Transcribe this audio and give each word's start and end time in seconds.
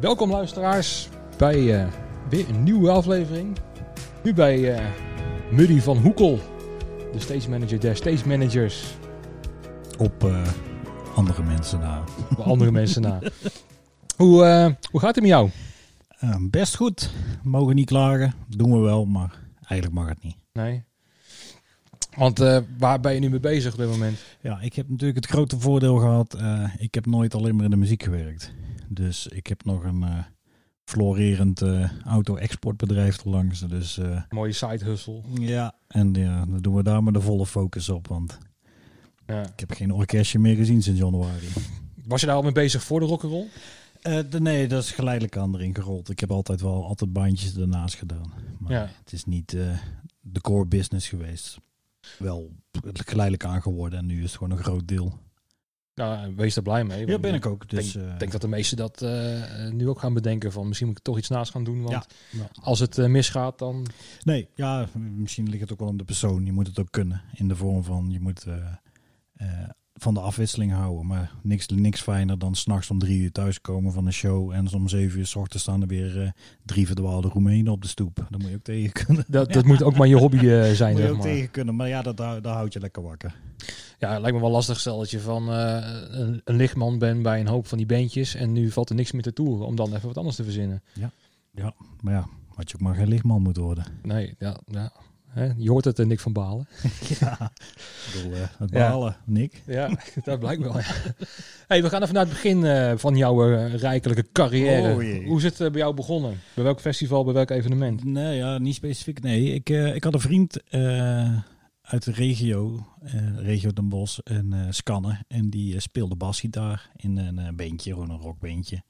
Welkom 0.00 0.30
luisteraars 0.30 1.08
bij 1.38 1.80
eh, 1.82 1.92
weer 2.28 2.48
een 2.48 2.62
nieuwe 2.62 2.90
aflevering. 2.90 3.56
Nu 4.24 4.34
bij 4.34 4.74
eh 4.74 4.86
Muddy 5.50 5.80
van 5.80 5.96
Hoekel, 5.98 6.38
de 7.12 7.18
stage 7.20 7.50
manager 7.50 7.80
der 7.80 7.96
stage 7.96 8.28
managers. 8.28 8.84
Op 9.98 10.24
eh, 10.24 10.48
andere 11.14 11.42
mensen 11.42 11.78
na. 11.80 12.04
Bij 12.36 12.44
andere 12.44 12.70
mensen 12.70 13.02
na. 13.02 13.18
Hoe, 14.16 14.44
hoe 14.90 15.00
gaat 15.00 15.14
het 15.14 15.20
met 15.24 15.32
jou? 15.32 15.50
Eh, 16.18 16.36
best 16.50 16.76
goed. 16.76 17.10
Mogen 17.42 17.74
niet 17.74 17.86
klagen. 17.86 18.34
Doen 18.48 18.72
we 18.72 18.78
wel, 18.78 19.04
maar 19.04 19.38
eigenlijk 19.64 20.00
mag 20.00 20.08
het 20.08 20.22
niet. 20.22 20.36
Nee. 20.52 20.82
Want 22.16 22.38
waar 22.78 23.00
ben 23.00 23.14
je 23.14 23.20
nu 23.20 23.30
mee 23.30 23.40
bezig 23.40 23.72
op 23.72 23.78
dit 23.78 23.88
moment? 23.88 24.18
Ja, 24.40 24.60
ik 24.60 24.74
heb 24.74 24.88
natuurlijk 24.88 25.16
het 25.24 25.26
grote 25.30 25.60
voordeel 25.60 25.96
gehad. 25.96 26.34
eh, 26.34 26.64
ik 26.78 26.94
heb 26.94 27.06
nooit 27.06 27.34
alleen 27.34 27.54
maar 27.56 27.64
in 27.64 27.70
de 27.70 27.76
muziek 27.76 28.02
gewerkt. 28.02 28.52
Dus 28.92 29.26
ik 29.26 29.46
heb 29.46 29.64
nog 29.64 29.84
een 29.84 30.02
eh, 30.02 30.24
florerend 30.84 31.62
eh, 31.62 31.90
auto-exportbedrijf 32.04 33.18
erlangs. 33.24 33.60
Dus 33.60 33.98
eh, 33.98 34.22
Mooie 34.28 34.52
side 34.52 34.84
hustle. 34.84 35.20
ja, 35.34 35.74
en 35.88 36.14
ja, 36.14 36.44
dan 36.46 36.60
doen 36.60 36.74
we 36.74 36.82
daar 36.82 37.02
maar 37.02 37.12
de 37.12 37.20
volle 37.20 37.46
focus 37.46 37.88
op. 37.88 38.08
Want 38.08 38.38
Ja. 39.26 39.42
ik 39.42 39.60
heb 39.60 39.70
geen 39.72 39.92
orkestje 39.92 40.38
meer 40.38 40.56
gezien 40.56 40.82
sinds 40.82 41.00
januari. 41.00 41.48
Was 42.06 42.20
je 42.20 42.26
daar 42.26 42.36
al 42.36 42.42
mee 42.42 42.52
bezig 42.52 42.82
voor 42.82 43.00
de 43.00 43.06
rock'n'roll? 43.06 43.46
De, 44.02 44.40
nee, 44.40 44.68
dat 44.68 44.82
is 44.82 44.90
geleidelijk 44.90 45.36
aan 45.36 45.54
erin 45.54 45.74
gerold. 45.74 46.08
Ik 46.10 46.20
heb 46.20 46.30
altijd 46.30 46.60
wel 46.60 46.84
altijd 46.86 47.12
bandjes 47.12 47.56
ernaast 47.56 47.94
gedaan. 47.94 48.32
Maar 48.58 48.72
Ja. 48.72 48.88
het 49.04 49.12
is 49.12 49.24
niet 49.24 49.50
de 50.20 50.40
core 50.40 50.66
business 50.66 51.08
geweest. 51.08 51.58
Wel 52.18 52.50
geleidelijk 52.82 53.44
aan 53.44 53.62
geworden 53.62 53.98
en 53.98 54.06
nu 54.06 54.16
is 54.16 54.22
het 54.22 54.32
gewoon 54.38 54.50
een 54.58 54.64
groot 54.64 54.88
deel. 54.88 55.18
Nou, 56.00 56.34
wees 56.36 56.56
er 56.56 56.62
blij 56.62 56.84
mee. 56.84 57.06
Ja, 57.06 57.18
ben 57.18 57.34
ik 57.34 57.44
ik 57.44 57.50
ook. 57.50 57.68
Dus, 57.68 57.92
denk, 57.92 58.06
eh, 58.06 58.18
denk 58.18 58.32
dat 58.32 58.40
de 58.40 58.48
meesten 58.48 58.76
dat 58.76 59.02
eh, 59.02 59.66
eh, 59.66 59.72
nu 59.72 59.88
ook 59.88 59.98
gaan 59.98 60.14
bedenken 60.14 60.52
van 60.52 60.66
misschien 60.66 60.88
moet 60.88 60.98
ik 60.98 61.04
toch 61.04 61.18
iets 61.18 61.28
naast 61.28 61.50
gaan 61.50 61.64
doen. 61.64 61.82
Want 61.82 61.90
Ja. 62.30 62.38
Ja. 62.38 62.48
als 62.62 62.78
het 62.78 62.98
eh, 62.98 63.06
misgaat, 63.06 63.58
dan 63.58 63.86
Nee, 64.22 64.48
ja, 64.54 64.86
misschien 64.94 65.48
ligt 65.48 65.60
het 65.60 65.72
ook 65.72 65.78
wel 65.78 65.88
aan 65.88 65.96
de 65.96 66.04
persoon. 66.04 66.44
Je 66.44 66.52
moet 66.52 66.66
het 66.66 66.78
ook 66.78 66.90
kunnen. 66.90 67.22
In 67.34 67.48
de 67.48 67.56
vorm 67.56 67.84
van, 67.84 68.10
je 68.10 68.20
moet 68.20 68.44
eh, 68.44 68.54
eh, 69.36 69.68
van 69.94 70.14
de 70.14 70.20
afwisseling 70.20 70.72
houden. 70.72 71.06
Maar 71.06 71.32
niks, 71.42 71.66
niks 71.66 72.00
fijner 72.00 72.38
dan 72.38 72.54
s'nachts 72.54 72.90
om 72.90 72.98
drie 72.98 73.20
uur 73.20 73.32
thuiskomen 73.32 73.92
van 73.92 74.06
een 74.06 74.12
show. 74.12 74.50
En 74.50 74.74
om 74.74 74.88
zeven 74.88 75.18
uur 75.18 75.26
s 75.26 75.36
ochtends 75.36 75.62
staan 75.62 75.80
er 75.80 75.86
weer 75.86 76.22
eh, 76.22 76.30
drie 76.64 76.86
verdwaalde 76.86 77.28
Roemenen 77.28 77.72
op 77.72 77.82
de 77.82 77.88
stoep. 77.88 78.16
Daar 78.16 78.40
moet 78.40 78.48
je 78.48 78.54
ook 78.54 78.62
tegen 78.62 78.92
kunnen. 78.92 79.24
dat, 79.28 79.52
dat 79.52 79.64
moet 79.64 79.82
ook 79.82 79.96
maar 79.96 80.08
je 80.08 80.16
hobby 80.16 80.48
eh, 80.48 80.70
zijn. 80.82 80.92
moet 80.92 81.02
je 81.02 81.08
ook 81.08 81.16
maar. 81.16 81.26
tegen 81.26 81.50
kunnen. 81.50 81.76
Maar 81.76 81.88
ja, 81.88 82.02
dat, 82.02 82.16
daar, 82.16 82.42
daar 82.42 82.54
houd 82.54 82.72
je 82.72 82.80
lekker 82.80 83.02
wakker. 83.02 83.34
Ja, 83.98 84.12
het 84.12 84.20
lijkt 84.20 84.36
me 84.36 84.42
wel 84.42 84.52
lastig 84.52 84.80
stel 84.80 84.98
dat 84.98 85.10
je 85.10 85.20
van 85.20 85.52
eh, 85.52 85.76
een, 86.10 86.40
een 86.44 86.56
lichtman 86.56 86.98
bent 86.98 87.22
bij 87.22 87.40
een 87.40 87.48
hoop 87.48 87.66
van 87.66 87.78
die 87.78 87.86
bandjes 87.86 88.34
en 88.34 88.52
nu 88.52 88.70
valt 88.70 88.88
er 88.88 88.94
niks 88.94 89.12
meer 89.12 89.22
te 89.22 89.32
toeren 89.32 89.66
om 89.66 89.76
dan 89.76 89.94
even 89.94 90.06
wat 90.06 90.18
anders 90.18 90.36
te 90.36 90.44
verzinnen. 90.44 90.82
Maar 92.00 92.12
ja, 92.12 92.26
had 92.54 92.70
je 92.70 92.74
ook 92.74 92.82
maar 92.82 92.94
geen 92.94 93.08
lichtman 93.08 93.42
moeten 93.42 93.62
worden. 93.62 93.84
Nee, 94.02 94.34
ja, 94.38 94.60
ja. 94.66 94.92
Hè, 95.30 95.48
je 95.56 95.70
hoort 95.70 95.84
het 95.84 95.98
en 95.98 96.08
Nick 96.08 96.20
van 96.20 96.32
Balen. 96.32 96.66
ja, 97.20 97.52
ik 98.06 98.12
bedoel, 98.14 98.32
eh, 98.34 98.40
het 98.58 98.70
Ja. 98.70 98.88
balen, 98.90 99.16
Nick. 99.24 99.62
Ja, 99.66 99.90
dat 100.24 100.38
blijkt 100.38 100.62
wel. 100.62 100.78
Ja. 100.78 100.84
Hey, 101.66 101.82
we 101.82 101.88
gaan 101.88 102.02
even 102.02 102.14
naar 102.14 102.24
het 102.24 102.32
begin 102.32 102.64
eh, 102.64 102.92
van 102.96 103.16
jouw 103.16 103.52
eh, 103.54 103.74
rijkelijke 103.74 104.26
carrière. 104.32 104.88
Oh. 104.90 105.26
Hoe 105.26 105.36
is 105.36 105.42
het 105.42 105.60
eh, 105.60 105.70
bij 105.70 105.80
jou 105.80 105.94
begonnen? 105.94 106.40
Bij 106.54 106.64
welk 106.64 106.80
festival, 106.80 107.24
bij 107.24 107.34
welk 107.34 107.50
evenement? 107.50 108.04
Nee, 108.04 108.36
ja, 108.36 108.58
niet 108.58 108.74
specifiek. 108.74 109.22
Nee, 109.22 109.54
ik, 109.54 109.70
eh, 109.70 109.94
ik 109.94 110.04
had 110.04 110.14
een 110.14 110.20
vriend 110.20 110.62
eh, 110.62 111.38
uit 111.82 112.04
de 112.04 112.12
regio, 112.12 112.86
eh, 113.02 113.36
regio 113.38 113.72
Den 113.72 113.88
Bosch, 113.88 114.18
en 114.18 114.52
eh 114.52 114.66
Scanne. 114.70 115.18
En 115.28 115.50
die 115.50 115.74
eh, 115.74 115.80
speelde 115.80 116.14
basgitaar 116.16 116.90
in 116.96 117.16
een 117.18 117.38
eh, 117.38 117.48
beentje, 117.54 117.92
gewoon 117.92 118.10
een 118.10 118.18
rockbeentje. 118.20 118.82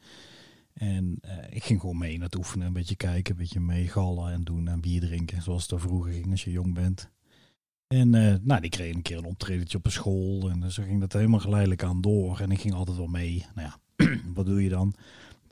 En 0.74 1.18
eh, 1.20 1.36
ik 1.50 1.64
ging 1.64 1.80
gewoon 1.80 1.98
mee 1.98 2.16
naar 2.16 2.26
het 2.26 2.36
oefenen, 2.36 2.66
een 2.66 2.72
beetje 2.72 2.96
kijken, 2.96 3.32
een 3.32 3.40
beetje 3.40 3.60
meegallen 3.60 4.32
en 4.32 4.42
doen 4.42 4.68
en 4.68 4.80
bier 4.80 5.00
drinken. 5.00 5.42
Zoals 5.42 5.62
het 5.62 5.70
er 5.70 5.81
vroeger 5.81 6.12
ging 6.12 6.31
als 6.31 6.44
je 6.44 6.50
jong 6.50 6.75
bent. 6.75 7.10
En 7.86 8.14
eh, 8.14 8.34
nou, 8.42 8.60
die 8.60 8.70
kreeg 8.70 8.94
een 8.94 9.03
keer 9.03 9.19
een 9.19 9.25
optredentje 9.25 9.78
op 9.78 9.84
een 9.84 9.92
school. 9.92 10.50
En 10.50 10.72
zo 10.72 10.82
ging 10.82 11.00
dat 11.00 11.12
helemaal 11.12 11.41
geleidelijk 11.41 11.82
aan 11.82 12.00
door. 12.00 12.41
En 12.41 12.50
ik 12.50 12.60
ging 12.60 12.75
altijd 12.75 12.97
wel 12.97 13.06
mee. 13.06 13.47
Nou 13.54 13.69
ja, 13.69 14.06
wat 14.34 14.47
doe 14.47 14.62
je 14.62 14.69
dan? 14.69 14.94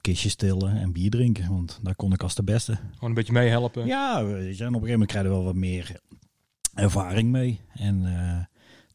Kistje 0.00 0.28
stillen 0.28 0.76
en 0.76 0.92
bier 0.92 1.10
drinken. 1.10 1.48
Want 1.48 1.80
daar 1.82 1.94
kon 1.94 2.12
ik 2.12 2.22
als 2.22 2.34
de 2.34 2.42
beste. 2.42 2.74
Gewoon 2.74 3.08
een 3.08 3.14
beetje 3.14 3.32
meehelpen. 3.32 3.86
Ja, 3.86 4.24
weet 4.24 4.56
je, 4.56 4.64
en 4.64 4.74
op 4.74 4.82
een 4.82 4.88
gegeven 4.88 4.90
moment 4.90 5.10
krijg 5.10 5.24
je 5.24 5.30
wel 5.30 5.44
wat 5.44 5.54
meer 5.54 6.00
ervaring 6.74 7.30
mee. 7.30 7.60
En 7.74 8.06
eh, 8.06 8.44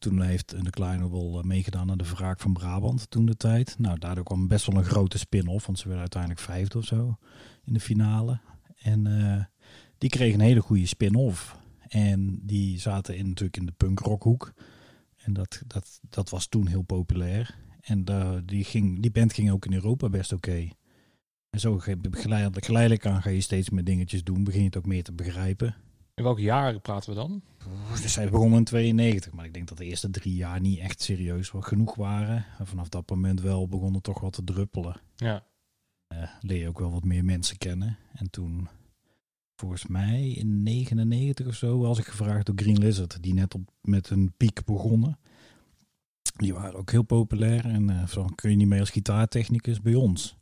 toen 0.03 0.21
heeft 0.21 0.63
de 0.63 0.69
Kleine 0.69 1.09
wel 1.09 1.37
eh, 1.39 1.43
meegedaan 1.43 1.91
aan 1.91 1.97
de 1.97 2.09
Wraak 2.09 2.39
van 2.39 2.53
Brabant 2.53 3.09
toen 3.09 3.25
de 3.25 3.35
tijd. 3.35 3.75
Nou, 3.79 3.99
daardoor 3.99 4.23
kwam 4.23 4.47
best 4.47 4.65
wel 4.65 4.77
een 4.77 4.83
grote 4.85 5.17
spin-off, 5.17 5.65
want 5.65 5.77
ze 5.77 5.83
werden 5.83 6.01
uiteindelijk 6.01 6.41
vijfde 6.41 6.77
of 6.77 6.85
zo 6.85 7.17
in 7.63 7.73
de 7.73 7.79
finale. 7.79 8.39
En 8.77 9.07
eh, 9.07 9.43
die 9.97 10.09
kregen 10.09 10.39
een 10.39 10.45
hele 10.45 10.61
goede 10.61 10.85
spin-off. 10.85 11.57
En 11.87 12.39
die 12.41 12.79
zaten 12.79 13.17
in, 13.17 13.27
natuurlijk 13.27 13.57
in 13.57 13.65
de 13.65 13.71
punkrockhoek. 13.71 14.53
En 15.17 15.33
dat, 15.33 15.61
dat, 15.67 15.99
dat 16.09 16.29
was 16.29 16.47
toen 16.47 16.67
heel 16.67 16.81
populair. 16.81 17.55
En 17.81 18.05
daar 18.05 18.45
die, 18.45 18.63
ging, 18.63 19.01
die 19.01 19.11
band 19.11 19.33
ging 19.33 19.51
ook 19.51 19.65
in 19.65 19.73
Europa 19.73 20.09
best 20.09 20.33
oké. 20.33 20.67
En 21.49 21.59
zo 21.59 21.77
ge- 21.77 21.97
geleidelijk, 22.11 22.65
geleidelijk 22.65 23.05
aan 23.05 23.21
ga 23.21 23.29
je 23.29 23.41
steeds 23.41 23.69
meer 23.69 23.83
dingetjes 23.83 24.23
doen. 24.23 24.43
Begin 24.43 24.59
je 24.59 24.65
het 24.65 24.77
ook 24.77 24.85
meer 24.85 25.03
te 25.03 25.13
begrijpen. 25.13 25.75
In 26.15 26.23
welk 26.23 26.39
jaar 26.39 26.79
praten 26.79 27.09
we 27.09 27.15
dan? 27.15 27.41
Dus 28.01 28.13
zij 28.13 28.29
begonnen 28.29 28.57
in 28.57 28.63
92, 28.63 29.33
maar 29.33 29.45
ik 29.45 29.53
denk 29.53 29.67
dat 29.67 29.77
de 29.77 29.85
eerste 29.85 30.09
drie 30.09 30.35
jaar 30.35 30.59
niet 30.59 30.79
echt 30.79 31.01
serieus 31.01 31.51
genoeg 31.53 31.95
waren. 31.95 32.45
En 32.57 32.67
vanaf 32.67 32.89
dat 32.89 33.09
moment 33.09 33.41
wel 33.41 33.67
begon 33.67 33.93
het 33.93 34.03
toch 34.03 34.19
wat 34.19 34.33
te 34.33 34.43
druppelen. 34.43 35.01
Ja. 35.15 35.43
Eh, 36.07 36.29
leer 36.41 36.59
je 36.59 36.67
ook 36.67 36.79
wel 36.79 36.91
wat 36.91 37.03
meer 37.03 37.25
mensen 37.25 37.57
kennen. 37.57 37.97
En 38.13 38.29
toen, 38.29 38.67
volgens 39.55 39.87
mij 39.87 40.29
in 40.29 40.63
99 40.63 41.47
of 41.47 41.55
zo, 41.55 41.77
was 41.77 41.99
ik 41.99 42.05
gevraagd 42.05 42.45
door 42.45 42.55
Green 42.55 42.79
Lizard, 42.79 43.23
die 43.23 43.33
net 43.33 43.53
op, 43.53 43.61
met 43.81 44.09
een 44.09 44.33
piek 44.37 44.65
begonnen. 44.65 45.19
Die 46.35 46.53
waren 46.53 46.79
ook 46.79 46.91
heel 46.91 47.03
populair 47.03 47.65
en 47.65 47.89
eh, 47.89 48.07
van, 48.07 48.35
kun 48.35 48.49
je 48.49 48.55
niet 48.55 48.67
mee 48.67 48.79
als 48.79 48.89
gitaartechnicus 48.89 49.81
bij 49.81 49.95
ons? 49.95 50.37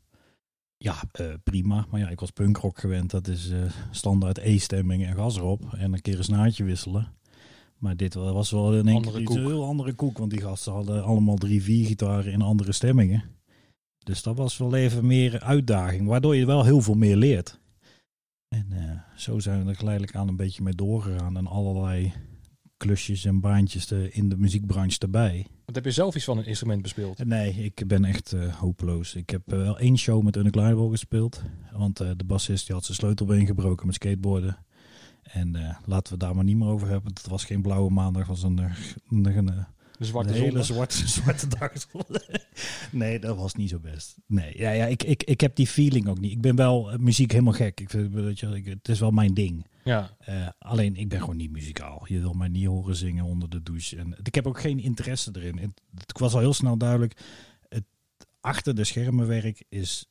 Ja, 0.84 1.04
eh, 1.12 1.26
prima. 1.44 1.86
Maar 1.90 2.00
ja, 2.00 2.10
ik 2.10 2.20
was 2.20 2.32
punkrock 2.32 2.80
gewend. 2.80 3.12
Dat 3.12 3.28
is 3.28 3.50
eh, 3.50 3.60
standaard 3.92 4.38
E-stemming 4.38 5.06
en 5.06 5.16
gas 5.16 5.38
erop. 5.38 5.74
En 5.74 5.94
een 5.94 6.02
keer 6.02 6.18
een 6.18 6.24
snaartje 6.24 6.64
wisselen. 6.64 7.14
Maar 7.78 7.96
dit 7.96 8.14
was 8.14 8.52
wel 8.52 8.78
in 8.78 8.88
één 8.88 8.96
Andere 8.96 9.18
keer 9.18 9.22
iets 9.22 9.36
een 9.36 9.46
heel 9.46 9.66
andere 9.66 9.94
koek. 9.94 10.18
Want 10.18 10.32
die 10.32 10.42
gasten 10.42 10.74
hadden 10.74 11.04
allemaal 11.04 11.36
drie, 11.36 11.64
vier 11.64 11.86
gitaren 11.86 12.32
in 12.32 12.42
andere 12.42 12.72
stemmingen. 12.72 13.24
Dus 14.04 14.24
dat 14.24 14.38
was 14.38 14.58
wel 14.58 14.76
even 14.76 15.06
meer 15.06 15.40
uitdaging. 15.40 16.08
Waardoor 16.08 16.36
je 16.36 16.46
wel 16.46 16.64
heel 16.64 16.82
veel 16.82 16.94
meer 16.94 17.16
leert. 17.16 17.60
En 18.48 18.68
eh, 18.70 19.00
zo 19.16 19.40
zijn 19.40 19.64
we 19.64 19.70
er 19.70 19.76
geleidelijk 19.76 20.16
aan 20.16 20.28
een 20.28 20.36
beetje 20.36 20.64
mee 20.64 20.76
doorgegaan. 20.76 21.38
En 21.38 21.48
allerlei 21.48 22.14
klusjes 22.82 23.26
en 23.26 23.40
baantjes 23.40 23.92
in 23.92 24.30
de 24.30 24.38
muziekbranche 24.38 25.00
erbij. 25.00 25.48
Want 25.66 25.76
heb 25.76 25.86
je 25.86 25.92
zelf 25.92 26.16
iets 26.16 26.26
van 26.26 26.38
een 26.38 26.46
instrument 26.46 26.82
bespeeld? 26.82 27.26
Nee, 27.26 27.54
ik 27.54 27.88
ben 27.88 28.06
echt 28.06 28.34
eh, 28.34 28.56
hopeloos. 28.56 29.16
Ik 29.16 29.30
heb 29.30 29.42
eh, 29.46 29.58
wel 29.58 29.80
één 29.80 29.98
show 29.98 30.24
met 30.24 30.36
Unaclarable 30.36 30.90
gespeeld. 30.90 31.42
Want 31.72 32.00
eh, 32.00 32.10
de 32.18 32.24
bassist 32.24 32.66
die 32.66 32.76
had 32.76 32.86
zijn 32.86 32.98
sleutelbeen 32.98 33.46
gebroken 33.46 33.86
met 33.86 33.96
skateboarden. 33.96 34.58
En 35.22 35.78
laten 35.86 36.14
we 36.14 36.20
daar 36.20 36.36
maar 36.36 36.44
niet 36.44 36.58
meer 36.58 36.68
over 36.68 36.88
hebben. 36.88 37.14
Het 37.14 37.28
was 37.28 37.46
geen 37.46 37.62
blauwe 37.62 37.92
maandag, 37.92 38.28
was 38.28 38.44
een, 38.44 38.58
een, 38.58 38.74
een, 39.10 39.48
een, 39.48 39.66
De 39.98 40.06
zwarte 40.06 40.30
een 40.30 40.36
hele 40.36 40.64
zondag? 40.64 40.92
zwarte, 40.92 41.08
zwarte 41.20 41.48
dag. 41.48 41.72
nee, 42.92 43.20
dat 43.20 43.38
was 43.38 43.56
niet 43.56 43.70
zo 43.70 43.80
best. 43.80 44.16
Nee, 44.26 44.58
ja, 44.58 44.72
ja, 44.72 44.86
ik, 44.86 45.04
ik, 45.04 45.24
ik 45.24 45.42
heb 45.42 45.56
die 45.56 45.68
feeling 45.68 46.08
ook 46.08 46.20
niet. 46.20 46.32
Ik 46.32 46.42
ben 46.42 46.56
wel 46.56 46.92
muziek 47.00 47.32
helemaal 47.32 47.54
gek. 47.54 47.80
Ik 47.80 47.90
vind, 47.90 48.14
weet 48.14 48.40
je, 48.40 48.48
ik, 48.48 48.66
het 48.66 48.90
is 48.90 49.00
wel 49.00 49.12
mijn 49.12 49.34
ding. 49.34 49.66
Ja. 49.84 50.16
Eh, 50.20 50.48
alleen, 50.60 50.96
ik 50.96 51.10
ben 51.10 51.20
gewoon 51.20 51.38
niet 51.38 51.52
muzikaal. 51.52 52.04
Je 52.08 52.20
wil 52.20 52.34
mij 52.34 52.48
niet 52.48 52.66
horen 52.66 52.96
zingen 52.96 53.26
onder 53.26 53.50
de 53.50 53.64
douche. 53.64 53.98
En 53.98 54.16
ik 54.24 54.36
heb 54.36 54.48
ook 54.48 54.60
geen 54.60 54.80
interesse 54.80 55.32
erin. 55.34 55.58
Het, 55.58 55.82
het 55.96 56.20
was 56.20 56.34
al 56.34 56.40
heel 56.40 56.54
snel 56.54 56.78
duidelijk. 56.78 57.22
Het 57.70 57.86
achter 58.40 58.76
de 58.76 58.84
schermen 58.84 59.28
werk 59.28 59.64
is 59.70 60.06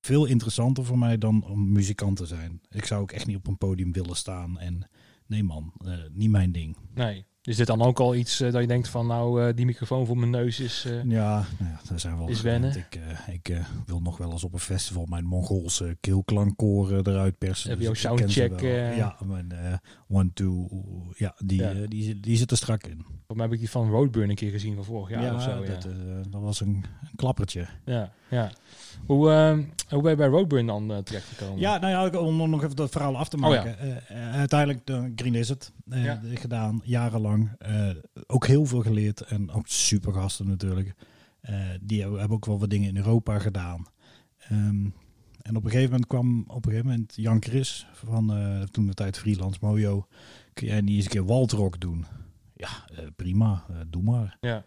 veel 0.00 0.24
interessanter 0.24 0.84
voor 0.84 0.98
mij 0.98 1.18
dan 1.18 1.44
om 1.44 1.72
muzikant 1.72 2.16
te 2.16 2.26
zijn. 2.26 2.60
Ik 2.70 2.84
zou 2.84 3.02
ook 3.02 3.12
echt 3.12 3.26
niet 3.26 3.36
op 3.36 3.46
een 3.46 3.58
podium 3.58 3.92
willen 3.92 4.16
staan. 4.16 4.58
En 4.58 4.88
nee 5.26 5.42
man, 5.42 5.72
eh, 5.84 5.98
niet 6.12 6.30
mijn 6.30 6.52
ding. 6.52 6.76
Nee. 6.94 7.24
Is 7.46 7.56
dit 7.56 7.66
dan 7.66 7.82
ook 7.82 7.98
al 8.00 8.14
iets 8.14 8.40
eh, 8.40 8.52
dat 8.52 8.60
je 8.60 8.66
denkt 8.66 8.88
van 8.88 9.06
nou, 9.06 9.42
eh, 9.48 9.54
die 9.56 9.64
microfoon 9.66 10.06
voor 10.06 10.16
mijn 10.18 10.30
neus 10.30 10.60
is... 10.60 10.84
eh, 10.86 10.92
Ja, 11.04 11.44
nou 11.58 11.70
ja 11.70 11.80
daar 11.88 12.00
zijn 12.00 12.12
we 12.12 12.18
wel 12.18 12.28
Is 12.28 12.40
wennen. 12.40 12.76
Ik, 12.76 12.98
ik 13.32 13.62
wil 13.86 14.00
nog 14.00 14.16
wel 14.16 14.32
eens 14.32 14.44
op 14.44 14.52
een 14.52 14.58
festival 14.58 15.06
mijn 15.06 15.24
Mongoolse 15.24 15.96
keelklankkoren 16.00 17.06
eruit 17.06 17.38
persen. 17.38 17.70
Heb 17.70 17.80
je 17.80 17.88
Dus 17.88 18.00
soundcheck? 18.00 18.60
Ja, 18.96 19.16
mijn 19.24 19.52
one, 20.08 20.30
two, 20.34 20.68
ja, 21.16 21.34
die, 21.44 21.60
Ja. 21.60 21.72
die, 21.86 22.20
die 22.20 22.36
zit 22.36 22.50
er 22.50 22.56
strak 22.56 22.82
in. 22.86 23.02
Volgens 23.04 23.26
mij 23.36 23.42
heb 23.44 23.52
ik 23.52 23.58
die 23.58 23.70
van 23.70 23.90
Roadburn 23.90 24.28
een 24.30 24.34
keer 24.34 24.50
gezien 24.50 24.74
van 24.74 24.84
vorig 24.84 25.08
jaar 25.10 25.34
of 25.34 25.42
zo. 25.42 25.50
Ja. 25.64 25.66
dat, 25.70 25.86
dat 26.30 26.40
was 26.40 26.60
een, 26.60 26.68
een 27.00 27.16
klappertje. 27.16 27.66
ja, 27.84 28.12
ja. 28.28 28.50
Hoe, 29.06 29.30
eh, 29.30 29.58
hoe 29.88 30.02
ben 30.02 30.10
je 30.10 30.16
bij 30.16 30.26
Roadburn 30.26 30.66
dan 30.66 30.92
eh, 30.92 30.98
terechtgekomen? 30.98 31.58
Ja, 31.60 31.78
nou 31.78 32.10
ja, 32.12 32.18
om 32.20 32.50
nog 32.50 32.62
even 32.64 32.76
dat 32.76 32.90
verhaal 32.90 33.16
af 33.16 33.28
te 33.28 33.36
Oh 33.36 33.42
maken. 33.42 33.78
Eh, 34.08 34.34
uiteindelijk 34.34 34.86
de 34.86 35.12
Green 35.16 35.32
Lizard 35.32 35.72
eh, 35.90 36.04
Ja. 36.04 36.20
gedaan, 36.34 36.80
jarenlang. 36.84 37.50
Ook 38.26 38.46
heel 38.46 38.64
veel 38.66 38.82
geleerd 38.82 39.20
en 39.20 39.50
ook 39.50 39.66
super 39.68 40.12
gasten 40.12 40.48
natuurlijk. 40.48 40.94
Die 41.80 42.00
hebben, 42.00 42.18
hebben 42.18 42.36
ook 42.36 42.46
wel 42.46 42.58
wat 42.58 42.70
dingen 42.70 42.88
in 42.88 42.96
Europa 42.96 43.38
gedaan. 43.38 43.86
Ehm, 44.38 44.86
En 45.42 45.56
op 45.56 45.64
een 45.64 45.70
gegeven 45.70 45.90
moment 45.90 46.08
kwam 46.08 46.44
op 46.46 46.64
een 46.64 46.70
gegeven 46.70 46.90
moment 46.90 47.12
Jan 47.16 47.42
Chris 47.42 47.86
van 47.92 48.32
toen 48.70 48.86
de 48.86 48.94
tijd 48.94 49.18
freelance 49.18 49.58
Mojo. 49.60 50.06
Kun 50.54 50.66
jij 50.66 50.80
niet 50.80 50.94
eens 50.94 51.04
een 51.04 51.10
keer 51.10 51.24
Waldrock 51.26 51.80
doen? 51.80 52.04
Ja, 52.56 52.68
prima, 53.16 53.64
doe 53.86 54.02
maar. 54.02 54.36
Ja. 54.40 54.64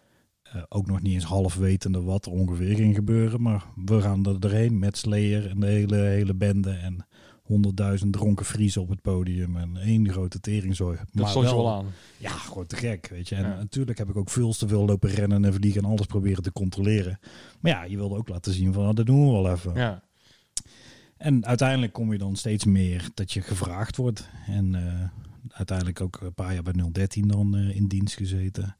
Eh, 0.52 0.62
ook 0.68 0.86
nog 0.86 1.02
niet 1.02 1.14
eens 1.14 1.24
half 1.24 1.54
wetende 1.54 2.02
wat 2.02 2.26
er 2.26 2.32
ongeveer 2.32 2.74
ging 2.74 2.94
gebeuren. 2.94 3.42
Maar 3.42 3.64
we 3.84 4.00
gaan 4.00 4.26
er 4.26 4.40
doorheen 4.40 4.78
met 4.78 4.96
Slayer 4.96 5.50
en 5.50 5.60
de 5.60 5.66
hele, 5.66 5.96
hele 5.96 6.34
bende. 6.34 6.70
En 6.70 7.06
honderdduizend 7.42 8.12
dronken 8.12 8.44
Friesen 8.44 8.82
op 8.82 8.88
het 8.88 9.02
podium. 9.02 9.56
En 9.56 9.76
één 9.76 10.10
grote 10.10 10.40
teringzooi. 10.40 10.96
Dat 10.96 11.06
Maar 11.12 11.28
stond 11.28 11.48
je 11.48 11.54
wel 11.54 11.70
aan. 11.70 11.86
Ja, 12.16 12.30
gewoon 12.30 12.66
te 12.66 12.76
gek, 12.76 13.08
weet 13.10 13.28
je. 13.28 13.34
En 13.34 13.42
Ja. 13.42 13.56
natuurlijk 13.56 13.98
heb 13.98 14.08
ik 14.08 14.16
ook 14.16 14.30
veel 14.30 14.52
te 14.52 14.68
veel 14.68 14.84
lopen 14.84 15.10
rennen 15.10 15.44
en 15.44 15.52
vliegen 15.54 15.82
en 15.82 15.90
alles 15.90 16.06
proberen 16.06 16.42
te 16.42 16.52
controleren. 16.52 17.18
Maar 17.60 17.72
ja, 17.72 17.84
je 17.84 17.96
wilde 17.96 18.16
ook 18.16 18.28
laten 18.28 18.52
zien 18.52 18.72
van, 18.72 18.86
ah, 18.86 18.94
dat 18.94 19.06
doen 19.06 19.26
we 19.26 19.32
wel 19.32 19.50
even. 19.52 19.74
Ja. 19.74 20.02
En 21.16 21.46
uiteindelijk 21.46 21.92
kom 21.92 22.12
je 22.12 22.18
dan 22.18 22.36
steeds 22.36 22.64
meer 22.64 23.08
dat 23.14 23.32
je 23.32 23.40
gevraagd 23.42 23.96
wordt. 23.96 24.28
En 24.46 24.74
eh, 24.74 25.08
uiteindelijk 25.48 26.00
ook 26.00 26.20
een 26.20 26.34
paar 26.34 26.54
jaar 26.54 26.62
bij 26.62 26.72
013 26.92 27.28
dan 27.28 27.56
eh, 27.56 27.76
in 27.76 27.86
dienst 27.86 28.16
gezeten. 28.16 28.76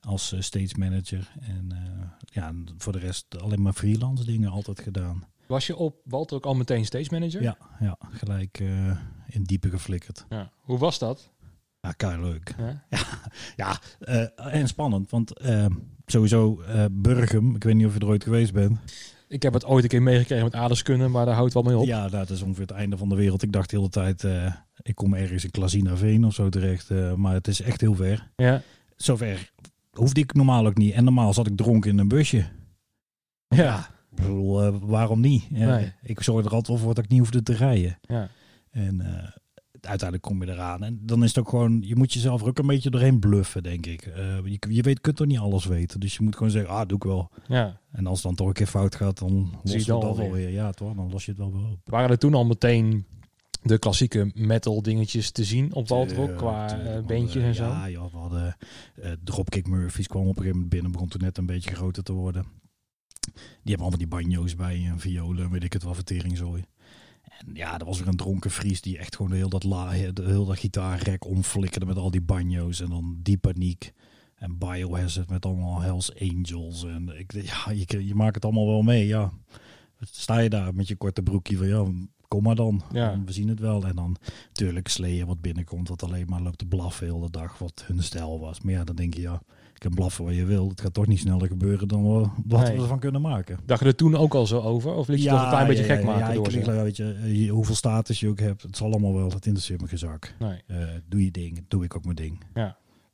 Als 0.00 0.32
eh, 0.32 0.40
stage 0.40 0.74
manager. 0.78 1.32
En 1.40 1.72
eh, 1.72 2.08
ja, 2.20 2.52
voor 2.78 2.92
de 2.92 2.98
rest 2.98 3.38
alleen 3.40 3.62
maar 3.62 3.72
freelance 3.72 4.24
dingen 4.24 4.50
altijd 4.50 4.80
gedaan. 4.80 5.24
Was 5.46 5.66
je 5.66 5.76
op 5.76 6.00
Walter 6.04 6.36
ook 6.36 6.44
al 6.44 6.54
meteen 6.54 6.84
stage 6.84 7.08
manager? 7.10 7.42
Ja, 7.42 7.56
ja 7.80 7.98
gelijk 8.10 8.60
eh, 8.60 8.96
in 9.28 9.42
diepe 9.42 9.70
geflikkerd. 9.70 10.26
Ja. 10.28 10.50
Hoe 10.60 10.78
was 10.78 10.98
dat? 10.98 11.30
Ja, 11.80 11.92
kei 11.92 12.20
leuk. 12.20 12.54
Ja. 12.58 12.84
Ja, 13.56 13.80
en 14.36 14.68
spannend. 14.68 15.10
Want 15.10 15.32
sowieso 16.06 16.62
Burgum, 16.90 17.54
ik 17.54 17.64
weet 17.64 17.74
niet 17.74 17.86
of 17.86 17.94
je 17.94 18.00
er 18.00 18.06
ooit 18.06 18.24
geweest 18.24 18.52
bent. 18.52 18.78
Ik 19.28 19.42
heb 19.42 19.52
het 19.52 19.64
ooit 19.64 19.82
een 19.82 19.88
keer 19.88 20.02
meegekregen 20.02 20.44
met 20.44 20.54
aardeskunde, 20.54 21.08
maar 21.08 21.26
daar 21.26 21.34
houdt 21.34 21.54
wel 21.54 21.62
mee 21.62 21.76
op. 21.76 21.86
Ja, 21.86 22.08
dat 22.08 22.30
is 22.30 22.42
ongeveer 22.42 22.66
het 22.66 22.76
einde 22.76 22.96
van 22.96 23.08
de 23.08 23.14
wereld. 23.14 23.42
Ik 23.42 23.52
dacht 23.52 23.70
de 23.70 23.76
hele 23.76 23.88
tijd, 23.88 24.24
ik 24.82 24.94
kom 24.94 25.14
ergens 25.14 25.44
in 25.44 25.50
Klazinaveen 25.50 26.24
of 26.24 26.34
zo 26.34 26.48
terecht. 26.48 26.90
maar 27.16 27.34
het 27.34 27.48
is 27.48 27.60
echt 27.60 27.80
heel 27.80 27.94
ver. 27.94 28.30
Ja. 28.36 28.62
Zover 28.96 29.50
hoefde 29.90 30.20
ik 30.20 30.34
normaal 30.34 30.66
ook 30.66 30.76
niet. 30.76 30.92
En 30.92 31.04
normaal 31.04 31.34
zat 31.34 31.46
ik 31.46 31.56
dronken 31.56 31.90
in 31.90 31.98
een 31.98 32.08
busje. 32.08 32.44
Ja. 33.48 33.78
Ik 34.10 34.16
bedoel, 34.16 34.62
eh, 34.62 34.74
waarom 34.80 35.20
niet? 35.20 35.50
Nee. 35.50 35.92
Ik 36.02 36.22
zorg 36.22 36.46
er 36.46 36.52
altijd 36.52 36.80
voor 36.80 36.94
dat 36.94 37.04
ik 37.04 37.10
niet 37.10 37.18
hoefde 37.18 37.42
te 37.42 37.52
rijden. 37.52 37.98
Ja. 38.02 38.28
En 38.70 39.00
eh, 39.00 39.28
uiteindelijk 39.80 40.22
kom 40.22 40.44
je 40.44 40.50
eraan. 40.52 40.82
En 40.82 40.98
dan 41.02 41.22
is 41.22 41.28
het 41.28 41.38
ook 41.38 41.48
gewoon, 41.48 41.82
je 41.82 41.96
moet 41.96 42.12
jezelf 42.12 42.40
er 42.40 42.48
ook 42.48 42.58
een 42.58 42.66
beetje 42.66 42.90
doorheen 42.90 43.18
bluffen, 43.18 43.62
denk 43.62 43.86
ik. 43.86 44.06
Eh, 44.06 44.44
je, 44.44 44.58
je 44.68 44.82
weet, 44.82 45.00
kunt 45.00 45.16
toch 45.16 45.26
niet 45.26 45.38
alles 45.38 45.64
weten. 45.64 46.00
Dus 46.00 46.16
je 46.16 46.22
moet 46.22 46.36
gewoon 46.36 46.50
zeggen, 46.50 46.70
ah, 46.70 46.86
doe 46.88 46.96
ik 46.96 47.04
wel. 47.04 47.30
ja. 47.46 47.80
En 47.92 48.06
als 48.06 48.16
het 48.16 48.26
dan 48.26 48.34
toch 48.34 48.46
een 48.46 48.52
keer 48.52 48.66
fout 48.66 48.94
gaat, 48.94 49.18
dan 49.18 49.54
los 49.62 49.84
je 49.84 49.92
alweer. 49.92 50.24
alweer. 50.24 50.50
Ja, 50.50 50.70
toch? 50.70 50.94
Dan 50.94 51.10
los 51.10 51.24
je 51.24 51.30
het 51.30 51.40
wel 51.40 51.52
weer 51.52 51.70
op. 51.70 51.78
Waren 51.84 52.10
er 52.10 52.18
toen 52.18 52.34
al 52.34 52.46
meteen 52.46 53.06
de 53.62 53.78
klassieke 53.78 54.30
metal 54.34 54.82
dingetjes 54.82 55.30
te 55.30 55.44
zien 55.44 55.74
op 55.74 55.90
ook, 55.90 56.08
Tuurlijk, 56.08 56.36
qua 56.36 56.66
beentjes 57.06 57.44
hadden- 57.44 57.48
en 57.48 57.54
zo? 57.54 57.64
Ja, 57.64 57.90
joh, 57.90 58.12
we 58.12 58.16
hadden 58.18 58.56
eh 58.94 59.12
Dropkick 59.24 59.66
Murphys 59.66 60.06
kwam 60.06 60.22
op 60.22 60.28
een 60.28 60.34
gegeven 60.34 60.54
moment 60.54 60.70
binnen, 60.70 60.92
begon 60.92 61.08
toen 61.08 61.20
net 61.20 61.38
een 61.38 61.46
beetje 61.46 61.74
groter 61.74 62.02
te 62.02 62.12
worden. 62.12 62.44
Die 63.30 63.74
hebben 63.74 63.80
allemaal 63.80 63.98
die 63.98 64.06
banjo's 64.06 64.54
bij 64.54 64.86
en 64.86 64.98
violen, 64.98 65.44
en 65.44 65.50
weet 65.50 65.64
ik 65.64 65.72
het 65.72 65.82
wel, 65.82 65.94
verteringzooi. 65.94 66.64
En 67.22 67.50
ja, 67.54 67.78
er 67.78 67.84
was 67.84 67.98
weer 67.98 68.08
een 68.08 68.16
dronken 68.16 68.50
Fries 68.50 68.80
die 68.80 68.98
echt 68.98 69.16
gewoon 69.16 69.30
de 69.30 69.36
heel 69.36 69.48
dat, 69.48 69.64
la, 69.64 69.90
de 70.12 70.24
heel 70.24 70.44
dat 70.44 70.58
gitaarrek 70.58 71.26
omflikkerde 71.26 71.86
met 71.86 71.96
al 71.96 72.10
die 72.10 72.20
banjo's. 72.20 72.80
En 72.80 72.88
dan 72.88 73.18
die 73.22 73.38
paniek. 73.38 73.92
En 74.34 74.58
Biohazard 74.58 75.30
met 75.30 75.46
allemaal 75.46 75.80
Hells 75.80 76.20
Angels. 76.20 76.84
En 76.84 77.18
ik, 77.18 77.32
ja, 77.32 77.70
je, 77.70 78.06
je 78.06 78.14
maakt 78.14 78.34
het 78.34 78.44
allemaal 78.44 78.66
wel 78.66 78.82
mee, 78.82 79.06
ja. 79.06 79.32
Sta 80.00 80.38
je 80.38 80.50
daar 80.50 80.74
met 80.74 80.88
je 80.88 80.96
korte 80.96 81.22
broekje 81.22 81.56
van, 81.56 81.66
ja, 81.66 81.86
kom 82.30 82.42
maar 82.42 82.54
dan. 82.54 82.82
Ja. 82.92 83.20
We 83.24 83.32
zien 83.32 83.48
het 83.48 83.60
wel. 83.60 83.84
En 83.86 83.94
dan 83.96 84.16
natuurlijk 84.48 84.88
Slayer 84.88 85.26
wat 85.26 85.40
binnenkomt, 85.40 85.88
wat 85.88 86.02
alleen 86.02 86.26
maar 86.28 86.40
loopt 86.40 86.58
te 86.58 86.66
blaffen 86.66 87.06
heel 87.06 87.20
de 87.20 87.30
dag, 87.30 87.58
wat 87.58 87.84
hun 87.86 88.02
stijl 88.02 88.40
was. 88.40 88.60
Maar 88.60 88.72
ja, 88.72 88.84
dan 88.84 88.96
denk 88.96 89.14
je, 89.14 89.20
ja, 89.20 89.42
ik 89.74 89.78
kan 89.78 89.94
blaffen 89.94 90.24
wat 90.24 90.34
je 90.34 90.44
wil. 90.44 90.68
Het 90.68 90.80
gaat 90.80 90.94
toch 90.94 91.06
niet 91.06 91.18
sneller 91.18 91.46
gebeuren 91.48 91.88
dan 91.88 92.02
we, 92.02 92.28
wat 92.46 92.62
Nee. 92.62 92.76
we 92.76 92.82
ervan 92.82 92.98
kunnen 92.98 93.20
maken. 93.20 93.58
Dacht 93.66 93.80
je 93.80 93.86
er 93.86 93.94
toen 93.94 94.14
ook 94.16 94.34
al 94.34 94.46
zo 94.46 94.60
over? 94.60 94.94
Of 94.94 95.08
liet 95.08 95.22
je 95.22 95.28
toch 95.28 95.42
een 95.42 95.48
klein 95.48 95.66
beetje 95.66 95.84
gek 95.84 96.04
maken 96.04 96.26
ja, 96.28 96.32
door 96.32 96.52
ik, 96.52 96.64
weet 96.64 96.96
je, 96.96 97.12
eh, 97.22 97.44
je- 97.44 97.50
hoeveel 97.50 97.74
status 97.74 98.20
je 98.20 98.28
ook 98.28 98.40
hebt, 98.40 98.62
het 98.62 98.76
zal 98.76 98.90
allemaal 98.90 99.14
wel, 99.14 99.28
het 99.30 99.46
interesseert 99.46 99.80
me 99.80 99.88
geen 99.88 99.98
zak. 99.98 100.34
Nee. 100.38 100.62
Eh, 100.66 100.76
doe 101.08 101.24
je 101.24 101.30
ding, 101.30 101.64
doe 101.68 101.84
ik 101.84 101.96
ook 101.96 102.04
mijn 102.04 102.16
ding. 102.16 102.40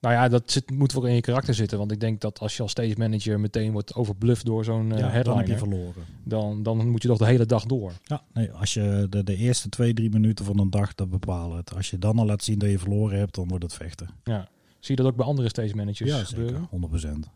Nou 0.01 0.15
ja, 0.15 0.29
dat 0.29 0.51
zit, 0.51 0.71
moet 0.71 0.93
wel 0.93 1.07
in 1.07 1.15
je 1.15 1.21
karakter 1.21 1.55
zitten. 1.55 1.79
Want 1.79 1.93
ik 1.93 2.01
denk 2.01 2.21
dat 2.21 2.39
als 2.39 2.57
je 2.57 2.63
als 2.63 2.71
stage 2.71 2.95
manager 2.97 3.41
meteen 3.41 3.73
wordt 3.73 3.95
overbluft 3.95 4.45
door 4.45 4.65
zo'n 4.65 4.89
ja, 4.89 5.23
dan 5.23 5.37
heb 5.37 5.47
je 5.47 5.59
verloren. 5.59 6.05
dan, 6.25 6.63
dan 6.63 6.89
moet 6.89 7.03
je 7.03 7.09
toch 7.09 7.19
de 7.19 7.27
hele 7.27 7.47
dag 7.47 7.65
door. 7.65 7.93
Ja, 8.03 8.23
nee, 8.33 8.53
als 8.53 8.75
je 8.75 9.07
de, 9.11 9.25
de 9.25 9.37
eerste 9.37 9.69
twee, 9.69 9.95
drie 9.95 10.11
minuten 10.11 10.45
van 10.45 10.59
een 10.59 10.71
dag, 10.71 10.95
dat 10.95 11.11
bepalen 11.11 11.57
het. 11.57 11.75
Als 11.75 11.91
je 11.91 11.99
dan 11.99 12.19
al 12.19 12.27
laat 12.27 12.45
zien 12.45 12.59
dat 12.59 12.71
je 12.71 12.79
verloren 12.79 13.19
hebt, 13.19 13.35
dan 13.35 13.49
wordt 13.49 13.65
het 13.65 13.75
vechten. 13.75 14.09
Ja. 14.25 14.49
Zie 14.81 14.97
je 14.97 15.03
dat 15.03 15.11
ook 15.11 15.17
bij 15.17 15.27
andere 15.27 15.49
stage 15.49 15.75
managers 15.77 16.11
Ja, 16.11 16.25
gebeuren? 16.25 16.69
zeker, 16.71 17.15
100%. 17.27 17.31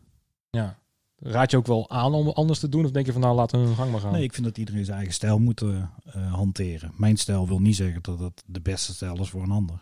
Ja. 0.49 0.79
Raad 1.23 1.51
je 1.51 1.57
ook 1.57 1.67
wel 1.67 1.89
aan 1.89 2.13
om 2.13 2.27
anders 2.27 2.59
te 2.59 2.69
doen? 2.69 2.85
Of 2.85 2.91
denk 2.91 3.05
je 3.05 3.11
van 3.11 3.21
nou, 3.21 3.35
laten 3.35 3.59
we 3.59 3.65
hun 3.65 3.75
gang 3.75 3.91
maar 3.91 3.99
gaan? 3.99 4.11
Nee, 4.11 4.23
ik 4.23 4.33
vind 4.33 4.45
dat 4.45 4.57
iedereen 4.57 4.85
zijn 4.85 4.97
eigen 4.97 5.13
stijl 5.13 5.39
moet 5.39 5.61
eh, 5.61 5.69
eh, 6.05 6.33
hanteren. 6.33 6.91
Mijn 6.97 7.17
stijl 7.17 7.47
wil 7.47 7.59
niet 7.59 7.75
zeggen 7.75 8.01
dat 8.01 8.19
het 8.19 8.43
de 8.45 8.61
beste 8.61 8.93
stijl 8.93 9.19
is 9.21 9.29
voor 9.29 9.43
een 9.43 9.51
ander. 9.51 9.79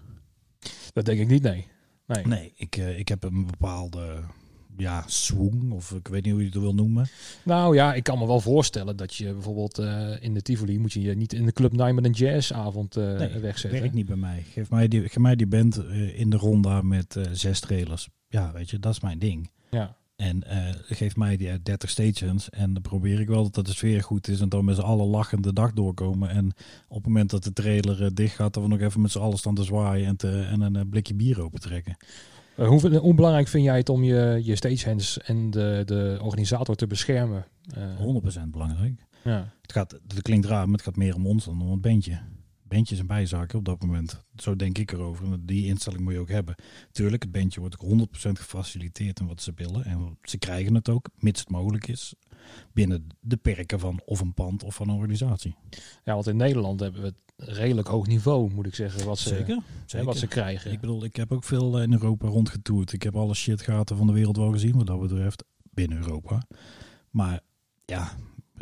Dat 0.94 1.06
denk 1.06 1.20
ik 1.20 1.28
niet, 1.28 1.42
nee. 1.44 1.68
Nee. 2.10 2.26
Nee, 2.26 2.54
ik, 2.56 2.78
eh, 2.78 3.00
ik 3.00 3.08
heb 3.08 3.24
een 3.24 3.46
bepaalde 3.46 4.24
ja, 4.78 5.04
swing, 5.08 5.72
of 5.72 5.92
ik 5.92 6.08
weet 6.08 6.24
niet 6.24 6.32
hoe 6.34 6.42
je 6.42 6.50
het 6.50 6.60
wil 6.60 6.74
noemen. 6.74 7.08
Nou 7.44 7.76
ja, 7.76 7.94
ik 7.94 8.04
kan 8.04 8.20
me 8.20 8.28
wel 8.28 8.40
voorstellen 8.40 8.98
dat 8.98 9.16
je 9.16 9.34
bijvoorbeeld 9.34 9.78
eh, 9.78 10.12
in 10.20 10.34
de 10.34 10.42
Tivoli 10.42 10.80
moet 10.80 10.94
je 10.94 11.02
je 11.02 11.16
niet 11.16 11.34
in 11.34 11.46
de 11.46 11.52
Club 11.52 11.72
9 11.72 11.96
met 11.96 12.06
een 12.06 12.12
jazzavond 12.12 12.96
eh 12.96 13.18
Nee, 13.18 13.40
wegzetten. 13.40 13.80
Werkt 13.80 13.96
niet 13.96 14.06
bij 14.06 14.16
mij. 14.16 14.44
Geef 14.52 14.70
mij 14.70 14.88
die, 14.88 15.02
geef 15.02 15.18
mij 15.18 15.36
die 15.36 15.48
band 15.48 15.78
in 16.14 16.30
de 16.30 16.38
ronda 16.38 16.82
met 16.82 17.20
zes 17.32 17.60
trailers. 17.60 18.10
Ja, 18.28 18.52
weet 18.52 18.70
je, 18.70 18.80
dat 18.80 18.92
is 18.92 19.00
mijn 19.00 19.20
ding. 19.20 19.52
Ja. 19.70 19.98
En 20.20 20.44
eh, 20.44 20.76
geef 20.90 21.16
mij 21.16 21.38
die 21.38 21.50
eh, 21.50 21.56
30 21.64 21.90
stations 21.90 22.50
en 22.50 22.74
dan 22.74 22.82
probeer 22.82 23.20
ik 23.20 23.28
wel 23.28 23.50
dat 23.50 23.66
de 23.66 23.72
sfeer 23.72 24.04
goed 24.04 24.28
is 24.28 24.42
en 24.42 24.50
dan 24.50 24.66
met 24.66 24.76
z'n 24.76 24.82
allen 24.82 25.06
lachend 25.06 25.44
de 25.44 25.54
dag 25.54 25.74
doorkomen. 25.74 26.30
En 26.30 26.46
op 26.88 26.96
het 26.96 27.06
moment 27.06 27.30
dat 27.30 27.44
de 27.44 27.54
trailer 27.54 28.04
eh, 28.04 28.10
dicht 28.14 28.36
gaat, 28.36 28.54
dan 28.54 28.64
we 28.64 28.70
nog 28.70 28.80
even 28.80 29.02
met 29.02 29.12
z'n 29.12 29.20
allen 29.20 29.38
staan 29.38 29.56
te 29.56 29.64
zwaaien 29.64 30.08
en, 30.08 30.16
te, 30.16 30.42
en 30.42 30.62
een 30.62 30.76
eh, 30.76 30.82
blikje 30.90 31.14
bier 31.14 31.42
open 31.42 31.60
trekken. 31.60 31.98
Eh, 32.56 32.68
hoe, 32.68 32.98
hoe 32.98 33.14
belangrijk 33.14 33.48
vind 33.48 33.64
jij 33.64 33.78
het 33.78 33.90
om 33.90 34.04
je, 34.04 34.42
je 34.44 34.56
stagehands 34.56 35.18
en 35.18 35.50
de, 35.52 35.82
de 35.86 36.20
organisator 36.22 36.76
te 36.76 36.88
beschermen? 36.88 37.46
Eh, 37.74 38.44
100% 38.46 38.50
belangrijk. 38.50 39.06
ja. 39.24 39.54
Het, 39.62 39.72
gaat, 39.72 39.92
het 40.08 40.22
klinkt 40.22 40.46
raar, 40.46 40.66
maar 40.66 40.76
het 40.76 40.86
gaat 40.86 40.96
meer 40.96 41.16
om 41.16 41.28
ons 41.28 41.46
dan 41.46 41.62
om 41.62 41.72
het 41.72 41.82
bandje. 41.82 42.20
Bandje 42.70 42.94
is 42.94 43.02
een 43.02 43.08
bijzaak 43.08 43.54
op 43.54 43.66
dat 43.66 43.82
moment. 43.82 44.24
Zo 44.36 44.56
denk 44.56 44.78
ik 44.78 44.92
erover. 44.92 45.26
En 45.26 45.46
die 45.46 45.66
instelling 45.66 46.02
moet 46.02 46.14
je 46.14 46.20
ook 46.20 46.30
hebben. 46.30 46.56
Tuurlijk, 46.92 47.24
het 47.24 47.32
bandje 47.32 47.60
wordt 47.60 47.80
ook 47.80 47.90
100% 47.90 48.32
gefaciliteerd 48.32 49.20
in 49.20 49.28
wat 49.28 49.42
ze 49.42 49.52
willen. 49.56 49.86
En 49.86 50.18
ze 50.24 50.38
krijgen 50.38 50.76
het 50.76 50.90
ook, 50.90 51.10
mits 51.16 51.40
het 51.40 51.50
mogelijk 51.50 51.88
is. 51.88 52.14
Binnen 52.74 53.08
de 53.20 53.38
perken 53.38 53.80
van 53.80 54.02
of 54.06 54.20
een 54.20 54.34
pand 54.34 54.64
of 54.64 54.76
van 54.76 54.90
een 54.90 54.96
organisatie. 54.96 55.56
ja, 56.04 56.14
want 56.14 56.28
in 56.28 56.38
Nederland 56.38 56.80
hebben 56.80 57.02
we 57.02 57.08
het 57.08 57.50
redelijk 57.50 57.88
hoog 57.88 58.08
niveau, 58.08 58.54
moet 58.54 58.66
ik 58.66 58.76
zeggen, 58.76 59.06
wat 59.06 59.20
ze, 59.20 59.34
hè, 59.34 59.56
Zeker. 59.86 60.06
wat 60.06 60.18
ze 60.18 60.28
krijgen. 60.28 60.72
Ik 60.72 60.80
bedoel, 60.80 61.04
ik 61.04 61.16
heb 61.16 61.32
ook 61.32 61.44
veel 61.44 61.78
eh, 61.78 61.84
in 61.84 61.94
Europa 61.94 62.28
rondgetoerd. 62.28 62.94
Ik 62.94 63.04
heb 63.04 63.16
alle 63.16 63.34
shitgaten 63.34 63.98
van 63.98 64.08
de 64.08 64.14
wereld 64.14 64.38
wel 64.38 64.52
gezien, 64.52 64.78
wat 64.78 64.88
dat 64.88 65.00
betreft, 65.00 65.44
binnen 65.74 65.98
Europa. 65.98 66.42
Maar 67.10 67.40
ja, 67.86 68.12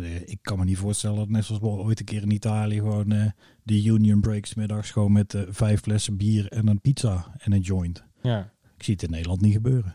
ik 0.05 0.37
kan 0.41 0.57
me 0.57 0.65
niet 0.65 0.77
voorstellen 0.77 1.17
dat 1.17 1.29
net 1.29 1.45
zoals 1.45 1.61
we 1.61 1.67
ooit 1.67 1.99
een 1.99 2.05
keer 2.05 2.21
in 2.21 2.31
Italië 2.31 2.75
gewoon 2.75 3.11
eh, 3.11 3.29
de 3.63 3.83
Union 3.83 4.21
Breaks 4.21 4.53
middags 4.53 4.91
gewoon 4.91 5.11
met 5.11 5.33
eh, 5.33 5.41
vijf 5.49 5.81
flessen 5.81 6.17
bier 6.17 6.47
en 6.47 6.67
een 6.67 6.81
pizza 6.81 7.35
en 7.37 7.51
een 7.51 7.61
joint. 7.61 8.03
ja. 8.21 8.55
Ik 8.77 8.83
zie 8.83 8.93
het 8.93 9.03
in 9.03 9.09
Nederland 9.09 9.41
niet 9.41 9.53
gebeuren. 9.53 9.93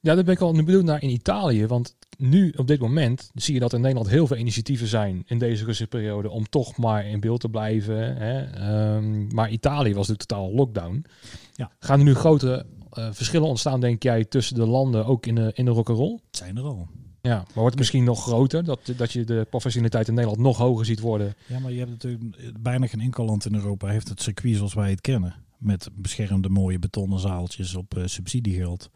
Ja, 0.00 0.14
daar 0.14 0.24
ben 0.24 0.34
ik 0.34 0.40
al 0.40 0.52
nu 0.52 0.64
benieuwd 0.64 0.84
naar 0.84 1.02
in 1.02 1.10
Italië. 1.10 1.66
Want 1.66 1.96
nu, 2.18 2.52
op 2.56 2.66
dit 2.66 2.80
moment, 2.80 3.30
zie 3.34 3.54
je 3.54 3.60
dat 3.60 3.72
in 3.72 3.80
Nederland 3.80 4.08
heel 4.08 4.26
veel 4.26 4.36
initiatieven 4.36 4.86
zijn 4.86 5.22
in 5.26 5.38
deze 5.38 5.64
rustperiode 5.64 6.30
om 6.30 6.48
toch 6.48 6.76
maar 6.76 7.06
in 7.06 7.20
beeld 7.20 7.40
te 7.40 7.48
blijven. 7.48 8.16
Hè. 8.16 8.42
Ehm, 8.42 9.34
maar 9.34 9.50
Italië 9.50 9.94
was 9.94 10.08
natuurlijk 10.08 10.28
totaal 10.28 10.52
lockdown. 10.54 11.04
Ja. 11.52 11.70
Gaan 11.78 11.98
er 11.98 12.04
nu 12.04 12.14
grote 12.14 12.66
eh, 12.90 13.08
verschillen 13.12 13.48
ontstaan, 13.48 13.80
denk 13.80 14.02
jij, 14.02 14.24
tussen 14.24 14.54
de 14.54 14.66
landen, 14.66 15.06
ook 15.06 15.26
in 15.26 15.34
de, 15.34 15.50
in 15.54 15.64
de 15.64 15.70
rock'n'roll? 15.70 16.18
Zijn 16.30 16.56
er 16.56 16.64
al. 16.64 16.88
Ja, 17.22 17.36
maar 17.36 17.46
wordt 17.54 17.70
het 17.70 17.78
misschien 17.78 18.04
nog 18.04 18.22
groter? 18.22 18.64
Dat, 18.64 18.92
dat 18.96 19.12
je 19.12 19.24
de 19.24 19.46
professionaliteit 19.50 20.08
in 20.08 20.14
Nederland 20.14 20.42
nog 20.42 20.56
hoger 20.56 20.84
ziet 20.84 21.00
worden? 21.00 21.34
Ja, 21.46 21.58
maar 21.58 21.72
je 21.72 21.78
hebt 21.78 21.90
natuurlijk 21.90 22.62
bijna 22.62 22.86
geen 22.86 23.00
enkel 23.00 23.24
land 23.24 23.44
in 23.44 23.54
Europa 23.54 23.88
heeft 23.88 24.08
het 24.08 24.22
circuit 24.22 24.56
zoals 24.56 24.74
wij 24.74 24.90
het 24.90 25.00
kennen. 25.00 25.34
Met 25.58 25.88
beschermde 25.94 26.48
mooie 26.48 26.78
betonnen 26.78 27.18
zaaltjes 27.18 27.74
op 27.74 27.96
eh, 27.96 28.06
subsidiegeld. 28.06 28.90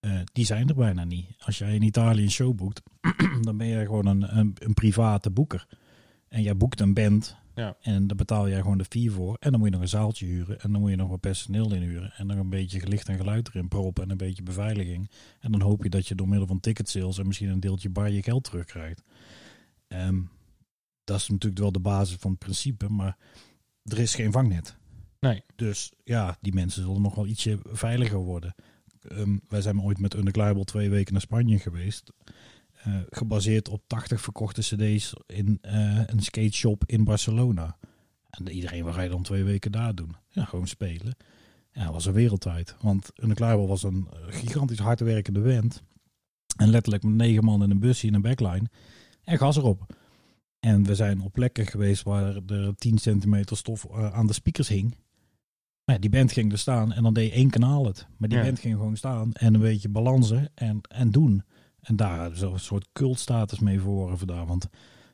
Eh, 0.00 0.20
die 0.32 0.44
zijn 0.44 0.68
er 0.68 0.74
bijna 0.74 1.04
niet. 1.04 1.26
Als 1.38 1.58
jij 1.58 1.74
in 1.74 1.82
Italië 1.82 2.22
een 2.22 2.30
show 2.30 2.54
boekt, 2.54 2.82
dan 3.40 3.56
ben 3.56 3.66
je 3.66 3.84
gewoon 3.84 4.06
een, 4.06 4.38
een, 4.38 4.56
een 4.58 4.74
private 4.74 5.30
boeker. 5.30 5.66
En 6.28 6.42
jij 6.42 6.56
boekt 6.56 6.80
een 6.80 6.94
band 6.94 7.36
Ja. 7.54 7.76
en 7.80 8.06
daar 8.06 8.16
betaal 8.16 8.48
jij 8.48 8.60
gewoon 8.60 8.78
de 8.78 8.84
fee 8.84 9.10
voor. 9.10 9.36
En 9.40 9.50
dan 9.50 9.60
moet 9.60 9.68
je 9.68 9.74
nog 9.74 9.82
een 9.82 9.88
zaaltje 9.88 10.26
huren 10.26 10.60
en 10.60 10.72
dan 10.72 10.80
moet 10.80 10.90
je 10.90 10.96
nog 10.96 11.08
wat 11.08 11.20
personeel 11.20 11.74
inhuren. 11.74 12.12
En 12.16 12.26
nog 12.26 12.38
een 12.38 12.48
beetje 12.48 12.88
licht 12.88 13.08
en 13.08 13.16
geluid 13.16 13.48
erin 13.48 13.68
proppen 13.68 14.04
en 14.04 14.10
een 14.10 14.16
beetje 14.16 14.42
beveiliging. 14.42 15.10
En 15.40 15.52
dan 15.52 15.60
hoop 15.60 15.82
je 15.82 15.90
dat 15.90 16.06
je 16.08 16.14
door 16.14 16.28
middel 16.28 16.46
van 16.46 16.60
ticket 16.60 16.88
sales 16.88 17.18
en 17.18 17.26
misschien 17.26 17.48
een 17.48 17.60
deeltje 17.60 17.90
bar 17.90 18.10
je 18.10 18.22
geld 18.22 18.44
terugkrijgt. 18.44 19.02
Ehm, 19.88 20.20
dat 21.04 21.16
is 21.20 21.28
natuurlijk 21.28 21.60
wel 21.60 21.72
de 21.72 21.80
basis 21.80 22.16
van 22.16 22.30
het 22.30 22.40
principe, 22.40 22.88
maar 22.88 23.16
er 23.82 23.98
is 23.98 24.14
geen 24.14 24.32
vangnet. 24.32 24.76
Nee. 25.20 25.42
Dus 25.56 25.92
ja, 26.04 26.36
die 26.40 26.54
mensen 26.54 26.82
zullen 26.82 27.02
nog 27.02 27.14
wel 27.14 27.26
ietsje 27.26 27.58
veiliger 27.64 28.18
worden. 28.18 28.54
Ehm, 29.08 29.38
wij 29.48 29.60
zijn 29.60 29.82
ooit 29.82 29.98
met 29.98 30.14
Undeclarable 30.14 30.64
twee 30.64 30.90
weken 30.90 31.12
naar 31.12 31.22
Spanje 31.22 31.58
geweest. 31.58 32.12
Eh, 32.82 32.94
gebaseerd 33.10 33.68
op 33.68 33.82
80 33.86 34.20
verkochte 34.20 34.60
cd's 34.60 35.12
in 35.26 35.58
eh, 35.60 36.00
een 36.06 36.20
skate 36.22 36.52
shop 36.52 36.82
in 36.86 37.04
Barcelona. 37.04 37.76
En 38.30 38.48
iedereen, 38.48 38.84
wat 38.84 38.94
ga 38.94 39.02
je 39.02 39.08
dan 39.08 39.22
twee 39.22 39.44
weken 39.44 39.72
daar 39.72 39.94
doen? 39.94 40.16
Ja, 40.30 40.44
gewoon 40.44 40.66
spelen. 40.66 41.16
Ja, 41.72 41.84
dat 41.84 41.92
was 41.92 42.06
een 42.06 42.12
wereldtijd. 42.12 42.76
Want 42.80 43.10
Undeclarable 43.22 43.66
was 43.66 43.82
een 43.82 44.08
eh, 44.12 44.18
gigantisch 44.34 44.78
hard 44.78 45.00
werkende 45.00 45.40
band. 45.40 45.82
En 46.56 46.68
letterlijk 46.70 47.02
met 47.02 47.14
negen 47.14 47.44
man 47.44 47.62
in 47.62 47.70
een 47.70 47.78
busje 47.78 48.06
in 48.06 48.14
een 48.14 48.22
backline. 48.22 48.68
En 49.24 49.38
gas 49.38 49.56
erop. 49.56 49.96
En 50.60 50.82
we 50.84 50.94
zijn 50.94 51.20
op 51.20 51.32
plekken 51.32 51.66
geweest 51.66 52.02
waar 52.02 52.36
er 52.46 52.74
10 52.76 52.98
centimeter 52.98 53.56
stof 53.56 53.90
aan 53.90 54.26
de 54.26 54.32
speakers 54.32 54.68
hing. 54.68 54.90
Maar 55.84 55.94
ja, 55.94 56.00
die 56.00 56.10
band 56.10 56.32
ging 56.32 56.52
er 56.52 56.58
staan 56.58 56.92
en 56.92 57.02
dan 57.02 57.14
deed 57.14 57.32
één 57.32 57.50
kanaal 57.50 57.86
het. 57.86 58.06
Maar 58.16 58.28
die 58.28 58.38
Ja. 58.38 58.44
band 58.44 58.58
ging 58.58 58.74
gewoon 58.76 58.96
staan 58.96 59.32
en 59.32 59.54
een 59.54 59.60
beetje 59.60 59.88
balansen 59.88 60.50
en, 60.54 60.80
en 60.88 61.10
doen. 61.10 61.42
En 61.82 61.96
daar 61.96 62.32
is 62.32 62.40
een 62.40 62.58
soort 62.60 62.88
cultstatus 62.92 63.58
mee 63.58 63.80
verworven 63.80 64.18
vandaan. 64.18 64.46
Want 64.46 64.62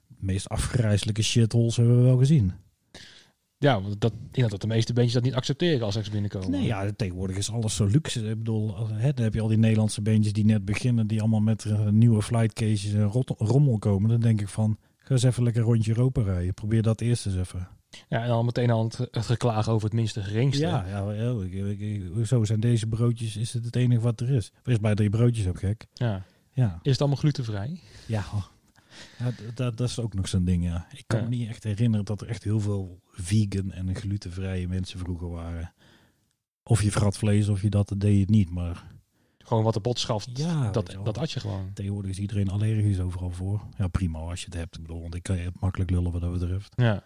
de 0.07 0.17
meest 0.19 0.49
afgrijzelijke 0.49 1.23
shitholes 1.23 1.77
hebben 1.77 1.97
we 1.97 2.03
wel 2.03 2.19
gezien. 2.19 2.53
Ja, 3.59 3.83
want 3.83 4.01
dat, 4.01 4.13
ik 4.13 4.35
denk 4.35 4.51
dat 4.51 4.61
de 4.61 4.67
meeste 4.67 4.93
bandjes 4.93 5.15
dat 5.15 5.23
niet 5.23 5.35
accepteren 5.35 5.83
als 5.87 5.95
ze 5.95 6.11
binnenkomen. 6.11 6.51
Nee, 6.51 6.63
ja, 6.65 6.91
tegenwoordig 6.97 7.37
is 7.37 7.51
alles 7.51 7.75
zo 7.77 7.87
luxe. 7.87 8.29
Ik 8.29 8.39
bedoel, 8.39 8.89
hè, 8.89 9.13
dan 9.13 9.25
heb 9.25 9.35
je 9.35 9.41
al 9.41 9.49
die 9.49 9.59
Nederlandse 9.59 10.01
bandjes 10.03 10.33
die 10.33 10.45
net 10.45 10.65
beginnen, 10.65 11.07
die 11.07 11.21
allemaal 11.21 11.41
met 11.41 11.65
eh, 11.65 11.89
nieuwe 11.89 12.23
flightcases 12.23 12.93
en 12.93 13.05
rot- 13.05 13.35
rommel 13.39 13.79
komen. 13.79 14.11
Dan 14.11 14.21
denk 14.21 14.41
ik 14.41 14.49
van, 14.49 14.79
ga 14.97 15.11
eens 15.11 15.23
even 15.23 15.43
lekker 15.43 15.63
rondje 15.63 15.91
Europa 15.97 16.23
rijden. 16.23 16.55
Probeer 16.55 16.83
dat 16.83 17.01
eerst 17.01 17.27
eens 17.27 17.37
even. 17.37 17.69
Ja, 18.09 18.23
en 18.23 18.29
dan 18.29 18.45
meteen 18.45 18.71
al 18.71 18.85
het, 18.85 18.99
het 18.99 19.27
geklaag 19.27 19.69
over 19.69 19.85
het 19.85 19.97
minste 19.97 20.23
geringste. 20.23 20.67
Ja, 20.67 20.87
ja, 20.87 21.33
hoezo 22.13 22.45
zijn 22.45 22.61
deze 22.61 22.87
broodjes, 22.87 23.37
is 23.37 23.53
het 23.53 23.65
het 23.65 23.77
enige 23.77 24.01
wat 24.01 24.21
er 24.21 24.31
is? 24.31 24.53
Wees 24.63 24.81
bij 24.81 24.95
drie 24.95 25.11
broodjes 25.11 25.47
ook 25.49 25.59
gek. 25.59 25.87
Ja. 25.95 26.25
Ja, 26.59 26.79
Is 26.83 26.91
het 26.93 27.01
allemaal 27.01 27.19
glutenvrij? 27.19 27.81
ja. 28.07 28.25
ja 29.19 29.31
dat, 29.55 29.77
dat 29.77 29.89
is 29.89 29.99
ook 30.01 30.15
nog 30.15 30.29
zo'n 30.29 30.45
ding, 30.45 30.65
ja. 30.65 30.87
Ik 30.91 31.05
kan 31.07 31.19
Ja. 31.19 31.25
me 31.29 31.31
niet 31.37 31.49
echt 31.49 31.65
herinneren 31.65 32.05
dat 32.07 32.21
er 32.21 32.29
echt 32.29 32.45
heel 32.45 32.61
veel 32.61 33.01
vegan 33.13 33.73
en 33.73 33.95
glutenvrije 33.97 34.69
mensen 34.69 34.99
vroeger 34.99 35.29
waren. 35.31 35.73
Of 36.63 36.83
je 36.83 36.91
vrat 36.91 37.17
vlees 37.19 37.49
of 37.49 37.63
je 37.63 37.71
dat, 37.71 37.89
dat 37.89 38.01
deed 38.01 38.15
je 38.15 38.21
het 38.21 38.31
niet, 38.31 38.51
maar... 38.51 38.87
Gewoon 39.39 39.65
wat 39.65 39.75
de 39.75 39.81
bot 39.81 39.99
schaft, 39.99 40.29
Ja, 40.35 40.71
dat, 40.71 40.97
dat 41.05 41.17
had 41.17 41.31
je 41.31 41.41
gewoon. 41.41 41.71
Tegenwoordig 41.75 42.11
is 42.11 42.19
iedereen 42.19 42.49
allergisch 42.51 43.01
overal 43.01 43.31
voor. 43.31 43.61
Ja, 43.77 43.89
prima 43.89 44.19
als 44.19 44.41
je 44.41 44.45
het 44.47 44.55
hebt. 44.55 44.77
Ik 44.77 44.83
bedoel, 44.83 45.01
want 45.01 45.15
ik 45.15 45.23
kan 45.23 45.37
je 45.37 45.43
het 45.43 45.61
makkelijk 45.61 45.91
lullen 45.91 46.13
wat 46.13 46.21
dat 46.21 46.33
betreft. 46.33 46.73
Ja. 46.77 47.03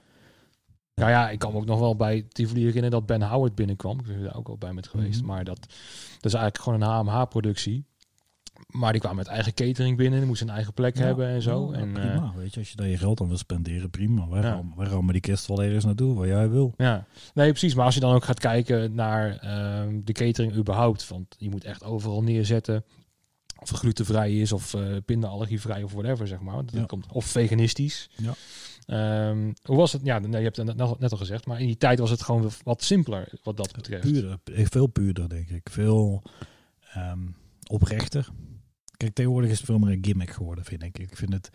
Nou 0.95 1.11
ja, 1.11 1.31
ik 1.31 1.39
kan 1.39 1.53
me 1.53 1.59
ook 1.59 1.67
nog 1.67 1.79
wel 1.79 1.97
bij 1.97 2.23
Tivoli 2.29 2.61
herinneren 2.61 2.91
dat 2.91 3.07
Ben 3.07 3.23
Howard 3.23 3.55
binnenkwam. 3.55 3.99
Ik 3.99 4.07
ben 4.07 4.23
daar 4.23 4.37
ook 4.37 4.49
al 4.49 4.59
bij 4.59 4.73
met 4.73 4.87
geweest. 4.89 5.19
Mhm. 5.21 5.27
Maar 5.29 5.45
dat, 5.45 5.59
dat 5.61 6.25
is 6.25 6.35
eigenlijk 6.35 6.59
gewoon 6.59 6.83
een 6.83 6.89
HMH-productie. 6.89 7.85
Maar 8.67 8.93
die 8.93 9.01
kwamen 9.01 9.19
met 9.19 9.27
eigen 9.27 9.55
catering 9.55 9.97
binnen. 9.97 10.19
Die 10.19 10.29
moesten 10.29 10.49
een 10.49 10.55
eigen 10.55 10.73
plek 10.73 10.97
Ja, 10.97 11.05
hebben 11.05 11.29
en 11.29 11.43
zo. 11.43 11.73
ja, 11.73 11.79
en, 11.79 11.97
eh, 11.97 12.11
prima, 12.11 12.33
weet 12.37 12.55
je, 12.55 12.61
als 12.61 12.71
je 12.71 12.77
daar 12.77 12.87
je 12.89 12.99
geld 12.99 13.21
aan 13.21 13.29
wil 13.29 13.37
spenderen, 13.37 13.91
prima. 13.91 14.29
Wij, 14.29 14.43
Ja. 14.43 14.51
gaan, 14.51 14.73
wij 14.77 14.87
rammen 14.87 15.13
die 15.13 15.23
kist 15.23 15.47
wel 15.47 15.63
ergens 15.63 15.85
naartoe, 15.85 16.15
waar 16.15 16.27
jij 16.27 16.51
wil. 16.51 16.75
Ja, 16.77 17.07
nee, 17.35 17.51
precies. 17.51 17.75
Maar 17.75 17.85
als 17.85 17.95
je 17.95 18.01
dan 18.01 18.15
ook 18.15 18.25
gaat 18.25 18.41
kijken 18.41 18.95
naar 18.95 19.37
ehm, 19.37 20.01
de 20.05 20.13
catering 20.13 20.55
überhaupt, 20.57 21.09
want 21.09 21.35
je 21.39 21.51
moet 21.51 21.65
echt 21.65 21.85
overal 21.85 22.23
neerzetten 22.23 22.85
of 23.61 23.69
het 23.69 23.79
glutenvrij 23.79 24.33
is 24.39 24.53
of 24.53 24.75
eh 24.75 24.97
pindaallergievrij 25.05 25.83
of 25.83 25.93
whatever, 25.93 26.27
zeg 26.27 26.41
maar. 26.41 26.65
Dat 26.67 26.87
komt, 26.87 27.07
of 27.13 27.25
veganistisch. 27.25 28.11
Ja. 28.17 28.35
Ehm, 28.87 29.53
hoe 29.63 29.77
was 29.77 29.93
het? 29.93 30.01
Ja, 30.05 30.19
nee, 30.19 30.31
je 30.31 30.37
hebt 30.45 30.57
het 30.57 30.77
net, 30.77 30.99
net 31.01 31.13
al 31.13 31.19
gezegd, 31.19 31.47
maar 31.47 31.61
in 31.61 31.67
die 31.67 31.77
tijd 31.77 31.99
was 31.99 32.11
het 32.11 32.23
gewoon 32.23 32.51
wat 32.65 32.83
simpeler 32.83 33.29
wat 33.43 33.57
dat 33.57 33.73
betreft. 33.73 34.03
Puurder, 34.13 34.39
eh, 34.55 34.67
veel 34.71 34.87
puurder, 34.87 35.29
denk 35.29 35.49
ik. 35.49 35.69
Veel 35.71 36.23
ehm, 36.93 37.19
oprechter. 37.67 38.29
Kijk, 39.03 39.15
tegenwoordig 39.15 39.51
is 39.51 39.57
het 39.57 39.67
veel 39.67 39.79
meer 39.79 39.93
een 39.93 40.05
gimmick 40.05 40.31
geworden, 40.31 40.65
vind 40.65 40.83
ik. 40.83 40.99
Ik 40.99 41.17
vind 41.17 41.33
het... 41.33 41.51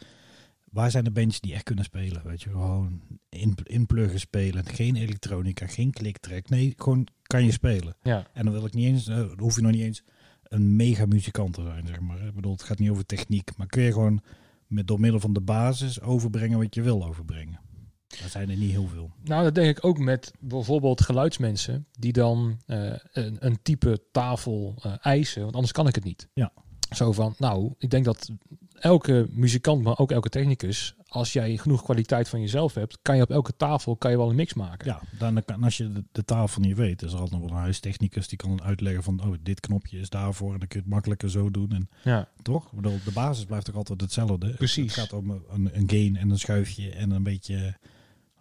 Waar 0.72 0.92
zijn 0.92 1.04
de 1.04 1.12
bandjes 1.12 1.39
die 1.39 1.54
echt 1.54 1.63
kunnen 1.63 1.84
spelen? 1.84 2.22
Weet 2.24 2.42
je, 2.42 2.50
gewoon 2.50 3.01
in, 3.30 3.58
inpluggen 3.63 4.20
spelen. 4.20 4.66
Geen 4.66 4.96
elektronica, 4.96 5.68
geen 5.68 5.92
kliktrack. 5.92 6.50
Nee, 6.50 6.74
gewoon 6.77 7.08
kan 7.22 7.46
je 7.46 7.51
spelen. 7.51 7.96
Ja, 8.01 8.27
En 8.34 8.44
dan 8.44 8.54
wil 8.54 8.66
ik 8.66 8.74
niet 8.74 8.86
eens, 8.86 9.08
eh, 9.08 9.16
dan 9.16 9.39
hoef 9.39 9.56
je 9.56 9.62
nog 9.62 9.72
niet 9.72 9.82
eens 9.82 10.04
een 10.44 10.75
mega 10.75 11.06
muzikant 11.06 11.54
te 11.54 11.63
zijn, 11.63 11.88
zeg 11.88 12.00
maar. 12.00 12.22
Ik 12.22 12.34
bedoel, 12.34 12.51
het 12.51 12.63
gaat 12.63 12.80
niet 12.80 12.89
over 12.89 13.06
techniek, 13.06 13.58
maar 13.58 13.68
kun 13.68 13.84
je 13.84 13.92
gewoon 13.92 14.22
met 14.68 14.88
door 14.88 15.00
middel 15.00 15.20
van 15.20 15.34
de 15.34 15.42
basis 15.42 16.01
overbrengen 16.01 16.58
wat 16.58 16.75
je 16.75 16.82
wil 16.82 17.06
overbrengen. 17.06 17.60
Daar 18.08 18.30
zijn 18.30 18.50
er 18.50 18.58
niet 18.58 18.72
heel 18.72 18.88
veel. 18.88 19.12
nou 19.24 19.44
dat 19.44 19.56
denk 19.56 19.77
ik 19.77 19.86
ook 19.86 19.98
met 19.98 20.32
bijvoorbeeld 20.39 21.01
geluidsmensen 21.01 21.88
die 21.92 22.13
dan 22.13 22.60
eh, 22.66 22.94
een, 23.12 23.46
een 23.46 23.62
type 23.62 24.04
tafel 24.12 24.75
eh, 24.82 24.94
eisen, 25.01 25.42
want 25.42 25.54
anders 25.54 25.74
kan 25.74 25.88
ik 25.88 25.96
het 25.96 26.04
niet. 26.04 26.27
Ja. 26.34 26.51
Zo 26.89 27.12
van, 27.12 27.36
nou, 27.38 27.74
ik 27.77 27.89
denk 27.89 28.06
dat 28.06 28.32
elke 28.79 29.27
muzikant, 29.32 29.84
maar 29.84 29.98
ook 29.98 30.12
elke 30.12 30.29
technicus, 30.29 30.96
als 31.08 31.34
jij 31.34 31.58
genoeg 31.58 31.84
kwaliteit 31.84 32.29
van 32.29 32.41
jezelf 32.41 32.74
hebt, 32.74 32.98
kan 33.01 33.15
je 33.15 33.22
op 33.22 33.29
elke 33.29 33.56
tafel 33.56 33.96
kan 33.96 34.12
je 34.12 34.17
wel 34.17 34.29
een 34.29 34.36
mix 34.36 34.53
maken. 34.53 34.88
Ja, 34.88 35.01
dan 35.17 35.44
kan, 35.46 35.63
als 35.63 35.77
je 35.77 35.91
de, 35.91 36.03
de 36.12 36.25
tafel 36.25 36.62
niet 36.62 36.75
weet, 36.75 37.01
is 37.01 37.12
er 37.12 37.20
altijd 37.20 37.39
nog 37.39 37.50
wel 37.50 37.58
een 37.58 37.63
huistechnicus 37.63 38.27
die 38.27 38.38
kan 38.38 38.63
uitleggen 38.63 39.03
van, 39.03 39.22
oh, 39.24 39.34
dit 39.41 39.60
knopje 39.60 40.00
is 40.00 40.10
daarvoor 40.10 40.53
en 40.53 40.60
dan 40.60 40.67
kun 40.67 40.77
je 40.79 40.86
het 40.86 40.94
makkelijker 40.94 41.29
zo 41.29 41.51
doen. 41.51 41.72
En 41.72 41.89
Ja, 42.03 42.29
toch? 42.41 42.65
Ik 42.65 42.75
bedoel, 42.75 43.00
de 43.06 43.12
basis 43.12 43.46
blijft 43.46 43.65
toch 43.65 43.75
altijd 43.75 44.01
hetzelfde. 44.01 44.53
Precies. 44.53 44.96
Het 44.96 45.03
gaat 45.03 45.13
om 45.13 45.29
een, 45.29 45.70
een 45.74 45.89
gain 45.89 46.15
en 46.15 46.29
een 46.29 46.39
schuifje 46.39 46.89
en 46.89 47.12
een 47.12 47.24
beetje 47.24 47.77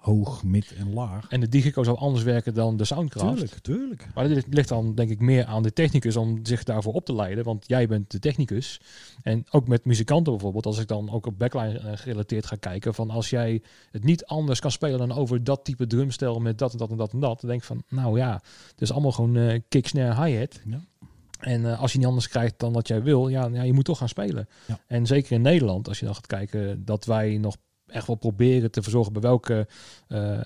hoog, 0.06 0.44
mid 0.44 0.74
en 0.74 0.92
laag. 0.92 1.28
en 1.28 1.40
de 1.40 1.48
Digico 1.48 1.82
zou 1.82 1.98
anders 1.98 2.24
werken 2.24 2.54
dan 2.54 2.76
de 2.76 2.84
Soundcraft. 2.84 3.36
Tuurlijk, 3.36 3.58
tuurlijk. 3.58 4.08
Maar 4.14 4.28
dit 4.28 4.46
ligt 4.50 4.68
dan 4.68 4.94
denk 4.94 5.10
ik 5.10 5.20
meer 5.20 5.44
aan 5.44 5.62
de 5.62 5.72
technicus 5.72 6.16
om 6.16 6.38
zich 6.42 6.62
daarvoor 6.62 6.92
op 6.92 7.04
te 7.04 7.14
leiden. 7.14 7.44
Want 7.44 7.64
jij 7.66 7.86
bent 7.86 8.10
de 8.10 8.18
technicus. 8.18 8.80
En 9.22 9.44
ook 9.50 9.68
met 9.68 9.84
muzikanten 9.84 10.32
bijvoorbeeld, 10.32 10.66
als 10.66 10.78
ik 10.78 10.88
dan 10.88 11.10
ook 11.10 11.26
op 11.26 11.38
backline 11.38 11.78
eh, 11.78 11.96
gerelateerd 11.96 12.46
ga 12.46 12.56
kijken. 12.56 12.94
Van 12.94 13.10
als 13.10 13.30
jij 13.30 13.62
het 13.90 14.04
niet 14.04 14.24
anders 14.24 14.60
kan 14.60 14.70
spelen 14.70 14.98
dan 14.98 15.12
over 15.12 15.44
dat 15.44 15.64
type 15.64 15.86
drumstel 15.86 16.40
met 16.40 16.58
dat 16.58 16.72
en 16.72 16.78
dat 16.78 16.90
en 16.90 16.96
dat 16.96 17.12
en 17.12 17.20
dat. 17.20 17.40
Dan 17.40 17.50
denk 17.50 17.60
ik 17.60 17.66
van, 17.66 17.82
nou 17.88 18.18
ja, 18.18 18.32
het 18.70 18.80
is 18.80 18.92
allemaal 18.92 19.12
gewoon 19.12 19.36
eh, 19.36 19.60
kick, 19.68 19.86
snare, 19.86 20.24
hi-hat. 20.24 20.60
Ja. 20.64 20.80
En 21.40 21.64
eh, 21.64 21.80
als 21.80 21.92
je 21.92 21.98
niet 21.98 22.06
anders 22.06 22.28
krijgt 22.28 22.58
dan 22.58 22.72
wat 22.72 22.88
jij 22.88 23.02
wil, 23.02 23.28
ja, 23.28 23.46
ja 23.46 23.62
je 23.62 23.72
moet 23.72 23.84
toch 23.84 23.98
gaan 23.98 24.08
spelen. 24.08 24.48
Ja. 24.66 24.80
En 24.86 25.06
zeker 25.06 25.32
in 25.32 25.42
Nederland, 25.42 25.88
als 25.88 25.98
je 25.98 26.04
dan 26.04 26.14
gaat 26.14 26.26
kijken, 26.26 26.84
dat 26.84 27.04
wij 27.04 27.38
nog 27.38 27.56
echt 27.86 28.06
wel 28.06 28.16
proberen 28.16 28.70
te 28.70 28.82
verzorgen 28.82 29.12
bij 29.12 29.22
welke 29.22 29.68
eh, 30.08 30.40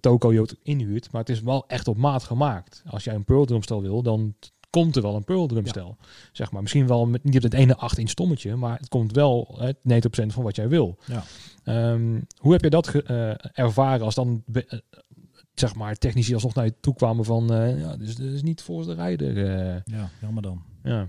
toko 0.00 0.32
je 0.32 0.40
het 0.40 0.56
inhuurt. 0.62 1.12
Maar 1.12 1.20
het 1.20 1.30
is 1.30 1.40
wel 1.40 1.64
echt 1.68 1.88
op 1.88 1.96
maat 1.96 2.24
gemaakt. 2.24 2.82
Als 2.86 3.04
jij 3.04 3.14
een 3.14 3.24
Pearl 3.24 3.44
drumstel 3.44 3.82
wil, 3.82 4.02
dan 4.02 4.34
komt 4.70 4.96
er 4.96 5.02
wel 5.02 5.14
een 5.16 5.24
Pearl 5.24 5.46
drumstel. 5.46 5.96
Zeg 6.32 6.50
maar. 6.50 6.62
Misschien 6.62 6.86
wel 6.86 7.06
met, 7.06 7.24
niet 7.24 7.36
op 7.36 7.42
het 7.42 7.54
ene 7.54 7.76
8 7.76 7.98
inch 7.98 8.08
stommetje, 8.10 8.56
maar 8.56 8.78
het 8.78 8.88
komt 8.88 9.12
wel 9.12 9.54
het 9.58 9.76
90% 9.76 10.26
van 10.26 10.42
wat 10.42 10.56
jij 10.56 10.68
wil. 10.68 10.98
Ja. 11.06 11.22
Ehm, 11.64 12.20
hoe 12.36 12.52
heb 12.52 12.62
je 12.62 12.70
dat 12.70 12.88
eh, 12.94 13.30
ervaren 13.58 14.04
als 14.04 14.14
dan 14.14 14.44
zeg 15.54 15.74
maar 15.74 15.94
technici 15.96 16.34
alsnog 16.34 16.54
naar 16.54 16.64
je 16.64 16.74
toe 16.80 16.94
kwamen 16.94 17.24
van 17.24 17.52
eh, 17.52 17.80
ja, 17.80 17.96
dus 17.96 18.14
dit 18.14 18.32
is 18.32 18.42
niet 18.42 18.62
volgens 18.62 18.88
de 18.88 18.94
rijder. 18.94 19.38
Ja, 19.84 20.10
jammer 20.20 20.42
dan. 20.42 20.62
ja. 20.82 21.08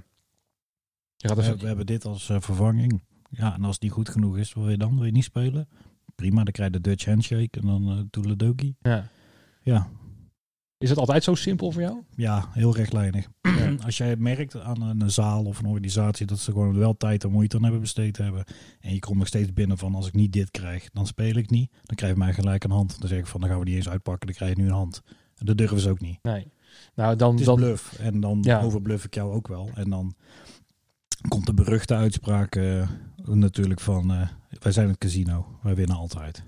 We, 1.17 1.27
hebben- 1.27 1.60
we 1.60 1.67
hebben 1.67 1.86
dit 1.86 2.06
als 2.06 2.25
vervanging. 2.25 3.01
Ja, 3.29 3.53
en 3.55 3.63
als 3.63 3.74
het 3.74 3.84
niet 3.84 3.91
goed 3.91 4.10
genoeg 4.10 4.38
is, 4.38 4.53
wat 4.53 4.63
wil 4.63 4.72
je 4.72 4.77
dan? 4.77 4.96
Wil 4.96 5.05
je 5.05 5.12
niet 5.12 5.24
spelen? 5.24 5.67
Prima, 6.15 6.43
dan 6.43 6.53
krijg 6.53 6.72
je 6.74 6.79
de 6.81 6.89
Dutch 6.89 7.05
handshake 7.05 7.60
en 7.60 7.65
dan 7.67 7.91
uh, 7.91 8.00
toeledoki. 8.10 8.75
ja. 8.81 9.10
Ja, 9.62 9.88
Is 10.77 10.89
het 10.89 11.00
altijd 11.00 11.24
zo 11.24 11.36
simpel 11.36 11.72
voor 11.72 11.81
jou? 11.81 12.01
ja, 12.15 12.50
heel 12.51 12.75
rechtlijnig. 12.75 13.27
Als 13.86 13.98
jij 13.98 14.15
merkt 14.15 14.60
aan 14.62 14.81
een 14.81 15.12
zaal 15.12 15.46
of 15.46 15.60
een 15.60 15.65
organisatie 15.65 16.25
dat 16.25 16.39
ze 16.39 16.51
gewoon 16.51 16.77
wel 16.77 16.98
tijd 16.98 17.24
en 17.24 17.31
moeite 17.31 17.55
aan 17.55 17.62
hebben 17.63 17.81
besteed 17.81 18.17
hebben. 18.17 18.43
En 18.79 18.93
je 18.93 19.00
komt 19.00 19.17
nog 19.17 19.27
steeds 19.27 19.53
binnen 19.53 19.77
van 19.77 19.96
als 19.96 20.07
ik 20.07 20.13
niet 20.13 20.34
dit 20.34 20.51
krijg, 20.51 20.89
dan 20.93 21.07
speel 21.07 21.36
ik 21.36 21.50
niet. 21.50 21.72
Dan 21.84 21.96
krijg 21.96 22.13
je 22.13 22.19
mij 22.19 22.34
gelijk 22.34 22.63
een 22.63 22.72
hand. 22.72 23.00
Dan 23.00 23.10
zeg 23.10 23.19
ik 23.19 23.27
van 23.27 23.39
dan 23.41 23.50
gaan 23.50 23.60
we 23.60 23.65
die 23.65 23.75
eens 23.75 23.89
uitpakken, 23.89 24.27
dan 24.27 24.36
krijg 24.36 24.55
je 24.55 24.62
nu 24.62 24.67
een 24.67 24.74
hand. 24.74 25.01
En 25.36 25.46
dat 25.46 25.57
durven 25.57 25.79
ze 25.79 25.89
ook 25.89 26.01
niet. 26.01 26.19
Nee. 26.24 26.48
Nou, 26.96 27.15
dan, 27.15 27.31
Het 27.31 27.39
is 27.39 27.46
dan 27.46 27.55
bluff. 27.55 28.00
En 28.00 28.19
dan 28.19 28.39
Ja. 28.41 28.62
overbluff 28.62 29.05
ik 29.05 29.13
jou 29.15 29.34
ook 29.34 29.48
wel. 29.48 29.69
En 29.75 29.89
dan 29.89 30.15
komt 31.27 31.46
de 31.46 31.53
beruchte 31.53 31.96
uitspraak 31.96 32.55
eh, 32.55 32.89
natuurlijk 33.27 33.79
van... 33.79 34.12
eh, 34.12 34.27
wij 34.60 34.72
zijn 34.72 34.88
het 34.88 34.98
casino. 34.98 35.60
Wij 35.62 35.75
winnen 35.75 35.96
altijd. 35.98 36.43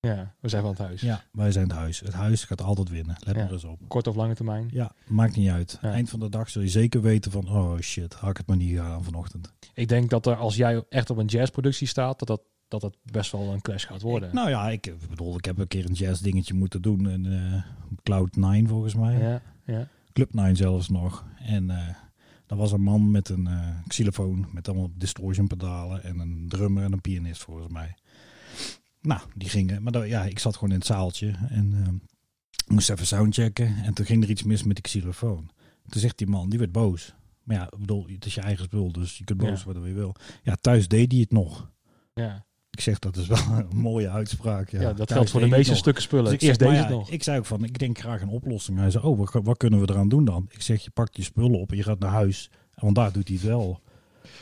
ja, 0.00 0.34
we 0.40 0.48
zijn 0.48 0.62
van 0.62 0.70
het 0.70 0.80
huis. 0.80 1.00
Ja, 1.00 1.22
wij 1.32 1.52
zijn 1.52 1.68
het 1.68 1.76
huis. 1.76 2.00
Het 2.00 2.12
huis 2.12 2.44
gaat 2.44 2.60
altijd 2.62 2.88
winnen. 2.88 3.16
Let 3.18 3.36
Ja. 3.36 3.42
maar 3.42 3.52
eens 3.52 3.64
op. 3.64 3.78
Kort 3.88 4.06
of 4.06 4.16
lange 4.16 4.34
termijn. 4.34 4.68
Ja, 4.72 4.92
maakt 5.06 5.36
niet 5.36 5.50
uit. 5.50 5.78
Ja. 5.82 5.92
Eind 5.92 6.10
van 6.10 6.20
de 6.20 6.28
dag 6.28 6.48
zul 6.50 6.62
je 6.62 6.68
zeker 6.68 7.00
weten 7.02 7.30
van... 7.30 7.48
Oh 7.48 7.78
shit, 7.78 8.14
had 8.14 8.30
ik 8.30 8.36
het 8.36 8.46
maar 8.46 8.56
niet 8.56 8.68
gedaan 8.70 9.04
vanochtend. 9.04 9.52
Ik 9.74 9.88
denk 9.88 10.10
dat 10.10 10.26
er 10.26 10.36
als 10.36 10.56
jij 10.56 10.84
echt 10.88 11.10
op 11.10 11.16
een 11.16 11.26
jazzproductie 11.26 11.86
staat, 11.86 12.18
dat 12.18 12.28
dat, 12.28 12.42
dat 12.68 12.82
het 12.82 12.96
best 13.02 13.32
wel 13.32 13.52
een 13.52 13.60
clash 13.60 13.86
gaat 13.86 14.02
worden. 14.02 14.34
Nou 14.34 14.48
ja, 14.48 14.70
ik 14.70 14.94
bedoel, 15.08 15.36
ik 15.36 15.44
heb 15.44 15.58
een 15.58 15.68
keer 15.68 15.84
een 15.86 15.92
jazz 15.92 16.20
dingetje 16.22 16.54
moeten 16.54 16.82
doen. 16.82 17.08
En, 17.08 17.52
eh, 17.52 17.62
Cloud 18.02 18.36
9 18.36 18.68
volgens 18.68 18.94
mij. 18.94 19.18
ja, 19.18 19.40
ja. 19.64 19.88
Club 20.12 20.34
9 20.34 20.56
zelfs 20.56 20.88
nog. 20.88 21.24
En 21.38 21.70
eh 21.70 21.88
dat 22.54 22.62
was 22.62 22.72
een 22.72 22.82
man 22.84 23.10
met 23.10 23.28
een 23.28 23.46
eh, 23.46 23.68
xylofoon 23.86 24.46
met 24.52 24.68
allemaal 24.68 24.90
distortion 24.94 25.46
pedalen 25.46 26.02
en 26.04 26.18
een 26.18 26.44
drummer 26.48 26.84
en 26.84 26.92
een 26.92 27.00
pianist 27.00 27.42
volgens 27.42 27.68
mij. 27.72 27.94
nou, 29.00 29.20
die 29.34 29.48
gingen. 29.48 29.82
Maar 29.82 29.92
dat, 29.92 30.06
ja, 30.08 30.22
ik 30.24 30.38
zat 30.38 30.54
gewoon 30.54 30.70
in 30.70 30.78
het 30.78 30.86
zaaltje 30.86 31.34
en 31.48 31.72
ehm, 31.84 31.94
moest 32.74 32.90
even 32.90 33.06
soundchecken. 33.06 33.76
En 33.84 33.94
toen 33.94 34.06
ging 34.06 34.22
er 34.22 34.30
iets 34.30 34.42
mis 34.42 34.62
met 34.62 34.76
de 34.76 34.82
xylofoon. 34.82 35.50
Toen 35.88 36.00
zegt 36.00 36.18
die 36.18 36.26
man, 36.26 36.48
die 36.50 36.58
werd 36.58 36.72
boos. 36.72 37.14
Maar 37.42 37.56
ja, 37.56 37.64
ik 37.64 37.78
bedoel, 37.78 38.06
het 38.06 38.24
is 38.26 38.34
je 38.34 38.40
eigen 38.40 38.64
spul, 38.64 38.92
dus 38.92 39.18
je 39.18 39.24
kunt 39.24 39.38
boos 39.38 39.58
Ja. 39.58 39.64
worden 39.64 39.82
wie 39.82 39.92
je 39.92 39.98
wil. 39.98 40.14
Ja, 40.42 40.56
thuis 40.60 40.88
deed 40.88 41.12
hij 41.12 41.20
het 41.20 41.30
nog. 41.30 41.70
Ja, 42.14 42.44
Ik 42.74 42.80
zeg, 42.80 42.98
dat 42.98 43.16
is 43.16 43.26
wel 43.26 43.38
een 43.70 43.76
mooie 43.76 44.10
uitspraak. 44.10 44.68
Ja, 44.70 44.80
ja, 44.80 44.92
dat 44.92 45.12
geldt 45.12 45.30
voor 45.30 45.40
de 45.40 45.46
meeste 45.46 45.70
nog. 45.70 45.78
stukken 45.78 46.02
spullen. 46.02 46.24
Dus 46.24 46.34
ik 46.34 46.40
Eerst 46.40 46.58
deze 46.58 46.72
ja, 46.72 46.88
nog. 46.88 47.10
Ik 47.10 47.22
zei 47.22 47.38
ook 47.38 47.46
van, 47.46 47.64
ik 47.64 47.78
denk 47.78 47.98
graag 47.98 48.20
een 48.22 48.28
oplossing. 48.28 48.78
Hij 48.78 48.90
zei, 48.90 49.04
oh, 49.04 49.18
wat, 49.18 49.42
wat 49.44 49.56
kunnen 49.56 49.80
we 49.80 49.90
eraan 49.90 50.08
doen 50.08 50.24
dan? 50.24 50.46
Ik 50.50 50.62
zeg, 50.62 50.84
je 50.84 50.90
pakt 50.90 51.16
je 51.16 51.22
spullen 51.22 51.60
op 51.60 51.70
en 51.70 51.76
je 51.76 51.82
gaat 51.82 51.98
naar 51.98 52.10
huis. 52.10 52.50
Want 52.74 52.94
daar 52.94 53.12
doet 53.12 53.28
hij 53.28 53.36
het 53.36 53.46
wel. 53.46 53.80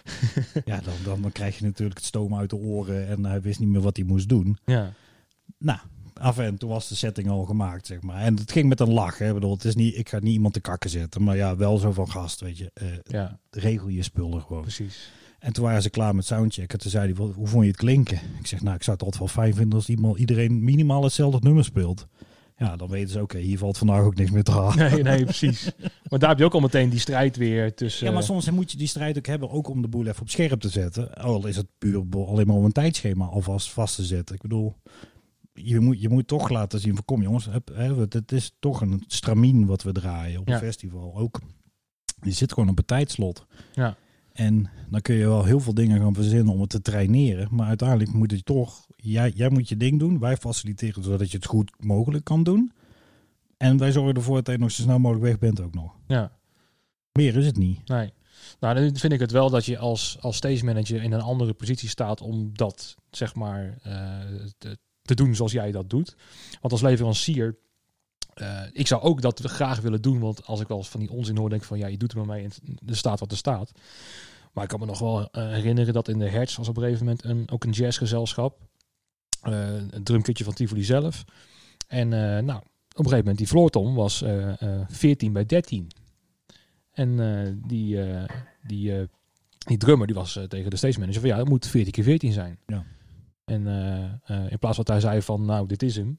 ja, 0.65 0.81
dan, 0.81 0.95
dan, 1.05 1.23
dan 1.23 1.33
krijg 1.33 1.59
je 1.59 1.65
natuurlijk 1.65 1.99
het 1.99 2.07
stoom 2.07 2.35
uit 2.35 2.51
de 2.51 2.57
oren 2.57 3.09
en 3.09 3.25
hij 3.25 3.41
wist 3.41 3.61
niet 3.61 3.69
meer 3.69 3.81
wat 3.81 3.97
hij 3.97 4.07
moest 4.07 4.29
doen. 4.29 4.59
Ja, 4.65 4.93
Nou, 5.59 5.79
af 6.15 6.39
en 6.39 6.57
toe 6.59 6.69
was 6.69 6.89
de 6.89 6.95
setting 6.95 7.29
al 7.29 7.45
gemaakt, 7.45 7.87
zeg 7.87 8.03
maar. 8.03 8.21
En 8.21 8.37
het 8.37 8.53
ging 8.53 8.69
met 8.69 8.81
een 8.81 8.93
lach, 8.93 9.19
hè. 9.19 9.29
Ik 9.29 9.35
bedoel, 9.35 9.53
het 9.53 9.65
is 9.65 9.75
niet, 9.75 9.97
ik 9.99 10.09
ga 10.09 10.19
niet 10.19 10.33
iemand 10.33 10.55
te 10.55 10.61
kakken 10.61 10.91
zetten, 10.91 11.23
maar 11.23 11.37
ja, 11.37 11.57
wel 11.57 11.79
zo 11.79 11.93
van 11.93 12.11
gast, 12.11 12.41
weet 12.41 12.59
je. 12.59 12.71
eh, 12.75 12.87
ja, 13.03 13.39
regel 13.51 13.89
je 13.89 14.03
spullen 14.03 14.43
gewoon. 14.43 14.63
precies. 14.63 15.11
En 15.43 15.53
toen 15.53 15.65
waren 15.65 15.83
ze 15.83 15.91
klaar 15.91 16.15
met 16.15 16.25
soundchecken. 16.27 16.79
Toen 16.79 16.91
zei 16.91 17.05
hij, 17.05 17.15
"Wat- 17.15 17.35
hoe 17.35 17.47
vond 17.47 17.63
je 17.65 17.69
het 17.71 17.79
klinken? 17.81 18.21
Ik 18.39 18.47
zeg, 18.47 18.63
nou, 18.63 18.75
ik 18.77 18.83
zou 18.83 18.97
het 18.97 19.05
altijd 19.05 19.23
wel 19.23 19.45
fijn 19.45 19.55
vinden 19.55 19.79
als 19.79 19.89
iemand, 19.89 20.19
iedereen 20.19 20.65
minimaal 20.65 21.03
hetzelfde 21.03 21.39
nummer 21.43 21.65
speelt. 21.65 22.07
Ja, 22.57 22.77
dan 22.77 22.89
weten 22.89 23.11
ze, 23.11 23.23
oké, 23.23 23.39
hier 23.39 23.59
valt 23.59 23.79
vandaag 23.79 24.03
ook 24.03 24.15
niks 24.15 24.31
meer 24.31 24.43
te 24.43 24.51
halen. 24.51 24.77
Nee, 24.93 25.03
nee, 25.03 25.25
precies. 25.25 25.71
Maar 26.09 26.19
daar 26.19 26.29
heb 26.29 26.39
je 26.39 26.45
ook 26.45 26.55
al 26.55 26.61
meteen 26.61 26.89
die 26.91 26.99
strijd 26.99 27.37
weer 27.37 27.75
tussen... 27.75 28.07
Ja, 28.07 28.13
maar 28.13 28.23
soms 28.23 28.51
moet 28.51 28.71
je 28.73 28.77
die 28.79 28.87
strijd 28.87 29.19
ook 29.19 29.27
hebben, 29.27 29.51
ook 29.51 29.69
om 29.69 29.83
de 29.83 29.89
boel 29.89 30.07
even 30.07 30.23
op 30.23 30.31
scherp 30.31 30.61
te 30.61 30.69
zetten. 30.69 31.15
Al 31.15 31.47
is 31.47 31.57
het 31.57 31.67
puur 31.79 32.03
alleen 32.27 32.47
maar 32.47 32.57
om 32.57 32.65
een 32.65 32.73
tijdschema 32.73 33.25
alvast 33.25 33.71
vast 33.71 33.97
te 33.97 34.05
zetten. 34.05 34.35
Ik 34.35 34.43
bedoel, 34.43 34.77
je 35.53 35.81
moet, 35.81 36.01
je 36.01 36.09
moet 36.09 36.27
toch 36.27 36.49
laten 36.49 36.81
zien 36.81 36.95
van, 36.95 37.05
kom 37.05 37.23
jongens, 37.23 37.49
het, 38.09 38.33
is 38.33 38.53
toch 38.59 38.81
een 38.81 39.05
stramien 39.07 39.67
wat 39.67 39.83
we 39.83 39.93
draaien 39.93 40.41
op 40.41 40.49
Ja. 40.49 40.55
een 40.55 40.61
festival. 40.61 41.17
Ook, 41.17 41.41
je 42.21 42.31
zit 42.33 42.53
gewoon 42.53 42.69
op 42.69 42.79
een 42.79 42.85
tijdslot. 42.85 43.47
Ja. 43.73 43.97
En 44.33 44.71
dan 44.91 45.01
kun 45.01 45.15
je 45.15 45.27
wel 45.27 45.45
heel 45.45 45.61
veel 45.61 45.75
dingen 45.75 46.01
gaan 46.01 46.15
verzinnen 46.15 46.55
om 46.55 46.61
het 46.61 46.71
te 46.71 46.83
traineren. 46.83 47.49
Maar 47.51 47.67
uiteindelijk 47.69 48.13
moet 48.13 48.31
je 48.31 48.43
toch, 48.43 48.87
jij, 48.97 49.33
jij 49.35 49.51
moet 49.51 49.69
je 49.69 49.77
ding 49.77 49.99
doen. 49.99 50.19
Wij 50.19 50.37
faciliteren 50.37 51.03
zodat 51.05 51.31
je 51.31 51.37
het 51.37 51.47
goed 51.47 51.73
mogelijk 51.79 52.25
kan 52.25 52.43
doen. 52.43 52.73
En 53.57 53.79
wij 53.79 53.93
zorgen 53.93 54.15
ervoor 54.15 54.43
dat 54.43 54.55
je 54.55 54.61
nog 54.61 54.71
zo 54.71 54.83
snel 54.83 54.99
mogelijk 54.99 55.25
weg 55.27 55.39
bent 55.39 55.61
ook 55.61 55.75
nog. 55.75 55.93
Ja, 56.07 56.33
Meer 57.13 57.37
is 57.37 57.47
het 57.47 57.57
niet. 57.57 57.89
nee. 57.89 58.13
Nou, 58.61 58.75
dan 58.75 58.97
vind 58.97 59.13
ik 59.13 59.21
het 59.21 59.31
wel 59.31 59.51
dat 59.51 59.65
je 59.65 59.79
als, 59.79 60.17
als 60.21 60.37
stage 60.37 60.65
manager 60.65 61.03
in 61.03 61.13
een 61.13 61.21
andere 61.21 61.53
positie 61.53 61.89
staat 61.89 62.21
om 62.21 62.51
dat, 62.53 62.97
zeg 63.11 63.35
maar, 63.35 63.79
eh, 63.83 64.21
te, 64.59 64.79
te 65.03 65.15
doen 65.15 65.35
zoals 65.35 65.53
jij 65.53 65.73
dat 65.73 65.91
doet. 65.91 66.17
Want 66.61 66.73
als 66.73 66.83
leverancier, 66.83 67.57
eh, 68.35 68.63
ik 68.73 68.87
zou 68.87 69.03
ook 69.03 69.23
dat 69.23 69.41
graag 69.41 69.81
willen 69.81 70.03
doen, 70.03 70.21
want 70.21 70.47
als 70.47 70.61
ik 70.61 70.69
wel 70.69 70.77
eens 70.77 70.89
van 70.89 71.01
die 71.01 71.11
onzin 71.11 71.37
hoor, 71.37 71.49
denk 71.49 71.61
ik 71.61 71.67
van, 71.67 71.79
ja, 71.79 71.87
je 71.87 71.97
doet 71.97 72.13
er 72.13 72.19
maar 72.19 72.37
mee 72.37 72.45
en 72.45 72.51
er 72.87 72.97
staat 72.97 73.21
wat 73.21 73.31
er 73.31 73.37
staat. 73.37 73.73
Maar 74.53 74.65
ik 74.65 74.71
kan 74.71 74.81
me 74.81 74.87
nog 74.87 74.99
wel 74.99 75.31
eh, 75.31 75.49
herinneren 75.49 75.95
dat 75.95 76.09
in 76.09 76.19
de 76.19 76.29
Hertz 76.29 76.57
was 76.57 76.69
op 76.69 76.77
een 76.77 76.83
gegeven 76.83 77.05
moment 77.05 77.25
een, 77.25 77.51
ook 77.51 77.65
een 77.65 77.71
jazzgezelschap. 77.71 78.59
eh, 79.43 79.75
een 79.91 80.05
drumkitje 80.05 80.45
van 80.45 80.55
Tivoli 80.55 80.85
zelf. 80.85 81.25
En 81.87 82.09
nou, 82.09 82.59
op 82.59 82.99
een 82.99 83.05
gegeven 83.05 83.19
moment, 83.19 83.39
die 83.39 83.47
floortom 83.47 83.95
was 83.95 84.23
eh 84.23 84.63
eh 84.63 84.89
14 84.89 85.33
bij 85.33 85.47
13. 85.47 85.91
En 86.93 87.17
die, 87.67 87.99
die, 88.67 89.09
die 89.59 89.77
drummer 89.77 90.07
die 90.07 90.17
was 90.17 90.39
tegen 90.49 90.71
de 90.71 90.77
stage 90.77 90.99
manager 90.99 91.21
van 91.21 91.31
ja, 91.31 91.39
het 91.39 91.49
moet 91.49 91.67
14 91.67 91.93
keer 91.93 92.05
14 92.05 92.33
zijn. 92.33 92.59
Ja. 92.67 92.85
En 93.45 93.67
in 94.51 94.59
plaats 94.59 94.77
van 94.77 94.85
dat 94.85 94.89
hij 94.89 95.01
zei 95.01 95.23
van 95.23 95.45
nou, 95.45 95.67
dit 95.67 95.83
is 95.83 95.97
hem. 95.97 96.19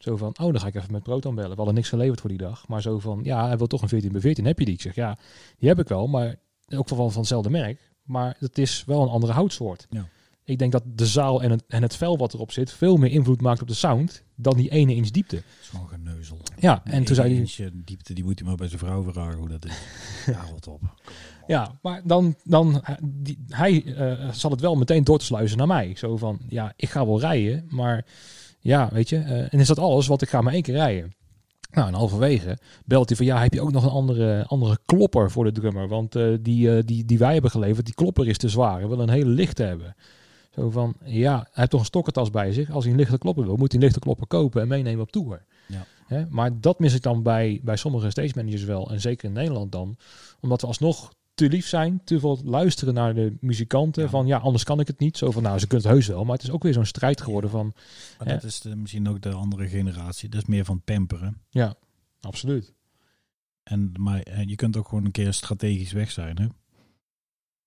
Zo 0.00 0.16
van, 0.16 0.28
oh, 0.28 0.52
dan 0.52 0.60
ga 0.60 0.66
ik 0.66 0.74
even 0.74 0.92
met 0.92 1.02
Proton 1.02 1.34
bellen. 1.34 1.50
We 1.50 1.56
hadden 1.56 1.74
niks 1.74 1.88
geleverd 1.88 2.20
voor 2.20 2.28
die 2.28 2.38
dag. 2.38 2.68
Maar 2.68 2.82
zo 2.82 2.98
van, 2.98 3.20
ja, 3.22 3.46
hij 3.46 3.56
wil 3.56 3.66
toch 3.66 3.82
een 3.82 3.88
14 3.88 4.12
bij 4.12 4.20
14. 4.20 4.44
Heb 4.44 4.58
je 4.58 4.64
die? 4.64 4.74
Ik 4.74 4.80
zeg, 4.80 4.94
ja, 4.94 5.18
die 5.58 5.68
heb 5.68 5.78
ik 5.78 5.88
wel. 5.88 6.06
Maar 6.06 6.36
ook 6.68 6.88
van, 6.88 6.96
van 6.96 7.20
hetzelfde 7.20 7.50
merk. 7.50 7.92
Maar 8.02 8.36
het 8.38 8.58
is 8.58 8.84
wel 8.86 9.02
een 9.02 9.08
andere 9.08 9.32
houtsoort. 9.32 9.86
Ja. 9.90 10.08
Ik 10.44 10.58
denk 10.58 10.72
dat 10.72 10.82
de 10.86 11.06
zaal 11.06 11.42
en 11.42 11.50
het, 11.50 11.64
en 11.68 11.82
het 11.82 11.96
vel 11.96 12.18
wat 12.18 12.34
erop 12.34 12.52
zit... 12.52 12.72
veel 12.72 12.96
meer 12.96 13.10
invloed 13.10 13.40
maakt 13.40 13.62
op 13.62 13.68
de 13.68 13.74
sound... 13.74 14.24
dan 14.34 14.56
die 14.56 14.70
ene 14.70 14.94
inch 14.94 15.10
diepte. 15.10 15.42
Is 15.60 15.68
gewoon 15.68 15.88
geneuzel. 15.88 16.38
Ja, 16.58 16.80
en 16.84 17.04
toen 17.04 17.14
zei 17.14 17.34
hij... 17.34 17.48
hij... 17.56 17.70
diepte, 17.74 18.14
die 18.14 18.24
moet 18.24 18.38
hij 18.38 18.48
maar 18.48 18.56
bij 18.56 18.68
zijn 18.68 18.78
vrouw 18.78 19.12
vragen 19.12 19.38
hoe 19.38 19.48
dat 19.48 19.64
is. 19.64 19.78
ja, 20.32 20.44
rot 20.50 20.66
op. 20.66 20.80
Ja, 21.46 21.78
maar 21.82 22.02
dan, 22.04 22.36
dan 22.44 22.82
die, 23.02 23.44
hij 23.48 23.94
eh, 23.94 24.32
zal 24.32 24.50
het 24.50 24.60
wel 24.60 24.74
meteen 24.74 25.04
door 25.04 25.18
te 25.18 25.24
sluizen 25.24 25.58
naar 25.58 25.66
mij. 25.66 25.92
Zo 25.96 26.16
van, 26.16 26.40
ja, 26.48 26.72
ik 26.76 26.88
ga 26.88 27.06
wel 27.06 27.20
rijden, 27.20 27.66
maar 27.68 28.04
ja, 28.60 28.88
weet 28.92 29.08
je, 29.08 29.16
eh, 29.16 29.52
en 29.52 29.60
is 29.60 29.66
dat 29.66 29.78
alles? 29.78 30.06
Want 30.06 30.22
ik 30.22 30.28
ga 30.28 30.40
maar 30.40 30.52
één 30.52 30.62
keer 30.62 30.74
rijden. 30.74 31.14
Nou, 31.70 31.88
en 31.88 31.94
halverwege 31.94 32.58
belt 32.84 33.08
hij 33.08 33.16
van, 33.16 33.26
ja, 33.26 33.42
heb 33.42 33.52
je 33.52 33.60
ook 33.60 33.72
nog 33.72 33.84
een 33.84 33.90
andere, 33.90 34.44
andere 34.46 34.78
klopper 34.84 35.30
voor 35.30 35.44
de 35.44 35.52
drummer? 35.52 35.88
Want 35.88 36.16
eh, 36.16 36.34
die, 36.40 36.76
eh, 36.76 36.82
die, 36.84 37.04
die 37.04 37.18
wij 37.18 37.32
hebben 37.32 37.50
geleverd, 37.50 37.86
die 37.86 37.94
klopper 37.94 38.28
is 38.28 38.38
te 38.38 38.48
zwaar. 38.48 38.80
We 38.80 38.88
willen 38.88 39.08
een 39.08 39.14
hele 39.14 39.30
lichte 39.30 39.62
hebben. 39.62 39.96
Zo 40.54 40.70
van, 40.70 40.94
ja, 41.04 41.36
hij 41.36 41.48
heeft 41.52 41.70
toch 41.70 41.80
een 41.80 41.86
stokkentas 41.86 42.30
bij 42.30 42.52
zich. 42.52 42.70
Als 42.70 42.84
hij 42.84 42.92
een 42.92 42.98
lichte 42.98 43.18
klopper 43.18 43.44
wil, 43.44 43.56
moet 43.56 43.72
hij 43.72 43.80
een 43.80 43.86
lichte 43.86 44.00
klopper 44.00 44.26
kopen 44.26 44.62
en 44.62 44.68
meenemen 44.68 45.02
op 45.02 45.12
tour. 45.12 45.44
Ja. 45.66 45.86
Hè? 46.06 46.24
Maar 46.28 46.60
dat 46.60 46.78
mis 46.78 46.94
ik 46.94 47.02
dan 47.02 47.22
bij, 47.22 47.60
bij 47.62 47.76
sommige 47.76 48.10
stage 48.10 48.32
managers 48.34 48.64
wel. 48.64 48.90
En 48.90 49.00
zeker 49.00 49.28
in 49.28 49.32
Nederland 49.34 49.72
dan. 49.72 49.96
Omdat 50.40 50.60
we 50.60 50.66
alsnog 50.66 51.12
te 51.40 51.48
lief 51.48 51.66
zijn, 51.66 52.00
te 52.04 52.20
veel 52.20 52.40
luisteren 52.44 52.94
naar 52.94 53.14
de 53.14 53.36
muzikanten. 53.40 54.02
Ja. 54.02 54.08
Van 54.08 54.26
ja, 54.26 54.38
anders 54.38 54.64
kan 54.64 54.80
ik 54.80 54.86
het 54.86 54.98
niet. 54.98 55.16
Zo 55.16 55.30
van 55.30 55.42
nou, 55.42 55.58
ze 55.58 55.66
kunnen 55.66 55.86
het 55.86 55.96
heus 55.96 56.06
wel. 56.06 56.24
Maar 56.24 56.34
het 56.34 56.42
is 56.42 56.50
ook 56.50 56.62
weer 56.62 56.72
zo'n 56.72 56.84
strijd 56.84 57.20
geworden 57.20 57.50
van 57.50 57.74
Maar 58.18 58.28
dat 58.28 58.42
is 58.42 58.60
de, 58.60 58.76
misschien 58.76 59.08
ook 59.08 59.20
de 59.20 59.32
andere 59.32 59.68
generatie. 59.68 60.28
Dat 60.28 60.42
is 60.42 60.48
meer 60.48 60.64
van 60.64 60.82
pamperen. 60.82 61.40
ja, 61.48 61.74
absoluut. 62.20 62.72
En, 63.62 63.92
maar 63.98 64.20
eh, 64.20 64.44
je 64.44 64.54
kunt 64.54 64.76
ook 64.76 64.88
gewoon 64.88 65.04
een 65.04 65.10
keer 65.10 65.32
strategisch 65.32 65.92
weg 65.92 66.10
zijn. 66.10 66.38
Hè? 66.38 66.46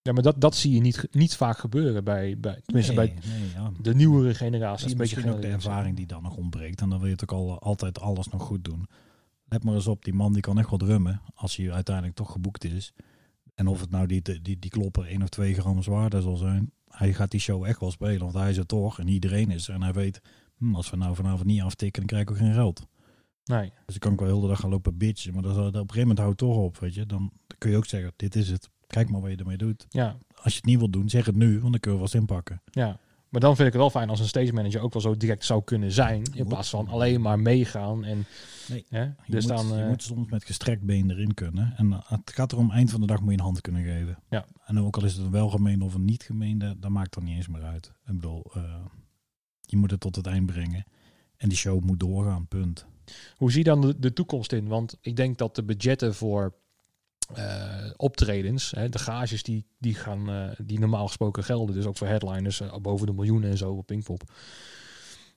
Ja, 0.02 0.12
maar 0.12 0.24
dat, 0.24 0.42
dat 0.42 0.56
zie 0.56 0.74
je 0.74 0.82
niet, 0.82 1.08
niet 1.12 1.36
vaak 1.36 1.58
gebeuren 1.58 2.04
bij, 2.04 2.38
bij 2.40 2.62
tenminste 2.66 2.94
bij 2.94 3.06
nee, 3.06 3.40
nee, 3.40 3.50
ja. 3.54 3.72
de 3.82 3.96
nieuwere 3.96 4.34
generatie. 4.34 4.88
is 4.88 4.96
misschien 4.96 5.32
ook 5.32 5.42
de 5.42 5.48
ervaring 5.48 5.96
die 5.96 6.06
dan 6.06 6.24
nog 6.24 6.36
ontbreekt. 6.36 6.82
En 6.82 6.90
dan 6.90 6.98
wil 6.98 7.08
je 7.08 7.14
het 7.14 7.24
ook 7.24 7.32
al, 7.32 7.60
altijd 7.60 8.00
alles 8.00 8.28
nog 8.28 8.42
goed 8.42 8.64
doen. 8.64 8.88
Let 9.46 9.64
maar 9.64 9.74
eens 9.74 9.88
op, 9.88 10.04
die 10.04 10.14
man 10.14 10.34
die 10.34 10.42
kan 10.42 10.60
echt 10.60 10.70
wel 10.70 10.80
drummen. 10.80 11.22
Als 11.34 11.56
hij 11.56 11.72
uiteindelijk 11.72 12.16
toch 12.16 12.32
geboekt 12.32 12.64
is. 12.64 12.94
En 13.56 13.68
of 13.68 13.80
het 13.82 13.90
nou 13.90 14.08
die, 14.08 14.22
die, 14.22 14.60
die 14.60 14.70
klopper 14.70 15.06
1 15.06 15.22
of 15.22 15.30
2 15.30 15.54
gram 15.54 15.84
zwaarder 15.84 16.22
zal 16.22 16.36
zijn. 16.36 16.72
Hij 16.90 17.14
gaat 17.14 17.32
die 17.32 17.40
show 17.40 17.64
echt 17.66 17.80
wel 17.80 17.92
spelen. 17.92 18.20
Want 18.20 18.34
hij 18.34 18.50
is 18.50 18.58
er 18.58 18.66
toch. 18.66 19.00
En 19.00 19.08
iedereen 19.08 19.52
is 19.52 19.68
er. 19.68 19.74
En 19.74 19.82
hij 19.84 19.94
weet, 19.94 20.22
hm, 20.58 20.76
als 20.76 20.90
we 20.90 20.98
nou 20.98 21.16
vanavond 21.16 21.46
niet 21.46 21.62
aftikken, 21.62 22.00
dan 22.00 22.08
krijg 22.10 22.24
ik 22.24 22.32
ook 22.32 22.38
geen 22.38 22.54
geld. 22.54 22.86
Nee, 23.44 23.72
Dus 23.86 23.96
ik 23.96 24.02
kan 24.02 24.12
ook 24.12 24.20
wel 24.20 24.28
heel 24.30 24.42
de 24.42 24.48
dag 24.48 24.60
gaan 24.60 24.70
lopen 24.70 24.98
bitchen. 24.98 25.34
Maar 25.34 25.44
dat, 25.44 25.58
op 25.58 25.66
een 25.66 25.74
gegeven 25.74 26.00
moment 26.00 26.20
houdt 26.20 26.38
toch 26.38 26.56
op. 26.58 26.78
Weet 26.78 26.94
je. 26.94 27.06
Dan 27.06 27.32
kun 27.58 27.70
je 27.72 27.78
ook 27.78 27.86
zeggen, 27.86 28.14
dit 28.16 28.36
is 28.36 28.50
het. 28.50 28.70
Kijk 28.88 29.10
maar 29.10 29.22
wat 29.22 29.32
je 29.32 29.38
ermee 29.38 29.58
doet. 29.58 29.86
ja, 29.90 30.18
Als 30.42 30.52
je 30.54 30.58
het 30.60 30.66
niet 30.66 30.78
wilt 30.78 30.94
doen, 30.94 31.10
zeg 31.10 31.26
het 31.26 31.36
nu. 31.36 31.60
Want 31.60 31.72
dan 31.72 31.80
kun 31.80 31.92
je 31.94 31.98
vast 32.00 32.14
inpakken. 32.16 32.62
ja. 32.72 33.00
Maar 33.34 33.42
dan 33.42 33.56
vind 33.56 33.68
ik 33.68 33.74
het 33.74 33.82
wel 33.82 33.92
fijn 33.92 34.10
als 34.10 34.20
een 34.20 34.28
stage 34.28 34.54
manager 34.54 34.82
ook 34.82 34.94
wel 34.94 35.02
zo 35.02 35.18
direct 35.18 35.46
zou 35.46 35.64
kunnen 35.64 35.92
zijn. 35.92 36.24
In 36.34 36.48
plaats 36.48 36.70
van 36.70 36.88
alleen 36.88 37.22
maar 37.22 37.40
meegaan. 37.40 38.04
En, 38.06 38.26
Nee. 38.70 38.86
hè, 38.90 39.02
Je, 39.02 39.14
dus 39.28 39.48
moet, 39.48 39.58
dan, 39.58 39.68
je 39.68 39.82
eh, 39.82 39.88
moet 39.88 40.04
soms 40.04 40.30
met 40.30 40.44
gestrekt 40.44 40.82
been 40.82 41.12
erin 41.12 41.34
kunnen. 41.34 41.74
En 41.78 41.94
eh, 41.94 42.00
het 42.06 42.32
gaat 42.34 42.52
erom, 42.52 42.72
eind 42.72 42.92
van 42.92 43.02
de 43.02 43.08
dag 43.08 43.22
moet 43.22 43.32
je 43.32 43.38
een 43.38 43.44
hand 43.44 43.62
kunnen 43.62 43.84
geven. 43.84 44.20
Ja. 44.30 44.46
En 44.66 44.80
ook 44.80 44.98
al 44.98 45.04
is 45.04 45.14
het 45.14 45.26
een 45.26 45.32
welgemeende 45.32 45.86
of 45.86 45.94
een 45.94 46.06
niet 46.06 46.24
gemeende, 46.24 46.76
dat 46.80 46.92
maakt 46.92 47.16
er 47.16 47.24
niet 47.24 47.36
eens 47.36 47.48
meer 47.48 47.64
uit. 47.64 47.92
Ik 48.06 48.14
bedoel, 48.16 48.44
eh, 48.54 48.64
je 49.62 49.78
moet 49.78 49.92
het 49.92 50.00
tot 50.00 50.16
het 50.16 50.28
eind 50.28 50.46
brengen. 50.46 50.86
En 51.38 51.50
die 51.50 51.58
show 51.58 51.84
moet 51.84 52.00
doorgaan, 52.00 52.48
punt. 52.48 52.86
Hoe 53.36 53.52
zie 53.52 53.64
je 53.64 53.70
dan 53.70 53.82
de, 53.82 54.00
de 54.00 54.14
toekomst 54.14 54.52
in? 54.52 54.68
Want 54.68 54.98
ik 55.02 55.16
denk 55.16 55.38
dat 55.38 55.56
de 55.56 55.64
budgetten 55.64 56.16
voor 56.16 56.54
optredens, 57.98 58.72
hè, 58.72 58.90
de 58.90 59.00
gages 59.00 59.44
die, 59.44 59.66
die, 59.78 59.96
gaan, 59.96 60.30
eh, 60.30 60.50
die 60.66 60.80
normaal 60.80 61.08
gesproken 61.08 61.44
gelden, 61.44 61.76
dus 61.76 61.86
ook 61.86 61.98
voor 61.98 62.08
headliners 62.08 62.62
eh, 62.62 62.78
boven 62.78 63.08
de 63.08 63.14
miljoenen 63.14 63.50
en 63.50 63.58
zo 63.58 63.72
op 63.72 63.86
Pinkpop. 63.86 64.32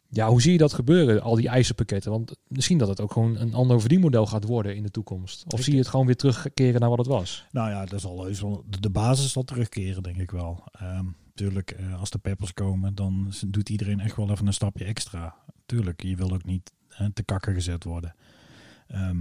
Ja, 0.09 0.29
hoe 0.29 0.43
zie 0.43 0.53
je 0.53 0.59
dat 0.59 0.73
gebeuren, 0.73 1.23
al 1.23 1.35
die 1.35 1.49
eisenpakketten? 1.49 2.11
Want 2.11 2.37
misschien 2.49 2.79
dat 2.79 2.89
het 2.89 3.01
ook 3.01 3.13
gewoon 3.13 3.37
een 3.37 3.55
ander 3.55 3.81
verdienmodel 3.81 4.27
gaat 4.27 4.45
worden 4.45 4.77
in 4.77 4.83
de 4.83 4.91
toekomst. 4.91 5.45
Of 5.47 5.59
Ik- 5.59 5.65
zie 5.65 5.73
je 5.73 5.79
het 5.79 5.89
gewoon 5.89 6.07
weer 6.07 6.17
terugkeren 6.17 6.81
naar 6.81 6.89
wat 6.89 6.99
het 6.99 7.07
was? 7.07 7.47
Nou 7.51 7.71
ja, 7.71 7.85
dat 7.85 8.01
zal 8.01 8.25
heus 8.25 8.41
wel, 8.41 8.65
de, 8.81 8.91
basis 8.91 9.33
zal 9.33 9.43
terugkeren, 9.45 10.03
denk 10.03 10.17
ik 10.17 10.31
wel. 10.31 10.65
Ehm 10.73 11.07
tuurlijk, 11.37 11.71
eh, 11.71 12.01
als 12.01 12.11
de 12.11 12.19
peppers 12.19 12.55
komen, 12.55 12.95
dan 12.95 13.33
doet 13.47 13.69
iedereen 13.69 14.01
echt 14.01 14.17
wel 14.17 14.31
even 14.31 14.47
een 14.47 14.53
stapje 14.53 14.85
extra. 14.85 15.35
Tuurlijk, 15.67 16.03
je 16.03 16.17
wil 16.17 16.33
ook 16.33 16.45
niet 16.45 16.73
eh, 16.89 17.07
te 17.15 17.23
kakken 17.23 17.55
gezet 17.55 17.85
worden. 17.85 18.15
Ehm, 18.87 19.21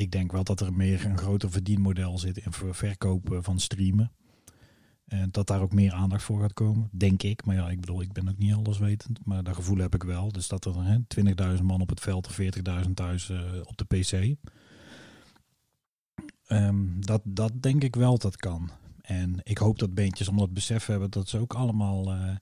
ik 0.00 0.10
denk 0.10 0.32
wel 0.32 0.44
dat 0.44 0.60
er 0.60 0.72
meer 0.72 1.04
een 1.04 1.18
groter 1.18 1.50
verdienmodel 1.50 2.18
zit 2.18 2.36
in 2.36 2.52
ver- 2.52 2.74
verkopen 2.74 3.42
van 3.42 3.58
streamen. 3.60 4.12
En 5.06 5.28
dat 5.30 5.46
daar 5.46 5.60
ook 5.60 5.72
meer 5.72 5.92
aandacht 5.92 6.22
voor 6.22 6.40
gaat 6.40 6.52
komen, 6.52 6.88
denk 6.92 7.22
ik. 7.22 7.44
Maar 7.44 7.54
ja, 7.54 7.70
ik 7.70 7.80
bedoel, 7.80 8.00
ik 8.02 8.12
ben 8.12 8.28
ook 8.28 8.38
niet 8.38 8.54
alleswetend. 8.54 9.18
Maar 9.24 9.42
dat 9.42 9.54
gevoel 9.54 9.76
heb 9.78 9.94
ik 9.94 10.02
wel. 10.02 10.32
Dus 10.32 10.48
dat 10.48 10.64
er 10.64 10.84
hè, 10.84 10.96
20.000 11.56 11.62
man 11.62 11.80
op 11.80 11.88
het 11.88 12.00
veld 12.00 12.26
of 12.26 12.40
40.000 12.84 12.90
thuis 12.94 13.30
eh, 13.30 13.40
op 13.64 13.76
de 13.76 13.84
PC. 13.84 14.36
Ehm, 16.46 17.00
dat, 17.00 17.22
dat 17.24 17.62
denk 17.62 17.82
ik 17.82 17.96
wel 17.96 18.18
dat 18.18 18.36
kan. 18.36 18.70
En 19.02 19.40
ik 19.42 19.58
hoop 19.58 19.78
dat 19.78 19.94
beentjes 19.94 20.28
om 20.28 20.36
dat 20.36 20.52
besef 20.52 20.86
hebben 20.86 21.10
dat 21.10 21.28
ze 21.28 21.38
ook 21.38 21.54
allemaal 21.54 22.12
eh, 22.12 22.36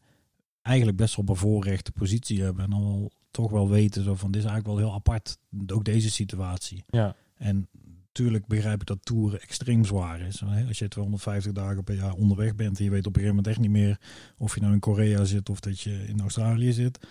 eigenlijk 0.63 0.97
best 0.97 1.17
wel 1.17 1.25
bevoorrechte 1.25 1.93
positie 1.93 2.43
hebben. 2.43 2.65
En 2.65 2.71
wel, 2.71 3.13
toch 3.31 3.51
wel 3.51 3.69
weten 3.69 4.05
zo 4.05 4.15
van, 4.15 4.31
dit 4.31 4.43
is 4.43 4.49
eigenlijk 4.49 4.79
wel 4.79 4.89
heel 4.89 4.97
apart. 4.97 5.39
Ook 5.67 5.85
deze 5.85 6.11
situatie. 6.11 6.85
Ja, 6.87 7.17
En 7.39 7.69
natuurlijk 8.07 8.47
begrijp 8.47 8.81
ik 8.81 8.87
dat 8.87 9.05
toeren 9.05 9.41
extreem 9.41 9.85
zwaar 9.85 10.21
is. 10.21 10.41
Hè? 10.41 10.67
Als 10.67 10.79
je 10.79 10.89
250 10.89 11.53
dagen 11.53 11.85
per 11.85 11.95
jaar 11.95 12.13
onderweg 12.13 12.55
bent 12.55 12.79
en 12.79 12.85
je 12.85 12.91
weet 12.91 13.07
op 13.07 13.17
een 13.17 13.21
gegeven 13.21 13.37
moment 13.37 13.47
echt 13.47 13.59
niet 13.59 13.71
meer 13.71 14.01
of 14.37 14.55
je 14.55 14.61
nou 14.61 14.73
in 14.73 14.81
Korea 14.81 15.25
zit 15.25 15.49
of 15.49 15.61
dat 15.61 15.81
je 15.81 16.09
in 16.09 16.21
Australië 16.21 16.73
zit. 16.73 17.07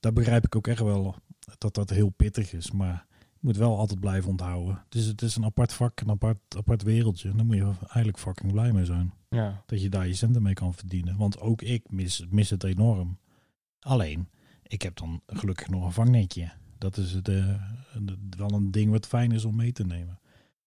Daar 0.00 0.12
begrijp 0.12 0.44
ik 0.44 0.56
ook 0.56 0.66
echt 0.66 0.80
wel 0.80 1.16
dat 1.58 1.74
dat 1.74 1.90
heel 1.90 2.08
pittig 2.08 2.52
is. 2.52 2.70
Maar 2.70 3.06
je 3.10 3.38
moet 3.40 3.56
wel 3.56 3.78
altijd 3.78 4.00
blijven 4.00 4.30
onthouden. 4.30 4.84
Dus 4.88 5.04
het 5.04 5.22
is 5.22 5.36
een 5.36 5.44
apart 5.44 5.72
vak, 5.72 6.00
een 6.00 6.10
apart, 6.10 6.38
apart 6.56 6.82
wereldje. 6.82 7.32
Daar 7.34 7.46
moet 7.46 7.56
je 7.56 7.72
eigenlijk 7.80 8.18
fucking 8.18 8.52
blij 8.52 8.72
mee 8.72 8.84
zijn. 8.84 9.12
ja, 9.28 9.62
Dat 9.66 9.82
je 9.82 9.88
daar 9.88 10.06
je 10.06 10.14
centen 10.14 10.42
mee 10.42 10.54
kan 10.54 10.74
verdienen. 10.74 11.16
Want 11.16 11.40
ook 11.40 11.62
ik 11.62 11.90
mis, 11.90 12.26
mis 12.28 12.50
het 12.50 12.64
enorm. 12.64 13.18
Alleen, 13.80 14.28
ik 14.62 14.82
heb 14.82 14.96
dan 14.96 15.22
gelukkig 15.26 15.68
nog 15.68 15.84
een 15.84 15.92
vangnetje. 15.92 16.50
Dat 16.78 16.96
is 16.96 17.12
de- 17.22 17.56
wel 18.36 18.50
een 18.52 18.70
ding 18.70 18.90
wat 18.90 19.06
fijn 19.06 19.32
is 19.32 19.44
om 19.44 19.56
mee 19.56 19.72
te 19.72 19.84
nemen. 19.84 20.18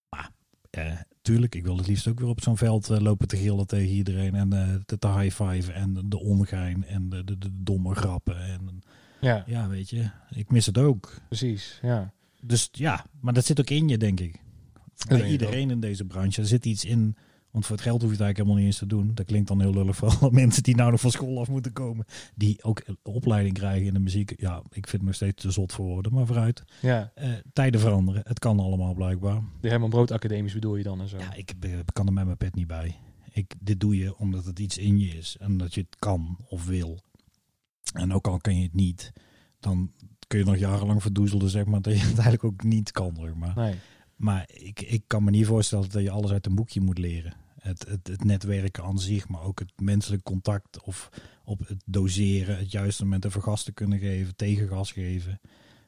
Maar, 0.09 0.31
eh, 0.69 0.93
tuurlijk, 1.21 1.55
ik 1.55 1.63
wil 1.63 1.77
het 1.77 1.87
liefst 1.87 2.07
ook 2.07 2.19
weer 2.19 2.29
op 2.29 2.41
zo'n 2.41 2.57
veld 2.57 2.89
eh, 2.89 2.99
lopen 2.99 3.27
te 3.27 3.37
gillen 3.37 3.67
tegen 3.67 3.95
iedereen. 3.95 4.35
En 4.35 4.53
eh, 4.53 4.75
te, 4.85 4.97
te 4.99 5.07
high-five 5.19 5.71
en 5.71 6.03
de 6.05 6.19
ongein 6.19 6.85
en 6.85 7.09
de, 7.09 7.23
de, 7.23 7.37
de 7.37 7.49
domme 7.53 7.95
grappen. 7.95 8.37
En 8.43 8.81
ja, 9.21 9.43
ja, 9.47 9.67
weet 9.67 9.89
je, 9.89 10.09
ik 10.29 10.51
mis 10.51 10.65
het 10.65 10.77
ook. 10.77 11.13
precies. 11.27 11.79
Ja, 11.81 12.13
Dus 12.41 12.69
ja, 12.71 13.05
maar 13.19 13.33
dat 13.33 13.45
zit 13.45 13.59
ook 13.59 13.69
in 13.69 13.87
je, 13.87 13.97
denk 13.97 14.19
ik. 14.19 14.39
Bij 15.07 15.29
iedereen 15.31 15.69
in 15.71 15.79
deze 15.79 16.05
branche. 16.05 16.41
Er 16.41 16.47
zit 16.47 16.65
iets 16.65 16.85
in. 16.85 17.15
Want 17.51 17.65
voor 17.65 17.75
het 17.75 17.85
geld 17.85 18.01
hoef 18.01 18.11
je 18.11 18.17
het 18.17 18.25
eigenlijk 18.25 18.37
helemaal 18.37 18.55
niet 18.55 18.65
eens 18.65 18.77
te 18.77 18.95
doen. 18.95 19.11
Dat 19.13 19.25
klinkt 19.25 19.47
dan 19.47 19.61
heel 19.61 19.73
lullig 19.73 19.95
voor 19.95 20.07
alle 20.19 20.31
mensen 20.31 20.63
die 20.63 20.75
nou 20.75 20.91
nog 20.91 20.99
van 20.99 21.11
school 21.11 21.39
af 21.39 21.49
moeten 21.49 21.73
komen. 21.73 22.05
Die 22.35 22.63
ook 22.63 22.81
opleiding 23.03 23.53
krijgen 23.53 23.87
in 23.87 23.93
de 23.93 23.99
muziek. 23.99 24.33
Ja, 24.37 24.57
ik 24.57 24.87
vind 24.87 24.91
het 24.91 25.01
nog 25.01 25.15
steeds 25.15 25.41
te 25.41 25.51
zot 25.51 25.73
voor 25.73 25.85
woorden. 25.85 26.13
Maar 26.13 26.25
vooruit. 26.25 26.63
ja. 26.81 27.11
Eh, 27.15 27.29
tijden 27.53 27.79
veranderen. 27.79 28.21
Het 28.25 28.39
kan 28.39 28.59
allemaal 28.59 28.93
blijkbaar. 28.93 29.41
De 29.61 29.69
Herman 29.69 29.89
Brood 29.89 30.11
Academisch 30.11 30.53
bedoel 30.53 30.75
je 30.75 30.83
dan 30.83 31.01
en 31.01 31.07
zo. 31.07 31.17
Ja, 31.17 31.33
ik 31.33 31.53
eh, 31.59 31.71
kan 31.93 32.07
er 32.07 32.13
met 32.13 32.25
mijn 32.25 32.37
pet 32.37 32.55
niet 32.55 32.67
bij. 32.67 32.95
Ik, 33.31 33.53
dit 33.59 33.79
doe 33.79 33.97
je 33.97 34.17
omdat 34.17 34.45
het 34.45 34.59
iets 34.59 34.77
in 34.77 34.99
je 34.99 35.07
is. 35.07 35.37
En 35.39 35.57
dat 35.57 35.73
je 35.73 35.81
het 35.81 35.95
kan 35.99 36.37
of 36.47 36.65
wil. 36.65 36.99
En 37.93 38.13
ook 38.13 38.27
al 38.27 38.37
kan 38.37 38.55
je 38.55 38.63
het 38.63 38.73
niet. 38.73 39.13
Dan 39.59 39.91
kun 40.27 40.39
je 40.39 40.45
nog 40.45 40.57
jarenlang 40.57 41.01
verdoezelen, 41.01 41.49
zeg 41.49 41.65
maar. 41.65 41.81
Dat 41.81 41.93
je 41.93 41.99
het 41.99 42.13
eigenlijk 42.13 42.43
ook 42.43 42.63
niet 42.63 42.91
kan, 42.91 43.17
zeg 43.19 43.35
maar. 43.35 43.55
Nee. 43.55 43.75
Maar 44.21 44.49
ik, 44.53 44.81
ik 44.81 45.03
kan 45.07 45.23
me 45.23 45.29
niet 45.29 45.45
voorstellen 45.45 45.89
dat 45.89 46.01
je 46.01 46.09
alles 46.09 46.31
uit 46.31 46.45
een 46.45 46.55
boekje 46.55 46.81
moet 46.81 46.97
leren. 46.97 47.33
Het, 47.59 47.85
het, 47.87 48.07
het 48.07 48.23
netwerken 48.23 48.83
aan 48.83 48.99
zich, 48.99 49.27
maar 49.27 49.41
ook 49.41 49.59
het 49.59 49.71
menselijk 49.75 50.23
contact 50.23 50.81
of 50.81 51.09
op 51.43 51.67
het 51.67 51.83
doseren, 51.85 52.57
het 52.57 52.71
juiste 52.71 53.03
moment 53.03 53.25
even 53.25 53.41
gas 53.41 53.63
te 53.63 53.71
kunnen 53.71 53.99
geven, 53.99 54.35
tegengas 54.35 54.91
geven. 54.91 55.39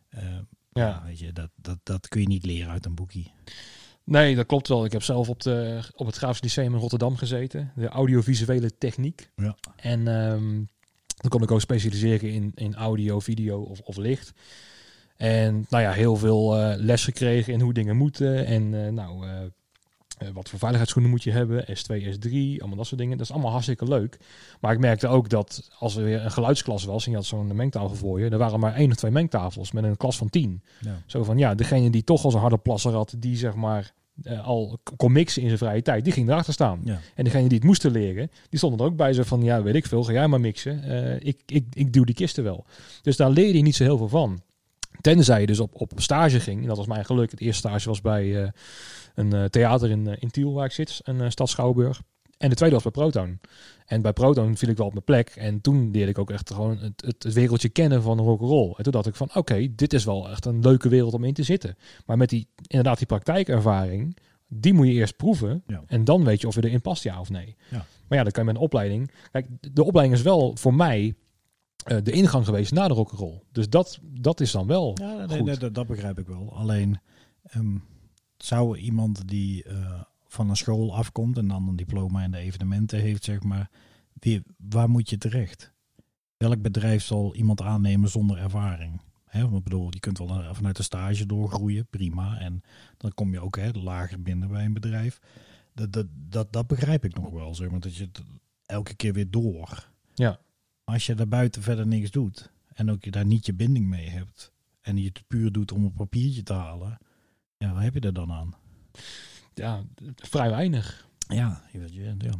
Eh, 0.09 0.23
ja. 0.71 0.87
Ja. 0.87 1.03
weet 1.05 1.19
je, 1.19 1.33
dat, 1.33 1.49
dat, 1.55 1.77
dat 1.83 2.07
kun 2.07 2.21
je 2.21 2.27
niet 2.27 2.45
leren 2.45 2.71
uit 2.71 2.85
een 2.85 2.95
boekje. 2.95 3.25
nee, 4.03 4.35
dat 4.35 4.45
klopt 4.45 4.67
wel. 4.67 4.85
Ik 4.85 4.91
heb 4.91 5.03
zelf 5.03 5.29
op, 5.29 5.41
de, 5.41 5.83
op 5.95 6.05
het 6.05 6.15
Graafs 6.15 6.41
Lyceum 6.41 6.73
in 6.73 6.79
Rotterdam 6.79 7.15
gezeten. 7.15 7.71
De 7.75 7.87
audiovisuele 7.87 8.77
techniek. 8.77 9.29
Ja. 9.35 9.55
En 9.75 10.07
ehm, 10.07 10.63
dan 11.17 11.29
kon 11.29 11.43
ik 11.43 11.51
ook 11.51 11.61
specialiseren 11.61 12.29
in, 12.31 12.51
in 12.55 12.75
audio, 12.75 13.19
video 13.19 13.61
of, 13.61 13.79
of 13.79 13.97
licht. 13.97 14.33
En 15.17 15.65
nou 15.69 15.83
ja, 15.83 15.91
heel 15.91 16.15
veel 16.15 16.57
eh, 16.57 16.73
les 16.77 17.03
gekregen 17.03 17.53
in 17.53 17.61
hoe 17.61 17.73
dingen 17.73 17.97
moeten. 17.97 18.45
En 18.45 18.85
eh, 18.85 18.91
nou, 18.91 19.27
eh, 19.27 20.27
wat 20.33 20.49
voor 20.49 20.59
veiligheidsschoenen 20.59 21.11
moet 21.11 21.23
je 21.23 21.31
hebben? 21.31 21.65
S2, 21.65 22.03
S3, 22.03 22.31
allemaal 22.31 22.77
dat 22.77 22.85
soort 22.85 23.01
dingen. 23.01 23.17
Dat 23.17 23.25
is 23.25 23.31
allemaal 23.31 23.51
hartstikke 23.51 23.87
leuk. 23.87 24.17
Maar 24.59 24.73
ik 24.73 24.79
merkte 24.79 25.07
ook 25.07 25.29
dat 25.29 25.69
als 25.79 25.95
er 25.95 26.03
weer 26.03 26.23
een 26.23 26.31
geluidsklas 26.31 26.83
was 26.83 27.05
en 27.05 27.11
je 27.11 27.17
had 27.17 27.25
zo'n 27.25 27.55
mengtafel 27.55 27.95
voor 27.95 28.19
je, 28.19 28.29
er 28.29 28.37
waren 28.37 28.59
maar 28.59 28.75
één 28.75 28.89
of 28.89 28.95
twee 28.95 29.11
mengtafels 29.11 29.71
met 29.71 29.83
een 29.83 29.97
klas 29.97 30.17
van 30.17 30.29
tien. 30.29 30.63
Ja. 30.79 31.01
Zo 31.05 31.23
van 31.23 31.37
ja, 31.37 31.55
degene 31.55 31.89
die 31.89 32.03
toch 32.03 32.23
als 32.23 32.33
een 32.33 32.39
harde 32.39 32.57
plasser 32.57 32.93
had, 32.93 33.15
die 33.17 33.37
zeg 33.37 33.55
maar 33.55 33.93
al 34.43 34.79
kon 34.95 35.11
mixen 35.11 35.41
in 35.41 35.47
zijn 35.47 35.59
vrije 35.59 35.81
tijd, 35.81 36.03
die 36.03 36.13
ging 36.13 36.29
erachter 36.29 36.53
staan. 36.53 36.81
Ja. 36.83 36.99
En 37.15 37.23
degene 37.23 37.47
die 37.47 37.57
het 37.57 37.67
moesten 37.67 37.91
leren, 37.91 38.31
die 38.49 38.57
stonden 38.57 38.79
er 38.79 38.85
ook 38.85 38.95
bij 38.95 39.13
zo 39.13 39.23
van 39.23 39.43
ja, 39.43 39.63
weet 39.63 39.75
ik 39.75 39.85
veel, 39.85 40.03
ga 40.03 40.11
jij 40.11 40.27
maar 40.27 40.39
mixen. 40.39 40.83
Ik, 41.25 41.39
ik, 41.45 41.65
ik 41.73 41.93
duw 41.93 42.03
die 42.03 42.15
kisten 42.15 42.43
wel. 42.43 42.65
Dus 43.01 43.17
daar 43.17 43.29
leerde 43.29 43.57
je 43.57 43.63
niet 43.63 43.75
zo 43.75 43.83
heel 43.83 43.97
veel 43.97 44.09
van. 44.09 44.41
Tenzij 45.03 45.39
je 45.39 45.45
dus 45.45 45.59
op, 45.59 45.81
op 45.81 45.91
stage 45.95 46.39
ging. 46.39 46.61
En 46.61 46.67
dat 46.67 46.77
was 46.77 46.87
mijn 46.87 47.05
geluk. 47.05 47.31
Het 47.31 47.39
eerste 47.39 47.67
stage 47.67 47.87
was 47.87 48.01
bij 48.01 48.43
eh, 48.43 48.49
een 49.15 49.33
eh, 49.33 49.43
theater 49.43 49.89
in, 49.89 50.07
eh, 50.07 50.15
in 50.19 50.31
Tiel, 50.31 50.53
waar 50.53 50.65
ik 50.65 50.71
zit. 50.71 51.01
Een 51.03 51.31
stad 51.31 51.49
Schouwburg. 51.49 52.01
En 52.37 52.49
de 52.49 52.55
tweede 52.55 52.75
was 52.75 52.83
bij 52.83 52.91
Proton. 52.91 53.39
En 53.85 54.01
bij 54.01 54.13
Proton 54.13 54.57
viel 54.57 54.69
ik 54.69 54.77
wel 54.77 54.85
op 54.85 54.93
mijn 54.93 55.05
plek. 55.05 55.29
En 55.29 55.61
toen 55.61 55.91
leerde 55.91 56.11
ik 56.11 56.17
ook 56.17 56.31
echt 56.31 56.51
gewoon 56.51 56.77
het, 56.77 57.03
het, 57.05 57.23
het 57.23 57.33
wereldje 57.33 57.69
kennen 57.69 58.01
van 58.01 58.19
rock'n'roll. 58.19 58.73
En 58.77 58.83
toen 58.83 58.91
dacht 58.91 59.07
ik 59.07 59.15
van, 59.15 59.29
oké, 59.33 59.75
dit 59.75 59.93
is 59.93 60.03
wel 60.03 60.29
echt 60.29 60.45
een 60.45 60.59
leuke 60.59 60.89
wereld 60.89 61.13
om 61.13 61.23
in 61.23 61.33
te 61.33 61.43
zitten. 61.43 61.77
Maar 62.05 62.17
met 62.17 62.29
die, 62.29 62.47
inderdaad, 62.67 62.97
die 62.97 63.07
praktijkervaring, 63.07 64.17
die 64.47 64.73
moet 64.73 64.87
je 64.87 64.93
eerst 64.93 65.15
proeven. 65.15 65.63
Ja. 65.67 65.83
En 65.87 66.03
dan 66.03 66.23
weet 66.23 66.41
je 66.41 66.47
of 66.47 66.55
je 66.55 66.63
erin 66.63 66.81
past, 66.81 67.03
ja 67.03 67.19
of 67.19 67.29
nee. 67.29 67.55
Ja. 67.69 67.85
Maar 68.07 68.17
ja, 68.17 68.23
dan 68.23 68.31
kan 68.31 68.43
je 68.43 68.49
met 68.51 68.57
een 68.57 68.67
opleiding... 68.67 69.11
Kijk, 69.31 69.47
de 69.59 69.83
opleiding 69.83 70.17
is 70.17 70.23
wel 70.23 70.55
voor 70.55 70.73
mij 70.73 71.15
de 71.83 72.11
ingang 72.11 72.45
geweest 72.45 72.71
naar 72.71 72.87
de 72.87 72.93
rock'n'roll. 72.93 73.41
Dus 73.51 73.69
dat, 73.69 73.99
dat 74.03 74.39
is 74.39 74.51
dan 74.51 74.67
wel 74.67 74.97
Ja, 75.01 75.15
nee, 75.25 75.37
goed. 75.37 75.45
nee, 75.45 75.57
dat, 75.57 75.75
dat 75.75 75.87
begrijp 75.87 76.19
ik 76.19 76.27
wel. 76.27 76.55
Alleen 76.55 76.99
ehm, 77.43 77.77
zou 78.37 78.77
iemand 78.77 79.27
die 79.27 79.63
eh, 79.63 80.01
van 80.27 80.49
een 80.49 80.55
school 80.55 80.95
afkomt 80.95 81.37
en 81.37 81.47
dan 81.47 81.67
een 81.67 81.75
diploma 81.75 82.23
in 82.23 82.31
de 82.31 82.37
evenementen 82.37 82.99
heeft, 82.99 83.23
zeg 83.23 83.43
maar, 83.43 83.69
wie, 84.13 84.41
waar 84.57 84.89
moet 84.89 85.09
je 85.09 85.17
terecht? 85.17 85.71
Welk 86.37 86.61
bedrijf 86.61 87.03
zal 87.03 87.35
iemand 87.35 87.61
aannemen 87.61 88.09
zonder 88.09 88.37
ervaring? 88.37 89.01
Hè, 89.25 89.41
want 89.41 89.57
ik 89.57 89.63
bedoel, 89.63 89.87
je 89.89 89.99
kunt 89.99 90.17
wel 90.17 90.29
eh, 90.29 90.53
vanuit 90.53 90.75
de 90.75 90.83
stage 90.83 91.25
doorgroeien, 91.25 91.87
prima. 91.89 92.39
En 92.39 92.61
dan 92.97 93.13
kom 93.13 93.31
je 93.31 93.39
ook 93.39 93.57
hè, 93.57 93.71
lager 93.71 94.21
binnen 94.21 94.49
bij 94.49 94.65
een 94.65 94.73
bedrijf. 94.73 95.19
Dat, 95.73 95.93
dat, 95.93 96.05
dat, 96.09 96.53
dat 96.53 96.67
begrijp 96.67 97.05
ik 97.05 97.15
nog 97.15 97.29
wel, 97.29 97.55
zeg 97.55 97.69
maar, 97.69 97.79
dat 97.79 97.95
je 97.95 98.03
het 98.03 98.21
elke 98.65 98.95
keer 98.95 99.13
weer 99.13 99.31
door. 99.31 99.89
Ja. 100.13 100.39
Als 100.83 101.05
je 101.05 101.15
daar 101.15 101.27
buiten 101.27 101.61
verder 101.61 101.87
niks 101.87 102.11
doet 102.11 102.51
en 102.73 102.91
ook 102.91 103.03
je 103.03 103.11
daar 103.11 103.25
niet 103.25 103.45
je 103.45 103.53
binding 103.53 103.87
mee 103.87 104.09
hebt 104.09 104.51
en 104.81 104.97
je 104.97 105.05
het 105.07 105.23
puur 105.27 105.51
doet 105.51 105.71
om 105.71 105.83
een 105.83 105.93
papiertje 105.93 106.43
te 106.43 106.53
halen, 106.53 106.97
ja, 107.57 107.73
wat 107.73 107.83
heb 107.83 107.93
je 107.93 107.99
er 107.99 108.13
dan 108.13 108.31
aan? 108.31 108.55
ja, 109.53 109.83
vrij 110.15 110.49
weinig. 110.49 111.07
Ja, 111.27 111.61
je 111.71 111.79
weet 111.79 111.93
je, 111.93 112.01
ja. 112.17 112.33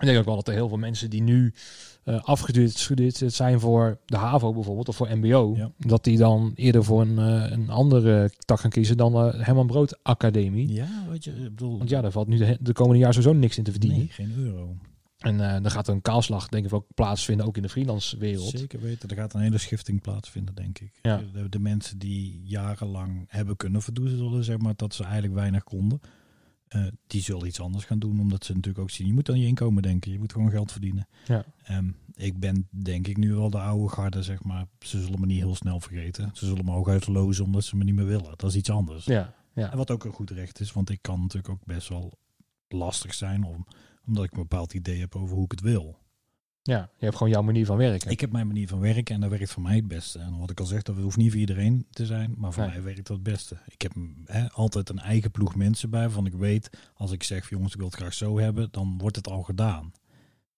Ik 0.00 0.06
denk 0.06 0.18
ook 0.18 0.24
wel 0.24 0.34
dat 0.34 0.48
er 0.48 0.54
heel 0.54 0.68
veel 0.68 0.78
mensen 0.78 1.10
die 1.10 1.22
nu 1.22 1.54
eh 2.04 2.22
afgestudeerd 2.24 3.22
zijn 3.26 3.60
voor 3.60 3.98
de 4.06 4.16
HAVO 4.16 4.52
bijvoorbeeld, 4.52 4.88
of 4.88 4.96
voor 4.96 5.16
MBO, 5.18 5.54
Ja. 5.56 5.70
dat 5.78 6.04
die 6.04 6.18
dan 6.18 6.52
eerder 6.54 6.84
voor 6.84 7.00
een, 7.00 7.18
eh, 7.18 7.50
een 7.50 7.70
andere 7.70 8.30
tak 8.38 8.60
gaan 8.60 8.70
kiezen 8.70 8.96
dan 8.96 9.12
de 9.12 9.32
Herman 9.42 9.66
Brood 9.66 9.98
Academie. 10.02 10.72
Ja, 10.72 11.04
weet 11.08 11.24
je, 11.24 11.30
ik 11.30 11.42
bedoel, 11.42 11.78
Want 11.78 11.90
ja, 11.90 12.00
daar 12.00 12.10
valt 12.12 12.28
nu 12.28 12.36
de, 12.36 12.58
de 12.60 12.72
komende 12.72 12.98
jaar 13.00 13.14
sowieso 13.14 13.38
niks 13.38 13.58
in 13.58 13.64
te 13.64 13.70
verdienen. 13.70 13.98
nee, 13.98 14.08
geen 14.08 14.32
euro. 14.36 14.76
En 15.24 15.40
eh 15.40 15.62
dan 15.62 15.70
gaat 15.70 15.88
er 15.88 15.94
een 15.94 16.02
kaalslag 16.02 16.48
denk 16.48 16.66
ik 16.66 16.72
ook 16.72 16.86
plaatsvinden, 16.94 17.46
ook 17.46 17.56
in 17.56 17.62
de 17.62 17.68
freelance 17.68 18.18
wereld. 18.18 18.58
Zeker 18.58 18.80
weten, 18.80 19.08
er 19.08 19.16
gaat 19.16 19.34
een 19.34 19.40
hele 19.40 19.58
schifting 19.58 20.00
plaatsvinden, 20.00 20.54
denk 20.54 20.78
ik. 20.78 20.98
Ja. 21.02 21.22
De, 21.32 21.48
de 21.48 21.58
mensen 21.58 21.98
die 21.98 22.42
jarenlang 22.44 23.24
hebben 23.28 23.56
kunnen 23.56 23.82
verdoezelen, 23.82 24.44
zeg 24.44 24.58
maar, 24.58 24.72
dat 24.76 24.94
ze 24.94 25.02
eigenlijk 25.02 25.34
weinig 25.34 25.64
konden, 25.64 26.00
eh, 26.68 26.86
die 27.06 27.22
zullen 27.22 27.46
iets 27.46 27.60
anders 27.60 27.84
gaan 27.84 27.98
doen, 27.98 28.20
omdat 28.20 28.44
ze 28.44 28.52
natuurlijk 28.52 28.82
ook 28.82 28.90
zien, 28.90 29.06
je 29.06 29.12
moet 29.12 29.28
aan 29.28 29.40
je 29.40 29.46
inkomen 29.46 29.82
denken, 29.82 30.12
je 30.12 30.18
moet 30.18 30.32
gewoon 30.32 30.50
geld 30.50 30.72
verdienen. 30.72 31.08
Ja. 31.26 31.44
Ehm, 31.62 31.88
ik 32.14 32.38
ben 32.38 32.68
denk 32.70 33.06
ik 33.06 33.16
nu 33.16 33.34
wel 33.34 33.50
de 33.50 33.58
oude 33.58 33.88
garde, 33.88 34.22
zeg 34.22 34.44
maar. 34.44 34.66
Ze 34.78 35.00
zullen 35.00 35.20
me 35.20 35.26
niet 35.26 35.38
heel 35.38 35.54
snel 35.54 35.80
vergeten. 35.80 36.30
Ze 36.32 36.46
zullen 36.46 36.64
me 36.64 36.74
ook 36.74 36.88
uitlozen 36.88 37.44
omdat 37.44 37.64
ze 37.64 37.76
me 37.76 37.84
niet 37.84 37.94
meer 37.94 38.06
willen. 38.06 38.34
Dat 38.36 38.50
is 38.50 38.56
iets 38.56 38.70
anders. 38.70 39.04
Ja, 39.04 39.34
ja. 39.54 39.70
En 39.70 39.76
wat 39.76 39.90
ook 39.90 40.04
een 40.04 40.12
goed 40.12 40.30
recht 40.30 40.60
is, 40.60 40.72
want 40.72 40.90
ik 40.90 40.98
kan 41.02 41.20
natuurlijk 41.20 41.48
ook 41.48 41.64
best 41.64 41.88
wel 41.88 42.18
lastig 42.68 43.14
zijn, 43.14 43.44
om, 43.44 43.66
omdat 44.06 44.24
ik 44.24 44.32
een 44.32 44.38
bepaald 44.38 44.74
idee 44.74 45.00
heb 45.00 45.16
over 45.16 45.34
hoe 45.34 45.44
ik 45.44 45.50
het 45.50 45.60
wil. 45.60 45.98
ja, 46.62 46.90
je 46.98 47.04
hebt 47.04 47.16
gewoon 47.16 47.32
jouw 47.32 47.42
manier 47.42 47.66
van 47.66 47.76
werken. 47.76 48.10
Ik 48.10 48.20
heb 48.20 48.32
mijn 48.32 48.46
manier 48.46 48.68
van 48.68 48.80
werken 48.80 49.14
en 49.14 49.20
dat 49.20 49.30
werkt 49.30 49.50
voor 49.50 49.62
mij 49.62 49.76
het 49.76 49.88
beste. 49.88 50.18
En 50.18 50.38
wat 50.38 50.50
ik 50.50 50.60
al 50.60 50.66
zeg, 50.66 50.82
dat 50.82 50.96
hoeft 50.96 51.16
niet 51.16 51.30
voor 51.30 51.40
iedereen 51.40 51.86
te 51.90 52.06
zijn, 52.06 52.34
maar 52.36 52.52
voor 52.52 52.62
Nee. 52.62 52.72
mij 52.72 52.82
werkt 52.82 53.06
dat 53.06 53.16
het 53.16 53.22
beste. 53.22 53.56
Ik 53.66 53.82
heb 53.82 53.92
hè, 54.24 54.50
altijd 54.50 54.88
een 54.88 54.98
eigen 54.98 55.30
ploeg 55.30 55.54
mensen 55.54 55.90
bij, 55.90 56.00
waarvan 56.00 56.26
ik 56.26 56.34
weet, 56.34 56.70
als 56.94 57.12
ik 57.12 57.22
zeg, 57.22 57.50
jongens, 57.50 57.72
ik 57.72 57.78
wil 57.78 57.86
het 57.88 57.96
graag 57.96 58.14
zo 58.14 58.38
hebben, 58.38 58.68
dan 58.70 58.98
wordt 58.98 59.16
het 59.16 59.28
al 59.28 59.42
gedaan. 59.42 59.92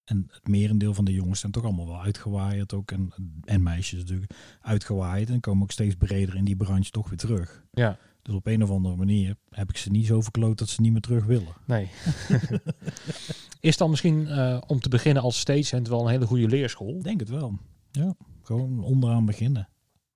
En 0.04 0.26
het 0.30 0.48
merendeel 0.48 0.94
van 0.94 1.04
de 1.04 1.12
jongens 1.12 1.40
zijn 1.40 1.52
toch 1.52 1.64
allemaal 1.64 1.86
wel 1.86 2.02
uitgewaaid 2.02 2.72
ook. 2.74 2.90
En, 2.90 3.12
en 3.44 3.62
meisjes 3.62 3.98
natuurlijk 4.00 4.32
uitgewaaid. 4.60 5.30
En 5.30 5.40
komen 5.40 5.62
ook 5.62 5.70
steeds 5.72 5.94
breder 5.94 6.34
in 6.36 6.44
die 6.44 6.56
branche 6.56 6.90
toch 6.90 7.08
weer 7.08 7.18
terug. 7.18 7.64
Ja, 7.72 7.98
Dus 8.26 8.34
op 8.34 8.46
een 8.46 8.62
of 8.62 8.70
andere 8.70 8.96
manier 8.96 9.36
heb 9.50 9.68
ik 9.68 9.76
ze 9.76 9.90
niet 9.90 10.06
zo 10.06 10.20
verkloot 10.20 10.58
dat 10.58 10.68
ze 10.68 10.80
niet 10.80 10.92
meer 10.92 11.00
terug 11.00 11.24
willen. 11.24 11.54
nee. 11.66 11.88
Is 13.60 13.76
dan 13.76 13.90
misschien 13.90 14.26
eh, 14.26 14.60
om 14.66 14.80
te 14.80 14.88
beginnen 14.88 15.22
als 15.22 15.38
stagehand 15.38 15.88
wel 15.88 16.00
een 16.00 16.10
hele 16.10 16.26
goede 16.26 16.48
leerschool? 16.48 17.02
Denk 17.02 17.20
het 17.20 17.28
wel. 17.28 17.58
Ja, 17.90 18.14
gewoon 18.42 18.82
onderaan 18.84 19.24
beginnen. 19.24 19.68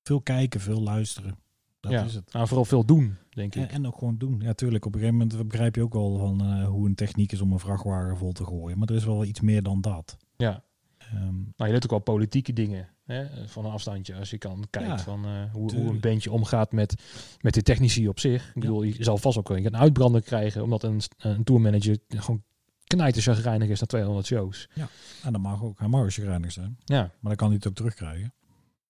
Veel 0.03 0.21
kijken, 0.21 0.61
veel 0.61 0.81
luisteren. 0.81 1.39
Dat 1.81 1.93
ja, 1.93 2.05
is 2.05 2.15
het. 2.15 2.33
nou, 2.33 2.47
vooral 2.47 2.65
veel 2.65 2.85
doen, 2.85 3.17
denk 3.31 3.55
ik. 3.55 3.63
En, 3.63 3.69
en 3.69 3.87
ook 3.87 3.99
gewoon 3.99 4.19
doen. 4.19 4.41
Ja, 4.41 4.53
tuurlijk. 4.53 4.87
Op 4.87 4.95
een 4.95 5.01
gegeven 5.01 5.19
moment 5.19 5.49
begrijp 5.49 5.75
je 5.75 5.83
ook 5.83 5.93
wel 5.93 6.19
van 6.19 6.41
eh, 6.41 6.67
hoe 6.67 6.87
een 6.87 6.95
techniek 6.95 7.33
is 7.33 7.41
om 7.41 7.53
een 7.53 7.59
vrachtwagen 7.59 8.17
vol 8.17 8.33
te 8.33 8.45
gooien. 8.45 8.79
Maar 8.79 8.89
er 8.89 8.95
is 8.95 9.05
wel 9.05 9.25
iets 9.25 9.41
meer 9.41 9.63
dan 9.63 9.81
dat. 9.81 10.17
Ja, 10.37 10.65
Nou, 11.13 11.71
je 11.71 11.73
doet 11.73 11.85
ook 11.85 11.91
wel 11.91 12.15
politieke 12.15 12.53
dingen 12.53 12.89
hè, 13.05 13.49
van 13.49 13.65
een 13.65 13.71
afstandje. 13.71 14.15
Als 14.15 14.31
je 14.31 14.39
kan 14.39 14.67
kijken 14.71 14.91
Ja, 14.91 14.99
van 14.99 15.25
eh, 15.25 15.53
hoe, 15.53 15.75
hoe 15.75 15.89
een 15.89 16.01
bandje 16.01 16.33
omgaat 16.33 16.73
met, 16.73 17.03
met 17.41 17.55
de 17.55 17.63
technici 17.63 18.09
op 18.09 18.19
zich. 18.19 18.49
Ik 18.49 18.61
bedoel, 18.61 18.83
je 18.83 19.05
zal 19.05 19.19
vast 19.19 19.39
ook 19.39 19.51
een 19.51 19.67
een 19.67 19.77
uitbrander 19.77 20.23
krijgen, 20.23 20.63
omdat 20.63 20.83
een, 20.83 21.01
een 21.19 21.45
tourmanager 21.45 21.99
gewoon 22.09 22.43
knijter 22.85 23.23
chagrijnig 23.23 23.69
is 23.69 23.79
naar 23.79 23.89
200 23.89 24.27
shows. 24.27 24.69
en 25.25 25.33
dat 25.33 25.41
mag 25.41 25.63
ook. 25.63 25.79
Hij 25.79 25.89
mag 25.89 26.13
chagrijnig 26.13 26.53
zijn. 26.53 26.79
Ja, 26.85 27.01
Maar 27.01 27.13
dan 27.23 27.37
kan 27.37 27.47
hij 27.47 27.57
het 27.57 27.67
ook 27.67 27.75
terugkrijgen. 27.75 28.33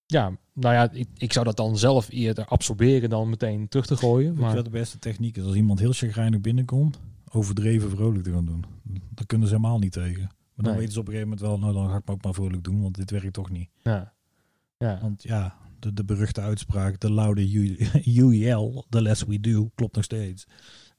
ja 0.07 0.33
nou 0.53 0.75
ja, 0.75 0.91
ik, 0.93 1.09
ik 1.17 1.33
zou 1.33 1.45
dat 1.45 1.57
dan 1.57 1.79
zelf 1.79 2.11
eerder 2.11 2.45
absorberen 2.45 3.11
dan 3.11 3.29
meteen 3.29 3.69
terug 3.69 3.87
te 3.87 3.97
gooien. 3.97 4.35
Maar 4.35 4.65
de 4.65 4.71
beste 4.71 4.99
techniek 4.99 5.37
is? 5.37 5.45
Als 5.45 5.55
iemand 5.55 5.79
heel 5.79 5.93
chagrijnig 5.93 6.41
binnenkomt, 6.41 7.01
overdreven 7.31 7.91
vrolijk 7.91 8.25
te 8.25 8.33
gaan 8.33 8.45
doen. 8.47 8.65
Dat 9.11 9.27
kunnen 9.27 9.49
ze 9.49 9.55
helemaal 9.55 9.79
niet 9.79 9.93
tegen. 9.93 10.31
Maar 10.63 10.71
dan 10.71 10.79
Nee. 10.79 10.81
weten 10.81 10.93
ze 10.93 11.01
op 11.01 11.07
een 11.07 11.13
gegeven 11.13 11.37
moment 11.39 11.47
wel, 11.49 11.59
nou 11.59 11.73
dan 11.73 11.91
ga 11.93 11.97
ik 11.97 12.07
me 12.07 12.13
ook 12.15 12.25
maar 12.25 12.35
vrolijk 12.35 12.65
doen, 12.65 12.83
want 12.83 12.95
dit 12.97 13.11
werkt 13.11 13.33
toch 13.33 13.51
niet. 13.51 13.69
ja, 13.83 14.13
ja, 14.79 14.99
Want 15.03 15.23
ja, 15.23 15.57
de, 15.79 15.93
de 15.93 16.05
beruchte 16.05 16.41
uitspraak, 16.41 17.01
de 17.01 17.11
loude 17.11 17.43
UEL, 18.05 18.85
the 18.91 19.03
less 19.03 19.25
we 19.25 19.41
do, 19.41 19.71
klopt 19.75 19.95
nog 19.95 20.05
steeds. 20.05 20.47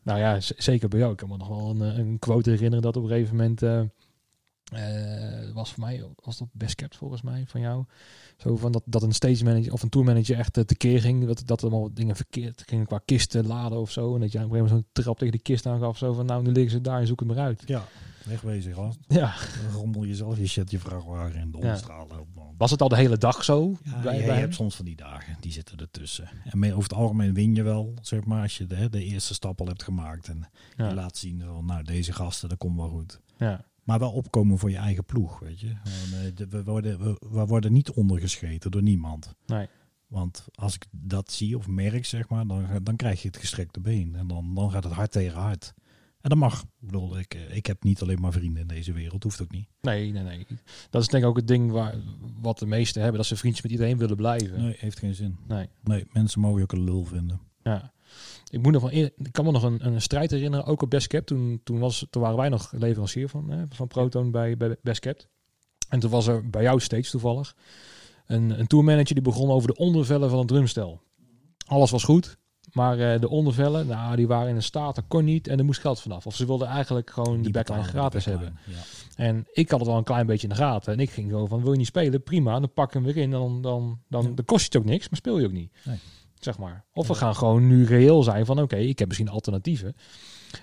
nou 0.03 0.19
ja, 0.19 0.39
zeker 0.39 0.87
bij 0.89 0.99
jou. 0.99 1.11
Ik 1.11 1.17
kan 1.17 1.29
me 1.29 1.37
nog 1.37 1.47
wel 1.47 1.69
een, 1.69 1.81
eh, 1.81 1.97
een 1.97 2.19
quote 2.19 2.49
herinneren 2.49 2.81
dat 2.81 2.97
op 2.97 3.03
een 3.03 3.09
gegeven 3.09 3.35
moment... 3.35 3.61
eh, 3.63 3.81
eh, 4.71 5.51
was 5.53 5.73
voor 5.73 5.83
mij, 5.83 6.03
was 6.23 6.37
dat 6.37 6.47
best 6.51 6.75
kept 6.75 6.95
volgens 6.95 7.21
mij 7.21 7.43
van 7.47 7.61
jou. 7.61 7.85
Zo 8.37 8.55
van 8.57 8.71
dat, 8.71 8.83
dat 8.85 9.03
een 9.03 9.11
stage 9.13 9.43
manager 9.43 9.73
of 9.73 9.83
een 9.83 9.89
tour 9.89 10.05
manager 10.07 10.37
echt 10.37 10.57
eh, 10.57 10.63
tekeer 10.63 11.01
ging. 11.01 11.25
Dat, 11.25 11.41
dat 11.45 11.61
allemaal 11.61 11.93
dingen 11.93 12.15
verkeerd 12.15 12.63
gingen 12.65 12.85
qua 12.85 13.01
kisten 13.05 13.47
laden 13.47 13.79
of 13.79 13.91
zo. 13.91 14.15
En 14.15 14.21
dat 14.21 14.31
je 14.31 14.37
op 14.37 14.43
een 14.43 14.49
gegeven 14.49 14.69
moment 14.73 14.87
zo'n 14.93 15.03
trap 15.03 15.17
tegen 15.17 15.31
die 15.33 15.41
kist 15.41 15.65
aangaf. 15.65 15.97
Zo 15.97 16.13
van 16.13 16.25
nou, 16.25 16.43
nu 16.43 16.51
liggen 16.51 16.71
ze 16.71 16.81
daar 16.81 16.99
en 16.99 17.07
zoek 17.07 17.19
het 17.19 17.27
maar 17.27 17.37
uit. 17.39 17.63
Ja, 17.65 17.83
wegwezen 18.25 18.73
gast. 18.73 18.99
Ja. 19.07 19.33
Dan 19.63 19.71
rommel 19.73 20.03
je 20.03 20.15
zelf 20.15 20.37
je 20.37 20.47
shit, 20.47 20.71
je 20.71 20.79
vrachtwagen 20.79 21.39
in 21.39 21.51
de 21.51 21.57
Ja. 21.57 21.79
man. 22.35 22.55
Was 22.57 22.71
het 22.71 22.81
al 22.81 22.87
de 22.89 22.95
hele 22.95 23.17
dag 23.17 23.43
zo? 23.43 23.77
Ja, 23.83 23.91
bij, 23.91 23.99
je, 24.01 24.03
bij 24.03 24.15
je 24.25 24.31
hem? 24.31 24.39
hebt 24.39 24.55
soms 24.55 24.75
van 24.75 24.85
die 24.85 24.95
dagen, 24.95 25.37
die 25.39 25.51
zitten 25.51 25.77
ertussen. 25.77 26.29
En 26.43 26.59
mee- 26.59 26.71
over 26.71 26.83
het 26.83 26.93
algemeen 26.93 27.33
win 27.33 27.55
je 27.55 27.63
wel, 27.63 27.93
zeg 28.01 28.25
maar, 28.25 28.41
als 28.41 28.57
je 28.57 28.65
de, 28.65 28.89
de 28.89 29.03
eerste 29.03 29.33
stap 29.33 29.59
al 29.59 29.67
hebt 29.67 29.83
gemaakt. 29.83 30.27
En 30.27 30.49
je 30.77 30.93
laat 30.93 31.17
zien 31.17 31.43
van, 31.45 31.65
nou, 31.65 31.83
deze 31.83 32.13
gasten, 32.13 32.49
dat 32.49 32.57
komt 32.57 32.75
wel 32.75 32.89
goed. 32.89 33.19
Ja. 33.37 33.65
Maar 33.83 33.99
wel 33.99 34.11
opkomen 34.11 34.57
voor 34.57 34.69
je 34.69 34.77
eigen 34.77 35.05
ploeg, 35.05 35.39
weet 35.39 35.59
je. 35.59 35.69
Eh, 35.69 36.47
we, 36.49 36.63
worden, 36.63 37.17
we, 37.31 37.45
worden 37.45 37.73
niet 37.73 37.91
ondergescheten 37.91 38.71
door 38.71 38.83
niemand. 38.83 39.35
Nee. 39.45 39.67
Want 40.07 40.47
als 40.53 40.75
ik 40.75 40.85
dat 40.91 41.31
zie 41.31 41.57
of 41.57 41.67
merk, 41.67 42.05
zeg 42.05 42.29
maar, 42.29 42.47
dan, 42.47 42.65
dan 42.83 42.95
krijg 42.95 43.21
je 43.21 43.27
het 43.27 43.37
gestrekte 43.37 43.79
been. 43.79 44.15
En 44.15 44.27
dan, 44.27 44.55
dan 44.55 44.71
gaat 44.71 44.83
het 44.83 44.93
hard 44.93 45.11
tegen 45.11 45.39
hard. 45.39 45.73
En 46.21 46.29
dat 46.29 46.37
mag. 46.37 46.61
Ik 46.61 46.67
bedoel, 46.87 47.19
ik, 47.19 47.33
eh, 47.33 47.55
ik 47.55 47.65
heb 47.65 47.83
niet 47.83 48.01
alleen 48.01 48.21
maar 48.21 48.31
vrienden 48.31 48.61
in 48.61 48.67
deze 48.67 48.93
wereld. 48.93 49.23
Hoeft 49.23 49.41
ook 49.41 49.51
niet. 49.51 49.67
Nee, 49.81 50.11
nee, 50.11 50.23
nee. 50.23 50.47
Dat 50.89 51.01
is 51.01 51.07
denk 51.07 51.23
ik 51.23 51.29
ook 51.29 51.35
het 51.35 51.47
ding 51.47 51.71
waar, 51.71 51.95
wat 52.41 52.59
de 52.59 52.65
meesten 52.65 53.01
hebben. 53.01 53.19
Dat 53.19 53.27
ze 53.27 53.35
vriendjes 53.35 53.63
met 53.63 53.71
iedereen 53.71 53.97
willen 53.97 54.15
blijven. 54.15 54.61
Nee, 54.61 54.75
heeft 54.77 54.99
geen 54.99 55.15
zin. 55.15 55.37
Nee. 55.47 55.67
Nee, 55.83 56.05
mensen 56.11 56.41
mogen 56.41 56.57
je 56.57 56.63
ook 56.63 56.71
een 56.71 56.83
lul 56.83 57.03
vinden. 57.03 57.39
Ja. 57.63 57.93
Ik, 58.51 58.61
moet 58.61 58.71
nog 58.71 58.81
van, 58.81 58.91
ik 58.91 59.13
kan 59.31 59.45
me 59.45 59.51
nog 59.51 59.63
een, 59.63 59.85
een 59.85 60.01
strijd 60.01 60.31
herinneren, 60.31 60.65
ook 60.65 60.81
op 60.81 60.89
Best 60.89 61.07
Kept. 61.07 61.27
Toen, 61.27 61.61
toen, 61.63 61.79
was, 61.79 62.07
toen 62.09 62.21
waren 62.21 62.37
wij 62.37 62.49
nog 62.49 62.71
leverancier 62.71 63.29
van, 63.29 63.49
hè, 63.49 63.63
van 63.69 63.87
Proton 63.87 64.31
bij, 64.31 64.57
bij 64.57 64.75
Best 64.81 64.99
Kept. 64.99 65.27
En 65.89 65.99
toen 65.99 66.09
was 66.09 66.27
er 66.27 66.49
bij 66.49 66.61
jou 66.61 66.79
steeds 66.79 67.09
toevallig 67.09 67.55
een, 68.25 68.59
een 68.59 68.67
tourmanager 68.67 69.13
die 69.13 69.23
begon 69.23 69.49
over 69.49 69.67
de 69.67 69.75
ondervellen 69.75 70.29
van 70.29 70.39
het 70.39 70.47
drumstel. 70.47 71.01
Alles 71.65 71.91
was 71.91 72.03
goed, 72.03 72.37
maar 72.71 72.99
eh, 72.99 73.19
de 73.19 73.29
ondervellen, 73.29 73.87
nou, 73.87 74.15
die 74.15 74.27
waren 74.27 74.49
in 74.49 74.55
een 74.55 74.63
staat, 74.63 74.95
dat 74.95 75.03
kon 75.07 75.25
niet 75.25 75.47
en 75.47 75.59
er 75.59 75.65
moest 75.65 75.81
geld 75.81 76.01
vanaf. 76.01 76.25
Of 76.25 76.35
ze 76.35 76.45
wilden 76.45 76.67
eigenlijk 76.67 77.09
gewoon 77.09 77.37
de 77.37 77.41
Die 77.41 77.51
backline 77.51 77.83
gratis 77.83 78.25
backline, 78.25 78.45
hebben. 78.45 78.75
Ja. 78.75 79.23
En 79.23 79.47
ik 79.53 79.69
had 79.69 79.79
het 79.79 79.89
wel 79.89 79.97
een 79.97 80.03
klein 80.03 80.25
beetje 80.25 80.47
in 80.47 80.53
de 80.53 80.59
gaten. 80.59 80.93
En 80.93 80.99
ik 80.99 81.09
ging 81.09 81.31
zo 81.31 81.45
van, 81.45 81.61
wil 81.61 81.71
je 81.71 81.77
niet 81.77 81.87
spelen? 81.87 82.23
Prima, 82.23 82.59
dan 82.59 82.73
pak 82.73 82.87
ik 82.87 82.93
hem 82.93 83.03
weer 83.03 83.17
in. 83.17 83.31
Dan, 83.31 83.61
dan, 83.61 83.99
dan, 84.07 84.23
Ja. 84.23 84.31
dan 84.35 84.45
kost 84.45 84.61
je 84.61 84.65
het 84.77 84.77
ook 84.77 84.91
niks, 84.91 85.09
maar 85.09 85.17
speel 85.17 85.39
je 85.39 85.45
ook 85.45 85.51
niet. 85.51 85.71
Nee. 85.83 85.97
Zeg 86.43 86.57
maar. 86.57 86.85
Of 86.93 87.07
we 87.07 87.13
gaan 87.13 87.35
gewoon 87.35 87.67
nu 87.67 87.85
reëel 87.85 88.23
zijn 88.23 88.45
van, 88.45 88.61
oké, 88.61 88.75
ik 88.75 88.99
heb 88.99 89.07
misschien 89.07 89.29
alternatieven. 89.29 89.95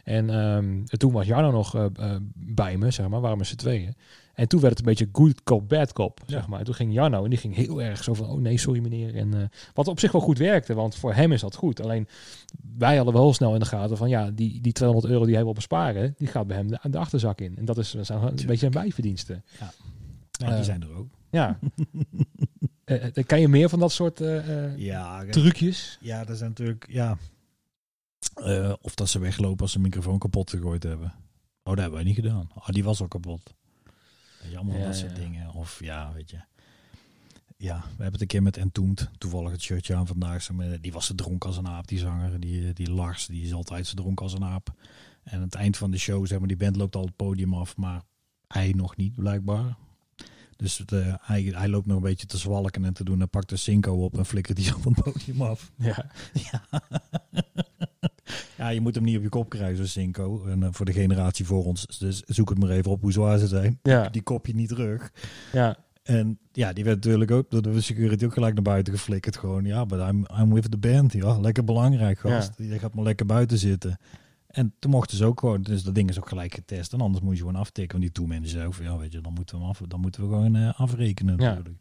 En 0.04 0.30
ehm, 0.30 0.84
toen 0.84 1.12
was 1.12 1.26
Jarno 1.26 1.50
nog 1.50 1.74
eh, 1.74 1.84
eh, 1.94 2.16
bij 2.34 2.76
me, 2.76 2.90
zeg 2.90 3.08
maar, 3.08 3.20
waren 3.20 3.38
we 3.38 3.44
z'n 3.44 3.56
tweeën. 3.56 3.94
En 4.34 4.48
toen 4.48 4.60
werd 4.60 4.78
het 4.78 4.86
een 4.86 4.88
beetje 4.88 5.08
good 5.12 5.42
cop, 5.42 5.68
bad 5.68 5.92
cop, 5.92 6.20
zeg 6.26 6.48
maar. 6.48 6.64
Toen 6.64 6.74
ging 6.74 6.92
Jarno 6.92 7.24
en 7.24 7.30
die 7.30 7.38
ging 7.38 7.54
heel 7.54 7.82
erg 7.82 8.04
zo 8.04 8.14
van, 8.14 8.28
oh 8.28 8.40
nee, 8.40 8.58
sorry 8.58 8.80
meneer. 8.80 9.14
En, 9.14 9.34
eh, 9.34 9.46
wat 9.74 9.88
op 9.88 10.00
zich 10.00 10.12
wel 10.12 10.20
goed 10.20 10.38
werkte, 10.38 10.74
want 10.74 10.94
voor 10.94 11.14
hem 11.14 11.32
is 11.32 11.40
dat 11.40 11.54
goed. 11.54 11.82
Alleen, 11.82 12.08
wij 12.78 12.96
hadden 12.96 13.14
wel 13.14 13.22
heel 13.22 13.34
snel 13.34 13.54
in 13.54 13.60
de 13.60 13.66
gaten 13.66 13.96
van, 13.96 14.08
ja, 14.08 14.30
die, 14.30 14.60
die 14.60 14.72
200 14.72 15.12
euro 15.12 15.24
die 15.24 15.34
hij 15.34 15.44
wil 15.44 15.52
besparen, 15.52 16.14
die 16.18 16.28
gaat 16.28 16.46
bij 16.46 16.56
hem 16.56 16.68
de, 16.68 16.78
de 16.90 16.98
achterzak 16.98 17.40
in. 17.40 17.56
En 17.56 17.64
dat 17.64 17.78
is, 17.78 17.94
zijn 18.00 18.22
een 18.22 18.46
beetje 18.46 18.66
een 18.66 18.72
bijverdiensten. 18.72 19.44
Ja, 20.30 20.54
die 20.54 20.64
zijn 20.64 20.82
er 20.82 20.96
ook. 20.96 21.08
Ja. 21.30 21.58
Eh, 22.88 23.24
kan 23.26 23.40
je 23.40 23.48
meer 23.48 23.68
van 23.68 23.78
dat 23.78 23.92
soort 23.92 24.20
eh, 24.20 24.78
Ja, 24.78 25.24
trucjes? 25.24 25.98
ja, 26.00 26.24
dat 26.24 26.36
zijn 26.36 26.48
natuurlijk, 26.48 26.86
ja. 26.90 27.18
Of 28.80 28.94
dat 28.94 29.08
ze 29.08 29.18
weglopen 29.18 29.60
als 29.60 29.70
ze 29.70 29.76
een 29.76 29.82
microfoon 29.82 30.18
kapot 30.18 30.50
gegooid 30.50 30.82
hebben. 30.82 31.06
Oh, 31.62 31.74
dat 31.74 31.78
hebben 31.78 31.94
wij 31.94 32.04
niet 32.04 32.14
gedaan. 32.14 32.48
Oh, 32.54 32.66
die 32.68 32.84
was 32.84 33.00
al 33.00 33.08
kapot. 33.08 33.54
Weet 34.42 34.50
je, 34.50 34.56
allemaal 34.56 34.78
Ja, 34.78 34.84
dat 34.84 34.96
soort 34.96 35.16
ja. 35.16 35.22
dingen. 35.22 35.52
Of 35.52 35.80
ja, 35.82 36.12
weet 36.12 36.30
je. 36.30 36.40
Ja, 37.56 37.76
we 37.80 37.86
hebben 37.88 38.12
het 38.12 38.20
een 38.20 38.26
keer 38.26 38.42
met 38.42 38.56
Entombed. 38.56 39.10
Toevallig 39.18 39.50
het 39.50 39.62
shirtje 39.62 39.94
aan 39.94 40.06
vandaag. 40.06 40.48
Die 40.80 40.92
was 40.92 41.06
zo 41.06 41.14
dronken 41.14 41.48
als 41.48 41.58
een 41.58 41.68
aap, 41.68 41.86
die 41.88 41.98
zanger. 41.98 42.40
Die, 42.40 42.72
die 42.72 42.90
Lars, 42.90 43.26
die 43.26 43.42
is 43.42 43.52
altijd 43.52 43.86
zo 43.86 43.94
dronken 43.94 44.24
als 44.24 44.32
een 44.34 44.44
aap. 44.44 44.72
En 45.22 45.34
aan 45.36 45.40
het 45.42 45.54
eind 45.54 45.76
van 45.76 45.90
de 45.90 45.98
show, 45.98 46.26
zeg 46.26 46.38
maar, 46.38 46.48
die 46.48 46.56
band 46.56 46.76
loopt 46.76 46.96
al 46.96 47.04
het 47.04 47.16
podium 47.16 47.54
af. 47.54 47.76
Maar 47.76 48.02
hij 48.46 48.72
nog 48.76 48.96
niet, 48.96 49.14
blijkbaar. 49.14 49.76
Dus 50.58 50.84
eh, 50.84 51.14
hij, 51.20 51.42
hij 51.42 51.68
loopt 51.68 51.86
nog 51.86 51.96
een 51.96 52.02
beetje 52.02 52.26
te 52.26 52.38
zwalken 52.38 52.84
en 52.84 52.92
te 52.92 53.04
doen. 53.04 53.20
En 53.20 53.28
pakt 53.28 53.48
de 53.48 53.56
Cinco 53.56 54.04
op 54.04 54.18
en 54.18 54.26
flikkert 54.26 54.56
die 54.56 54.72
van 54.82 54.94
het 54.94 55.04
podium 55.04 55.42
af. 55.42 55.72
Ja. 55.76 56.10
Ja. 56.32 56.62
ja, 58.58 58.68
je 58.68 58.80
moet 58.80 58.94
hem 58.94 59.04
niet 59.04 59.16
op 59.16 59.22
je 59.22 59.28
kop 59.28 59.48
krijgen, 59.48 59.76
zo'n 59.76 59.86
Cinco. 59.86 60.44
En 60.46 60.62
eh, 60.62 60.68
voor 60.72 60.86
de 60.86 60.92
generatie 60.92 61.46
voor 61.46 61.64
ons, 61.64 61.86
dus 61.98 62.22
zoek 62.26 62.48
het 62.48 62.58
maar 62.58 62.70
even 62.70 62.90
op 62.90 63.00
hoe 63.00 63.12
zwaar 63.12 63.38
ze 63.38 63.46
zijn. 63.46 63.78
Ja. 63.82 64.08
Die 64.08 64.22
kop 64.22 64.46
je 64.46 64.54
niet 64.54 64.68
terug. 64.68 65.12
Ja. 65.52 65.76
En 66.02 66.38
ja, 66.52 66.72
die 66.72 66.84
werd 66.84 66.96
natuurlijk 66.96 67.30
ook 67.30 67.50
door 67.50 67.62
de 67.62 67.80
security 67.80 68.24
ook 68.24 68.32
gelijk 68.32 68.54
naar 68.54 68.62
buiten 68.62 68.92
geflikkerd. 68.92 69.36
Gewoon, 69.36 69.64
ja, 69.64 69.86
but 69.86 69.98
I'm, 69.98 70.26
I'm 70.40 70.54
with 70.54 70.70
the 70.70 70.78
band. 70.78 71.12
Ja, 71.12 71.40
lekker 71.40 71.64
belangrijk, 71.64 72.18
gast. 72.18 72.52
Je 72.56 72.78
gaat 72.78 72.94
maar 72.94 73.04
lekker 73.04 73.26
buiten 73.26 73.58
zitten. 73.58 73.98
En 74.48 74.74
toen 74.78 74.90
mochten 74.90 75.16
ze 75.16 75.24
ook 75.24 75.40
gewoon, 75.40 75.62
dus 75.62 75.82
dat 75.82 75.94
ding 75.94 76.08
is 76.08 76.18
ook 76.18 76.28
gelijk 76.28 76.54
getest. 76.54 76.92
En 76.92 77.00
anders 77.00 77.24
moet 77.24 77.32
je 77.34 77.40
gewoon 77.40 77.56
aftikken. 77.56 77.98
Want 77.98 78.02
die 78.02 78.12
toemanager 78.12 78.48
zei 78.50 78.66
ook 78.66 78.74
van, 78.74 78.84
ja, 78.84 78.96
weet 78.96 79.12
je, 79.12 79.20
dan 79.20 79.32
moeten 79.32 79.58
we, 79.58 79.64
af, 79.64 79.80
dan 79.88 80.00
moeten 80.00 80.22
we 80.22 80.28
gewoon 80.28 80.56
eh, 80.56 80.80
afrekenen 80.80 81.36
natuurlijk. 81.36 81.78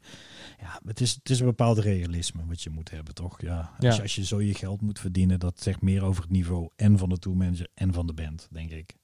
Ja, 0.59 0.79
het 0.85 1.01
is, 1.01 1.13
het 1.13 1.29
is 1.29 1.39
een 1.39 1.45
bepaald 1.45 1.77
realisme 1.77 2.45
wat 2.47 2.61
je 2.61 2.69
moet 2.69 2.91
hebben, 2.91 3.13
toch? 3.13 3.41
Ja, 3.41 3.57
als, 3.59 3.69
Ja. 3.79 3.93
Je, 3.93 4.01
als 4.01 4.15
je 4.15 4.25
zo 4.25 4.41
je 4.41 4.53
geld 4.53 4.81
moet 4.81 4.99
verdienen, 4.99 5.39
dat 5.39 5.61
zegt 5.61 5.81
meer 5.81 6.03
over 6.03 6.21
het 6.21 6.31
niveau 6.31 6.69
en 6.75 6.97
van 6.97 7.09
de 7.09 7.19
tourmanager 7.19 7.67
en 7.73 7.93
van 7.93 8.07
de 8.07 8.13
band, 8.13 8.47
denk 8.51 8.71
ik. 8.71 8.95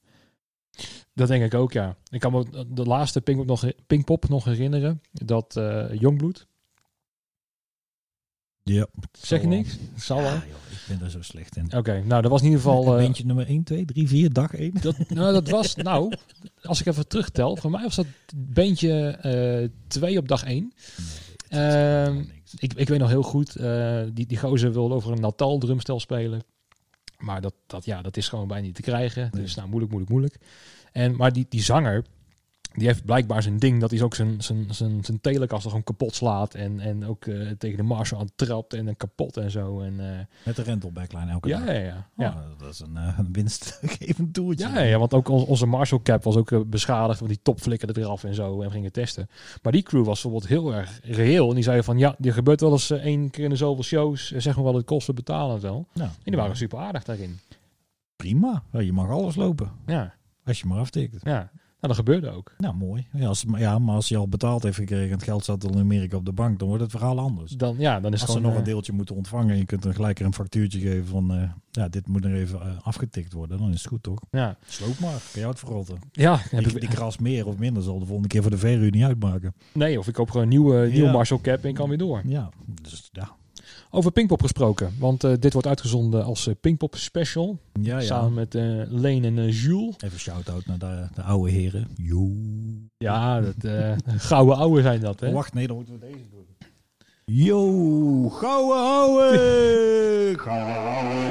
Dat 1.12 1.28
denk 1.28 1.44
ik 1.44 1.54
ook, 1.54 1.72
ja. 1.72 1.96
Ik 2.10 2.20
kan 2.20 2.32
me 2.32 2.66
de 2.68 2.84
laatste 2.84 3.20
Pinkpop 3.20 3.46
nog, 3.46 3.72
Pinkpop 3.86 4.28
nog 4.28 4.44
herinneren. 4.44 5.00
Dat 5.12 5.56
eh 5.56 6.00
Jongbloed. 6.00 6.46
Ja. 8.64 8.86
Zeg 9.12 9.40
je 9.40 9.46
niks? 9.46 9.76
Zal 9.96 10.16
wel. 10.22 10.26
Ja, 10.32 10.32
joh, 10.34 10.70
ik 10.70 10.84
ben 10.88 11.00
er 11.02 11.10
zo 11.10 11.22
slecht 11.22 11.56
in. 11.56 11.76
Oké, 11.76 12.02
nou 12.04 12.22
dat 12.22 12.30
was 12.30 12.40
in 12.40 12.46
ieder 12.46 12.60
geval... 12.62 12.96
eh, 12.96 13.02
Bandje 13.04 13.24
nummer 13.24 13.46
1, 13.46 13.62
2, 13.64 13.84
3, 13.84 14.08
4, 14.08 14.32
dag 14.32 14.54
1. 14.54 14.72
dat, 14.80 14.96
nou, 15.08 15.32
dat 15.32 15.48
was, 15.48 15.74
nou, 15.74 16.12
als 16.62 16.80
ik 16.80 16.86
even 16.86 17.08
terugtel, 17.08 17.56
voor 17.56 17.70
mij 17.70 17.82
was 17.82 17.94
dat 17.94 18.06
beentje 18.36 19.06
eh 19.10 19.68
twee 19.88 20.18
op 20.18 20.28
dag 20.28 20.44
één. 20.44 20.72
Ehm, 21.48 22.22
Ik, 22.58 22.72
ik 22.74 22.88
weet 22.88 22.98
nog 22.98 23.08
heel 23.08 23.22
goed, 23.22 23.56
eh, 23.56 24.02
die, 24.12 24.26
die 24.26 24.38
gozer 24.38 24.72
wilde 24.72 24.94
over 24.94 25.12
een 25.12 25.20
Natal 25.20 25.58
drumstel 25.58 26.00
spelen. 26.00 26.42
Maar 27.18 27.40
dat, 27.40 27.54
dat, 27.66 27.84
ja, 27.84 28.02
dat 28.02 28.16
is 28.16 28.28
gewoon 28.28 28.48
bijna 28.48 28.66
niet 28.66 28.74
te 28.74 28.82
krijgen. 28.82 29.28
Nee. 29.32 29.42
Dus 29.42 29.54
nou, 29.54 29.68
moeilijk, 29.68 29.92
moeilijk, 29.92 30.12
moeilijk. 30.12 30.38
En, 30.92 31.16
maar 31.16 31.32
die, 31.32 31.46
die 31.48 31.62
zanger, 31.62 32.04
die 32.74 32.86
heeft 32.86 33.04
blijkbaar 33.04 33.42
zijn 33.42 33.58
ding 33.58 33.80
dat 33.80 33.90
hij 33.90 34.02
ook 34.02 34.14
zijn, 34.14 34.42
zijn, 34.42 34.74
zijn, 34.74 35.04
zijn 35.04 35.20
telekast 35.20 35.62
gewoon 35.66 35.82
kapot 35.82 36.14
slaat. 36.14 36.54
En, 36.54 36.80
en 36.80 37.06
ook 37.06 37.26
eh, 37.26 37.50
tegen 37.58 37.76
de 37.76 37.82
Marshall 37.82 38.20
aan 38.20 38.28
trapt 38.36 38.74
en 38.74 38.84
dan 38.84 38.96
kapot 38.96 39.36
en 39.36 39.50
zo. 39.50 39.80
En, 39.80 40.00
eh, 40.00 40.18
Met 40.44 40.56
de 40.56 40.62
rental 40.62 40.92
backline 40.92 41.30
elke 41.30 41.48
ja, 41.48 41.58
dag. 41.58 41.66
ja, 41.66 41.72
ja, 41.80 42.06
ja. 42.16 42.28
Oh, 42.30 42.58
dat 42.58 42.68
is 42.72 42.80
een, 42.80 42.96
eh, 42.96 43.18
een 43.18 43.32
winstgevend 43.32 44.34
toertje. 44.34 44.68
Ja, 44.68 44.80
ja, 44.80 44.98
want 44.98 45.14
ook 45.14 45.28
on- 45.28 45.44
onze 45.46 45.66
Marshall 45.66 46.00
cap 46.02 46.22
was 46.24 46.36
ook 46.36 46.70
beschadigd, 46.70 47.18
want 47.18 47.30
die 47.32 47.40
top 47.42 47.60
flikkerde 47.60 48.00
eraf 48.00 48.24
en 48.24 48.34
zo 48.34 48.60
en 48.60 48.66
we 48.66 48.70
gingen 48.72 48.92
testen. 48.92 49.28
Maar 49.62 49.72
die 49.72 49.82
crew 49.82 50.04
was 50.04 50.22
bijvoorbeeld 50.22 50.50
heel 50.50 50.74
erg 50.74 51.00
reëel 51.02 51.48
en 51.48 51.54
die 51.54 51.64
zeiden 51.64 51.84
van 51.84 51.98
ja, 51.98 52.14
die 52.18 52.32
gebeurt 52.32 52.60
wel 52.60 52.72
eens 52.72 52.90
één 52.90 53.30
keer 53.30 53.44
in 53.44 53.50
de 53.50 53.56
zoveel 53.56 53.82
shows, 53.84 54.30
zeg 54.30 54.54
maar 54.54 54.64
wel 54.64 54.74
het 54.74 54.86
kost, 54.86 55.06
we 55.06 55.12
betalen 55.12 55.52
het 55.52 55.62
wel. 55.62 55.86
Nou, 55.94 56.08
En 56.08 56.14
die 56.24 56.36
waren 56.36 56.56
super 56.56 56.78
aardig 56.78 57.04
daarin. 57.04 57.38
prima. 58.16 58.62
Ja, 58.72 58.80
je 58.80 58.92
mag 58.92 59.08
alles 59.10 59.36
lopen. 59.36 59.70
Ja, 59.86 60.14
Als 60.44 60.60
je 60.60 60.66
maar 60.66 60.78
aftikt. 60.78 61.16
ja. 61.22 61.50
Dat 61.86 61.96
gebeurde 61.96 62.30
ook. 62.30 62.52
Nou, 62.58 62.74
mooi. 62.74 63.06
Ja, 63.12 63.26
als, 63.26 63.44
ja, 63.56 63.78
maar 63.78 63.94
als 63.94 64.08
je 64.08 64.16
al 64.16 64.28
betaald 64.28 64.62
heeft 64.62 64.76
gekregen 64.76 65.06
en 65.06 65.12
het 65.12 65.22
geld 65.22 65.44
zat 65.44 65.64
al 65.64 65.70
in 65.72 65.78
Amerika 65.78 66.16
op 66.16 66.24
de 66.24 66.32
bank, 66.32 66.58
dan 66.58 66.68
wordt 66.68 66.82
het 66.82 66.90
verhaal 66.90 67.18
anders. 67.18 67.52
Dan, 67.52 67.74
ja, 67.78 68.00
dan 68.00 68.12
is 68.12 68.20
Als 68.22 68.32
ze 68.32 68.40
nog 68.40 68.52
een 68.52 68.58
eh, 68.58 68.64
deeltje 68.64 68.92
moeten 68.92 69.14
ontvangen 69.14 69.50
en 69.50 69.58
je 69.58 69.64
kunt 69.64 69.84
er 69.84 69.94
gelijk 69.94 70.20
een 70.20 70.34
factuurtje 70.34 70.80
geven 70.80 71.06
van, 71.06 71.34
eh, 71.34 71.50
ja, 71.70 71.88
dit 71.88 72.06
moet 72.08 72.24
er 72.24 72.34
even 72.34 72.60
eh, 72.60 72.66
afgetikt 72.82 73.32
worden, 73.32 73.58
dan 73.58 73.70
is 73.70 73.78
het 73.78 73.86
goed 73.86 74.02
toch? 74.02 74.20
ja, 74.30 74.56
Sloop 74.66 74.98
maar, 74.98 75.20
kan 75.32 75.42
je 75.42 75.48
het 75.48 75.58
verrotten. 75.58 75.98
ja 76.12 76.36
heb 76.38 76.64
Die, 76.64 76.72
ik, 76.74 76.80
die 76.80 76.88
kras 76.88 77.18
meer 77.18 77.46
of 77.46 77.58
minder 77.58 77.82
zal 77.82 77.98
de 77.98 78.04
volgende 78.04 78.28
keer 78.28 78.42
voor 78.42 78.50
de 78.50 78.58
verhuur 78.58 78.90
niet 78.90 79.04
uitmaken. 79.04 79.54
nee, 79.72 79.98
of 79.98 80.08
ik 80.08 80.14
koop 80.14 80.28
gewoon 80.30 80.42
een 80.42 80.48
nieuwe, 80.48 80.86
nieuwe 80.86 81.06
Ja. 81.06 81.12
Marshall 81.12 81.40
cap 81.40 81.64
en 81.64 81.74
kan 81.74 81.88
weer 81.88 81.98
door. 81.98 82.22
Ja, 82.26 82.48
dus 82.82 83.08
ja. 83.12 83.36
Over 83.94 84.12
Pinkpop 84.12 84.42
gesproken, 84.42 84.94
want 84.98 85.24
eh, 85.24 85.32
dit 85.38 85.52
wordt 85.52 85.68
uitgezonden 85.68 86.24
als 86.24 86.46
eh, 86.46 86.54
Pinkpop 86.60 86.96
Special. 86.96 87.58
Ja, 87.80 87.98
ja. 87.98 88.04
Samen 88.04 88.34
met 88.34 88.54
Leen 88.90 89.24
en 89.24 89.48
Jules. 89.48 89.94
Even 89.98 90.18
shout-out 90.18 90.66
naar 90.66 90.78
de, 90.78 91.08
de 91.14 91.22
oude 91.22 91.50
heren. 91.50 91.88
Yo. 91.96 92.30
Ja, 92.98 93.40
dat, 93.40 93.54
gouden 94.06 94.56
ouwe 94.56 94.82
zijn 94.82 95.00
dat, 95.00 95.20
hè? 95.20 95.28
Oh, 95.28 95.34
wacht, 95.34 95.54
nee, 95.54 95.66
dan 95.66 95.76
moeten 95.76 95.94
we 95.94 96.00
deze 96.00 96.28
doen. 96.30 96.46
Yo, 97.24 98.28
gouden 98.28 98.76
ouwe! 98.76 100.34
Gouden 100.44 100.76
ouwe. 100.76 101.24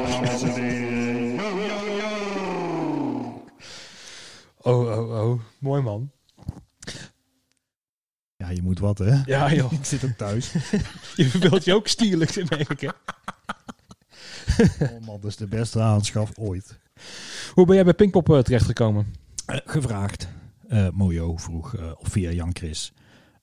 Oh, 4.62 4.97
oh, 4.97 5.30
oh. 5.30 5.39
Mooi 5.60 5.82
man. 5.82 6.12
Ja, 8.43 8.49
je 8.49 8.62
moet 8.62 8.79
wat, 8.79 8.97
hè? 8.97 9.21
Ja, 9.25 9.53
joh. 9.53 9.71
Ik 9.79 9.86
zit 9.86 10.06
ook 10.06 10.17
thuis. 10.17 10.51
Je 11.15 11.25
verbeeldt 11.25 11.65
je 11.65 11.73
ook 11.73 11.88
stierlijk, 11.88 12.49
merk 12.49 12.69
ik, 12.69 12.79
hè? 12.79 12.89
Oh 14.86 15.06
man, 15.06 15.19
dat 15.21 15.29
is 15.29 15.36
de 15.36 15.47
beste 15.47 15.82
aanschaf 15.82 16.32
ooit. 16.38 16.79
Hoe 17.53 17.65
ben 17.65 17.75
jij 17.75 17.84
bij 17.84 17.93
Pinkpop 17.93 18.29
eh, 18.29 18.39
terechtgekomen? 18.39 19.06
Eh, 19.45 19.58
gevraagd. 19.65 20.27
Eh 20.67 20.88
Mojo 20.89 21.38
vroeg, 21.38 21.75
eh, 21.75 21.91
of 21.97 22.08
via 22.08 22.32
Jan 22.32 22.49
Chris. 22.53 22.93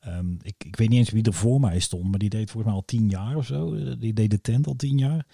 Ehm, 0.00 0.32
ik, 0.42 0.54
ik 0.64 0.76
weet 0.76 0.88
niet 0.88 0.98
eens 0.98 1.10
wie 1.10 1.24
er 1.24 1.34
voor 1.34 1.60
mij 1.60 1.78
stond, 1.78 2.10
maar 2.10 2.18
die 2.18 2.30
deed 2.30 2.50
volgens 2.50 2.64
mij 2.64 2.74
al 2.74 2.84
tien 2.86 3.08
jaar 3.08 3.36
of 3.36 3.46
zo. 3.46 3.94
Die 3.98 4.12
deed 4.12 4.30
de 4.30 4.40
tent 4.40 4.66
al 4.66 4.76
tien 4.76 4.98
jaar. 4.98 5.26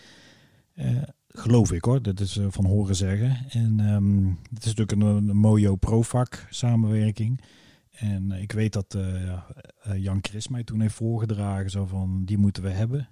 Geloof 1.28 1.72
ik 1.72 1.84
hoor, 1.84 2.02
dat 2.02 2.20
is 2.20 2.38
van 2.48 2.64
horen 2.64 2.96
zeggen. 2.96 3.36
En 3.48 3.80
ehm, 3.80 4.26
het 4.54 4.64
is 4.64 4.74
natuurlijk 4.74 4.92
een, 4.92 5.28
een 5.28 5.36
Mojo 5.36 5.76
Provac 5.76 6.46
samenwerking. 6.50 7.40
En 7.98 8.32
eh, 8.32 8.42
ik 8.42 8.52
weet 8.52 8.72
dat 8.72 8.94
eh, 8.94 9.32
eh, 9.32 9.40
Jan 9.96 10.18
Chris 10.20 10.48
mij 10.48 10.64
toen 10.64 10.80
heeft 10.80 10.94
voorgedragen, 10.94 11.70
zo 11.70 11.86
van 11.86 12.24
die 12.24 12.38
moeten 12.38 12.62
we 12.62 12.70
hebben. 12.70 13.08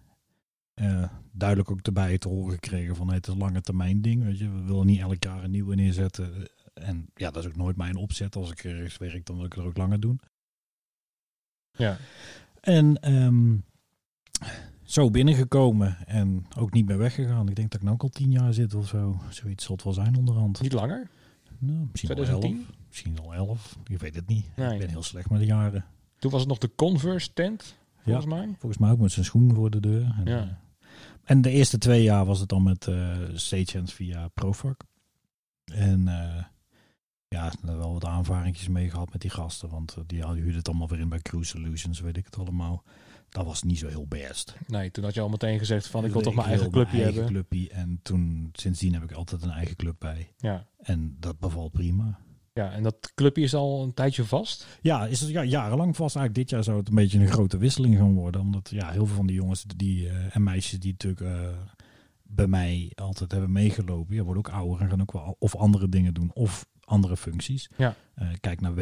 Duidelijk 1.33 1.71
ook 1.71 1.81
erbij 1.81 2.19
te 2.19 2.29
horen 2.29 2.53
gekregen 2.53 2.97
van 2.97 3.13
het 3.13 3.27
is 3.27 3.33
een 3.33 3.39
lange 3.39 3.61
termijn 3.61 4.03
ding. 4.03 4.25
Weet 4.25 4.39
je. 4.39 4.51
We 4.51 4.63
willen 4.63 4.87
niet 4.87 5.01
elk 5.01 5.23
jaar 5.23 5.45
een 5.45 5.51
nieuwe 5.51 5.75
neerzetten. 5.75 6.49
En 6.75 7.11
ja, 7.15 7.31
dat 7.31 7.45
is 7.45 7.49
ook 7.49 7.57
nooit 7.57 7.77
mijn 7.77 7.97
opzet. 7.97 8.37
Als 8.37 8.51
ik 8.51 8.65
ergens 8.65 8.99
werk, 8.99 9.27
dan 9.27 9.37
wil 9.37 9.45
ik 9.45 9.53
het 9.53 9.65
ook 9.65 9.77
langer 9.77 10.01
doen. 10.01 10.21
Ja. 11.73 11.97
En 12.61 13.01
ehm, 13.01 13.57
zo 14.83 15.11
binnengekomen 15.11 16.07
en 16.07 16.47
ook 16.59 16.73
niet 16.73 16.87
meer 16.87 16.99
weggegaan. 16.99 17.49
Ik 17.49 17.57
denk 17.57 17.71
dat 17.71 17.81
ik 17.81 17.87
nu 17.87 17.93
ook 17.93 18.03
al 18.03 18.09
tien 18.09 18.31
jaar 18.31 18.55
zit 18.55 18.75
of 18.75 18.89
zo. 18.89 19.21
Zoiets 19.31 19.65
zal 19.65 19.75
het 19.75 19.85
wel 19.85 19.93
zijn 19.93 20.17
onderhand. 20.17 20.61
Niet 20.61 20.73
langer? 20.73 21.11
Nou, 21.59 21.89
misschien 21.91 22.11
al 22.11 22.17
2010? 22.17 22.57
elf. 22.57 22.77
Misschien 22.89 23.19
al. 23.21 23.57
Ik 23.87 23.99
weet 23.99 24.15
het 24.15 24.27
niet. 24.27 24.47
Nee. 24.57 24.73
Ik 24.73 24.79
ben 24.79 24.89
heel 24.89 25.03
slecht 25.03 25.31
met 25.31 25.41
de 25.41 25.47
jaren. 25.47 25.85
Toen 26.19 26.31
was 26.31 26.41
het 26.41 26.49
nog 26.49 26.59
de 26.59 26.75
Converse 26.75 27.33
tent, 27.33 27.77
volgens 28.05 28.27
mij. 28.27 28.55
Volgens 28.59 28.79
mij 28.81 28.91
ook 28.91 28.99
met 28.99 29.13
zijn 29.13 29.25
schoen 29.25 29.55
voor 29.55 29.71
de 29.71 29.81
deur. 29.81 30.15
En, 30.19 30.25
Ja. 30.25 30.39
eh, 30.43 30.49
en 31.25 31.43
de 31.43 31.51
eerste 31.51 31.79
twee 31.79 32.03
jaar 32.03 32.25
was 32.25 32.41
het 32.41 32.49
dan 32.49 32.63
met 32.63 32.87
eh 32.89 33.19
stagehands 33.33 33.93
via 33.93 34.29
Profac. 34.29 34.81
En 35.65 36.09
eh, 36.09 36.45
ja, 37.29 37.53
wel 37.63 37.93
wat 37.93 38.05
aanvaringjes 38.05 38.69
mee 38.69 38.91
gehad 38.91 39.13
met 39.13 39.21
die 39.21 39.31
gasten. 39.31 39.69
Want 39.69 39.97
die 40.07 40.21
hadden 40.21 40.39
huurden 40.39 40.59
het 40.59 40.69
allemaal 40.69 40.89
weer 40.89 41.01
in 41.01 41.09
bij 41.09 41.19
Cruise 41.21 41.51
Solutions, 41.51 42.01
weet 42.01 42.17
ik 42.17 42.25
het 42.25 42.39
allemaal. 42.39 42.83
Dat 43.35 43.45
was 43.45 43.63
niet 43.63 43.79
zo 43.79 43.89
heel 43.89 44.07
best. 44.07 44.55
Nee, 44.67 44.91
toen 44.91 45.05
had 45.05 45.15
je 45.15 45.21
al 45.21 45.29
meteen 45.29 45.59
gezegd 45.59 45.87
van 45.87 46.05
ik 46.05 46.13
wil 46.13 46.23
toch 46.23 46.35
mijn 46.35 46.49
eigen 46.49 46.71
clubje 46.71 47.03
eigen 47.03 47.15
hebben. 47.15 47.33
clubje. 47.33 47.71
En 47.71 47.99
toen, 48.03 48.49
sindsdien 48.53 48.93
heb 48.95 49.03
ik 49.03 49.13
altijd 49.13 49.43
een 49.43 49.51
eigen 49.51 49.77
club 49.77 49.97
bij. 49.99 50.33
Ja. 50.37 50.67
En 50.79 51.17
dat 51.21 51.39
bevalt 51.39 51.73
prima. 51.73 52.19
ja, 52.53 52.73
en 52.73 52.83
dat 52.83 53.13
clubje 53.15 53.43
is 53.43 53.55
al 53.55 53.83
een 53.83 53.95
tijdje 53.95 54.25
vast. 54.25 54.67
Ja, 54.81 55.07
is 55.07 55.21
het 55.21 55.31
ja, 55.31 55.45
jarenlang 55.45 55.97
vast. 55.97 56.17
Eigenlijk 56.17 56.35
dit 56.35 56.51
jaar 56.51 56.65
zou 56.65 56.79
het 56.79 56.89
een 56.89 56.95
beetje 56.95 57.19
een 57.19 57.29
grote 57.29 57.59
wisseling 57.59 57.97
gaan 57.97 58.15
worden. 58.15 58.41
Omdat 58.41 58.71
ja, 58.71 58.91
heel 58.91 59.07
veel 59.07 59.17
van 59.17 59.27
die 59.27 59.37
jongens 59.37 59.65
die, 59.77 60.09
eh, 60.09 60.37
en 60.37 60.43
meisjes 60.43 60.81
die 60.81 60.91
natuurlijk 60.93 61.21
eh, 61.21 61.49
bij 62.23 62.47
mij 62.47 62.93
altijd 62.95 63.33
hebben 63.33 63.53
meegelopen. 63.53 64.15
Ja, 64.15 64.23
worden 64.23 64.47
ook 64.47 64.55
ouder 64.55 64.81
en 64.81 64.89
gaan 64.89 65.01
ook 65.01 65.13
wel 65.13 65.37
of 65.39 65.57
andere 65.57 65.89
dingen 65.89 66.15
doen. 66.15 66.31
Of 66.35 66.67
andere 66.85 67.17
functies. 67.17 67.71
Ja. 67.77 67.97
Eh, 68.15 68.29
kijk 68.41 68.61
naar 68.61 68.75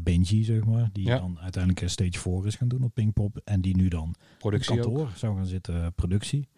Benji, 0.00 0.44
zeg 0.44 0.64
maar. 0.64 0.90
Die 0.92 1.06
Ja. 1.06 1.18
dan 1.18 1.38
uiteindelijk 1.40 1.82
een 1.82 1.90
stage 1.90 2.18
4 2.18 2.46
is 2.46 2.54
gaan 2.54 2.68
doen 2.68 2.82
op 2.82 2.94
Pinkpop. 2.94 3.40
En 3.44 3.60
die 3.60 3.76
nu 3.76 3.88
dan 3.88 4.14
Productie 4.38 4.76
ook. 4.78 4.82
kantoor 4.84 5.10
zou 5.16 5.36
gaan 5.36 5.46
zitten, 5.46 5.82
eh, 5.82 5.86
productie. 5.94 6.48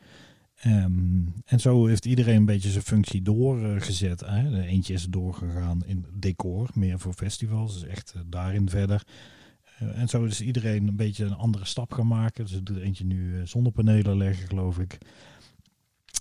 Ehm, 0.58 1.20
en 1.44 1.60
zo 1.60 1.86
heeft 1.86 2.04
iedereen 2.04 2.36
een 2.36 2.44
beetje 2.44 2.70
zijn 2.70 2.84
functie 2.84 3.22
doorgezet. 3.22 4.20
hè. 4.20 4.50
De 4.50 4.66
Eentje 4.66 4.92
is 4.94 5.04
doorgegaan 5.04 5.80
in 5.86 6.04
decor, 6.12 6.68
meer 6.74 6.98
voor 6.98 7.12
festivals. 7.12 7.80
Dus 7.80 7.88
echt 7.90 8.12
eh, 8.16 8.20
daarin 8.26 8.68
verder. 8.70 9.02
Eh, 9.78 9.98
en 10.00 10.08
zo 10.08 10.24
is 10.24 10.40
iedereen 10.40 10.88
een 10.88 10.96
beetje 10.96 11.24
een 11.24 11.34
andere 11.36 11.64
stap 11.64 11.92
gaan 11.92 12.06
maken. 12.06 12.44
Dus 12.44 12.54
er 12.54 12.64
doet 12.64 12.78
eentje 12.78 13.04
nu 13.04 13.36
eh, 13.40 13.46
zonnepanelen 13.46 14.16
leggen, 14.16 14.46
geloof 14.48 14.78
ik. 14.78 14.98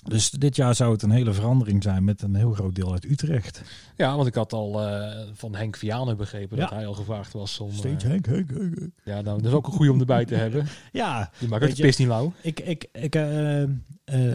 Dus 0.08 0.30
dit 0.30 0.56
jaar 0.56 0.76
zou 0.76 0.92
het 0.92 1.02
een 1.02 1.12
hele 1.12 1.34
verandering 1.34 1.84
zijn 1.84 2.04
met 2.04 2.22
een 2.22 2.36
heel 2.36 2.52
groot 2.54 2.76
deel 2.76 2.92
uit 2.92 3.06
Utrecht. 3.06 3.62
Ja, 3.96 4.16
want 4.16 4.28
ik 4.28 4.36
had 4.36 4.54
al 4.54 4.82
eh, 4.88 5.28
van 5.34 5.56
Henk 5.56 5.76
Vianen 5.76 6.18
begrepen 6.18 6.58
dat 6.58 6.70
hij 6.70 6.86
al 6.88 6.94
gevraagd 6.94 7.34
was 7.34 7.60
om... 7.60 7.72
Steeds 7.72 8.04
eh, 8.04 8.10
Henk, 8.10 8.26
Henk, 8.26 8.50
Henk, 8.50 8.80
Henk. 8.80 8.92
ja, 9.04 9.22
nou, 9.22 9.38
dat 9.42 9.46
is 9.52 9.58
ook 9.58 9.68
een 9.68 9.74
goede 9.74 9.92
om 9.92 10.00
erbij 10.00 10.26
te 10.26 10.36
hebben. 10.36 10.68
Ja, 10.92 11.32
Die 11.40 11.48
maakt 11.48 11.64
de 11.68 11.76
je- 11.76 11.82
pis 11.82 11.98
niet 11.98 12.08
lauw. 12.08 12.34
Ik, 12.42 12.60
ik, 12.60 12.88
ik, 12.92 13.16
eh, 13.16 13.64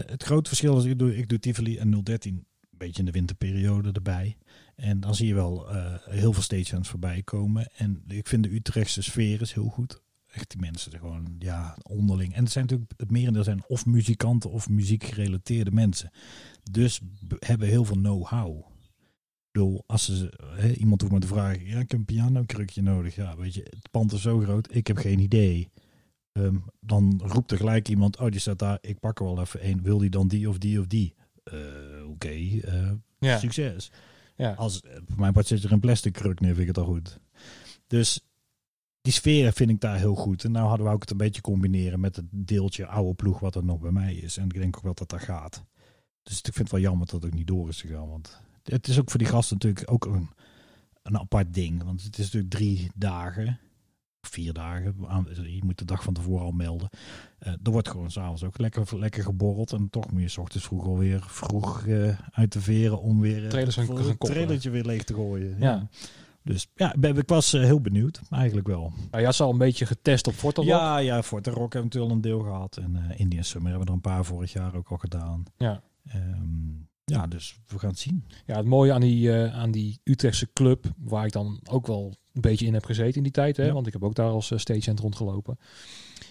het 0.05 0.23
grote 0.23 0.47
verschil 0.49 0.77
is, 0.77 0.83
ik 0.85 0.99
doe, 0.99 1.17
ik 1.17 1.29
doe 1.29 1.39
Tivoli 1.39 1.77
en 1.77 2.03
013 2.03 2.33
een 2.35 2.77
beetje 2.77 2.99
in 2.99 3.05
de 3.05 3.11
winterperiode 3.11 3.91
erbij. 3.91 4.37
En 4.75 4.99
dan 4.99 5.15
zie 5.15 5.27
je 5.27 5.33
wel 5.33 5.67
heel 6.09 6.33
veel 6.33 6.41
stagehands 6.41 6.89
voorbij 6.89 7.21
komen. 7.23 7.67
En 7.77 8.03
ik 8.07 8.27
vind 8.27 8.43
de 8.43 8.53
Utrechtse 8.53 9.01
sfeer 9.03 9.41
is 9.41 9.53
heel 9.53 9.67
goed. 9.67 10.01
Echt 10.33 10.49
die 10.51 10.59
mensen 10.59 10.91
er 10.91 10.99
gewoon, 10.99 11.35
ja, 11.39 11.77
onderling. 11.83 12.33
En 12.33 12.43
het 12.43 12.51
zijn 12.51 12.63
natuurlijk, 12.65 12.91
het 12.97 13.11
merendeel 13.11 13.43
zijn 13.43 13.63
of 13.67 13.85
muzikanten 13.85 14.49
of 14.51 14.69
muziekgerelateerde 14.69 15.71
mensen. 15.71 16.11
Dus 16.71 16.99
hebben 17.39 17.67
heel 17.67 17.85
veel 17.85 17.95
know-how. 17.95 18.65
Bedoel, 19.51 19.83
als 19.87 20.05
ze, 20.05 20.33
hè, 20.55 20.71
iemand 20.73 21.01
hoeft 21.01 21.11
maar 21.13 21.21
te 21.21 21.27
vragen, 21.27 21.65
ja, 21.65 21.79
ik 21.79 21.91
heb 21.91 21.99
een 21.99 22.05
pianokrukje 22.05 22.81
nodig. 22.81 23.15
Ja, 23.15 23.37
weet 23.37 23.53
je, 23.53 23.61
het 23.61 23.91
pand 23.91 24.11
is 24.11 24.21
zo 24.21 24.39
groot, 24.39 24.75
ik 24.75 24.87
heb 24.87 24.97
geen 24.97 25.19
idee. 25.19 25.71
Ehm, 26.31 26.57
dan 26.79 27.21
roept 27.25 27.51
er 27.51 27.57
gelijk 27.57 27.89
iemand, 27.89 28.19
oh 28.19 28.29
die 28.31 28.39
staat 28.39 28.59
daar, 28.59 28.77
ik 28.81 28.99
pak 28.99 29.19
er 29.19 29.25
wel 29.25 29.39
even 29.39 29.59
één. 29.59 29.81
Wil 29.81 29.97
die 29.97 30.09
dan 30.09 30.27
die 30.27 30.49
of 30.49 30.57
die 30.57 30.79
of 30.79 30.87
die? 30.87 31.13
Eh, 31.43 32.09
Oké, 32.09 32.27
eh, 32.29 32.91
Ja. 33.19 33.37
succes. 33.37 33.91
Ja. 34.35 34.53
Als, 34.53 34.81
eh, 34.81 34.91
voor 35.07 35.19
mijn 35.19 35.33
part 35.33 35.47
zit 35.47 35.63
er 35.63 35.71
een 35.71 35.79
plastic 35.79 36.13
kruk 36.13 36.39
neer, 36.39 36.55
vind 36.55 36.69
ik 36.69 36.75
het 36.75 36.77
al 36.85 36.91
goed. 36.93 37.19
Dus 37.87 38.21
die 39.03 39.13
sfeer 39.13 39.53
vind 39.53 39.69
ik 39.69 39.79
daar 39.81 39.97
heel 39.97 40.15
goed. 40.15 40.43
En 40.43 40.51
nou 40.51 40.67
hadden 40.67 40.85
we 40.87 40.91
ook 40.93 41.01
het 41.01 41.11
een 41.11 41.17
beetje 41.17 41.41
combineren 41.41 41.99
met 41.99 42.15
het 42.15 42.25
deeltje 42.31 42.85
oude 42.85 43.13
ploeg 43.13 43.39
wat 43.39 43.55
er 43.55 43.63
nog 43.63 43.79
bij 43.79 43.91
mij 43.91 44.13
is. 44.15 44.37
En 44.37 44.43
ik 44.45 44.53
denk 44.53 44.77
ook 44.77 44.83
wel 44.83 44.93
dat 44.93 45.09
dat 45.09 45.21
gaat. 45.21 45.63
Dus 46.23 46.37
ik 46.37 46.43
vind 46.43 46.57
het 46.57 46.71
wel 46.71 46.79
jammer 46.79 47.05
dat 47.07 47.15
het 47.21 47.25
ook 47.31 47.37
niet 47.37 47.47
door 47.47 47.67
is 47.69 47.81
gegaan. 47.81 48.09
Want 48.09 48.41
het 48.63 48.87
is 48.87 48.99
ook 48.99 49.09
voor 49.09 49.19
die 49.19 49.27
gasten 49.27 49.57
natuurlijk 49.59 49.91
ook 49.91 50.05
een, 50.05 50.29
een 51.03 51.17
apart 51.19 51.53
ding. 51.53 51.83
Want 51.83 52.03
het 52.03 52.17
is 52.17 52.23
natuurlijk 52.25 52.53
drie 52.53 52.91
dagen, 52.95 53.59
vier 54.21 54.53
dagen. 54.53 54.95
aan- 55.07 55.27
Je 55.43 55.61
moet 55.63 55.77
de 55.77 55.85
dag 55.85 56.03
van 56.03 56.13
tevoren 56.13 56.45
al 56.45 56.51
melden. 56.51 56.89
Eh, 57.39 57.51
er 57.63 57.71
wordt 57.71 57.89
gewoon 57.89 58.11
s'avonds 58.11 58.43
ook 58.43 58.57
lekker, 58.57 58.99
lekker 58.99 59.23
geborreld. 59.23 59.71
En 59.71 59.89
toch 59.89 60.11
moet 60.11 60.21
je 60.21 60.27
s 60.27 60.37
ochtends 60.37 60.65
vroeg 60.65 60.85
alweer 60.85 61.23
vroeg 61.27 61.85
eh, 61.87 62.19
uit 62.31 62.53
de 62.53 62.61
veren 62.61 63.01
om 63.01 63.19
weer 63.19 63.43
eh, 63.43 63.49
gaan 63.87 63.95
het 63.97 64.17
koppelen. 64.17 64.33
trailertje 64.33 64.69
weer 64.69 64.85
leeg 64.85 65.03
te 65.03 65.13
gooien. 65.13 65.55
Ja. 65.59 65.87
Dus 66.43 66.67
ja, 66.75 66.93
ik 67.01 67.27
was 67.29 67.53
eh, 67.53 67.61
heel 67.61 67.81
benieuwd. 67.81 68.21
Eigenlijk 68.29 68.67
wel. 68.67 68.93
Je 69.11 69.25
had 69.25 69.35
ze 69.35 69.43
al 69.43 69.51
een 69.51 69.57
beetje 69.57 69.85
getest 69.85 70.27
op 70.27 70.33
Fortalok. 70.33 70.69
Ja, 70.69 70.97
ja, 70.97 71.23
Forte 71.23 71.49
Rock 71.49 71.73
hebben 71.73 71.91
we 71.91 71.97
natuurlijk 71.97 72.11
al 72.11 72.15
een 72.17 72.21
deel 72.21 72.51
gehad. 72.53 72.77
En 72.77 73.09
eh 73.09 73.19
Indian 73.19 73.43
Summer 73.43 73.69
hebben 73.69 73.87
we 73.87 73.93
er 73.93 73.97
een 74.05 74.11
paar 74.13 74.25
vorig 74.25 74.53
jaar 74.53 74.75
ook 74.75 74.89
al 74.89 74.97
gedaan. 74.97 75.43
Ja. 75.57 75.81
Ehm, 76.07 76.71
ja, 77.05 77.27
dus 77.27 77.59
we 77.67 77.79
gaan 77.79 77.89
het 77.89 77.99
zien. 77.99 78.25
Ja, 78.45 78.55
het 78.57 78.65
mooie 78.65 78.93
aan 78.93 79.01
die, 79.01 79.33
eh, 79.33 79.55
aan 79.59 79.71
die 79.71 79.99
Utrechtse 80.03 80.49
club, 80.53 80.91
waar 80.97 81.25
ik 81.25 81.31
dan 81.31 81.59
ook 81.69 81.87
wel 81.87 82.15
een 82.33 82.41
beetje 82.41 82.65
in 82.65 82.73
heb 82.73 82.85
gezeten 82.85 83.15
in 83.15 83.23
die 83.23 83.31
tijd, 83.31 83.57
hè, 83.57 83.65
Ja. 83.65 83.73
want 83.73 83.87
ik 83.87 83.93
heb 83.93 84.03
ook 84.03 84.15
daar 84.15 84.29
als 84.29 84.51
uh, 84.51 84.57
stagehand 84.59 84.99
rondgelopen. 84.99 85.57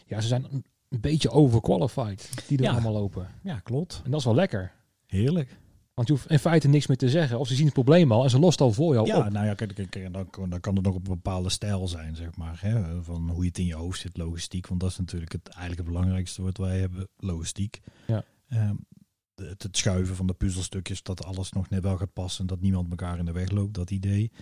Ja, 0.07 0.21
ze 0.21 0.29
zijn 0.29 0.45
een, 0.51 0.65
een 0.89 1.01
beetje 1.01 1.31
overqualified, 1.31 2.31
die 2.49 2.59
er 2.59 2.65
Ja. 2.65 2.71
allemaal 2.73 2.93
lopen. 2.93 3.29
Ja, 3.43 3.59
klopt. 3.59 4.01
En 4.05 4.11
dat 4.11 4.19
is 4.21 4.27
wel 4.27 4.35
lekker. 4.35 4.73
Heerlijk. 5.07 5.61
Want 5.95 6.09
je 6.09 6.15
hoeft 6.15 6.31
in 6.31 6.39
feite 6.39 6.69
niks 6.69 6.87
meer 6.87 6.97
te 6.97 7.09
zeggen. 7.11 7.39
Of 7.39 7.49
ze 7.49 7.55
zien 7.55 7.65
het 7.65 7.75
probleem 7.75 8.13
al 8.13 8.25
en 8.25 8.31
ze 8.31 8.39
lost 8.39 8.61
al 8.61 8.73
voor 8.73 8.95
jou 8.95 9.07
Ja, 9.07 9.19
op. 9.27 9.33
nou 9.33 9.47
ja, 9.47 9.55
kijk, 9.55 9.75
kijk, 9.91 10.13
dan, 10.13 10.27
dan 10.49 10.61
kan 10.61 10.75
het 10.75 10.85
nog 10.85 10.95
op 10.95 11.07
een 11.09 11.15
bepaalde 11.15 11.49
stijl 11.51 11.89
zijn, 11.89 12.17
zeg 12.17 12.37
maar. 12.37 12.59
Hè? 12.61 13.03
Van 13.03 13.31
hoe 13.31 13.43
je 13.43 13.49
het 13.49 13.59
in 13.59 13.67
je 13.67 13.75
hoofd 13.75 14.01
zit, 14.01 14.17
logistiek. 14.17 14.67
Want 14.67 14.81
dat 14.81 14.91
is 14.91 14.99
natuurlijk 14.99 15.33
het, 15.33 15.49
eigenlijk 15.49 15.79
het 15.81 15.89
belangrijkste 15.89 16.43
wat 16.43 16.57
wij 16.57 16.79
hebben, 16.81 17.09
logistiek. 17.17 17.81
Ja. 18.07 18.25
Ehm, 18.49 18.75
het, 19.35 19.63
het 19.63 19.77
schuiven 19.77 20.17
van 20.17 20.27
de 20.27 20.33
puzzelstukjes, 20.35 21.03
dat 21.03 21.25
alles 21.25 21.53
nog 21.53 21.69
net 21.69 21.83
wel 21.83 21.97
gaat 21.97 22.13
passen. 22.13 22.47
Dat 22.47 22.61
niemand 22.61 22.91
elkaar 22.91 23.19
in 23.19 23.25
de 23.25 23.33
weg 23.33 23.51
loopt, 23.51 23.75
dat 23.75 23.91
idee. 23.91 24.33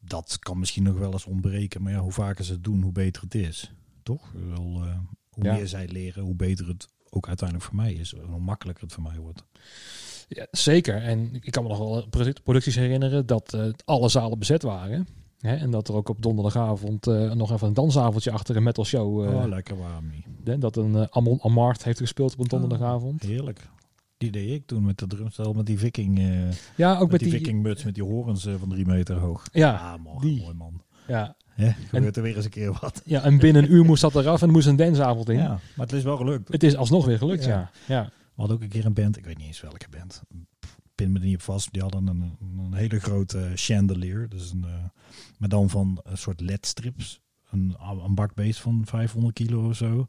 dat 0.00 0.38
kan 0.38 0.58
misschien 0.58 0.82
nog 0.82 0.98
wel 0.98 1.12
eens 1.12 1.24
ontbreken. 1.26 1.82
Maar 1.82 1.92
ja, 1.92 1.98
hoe 2.00 2.12
vaker 2.12 2.44
ze 2.44 2.52
het 2.52 2.64
doen, 2.64 2.82
hoe 2.82 2.92
beter 2.92 3.22
het 3.22 3.34
is. 3.34 3.72
Toch? 4.02 4.32
Wel, 4.48 4.84
uh, 4.84 4.98
hoe 5.30 5.44
Ja. 5.44 5.54
meer 5.54 5.68
zij 5.68 5.88
leren, 5.88 6.22
hoe 6.22 6.34
beter 6.34 6.68
het 6.68 6.88
ook 7.10 7.26
uiteindelijk 7.28 7.68
voor 7.68 7.76
mij 7.78 7.92
is. 7.92 8.14
Hoe 8.26 8.40
makkelijker 8.40 8.84
het 8.84 8.92
voor 8.92 9.02
mij 9.02 9.18
wordt. 9.18 9.44
Ja, 10.28 10.46
zeker. 10.50 11.02
En 11.02 11.28
ik 11.40 11.52
kan 11.52 11.62
me 11.62 11.68
nog 11.68 11.78
wel 11.78 12.06
product- 12.10 12.42
producties 12.42 12.74
herinneren 12.76 13.26
dat 13.26 13.54
eh, 13.54 13.64
alle 13.84 14.08
zalen 14.08 14.38
bezet 14.38 14.62
waren. 14.62 15.08
Hè, 15.38 15.54
en 15.56 15.70
dat 15.70 15.88
er 15.88 15.94
ook 15.94 16.08
op 16.08 16.22
donderdagavond 16.22 17.06
eh, 17.06 17.32
nog 17.32 17.52
even 17.52 17.66
een 17.68 17.74
dansavondje 17.74 18.30
achter 18.30 18.56
een 18.56 18.62
metal 18.62 18.84
show. 18.84 19.24
eh, 19.24 19.34
oh, 19.34 19.46
lekker 19.48 19.76
warm 19.78 20.10
niet. 20.44 20.60
dat 20.60 20.76
een 20.76 21.12
Amon 21.12 21.38
Amart 21.42 21.84
heeft 21.84 21.98
gespeeld 21.98 22.32
op 22.32 22.38
een 22.40 22.48
donderdagavond. 22.48 23.22
Heerlijk. 23.22 23.68
Die 24.18 24.30
deed 24.30 24.50
ik 24.50 24.66
toen 24.66 24.84
met 24.84 24.98
de 24.98 25.06
drumstel, 25.06 25.52
met 25.52 25.66
die 25.66 25.78
viking, 25.78 26.20
Ja, 26.76 26.98
ook 26.98 27.10
met, 27.10 27.20
die, 27.20 27.28
die. 27.30 27.38
viking 27.38 27.62
muts, 27.62 27.84
met 27.84 27.94
die 27.94 28.04
horens 28.04 28.48
van 28.58 28.68
drie 28.68 28.86
meter 28.86 29.16
hoog. 29.16 29.46
Ja, 29.52 29.72
ah, 29.72 30.02
mooi, 30.04 30.18
die. 30.20 30.40
mooi 30.42 30.54
man. 30.54 30.82
ja, 31.06 31.36
gebeurt 31.88 32.16
er 32.16 32.22
weer 32.22 32.36
eens 32.36 32.44
een 32.44 32.50
keer 32.50 32.78
wat. 32.80 33.02
ja, 33.04 33.22
en 33.22 33.38
binnen 33.38 33.62
een 33.64 33.72
uur 33.72 33.84
moest 33.84 34.00
dat 34.02 34.14
eraf 34.14 34.42
en 34.42 34.50
moest 34.50 34.66
een 34.66 34.76
dansavond 34.76 35.28
in. 35.28 35.36
Ja, 35.36 35.48
maar 35.48 35.86
het 35.86 35.92
is 35.92 36.02
wel 36.02 36.16
gelukt. 36.16 36.52
Het 36.52 36.62
is 36.62 36.76
alsnog 36.76 37.04
weer 37.06 37.18
gelukt, 37.18 37.44
ja. 37.44 37.50
Ja. 37.50 37.70
ja. 37.94 38.10
Hadden 38.38 38.56
ook 38.56 38.62
een 38.62 38.68
keer 38.68 38.86
een 38.86 38.92
band, 38.94 39.16
ik 39.16 39.24
weet 39.24 39.36
niet 39.36 39.46
eens 39.46 39.60
welke 39.60 39.88
band. 39.90 40.22
Pin 40.94 41.12
me 41.12 41.18
er 41.18 41.24
niet 41.24 41.34
op 41.34 41.42
vast. 41.42 41.72
Die 41.72 41.82
hadden 41.82 42.06
een, 42.06 42.36
een 42.58 42.74
hele 42.74 43.00
grote 43.00 43.52
chandelier. 43.54 44.28
Dus 44.28 44.50
een, 44.50 44.64
eh, 44.64 44.84
maar 45.38 45.48
dan 45.48 45.70
van 45.70 46.00
een 46.02 46.18
soort 46.18 46.40
ledstrips. 46.40 47.20
Een, 47.50 47.76
een 48.04 48.14
bakbeest 48.14 48.60
van 48.60 48.82
500 48.86 49.34
kilo 49.34 49.68
of 49.68 49.76
zo. 49.76 50.06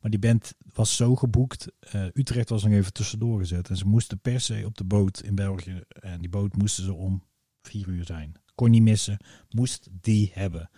Maar 0.00 0.10
die 0.10 0.20
band 0.20 0.54
was 0.74 0.96
zo 0.96 1.16
geboekt. 1.16 1.66
eh, 1.80 2.04
Utrecht 2.14 2.48
was 2.48 2.62
nog 2.62 2.72
even 2.72 2.92
tussendoor 2.92 3.38
gezet. 3.38 3.68
En 3.68 3.76
ze 3.76 3.86
moesten 3.86 4.18
per 4.20 4.40
se 4.40 4.62
op 4.66 4.76
de 4.76 4.84
boot 4.84 5.20
in 5.22 5.34
België. 5.34 5.80
En 5.88 6.20
die 6.20 6.28
boot 6.30 6.56
moesten 6.56 6.84
ze 6.84 6.92
om 6.92 7.22
vier 7.62 7.88
uur 7.88 8.04
zijn. 8.04 8.32
Kon 8.54 8.70
niet 8.70 8.82
missen. 8.82 9.16
Moest 9.50 9.88
die 10.00 10.30
hebben. 10.34 10.70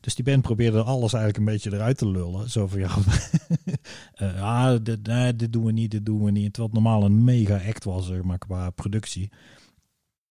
Dus 0.00 0.14
die 0.14 0.24
band 0.24 0.42
probeerde 0.42 0.82
alles 0.82 1.12
eigenlijk 1.12 1.36
een 1.36 1.52
beetje 1.52 1.72
eruit 1.72 1.98
te 1.98 2.08
lullen. 2.08 2.50
Zo 2.50 2.66
van 2.66 2.78
ja, 2.78 2.90
eh, 4.14 4.42
ah, 4.42 4.78
dit, 4.82 5.06
nee, 5.06 5.36
dit 5.36 5.52
doen 5.52 5.64
we 5.64 5.72
niet, 5.72 5.90
dit 5.90 6.06
doen 6.06 6.24
we 6.24 6.30
niet. 6.30 6.52
Terwijl 6.52 6.74
het 6.74 6.82
normaal 6.82 7.04
een 7.04 7.24
mega 7.24 7.60
act 7.66 7.84
was, 7.84 8.06
zeg 8.06 8.22
maar, 8.22 8.38
qua 8.38 8.70
productie. 8.70 9.30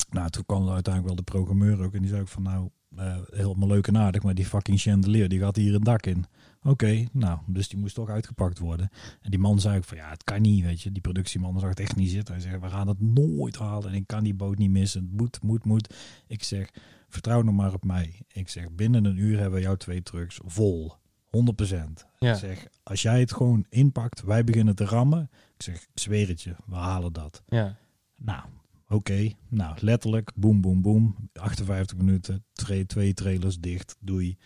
Nou, 0.10 0.30
toen 0.30 0.46
kwam 0.46 0.68
er 0.68 0.74
uiteindelijk 0.74 1.16
wel 1.16 1.26
de 1.26 1.32
programmeur 1.32 1.84
ook. 1.84 1.94
En 1.94 2.00
die 2.00 2.10
zei 2.10 2.22
ook 2.22 2.28
van 2.28 2.44
nou, 2.44 2.70
eh, 2.96 3.18
helemaal 3.30 3.68
leuk 3.68 3.88
en 3.88 3.98
aardig. 3.98 4.24
Maar 4.24 4.36
die 4.36 4.46
fucking 4.46 4.80
chandelier, 4.80 5.30
die 5.30 5.40
gaat 5.40 5.56
hier 5.56 5.76
een 5.76 5.84
dak 5.84 6.06
in. 6.06 6.26
Oké, 6.64 7.06
nou, 7.12 7.40
dus 7.46 7.68
die 7.68 7.80
moest 7.80 7.96
toch 7.96 8.10
uitgepakt 8.10 8.60
worden. 8.60 8.90
En 9.22 9.30
die 9.30 9.40
man 9.40 9.60
zei 9.60 9.78
ook 9.78 9.84
van 9.84 9.98
ja, 9.98 10.10
het 10.10 10.24
kan 10.24 10.42
niet, 10.42 10.64
weet 10.64 10.82
je. 10.82 10.92
Die 10.92 11.02
productieman 11.02 11.60
zag 11.60 11.70
het 11.70 11.80
echt 11.80 11.96
niet 11.96 12.10
zitten. 12.10 12.34
Hij 12.34 12.44
zei, 12.44 12.58
we 12.58 12.70
gaan 12.70 12.88
het 12.88 13.02
nooit 13.02 13.58
halen. 13.58 13.90
En 13.90 13.96
ik 13.96 14.08
kan 14.08 14.24
die 14.24 14.34
boot 14.34 14.58
niet 14.58 14.70
missen. 14.70 15.02
Het 15.02 15.20
moet, 15.20 15.44
moet, 15.44 15.66
moet. 15.66 15.94
Ik 16.28 16.44
zeg, 16.44 16.70
vertrouw 17.08 17.42
nog 17.42 17.56
maar 17.56 17.74
op 17.74 17.84
mij. 17.84 18.22
Ik 18.28 18.50
zeg, 18.50 18.72
binnen 18.72 19.06
een 19.06 19.18
uur 19.18 19.38
hebben 19.40 19.60
we 19.60 19.66
jouw 19.66 19.76
twee 19.76 20.04
trucks 20.04 20.40
vol. 20.46 20.94
100%. 21.26 22.06
Ja. 22.20 22.32
Ik 22.32 22.38
zeg, 22.38 22.68
als 22.84 23.02
jij 23.02 23.20
het 23.20 23.34
gewoon 23.34 23.66
inpakt, 23.70 24.22
wij 24.22 24.44
beginnen 24.44 24.76
te 24.76 24.86
rammen. 24.86 25.30
Ik 25.56 25.64
zeg, 25.64 25.76
ik 25.76 25.88
zweer 25.94 26.28
het 26.28 26.42
je, 26.42 26.56
we 26.66 26.76
halen 26.76 27.14
dat. 27.14 27.44
ja. 27.48 27.78
Nou, 28.16 28.44
oké. 28.88 29.32
Nou, 29.48 29.78
letterlijk, 29.82 30.32
boem, 30.36 30.62
boem, 30.62 30.82
boem. 30.82 31.30
58 31.34 31.98
minuten, 31.98 32.46
twee, 32.54 32.86
twee 32.86 33.14
trailers 33.14 33.60
dicht, 33.60 33.96
doei. 34.00 34.38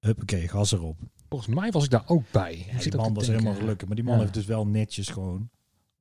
Huppakee, 0.00 0.48
gas 0.48 0.72
erop. 0.72 0.98
Volgens 1.28 1.54
mij 1.54 1.70
was 1.70 1.84
ik 1.84 1.90
daar 1.90 2.02
ook 2.06 2.24
bij. 2.30 2.54
Ik 2.54 2.70
Ja, 2.72 2.78
die 2.78 2.96
man 2.96 3.14
was 3.14 3.26
helemaal 3.26 3.54
gelukkig. 3.54 3.86
Maar 3.86 3.96
die 3.96 4.04
man 4.04 4.14
Ja. 4.14 4.20
heeft 4.20 4.34
dus 4.34 4.44
wel 4.46 4.66
netjes 4.66 5.08
gewoon 5.08 5.50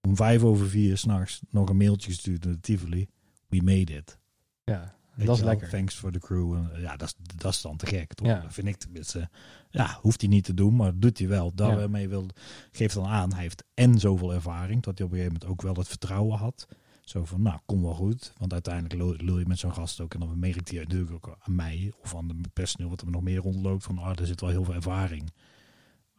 om 0.01 0.15
vijf 0.15 0.43
over 0.43 0.69
vier 0.69 0.97
s'nachts 0.97 1.41
nog 1.49 1.69
een 1.69 1.77
mailtje 1.77 2.09
gestuurd 2.11 2.43
naar 2.43 2.53
de 2.53 2.59
Tivoli. 2.59 3.07
We 3.47 3.61
made 3.63 3.93
it. 3.95 4.17
Ja, 4.63 4.95
dat 5.25 5.37
is 5.37 5.43
lekker. 5.43 5.69
Thanks 5.69 5.95
for 5.95 6.11
the 6.11 6.19
crew. 6.19 6.53
En, 6.53 6.81
ja, 6.81 6.97
dat 6.97 7.07
is, 7.07 7.15
dat 7.35 7.53
is 7.53 7.61
dan 7.61 7.77
te 7.77 7.85
gek, 7.85 8.13
toch? 8.13 8.27
Ja. 8.27 8.39
Dat 8.39 8.53
vind 8.53 8.67
ik 8.67 8.75
tenminste. 8.75 9.29
Ja, 9.69 9.97
hoeft 10.01 10.21
hij 10.21 10.29
niet 10.29 10.43
te 10.43 10.53
doen, 10.53 10.75
maar 10.75 10.91
doet 10.99 11.17
hij 11.17 11.27
wel. 11.27 11.45
Ja. 11.55 11.75
Daarmee 11.75 12.09
wil, 12.09 12.27
geeft 12.71 12.93
dan 12.93 13.05
aan, 13.05 13.33
hij 13.33 13.41
heeft 13.41 13.63
en 13.73 13.99
zoveel 13.99 14.33
ervaring, 14.33 14.83
dat 14.83 14.97
hij 14.97 15.07
op 15.07 15.11
een 15.13 15.17
gegeven 15.17 15.39
moment 15.39 15.51
ook 15.51 15.61
wel 15.61 15.75
het 15.75 15.87
vertrouwen 15.87 16.37
had. 16.37 16.67
Zo 17.03 17.25
van, 17.25 17.41
nou, 17.41 17.59
kom 17.65 17.81
wel 17.81 17.93
goed. 17.93 18.33
Want 18.37 18.53
uiteindelijk 18.53 19.21
lul 19.21 19.39
je 19.39 19.45
met 19.47 19.59
zo'n 19.59 19.73
gast 19.73 19.99
ook. 19.99 20.13
En 20.13 20.19
dan 20.19 20.39
merkt 20.39 20.69
hij 20.71 20.79
natuurlijk 20.79 21.11
ook 21.11 21.37
aan 21.39 21.55
mij 21.55 21.93
of 22.01 22.15
aan 22.15 22.27
de 22.27 22.49
personeel 22.53 22.89
wat 22.89 23.01
er 23.01 23.11
nog 23.11 23.21
meer 23.21 23.39
rondloopt. 23.39 23.83
Van, 23.83 23.97
ah, 23.97 24.19
er 24.19 24.25
zit 24.25 24.41
wel 24.41 24.49
heel 24.49 24.63
veel 24.63 24.73
ervaring. 24.73 25.31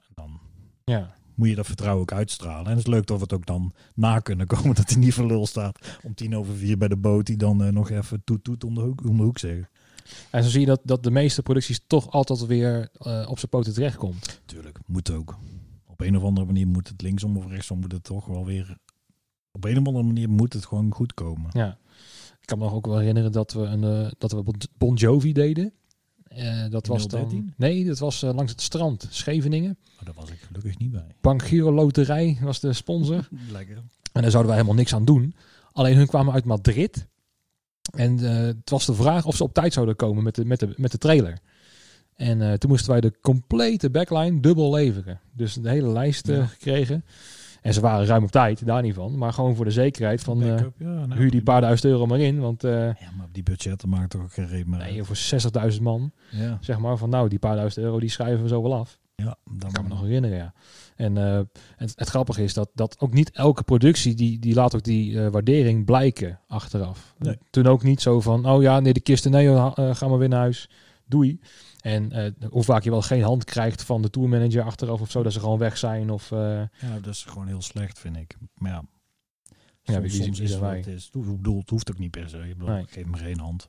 En 0.09 0.13
dan 0.15 0.41
Ja. 0.85 1.15
Moet 1.35 1.49
je 1.49 1.55
dat 1.55 1.67
vertrouwen 1.67 2.03
ook 2.03 2.13
uitstralen. 2.13 2.65
En 2.65 2.71
het 2.71 2.79
is 2.79 2.93
leuk 2.93 3.07
dat 3.07 3.17
we 3.17 3.23
het 3.23 3.33
ook 3.33 3.47
dan 3.47 3.73
na 3.95 4.19
kunnen 4.19 4.47
komen 4.47 4.75
dat 4.81 4.89
hij 4.89 4.99
niet 4.99 5.15
voor 5.15 5.27
lul 5.27 5.47
staat. 5.47 5.99
Om 6.03 6.15
tien 6.15 6.37
over 6.37 6.55
vier 6.55 6.79
bij 6.79 6.89
de 6.89 6.97
boot 6.97 7.27
die 7.27 7.37
dan 7.37 7.63
eh, 7.63 7.73
nog 7.73 7.91
even 7.91 8.23
toet 8.25 8.45
toet 8.45 8.65
om 8.65 8.75
de 8.75 8.81
hoek, 8.81 9.05
om 9.05 9.17
de 9.17 9.23
hoek 9.23 9.39
zeggen. 9.39 9.69
En 10.31 10.43
zo 10.43 10.51
zie 10.51 10.61
je 10.61 10.67
dat, 10.67 10.81
dat 10.85 11.03
de 11.03 11.11
meeste 11.11 11.43
producties 11.43 11.81
toch 11.87 12.11
altijd 12.11 12.47
weer 12.47 12.89
eh, 12.93 13.27
op 13.29 13.39
zijn 13.39 13.51
poten 13.51 13.75
terechtkomt. 13.75 14.41
Tuurlijk, 14.45 14.79
moet 14.87 15.11
ook. 15.11 15.39
Op 15.87 16.01
een 16.01 16.17
of 16.17 16.23
andere 16.23 16.47
manier 16.47 16.67
moet 16.67 16.89
het 16.89 17.03
linksom 17.03 17.37
of 17.37 17.47
rechtsom 17.47 17.81
moet 17.81 17.93
het 17.93 18.05
toch 18.05 18.27
wel 18.27 18.45
weer... 18.45 18.77
Op 19.53 19.65
een 19.65 19.79
of 19.79 19.87
andere 19.87 20.05
manier 20.05 20.29
moet 20.29 20.53
het 20.53 20.67
gewoon 20.67 20.95
goed 20.95 21.15
komen. 21.15 21.51
Ja. 21.53 21.79
Ik 22.41 22.47
kan 22.49 22.59
me 22.59 22.65
nog 22.65 22.75
ook 22.75 22.87
wel 22.87 22.99
herinneren 22.99 23.33
dat 23.33 23.53
we, 23.53 23.61
een, 23.61 23.85
eh, 23.85 24.11
dat 24.19 24.33
we 24.33 24.45
Bon 24.79 24.95
Jovi 24.95 25.33
deden. 25.33 25.73
Eh, 26.35 26.71
dat 26.71 26.87
was 26.87 27.07
dan... 27.09 27.21
013? 27.21 27.55
Nee, 27.57 27.85
dat 27.85 27.99
was 27.99 28.23
eh, 28.23 28.35
langs 28.35 28.53
het 28.53 28.61
strand, 28.61 29.07
Scheveningen. 29.11 29.79
Maar 29.97 30.05
daar 30.05 30.15
was 30.15 30.31
ik 30.31 30.39
gelukkig 30.47 30.79
niet 30.79 30.91
bij. 30.91 31.07
Bank 31.21 31.43
Giro 31.43 31.73
Loterij 31.73 32.39
was 32.41 32.61
de 32.61 32.73
sponsor. 32.73 33.29
Lekker. 33.53 33.77
En 34.13 34.23
daar 34.23 34.31
zouden 34.31 34.47
wij 34.47 34.55
helemaal 34.61 34.79
niks 34.81 34.95
aan 34.95 35.05
doen. 35.05 35.35
Alleen 35.73 35.97
hun 35.97 36.07
kwamen 36.07 36.35
uit 36.35 36.45
Madrid. 36.45 37.07
En 37.95 38.19
eh, 38.19 38.37
het 38.37 38.71
was 38.71 38.87
de 38.87 38.95
vraag 38.95 39.25
of 39.25 39.37
ze 39.37 39.43
op 39.43 39.55
tijd 39.55 39.73
zouden 39.73 39.97
komen 39.97 40.23
met 40.23 40.35
de, 40.35 40.45
met 40.45 40.61
de, 40.61 40.75
met 40.77 40.91
de 40.91 40.99
trailer. 40.99 41.39
En 42.17 42.59
toen 42.59 42.71
moesten 42.71 42.91
wij 42.91 43.01
de 43.01 43.13
complete 43.21 43.91
backline 43.91 44.41
dubbel 44.41 44.75
leveren. 44.75 45.21
Dus 45.33 45.55
de 45.55 45.69
hele 45.69 45.89
lijst 45.89 46.27
Ja. 46.27 46.47
gekregen. 46.47 47.05
En 47.63 47.75
ze 47.75 47.81
waren 47.81 48.07
ruim 48.07 48.25
op 48.25 48.31
tijd, 48.31 48.67
daar 48.67 48.83
niet 48.83 48.95
van. 48.95 49.19
Maar 49.19 49.33
gewoon 49.33 49.57
voor 49.57 49.65
de 49.65 49.71
zekerheid 49.71 50.21
van... 50.21 50.39
ja, 50.39 50.73
nou, 50.79 51.15
huur 51.15 51.31
die 51.31 51.43
paar 51.43 51.61
duizend 51.61 51.93
euro 51.93 52.07
maar 52.07 52.19
in. 52.19 52.41
Want 52.41 52.65
eh, 52.65 52.73
Ja, 52.73 53.11
maar 53.17 53.27
op 53.27 53.35
die 53.35 53.43
budgetten 53.43 53.89
maakt 53.89 54.11
toch 54.11 54.23
ook 54.23 54.33
geen 54.33 54.49
reden 54.49 54.71
meer 54.71 54.79
nee, 54.79 55.05
voor 55.05 55.17
60.000 55.73 55.83
man, 55.83 56.13
Ja, 56.31 56.59
zeg 56.61 56.79
maar, 56.79 56.97
van 56.97 57.11
nou, 57.11 57.29
die 57.29 57.39
paar 57.39 57.57
duizend 57.57 57.85
euro, 57.85 58.01
die 58.01 58.09
schrijven 58.09 58.43
we 58.43 58.49
zo 58.49 58.63
wel 58.63 58.75
af. 58.75 58.99
ja 59.15 59.25
Dat 59.25 59.61
dan 59.61 59.73
kan 59.73 59.83
me 59.83 59.89
nog 59.89 60.01
herinneren, 60.01 60.37
ja. 60.37 60.53
En 60.97 61.17
eh, 61.17 61.41
het, 61.77 61.93
het 61.97 62.09
grappige 62.09 62.43
is 62.43 62.55
dat, 62.55 62.71
dat 62.75 63.01
ook 63.01 63.15
niet 63.15 63.31
elke 63.31 63.63
productie, 63.63 64.15
die, 64.15 64.39
die 64.39 64.55
laat 64.55 64.75
ook 64.75 64.83
die 64.83 65.21
waardering 65.21 65.85
blijken 65.85 66.41
achteraf. 66.47 67.15
Nee. 67.19 67.39
Toen 67.51 67.67
ook 67.67 67.83
niet 67.83 68.01
zo 68.01 68.21
van, 68.21 68.47
oh 68.47 68.63
ja, 68.63 68.81
nee, 68.81 68.93
de 68.93 69.01
kisten, 69.01 69.31
nee, 69.31 69.49
eh, 69.49 69.95
ga 69.95 70.09
maar 70.09 70.19
weer 70.19 70.29
naar 70.29 70.41
huis. 70.41 70.69
Doei. 71.07 71.41
En 71.83 72.13
eh, 72.13 72.33
hoe 72.51 72.63
vaak 72.65 72.83
je 72.83 72.91
wel 72.91 73.03
geen 73.03 73.23
hand 73.23 73.45
krijgt 73.45 73.83
van 73.83 74.03
de 74.03 74.11
tourmanager 74.11 74.63
achteraf 74.63 75.01
of 75.01 75.11
zo, 75.11 75.23
dat 75.23 75.33
ze 75.33 75.41
gewoon 75.41 75.59
weg 75.59 75.79
zijn. 75.79 76.11
Of, 76.11 76.33
eh, 76.33 76.39
Ja, 76.39 76.99
dat 77.01 77.07
is 77.15 77.25
gewoon 77.25 77.47
heel 77.47 77.63
slecht, 77.63 77.99
vind 77.99 78.17
ik. 78.17 78.37
Maar 78.55 78.71
ja, 78.73 78.83
Ja, 79.83 79.93
soms, 79.95 80.13
wie- 80.13 80.23
soms 80.23 80.41
is 80.41 80.51
het 80.51 80.61
wat 80.61 80.71
het 80.73 80.87
is. 80.87 81.11
Ik 81.13 81.37
bedoel, 81.37 81.59
het 81.59 81.71
hoeft 81.71 81.91
ook 81.91 81.99
niet 81.99 82.11
per 82.11 82.29
se. 82.29 82.37
Bedoel, 82.39 82.69
Nee. 82.69 82.85
geef 82.89 83.07
me 83.07 83.17
geen 83.17 83.39
hand. 83.41 83.69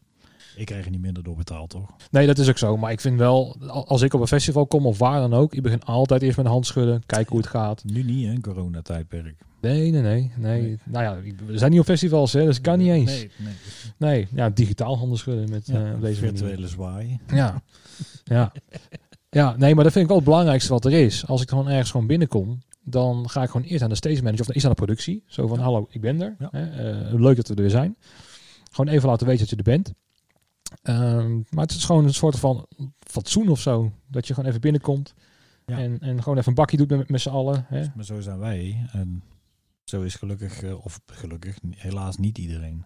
Ik 0.55 0.65
krijg 0.65 0.85
er 0.85 0.91
niet 0.91 1.01
minder 1.01 1.23
door 1.23 1.35
betaald, 1.35 1.69
toch? 1.69 1.89
Nee, 2.11 2.27
dat 2.27 2.37
is 2.37 2.49
ook 2.49 2.57
zo. 2.57 2.77
Maar 2.77 2.91
ik 2.91 3.01
vind 3.01 3.17
wel, 3.17 3.55
al- 3.67 3.87
als 3.87 4.01
ik 4.01 4.13
op 4.13 4.21
een 4.21 4.27
festival 4.27 4.67
kom 4.67 4.85
of 4.85 4.97
waar 4.97 5.19
dan 5.19 5.33
ook, 5.33 5.53
ik 5.53 5.61
begin 5.61 5.83
altijd 5.83 6.21
eerst 6.21 6.37
met 6.37 6.45
een 6.45 6.51
hand 6.51 6.65
schudden, 6.65 7.03
kijken 7.05 7.29
hoe 7.29 7.37
het 7.41 7.47
gaat. 7.49 7.83
Nu 7.85 8.03
niet, 8.03 8.27
hè, 8.27 8.39
coronatijdperk. 8.39 9.35
Nee, 9.61 9.91
nee, 9.91 10.01
nee, 10.01 10.31
nee. 10.37 10.61
Nee. 10.61 10.77
Nou 10.85 11.03
ja, 11.03 11.33
we 11.45 11.57
zijn 11.57 11.71
niet 11.71 11.79
op 11.79 11.85
festivals, 11.85 12.33
hè, 12.33 12.45
dus 12.45 12.61
kan 12.61 12.77
niet 12.77 12.89
eens. 12.89 13.11
Nee, 13.11 13.29
nee. 13.37 13.53
Nee, 13.97 14.27
ja, 14.35 14.49
digitaal 14.49 14.97
handen 14.97 15.17
schudden 15.17 15.49
met 15.49 15.67
Ja, 15.67 15.73
eh, 15.73 15.81
deze 16.01 16.21
manier. 16.23 16.37
virtuele 16.37 16.67
zwaai. 16.67 17.19
Ja. 17.27 17.61
ja. 18.23 18.51
Ja, 19.29 19.55
nee, 19.57 19.75
maar 19.75 19.83
dat 19.83 19.93
vind 19.93 20.03
ik 20.03 20.09
wel 20.09 20.19
het 20.19 20.25
belangrijkste 20.29 20.71
wat 20.73 20.85
er 20.85 20.93
is. 20.93 21.27
Als 21.27 21.41
ik 21.41 21.49
gewoon 21.49 21.69
ergens 21.69 21.91
gewoon 21.91 22.07
binnenkom, 22.07 22.61
dan 22.83 23.29
ga 23.29 23.43
ik 23.43 23.49
gewoon 23.49 23.67
eerst 23.67 23.83
aan 23.83 23.89
de 23.89 23.95
stage 23.95 24.23
manager 24.23 24.41
of 24.47 24.53
eerst 24.53 24.63
aan 24.65 24.71
de 24.71 24.77
productie. 24.77 25.23
Zo 25.27 25.47
van, 25.47 25.57
Ja. 25.57 25.63
hallo, 25.63 25.87
ik 25.89 26.01
ben 26.01 26.21
er. 26.21 26.35
Ja. 26.39 26.47
Hè, 26.51 26.91
eh, 27.01 27.13
leuk 27.19 27.35
dat 27.35 27.47
we 27.47 27.53
er 27.55 27.61
weer 27.61 27.69
zijn. 27.69 27.95
Gewoon 28.71 28.93
even 28.93 29.09
laten 29.09 29.25
weten 29.27 29.41
dat 29.41 29.49
je 29.49 29.55
er 29.55 29.63
bent. 29.63 29.93
Ehm, 30.81 31.35
maar 31.49 31.65
het 31.65 31.71
is 31.71 31.85
gewoon 31.85 32.05
een 32.05 32.13
soort 32.13 32.39
van 32.39 32.67
fatsoen 32.99 33.49
of 33.49 33.59
zo. 33.59 33.91
Dat 34.07 34.27
je 34.27 34.33
gewoon 34.33 34.49
even 34.49 34.61
binnenkomt. 34.61 35.13
Ja. 35.65 35.77
En, 35.77 35.99
en 35.99 36.23
gewoon 36.23 36.37
even 36.37 36.49
een 36.49 36.55
bakje 36.55 36.77
doet 36.77 36.89
met, 36.89 37.09
met 37.09 37.21
z'n 37.21 37.29
allen. 37.29 37.65
Hè? 37.67 37.85
Maar 37.95 38.05
zo 38.05 38.21
zijn 38.21 38.39
wij. 38.39 38.87
En 38.91 39.23
zo 39.83 40.01
is 40.01 40.15
gelukkig, 40.15 40.61
eh, 40.61 40.85
of 40.85 41.01
gelukkig, 41.05 41.57
helaas 41.69 42.17
niet 42.17 42.37
iedereen. 42.37 42.85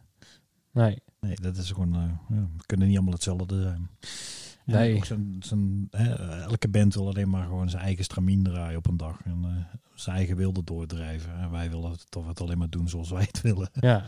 Nee. 0.71 1.01
Nee, 1.19 1.36
dat 1.36 1.57
is 1.57 1.71
gewoon, 1.71 1.95
eh, 1.95 2.36
ja, 2.38 2.49
we 2.57 2.65
kunnen 2.65 2.88
niet 2.88 2.95
allemaal 2.95 3.13
hetzelfde 3.13 3.61
zijn. 3.61 3.89
Nee. 4.65 5.01
hè, 5.89 6.13
elke 6.41 6.67
band 6.67 6.93
wil 6.93 7.07
alleen 7.07 7.30
maar 7.30 7.43
gewoon 7.43 7.69
zijn 7.69 7.84
eigen 7.84 8.03
stramien 8.03 8.43
draaien 8.43 8.78
op 8.78 8.88
een 8.88 8.97
dag. 8.97 9.21
En 9.23 9.43
eh, 9.43 9.80
zijn 9.95 10.15
eigen 10.15 10.36
wilde 10.36 10.63
doordrijven. 10.63 11.39
En 11.39 11.51
wij 11.51 11.69
willen 11.69 11.91
het 11.91 12.11
toch 12.11 12.28
het 12.28 12.41
alleen 12.41 12.57
maar 12.57 12.69
doen 12.69 12.89
zoals 12.89 13.09
wij 13.09 13.23
het 13.32 13.41
willen. 13.41 13.69
Ja. 13.73 14.05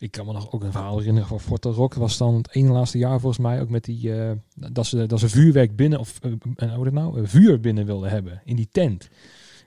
Ik 0.00 0.10
kan 0.10 0.26
me 0.26 0.32
nog 0.32 0.52
ook 0.52 0.62
een 0.64 0.72
verhaal 0.72 0.98
herinneren 0.98 1.28
van 1.28 1.40
Forte 1.40 1.68
Rock. 1.68 1.94
Was 1.94 2.16
dan 2.16 2.34
het 2.34 2.54
ene 2.54 2.72
laatste 2.72 2.98
jaar 2.98 3.20
volgens 3.20 3.42
mij 3.42 3.60
ook 3.60 3.68
met 3.68 3.84
die... 3.84 4.14
eh, 4.22 4.32
dat, 4.72 4.86
ze, 4.86 5.06
dat 5.06 5.20
ze 5.20 5.28
vuurwerk 5.28 5.76
binnen... 5.76 5.98
Of 5.98 6.18
uh, 6.56 6.74
hoe 6.74 6.84
dat 6.84 6.92
nou? 6.92 7.26
vuur 7.26 7.60
binnen 7.60 7.86
wilden 7.86 8.10
hebben 8.10 8.40
in 8.44 8.56
die 8.56 8.68
tent. 8.72 9.08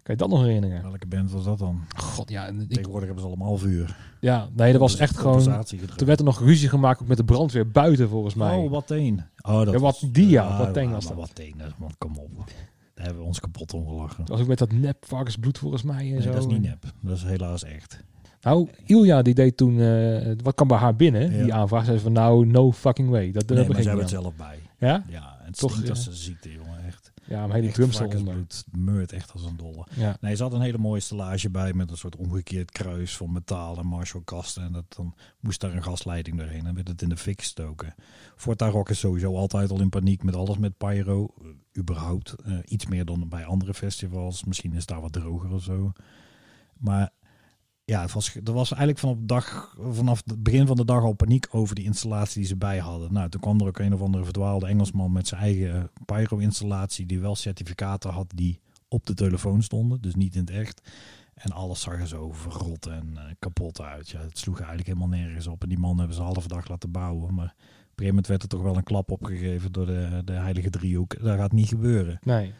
Kan 0.04 0.16
je 0.16 0.22
dat 0.22 0.30
nog 0.30 0.42
herinneren? 0.42 0.82
Welke 0.82 1.08
band 1.08 1.32
was 1.32 1.44
dat 1.44 1.60
dan? 1.60 1.82
God, 1.96 2.30
ja. 2.30 2.48
Ik, 2.48 2.70
Tegenwoordig 2.70 3.06
hebben 3.06 3.24
ze 3.24 3.30
allemaal 3.30 3.58
vuur. 3.58 3.98
ja, 4.20 4.50
nee, 4.56 4.72
dat 4.72 4.82
was 4.82 4.92
Dus 4.92 5.00
echt 5.00 5.18
gewoon... 5.18 5.66
Toen 5.96 6.08
werd 6.08 6.20
er 6.20 6.26
nog 6.26 6.40
ruzie 6.40 6.70
gemaakt 6.70 7.02
ook 7.02 7.08
met 7.08 7.18
de 7.18 7.24
brandweer 7.24 7.68
buiten, 7.72 8.10
volgens 8.10 8.34
mij. 8.34 8.58
Oh, 8.58 8.70
wat 8.72 8.90
een. 8.90 9.22
Oh, 9.42 9.66
dat 9.66 9.74
Ja, 9.74 9.80
wat 9.80 10.04
die, 10.12 10.30
ja, 10.30 10.58
wat 10.58 10.78
een 10.78 10.92
was 10.92 11.08
dat. 11.08 11.16
Wat 11.16 11.32
een, 11.34 11.56
man, 11.78 11.92
kom 11.98 12.18
op. 12.18 12.52
Daar 12.94 13.06
hebben 13.06 13.22
we 13.22 13.28
ons 13.28 13.40
kapot 13.40 13.74
om 13.74 13.88
gelachen. 13.88 14.18
Dat 14.18 14.30
was 14.30 14.40
ook 14.42 14.48
met 14.48 14.58
dat 14.58 14.72
nep 14.72 15.06
varkensbloed, 15.06 15.58
volgens 15.58 15.84
mij. 15.84 16.06
En 16.08 16.12
Nee, 16.12 16.22
zo. 16.22 16.32
dat 16.32 16.40
is 16.40 16.46
niet 16.46 16.62
nep. 16.62 16.94
Dat 17.02 17.18
is 17.18 17.24
helaas 17.24 17.64
echt. 17.64 18.04
Nou, 18.44 18.70
Ilja 18.86 19.22
die 19.22 19.34
deed 19.34 19.58
toen... 19.58 19.80
eh, 19.80 20.32
wat 20.44 20.56
kwam 20.56 20.68
bij 20.68 20.78
haar 20.78 20.96
binnen, 20.96 21.32
Ja. 21.36 21.44
die 21.44 21.54
aanvraag. 21.54 21.86
Zei 21.86 21.98
ze 21.98 22.04
van, 22.04 22.12
nou, 22.12 22.46
no 22.46 22.72
fucking 22.72 23.10
way. 23.10 23.32
Dat, 23.32 23.48
Nee, 23.50 23.58
maar 23.68 23.76
ze 23.76 23.82
hebben 23.82 24.00
het 24.00 24.10
zelf 24.10 24.36
bij. 24.36 24.60
Ja? 24.78 25.04
Ja, 25.10 25.38
en 25.40 25.46
het 25.46 25.58
Toch, 25.58 25.70
stinkt 25.72 25.88
ja. 25.88 25.94
als 25.96 26.08
een 26.08 26.14
ziekte, 26.14 26.52
jongen. 26.52 26.86
Echt. 26.86 27.12
Ja, 27.28 27.46
maar 27.46 27.56
hele 27.56 27.66
Echt 27.68 27.76
drums 27.76 28.00
eronder. 28.00 28.18
varkensbloed. 28.24 28.66
Meurt 28.86 29.12
echt 29.12 29.32
als 29.34 29.44
een 29.46 29.58
dolle. 29.58 29.86
Ja. 29.96 30.18
Nee, 30.22 30.36
ze 30.36 30.44
had 30.44 30.54
een 30.54 30.62
hele 30.62 30.78
mooie 30.78 31.00
stellage 31.00 31.50
bij 31.50 31.74
met 31.74 31.92
een 31.92 31.98
soort 31.98 32.16
omgekeerd 32.16 32.72
kruis 32.72 33.18
van 33.18 33.32
metaal 33.32 33.78
en 33.78 33.86
Marshall-kasten. 33.86 34.64
En 34.64 34.72
dat, 34.72 34.84
dan 34.96 35.16
moest 35.40 35.62
daar 35.62 35.74
een 35.76 35.84
gasleiding 35.84 36.38
doorheen 36.38 36.66
en 36.66 36.76
werd 36.76 36.88
het 36.88 37.02
in 37.02 37.10
de 37.10 37.18
fik 37.18 37.40
gestoken. 37.40 37.96
Forta 38.36 38.68
Rock 38.68 38.90
is 38.90 39.00
sowieso 39.00 39.36
altijd 39.36 39.72
al 39.72 39.82
in 39.82 39.90
paniek 39.90 40.24
met 40.24 40.36
alles 40.36 40.58
met 40.58 40.78
pyro. 40.78 41.34
eh, 41.42 41.48
überhaupt. 41.78 42.36
Eh, 42.46 42.54
iets 42.66 42.86
meer 42.86 43.06
dan 43.06 43.30
bij 43.30 43.46
andere 43.46 43.74
festivals. 43.74 44.44
Misschien 44.44 44.72
is 44.72 44.80
het 44.80 44.88
daar 44.88 45.02
wat 45.02 45.14
droger 45.14 45.52
of 45.54 45.64
zo. 45.64 45.92
Maar 46.78 47.10
ja, 47.86 48.02
er 48.44 48.54
was 48.54 48.72
eigenlijk 48.72 49.00
vanaf, 49.00 49.18
dag, 49.20 49.76
vanaf 49.80 50.22
het 50.26 50.44
begin 50.44 50.68
van 50.68 50.76
de 50.76 50.86
dag 50.86 51.04
al 51.04 51.14
paniek 51.14 51.48
over 51.52 51.76
die 51.76 51.86
installatie 51.86 52.40
die 52.40 52.48
ze 52.48 52.56
bij 52.56 52.80
hadden. 52.80 53.14
Nou, 53.14 53.30
toen 53.30 53.42
kwam 53.42 53.60
er 53.60 53.68
ook 53.68 53.80
een 53.80 53.94
of 53.94 54.02
andere 54.02 54.24
verdwaalde 54.24 54.68
Engelsman 54.68 55.12
met 55.12 55.28
zijn 55.28 55.42
eigen 55.42 55.90
pyro-installatie 56.06 57.06
die 57.06 57.20
wel 57.20 57.36
certificaten 57.36 58.10
had 58.10 58.32
die 58.36 58.60
op 58.88 59.06
de 59.06 59.14
telefoon 59.14 59.64
stonden, 59.64 60.02
dus 60.02 60.16
niet 60.16 60.36
in 60.36 60.42
het 60.42 60.50
echt. 60.50 60.82
En 61.34 61.52
alles 61.52 61.82
zag 61.82 62.00
er 62.00 62.08
zo 62.08 62.32
verrot 62.32 62.86
en 62.86 63.12
eh, 63.16 63.24
kapot 63.40 63.82
uit. 63.82 64.10
Ja, 64.10 64.20
het 64.20 64.38
sloeg 64.38 64.58
eigenlijk 64.58 64.88
helemaal 64.88 65.20
nergens 65.20 65.48
op. 65.48 65.64
En 65.64 65.70
die 65.70 65.78
man 65.78 65.98
hebben 65.98 66.16
ze 66.16 66.22
een 66.22 66.28
halve 66.28 66.48
dag 66.48 66.68
laten 66.68 66.92
bouwen. 66.92 67.34
Maar 67.34 67.56
op 67.92 68.00
een 68.00 68.06
moment 68.06 68.28
werd 68.28 68.42
er 68.42 68.48
toch 68.48 68.62
wel 68.62 68.78
een 68.78 68.84
klap 68.84 69.12
opgegeven 69.12 69.72
door 69.72 69.86
de, 69.86 70.22
de 70.26 70.34
heilige 70.34 70.70
driehoek. 70.70 71.22
Dat 71.22 71.38
gaat 71.38 71.52
niet 71.52 71.68
gebeuren. 71.68 72.20
Nee. 72.24 72.54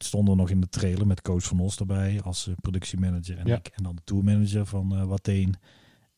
Het 0.00 0.08
stond 0.08 0.28
er 0.28 0.36
nog 0.36 0.50
in 0.50 0.60
de 0.60 0.68
trailer 0.68 1.06
met 1.06 1.22
Koos 1.22 1.44
van 1.46 1.60
Os 1.60 1.78
erbij 1.78 2.22
als 2.22 2.46
eh, 2.46 2.54
productiemanager. 2.60 3.38
En 3.38 3.46
Ja. 3.46 3.56
ik. 3.56 3.66
En 3.66 3.82
dan 3.82 3.94
de 3.96 4.02
tourmanager 4.04 4.66
van 4.66 4.96
eh 4.96 5.04
Wateen. 5.04 5.54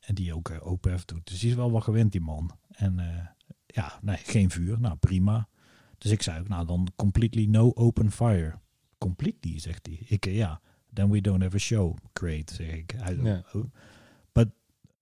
En 0.00 0.14
die 0.14 0.34
ook 0.34 0.48
uh, 0.50 0.66
OPF 0.66 1.04
doet. 1.04 1.26
Dus 1.26 1.40
die 1.40 1.50
is 1.50 1.56
wel 1.56 1.70
wat 1.70 1.82
gewend, 1.82 2.12
die 2.12 2.20
man. 2.20 2.50
En 2.70 2.98
eh, 2.98 3.26
ja, 3.66 3.98
nee, 4.02 4.16
geen 4.16 4.50
vuur. 4.50 4.80
Nou, 4.80 4.96
prima. 4.96 5.48
Dus 5.98 6.10
ik 6.10 6.22
zei 6.22 6.40
ook, 6.40 6.48
nou 6.48 6.66
dan 6.66 6.88
completely 6.96 7.44
no 7.46 7.72
open 7.74 8.10
fire. 8.10 8.58
Completely, 8.98 9.58
zegt 9.58 9.86
hij. 9.86 9.98
Ik, 10.06 10.26
eh, 10.26 10.36
ja, 10.36 10.60
then 10.92 11.10
we 11.10 11.20
don't 11.20 11.42
have 11.42 11.54
a 11.56 11.58
show. 11.58 11.96
Great, 12.12 12.50
zeg 12.50 12.72
ik. 12.72 12.94
Ja. 13.22 13.42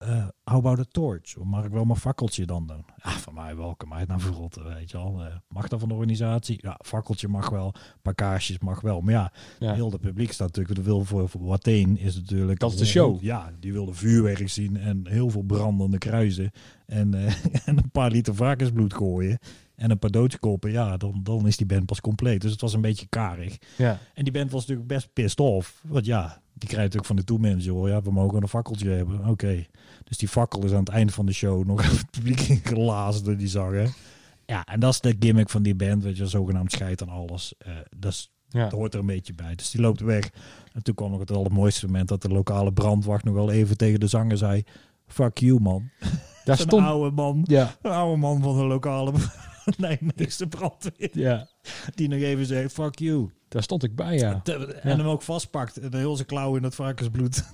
Eh, 0.00 0.26
how 0.44 0.58
about 0.58 0.78
a 0.78 0.84
torch? 0.90 1.36
Mag 1.42 1.64
ik 1.64 1.70
wel 1.70 1.84
mijn 1.84 1.98
fakkeltje 1.98 2.46
dan 2.46 2.66
doen? 2.66 2.84
Ja, 3.02 3.10
van 3.10 3.34
mij 3.34 3.56
wel. 3.56 3.74
Kan 3.74 3.88
mij 3.88 3.98
het 3.98 4.08
nou 4.08 4.20
verrotten, 4.20 4.64
weet 4.74 4.90
je 4.90 4.96
al. 4.96 5.20
Eh, 5.24 5.34
mag 5.48 5.68
dat 5.68 5.80
van 5.80 5.88
de 5.88 5.94
organisatie? 5.94 6.58
Ja, 6.62 6.78
fakkeltje 6.84 7.28
mag 7.28 7.48
wel. 7.50 7.74
Paar 8.02 8.14
kaarsjes 8.14 8.58
mag 8.58 8.80
wel. 8.80 9.00
Maar 9.00 9.14
ja, 9.14 9.32
Ja. 9.58 9.74
heel 9.74 9.90
het 9.90 10.00
publiek 10.00 10.32
staat 10.32 10.46
natuurlijk. 10.46 10.76
De 10.76 10.82
wil 10.84 11.04
voor, 11.04 11.28
voor 11.28 11.44
Wateen 11.44 11.98
is 11.98 12.14
natuurlijk... 12.16 12.58
Dat 12.58 12.72
is 12.72 12.78
de 12.78 12.86
show. 12.86 13.22
Ja, 13.22 13.52
die 13.60 13.72
wilde 13.72 13.94
vuurwerk 13.94 14.48
zien 14.48 14.76
en 14.76 15.06
heel 15.08 15.30
veel 15.30 15.42
brandende 15.42 15.98
kruisen. 15.98 16.50
En, 16.86 17.14
eh, 17.14 17.34
en 17.68 17.76
een 17.78 17.90
paar 17.90 18.10
liter 18.10 18.34
varkensbloed 18.34 18.94
gooien. 18.94 19.38
En 19.74 19.90
een 19.90 19.98
paar 19.98 20.10
doodskoppen. 20.10 20.70
Ja, 20.70 20.96
dan, 20.96 21.20
dan 21.22 21.46
is 21.46 21.56
die 21.56 21.66
band 21.66 21.86
pas 21.86 22.00
compleet. 22.00 22.40
Dus 22.40 22.50
het 22.50 22.60
was 22.60 22.72
een 22.74 22.80
beetje 22.80 23.06
karig. 23.08 23.58
Ja. 23.76 23.98
En 24.14 24.24
die 24.24 24.32
band 24.32 24.50
was 24.50 24.60
natuurlijk 24.60 24.88
best 24.88 25.12
pissed 25.12 25.40
off. 25.40 25.82
Want 25.86 26.04
ja, 26.06 26.42
die 26.60 26.68
krijgt 26.68 26.94
natuurlijk 26.94 27.06
van 27.06 27.16
de 27.16 27.24
tourmanager 27.24 27.72
hoor. 27.72 27.88
Ja, 27.88 28.02
we 28.02 28.10
mogen 28.12 28.42
een 28.42 28.48
fakkeltje 28.48 28.90
hebben. 28.90 29.26
Oké. 29.26 29.66
Dus 30.04 30.18
die 30.18 30.28
fakkel 30.28 30.64
is 30.64 30.72
aan 30.72 30.78
het 30.78 30.88
einde 30.88 31.12
van 31.12 31.26
de 31.26 31.32
show 31.32 31.66
nog 31.66 31.82
aan 31.84 31.90
het 31.96 32.10
publiek 32.10 32.40
ingelazen 32.40 33.24
door 33.24 33.36
die 33.36 33.48
zanger. 33.48 33.94
Ja, 34.46 34.64
en 34.64 34.80
dat 34.80 34.92
is 34.92 35.00
de 35.00 35.16
gimmick 35.18 35.48
van 35.48 35.62
die 35.62 35.74
band. 35.74 36.02
Weet 36.02 36.16
je, 36.16 36.26
zogenaamd 36.26 36.72
scheid 36.72 37.02
aan 37.02 37.08
alles. 37.08 37.54
Eh, 37.58 37.72
dat, 37.96 38.12
is, 38.12 38.32
Ja. 38.48 38.62
dat 38.62 38.72
hoort 38.72 38.94
er 38.94 39.00
een 39.00 39.06
beetje 39.06 39.34
bij. 39.34 39.54
Dus 39.54 39.70
die 39.70 39.80
loopt 39.80 40.00
weg. 40.00 40.30
En 40.72 40.82
toen 40.82 40.94
kwam 40.94 41.10
nog 41.10 41.20
het 41.20 41.30
allermooiste 41.30 41.86
moment 41.86 42.08
dat 42.08 42.22
de 42.22 42.28
lokale 42.28 42.72
brandwacht 42.72 43.24
nog 43.24 43.34
wel 43.34 43.50
even 43.50 43.76
tegen 43.76 44.00
de 44.00 44.06
zanger 44.06 44.36
zei... 44.36 44.64
Fuck 45.06 45.38
you, 45.38 45.60
man. 45.60 45.90
Daar 46.44 46.56
Zo'n 46.56 46.66
stond... 46.66 46.86
oude 46.86 47.10
man. 47.14 47.44
Ja. 47.46 47.74
Een 47.82 47.90
oude 47.90 48.16
man 48.16 48.42
van 48.42 48.56
de 48.56 48.64
lokale 48.64 49.12
Nijmeegse 49.78 50.46
brandweer. 50.46 51.10
Ja. 51.12 51.48
Die 51.94 52.08
nog 52.08 52.18
even 52.18 52.46
zegt, 52.46 52.72
fuck 52.72 52.98
you. 52.98 53.30
Daar 53.50 53.62
stond 53.62 53.84
ik 53.84 53.94
bij, 53.96 54.18
ja. 54.18 54.42
En 54.82 54.98
hem 54.98 55.06
ook 55.06 55.22
vastpakt. 55.22 55.76
En 55.76 55.94
heel 55.96 56.14
zijn 56.16 56.26
klauw 56.26 56.56
in 56.56 56.62
het 56.62 56.74
varkensbloed. 56.74 57.44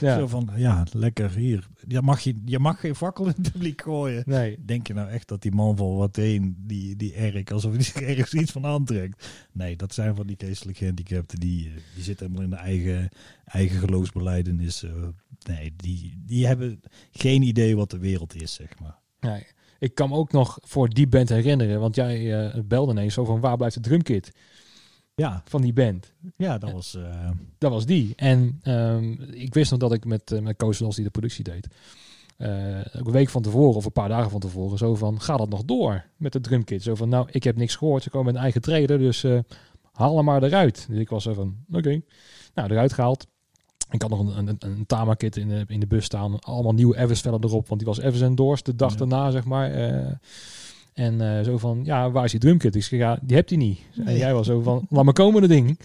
Ja. 0.00 0.16
Zo 0.18 0.26
van, 0.26 0.48
ja, 0.56 0.84
lekker 0.92 1.30
hier. 1.30 1.68
Je 1.88 2.02
mag, 2.02 2.20
je, 2.20 2.34
je 2.44 2.58
mag 2.58 2.80
geen 2.80 2.94
fakkel 2.94 3.26
in 3.26 3.34
het 3.36 3.52
publiek 3.52 3.82
gooien. 3.82 4.22
Nee. 4.26 4.64
Denk 4.64 4.86
je 4.86 4.94
nou 4.94 5.08
echt 5.08 5.28
dat 5.28 5.42
die 5.42 5.52
man 5.52 5.76
van 5.76 5.96
wat 5.96 6.16
heen, 6.16 6.56
die, 6.58 6.96
die 6.96 7.14
Erik, 7.14 7.50
alsof 7.50 7.72
hij 7.72 7.82
zich 7.92 8.00
ergens 8.02 8.34
iets 8.34 8.52
van 8.52 8.66
aantrekt? 8.66 9.26
Nee, 9.52 9.76
dat 9.76 9.94
zijn 9.94 10.14
van 10.14 10.26
die 10.26 10.36
geestelijk 10.38 10.78
gehandicapten. 10.78 11.40
Die, 11.40 11.66
eh, 11.68 11.72
die 11.94 12.04
zitten 12.04 12.26
helemaal 12.26 12.44
in 12.44 12.50
de 12.50 12.62
eigen, 12.70 13.08
eigen 13.44 13.78
geloofsbeleidenis. 13.78 14.82
eh. 14.82 14.90
nee, 15.48 15.72
die, 15.76 16.22
die 16.26 16.46
hebben 16.46 16.80
geen 17.12 17.42
idee 17.42 17.76
wat 17.76 17.90
de 17.90 17.98
wereld 17.98 18.42
is, 18.42 18.52
zeg 18.54 18.78
maar. 18.80 18.98
nee. 19.20 19.46
Ik 19.78 19.94
kan 19.94 20.08
me 20.08 20.14
ook 20.14 20.32
nog 20.32 20.58
voor 20.62 20.88
die 20.88 21.06
band 21.06 21.28
herinneren. 21.28 21.80
Want 21.80 21.94
jij 21.94 22.44
eh, 22.52 22.60
belde 22.64 22.92
ineens 22.92 23.14
zo 23.14 23.24
van 23.24 23.40
waar 23.40 23.56
blijft 23.56 23.74
de 23.74 23.80
drumkit 23.80 24.32
Ja, 25.14 25.42
van 25.44 25.62
die 25.62 25.72
band. 25.72 26.12
ja 26.36 26.58
dat 26.58 26.72
was... 26.72 26.94
eh, 26.94 27.30
Dat 27.58 27.70
was 27.70 27.86
die. 27.86 28.12
En 28.16 28.58
ehm, 28.62 29.12
ik 29.22 29.54
wist 29.54 29.70
nog 29.70 29.80
dat 29.80 29.92
ik 29.92 30.04
met, 30.04 30.32
eh, 30.32 30.40
met 30.40 30.56
Koos 30.56 30.76
van 30.76 30.86
Os 30.86 30.94
die 30.94 31.04
de 31.04 31.10
productie 31.10 31.44
deed. 31.44 31.66
ook 32.98 33.06
een 33.06 33.12
week 33.12 33.28
van 33.28 33.42
tevoren 33.42 33.74
of 33.76 33.84
een 33.84 33.92
paar 33.92 34.08
dagen 34.08 34.30
van 34.30 34.40
tevoren. 34.40 34.78
Zo 34.78 34.94
van, 34.94 35.20
ga 35.20 35.36
dat 35.36 35.48
nog 35.48 35.64
door 35.64 36.04
met 36.16 36.32
de 36.32 36.40
drumkit? 36.40 36.82
Zo 36.82 36.94
van, 36.94 37.08
nou, 37.08 37.28
ik 37.30 37.42
heb 37.44 37.56
niks 37.56 37.76
gehoord. 37.76 38.02
Ze 38.02 38.10
komen 38.10 38.26
met 38.26 38.34
een 38.34 38.42
eigen 38.42 38.60
trailer, 38.60 38.98
dus 38.98 39.24
haal 39.92 40.16
hem 40.16 40.24
maar 40.24 40.42
eruit. 40.42 40.86
Dus 40.90 40.98
ik 40.98 41.08
was 41.08 41.22
zo 41.22 41.32
van, 41.32 41.56
oké. 41.72 42.00
Nou, 42.54 42.70
eruit 42.70 42.92
gehaald. 42.92 43.26
Ik 43.90 44.02
had 44.02 44.10
nog 44.10 44.20
een, 44.36 44.46
een, 44.48 44.56
een 44.58 44.86
Tama-kit 44.86 45.36
in 45.36 45.48
de, 45.48 45.64
in 45.66 45.80
de 45.80 45.86
bus 45.86 46.04
staan. 46.04 46.38
Allemaal 46.38 46.72
nieuwe 46.74 46.96
Evers-vellen 46.98 47.44
erop. 47.44 47.68
Want 47.68 47.80
die 47.80 47.88
was 47.88 47.98
Evers 48.00 48.20
endorsed 48.20 48.66
de 48.66 48.74
dag 48.76 48.90
Ja. 48.92 48.96
daarna, 48.96 49.30
zeg 49.30 49.44
maar. 49.44 49.70
Eh, 50.92 51.04
en 51.04 51.38
eh, 51.38 51.44
zo 51.44 51.58
van, 51.58 51.84
ja, 51.84 52.10
waar 52.10 52.24
is 52.24 52.30
die 52.30 52.40
drumkit? 52.40 52.74
Ik 52.74 52.84
zeg, 52.84 52.98
ja, 52.98 53.18
die 53.22 53.36
hebt 53.36 53.48
hij 53.48 53.58
niet. 53.58 53.80
En 54.04 54.16
jij 54.16 54.34
was 54.34 54.46
zo 54.46 54.60
van, 54.60 54.86
laat 54.88 55.04
me 55.04 55.12
komen, 55.12 55.40
dat 55.40 55.50
ding. 55.50 55.78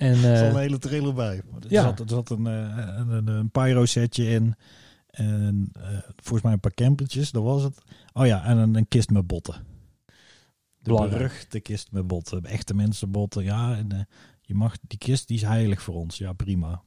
En, 0.00 0.24
Er 0.24 0.32
eh, 0.32 0.38
zat 0.38 0.54
een 0.54 0.60
hele 0.60 0.78
trailer 0.78 1.14
bij. 1.14 1.36
Er 1.36 1.42
ja. 1.68 1.82
zat, 1.82 2.00
er 2.00 2.08
zat 2.08 2.30
een, 2.30 2.46
eh, 2.46 2.86
een, 2.96 3.10
een, 3.10 3.26
een 3.26 3.50
pyro 3.50 3.84
setje 3.84 4.28
in. 4.28 4.54
En 5.10 5.70
eh, 5.72 5.98
volgens 6.16 6.42
mij 6.42 6.52
een 6.52 6.60
paar 6.60 6.74
campertjes, 6.74 7.30
dat 7.30 7.42
was 7.42 7.62
het. 7.62 7.82
Oh 8.12 8.26
ja, 8.26 8.44
en 8.44 8.56
een, 8.56 8.76
een 8.76 8.88
kist 8.88 9.10
met 9.10 9.26
botten. 9.26 9.54
De 10.78 10.92
beruchte 10.92 11.60
kist 11.60 11.92
met 11.92 12.06
botten. 12.06 12.44
Echte 12.44 12.74
mensenbotten. 12.74 13.44
Ja, 13.44 13.76
en 13.76 13.92
eh, 13.92 14.00
je 14.40 14.54
mag, 14.54 14.76
die 14.86 14.98
kist 14.98 15.28
die 15.28 15.36
is 15.36 15.42
heilig 15.42 15.82
voor 15.82 15.94
ons. 15.94 16.18
Ja, 16.18 16.32
prima. 16.32 16.82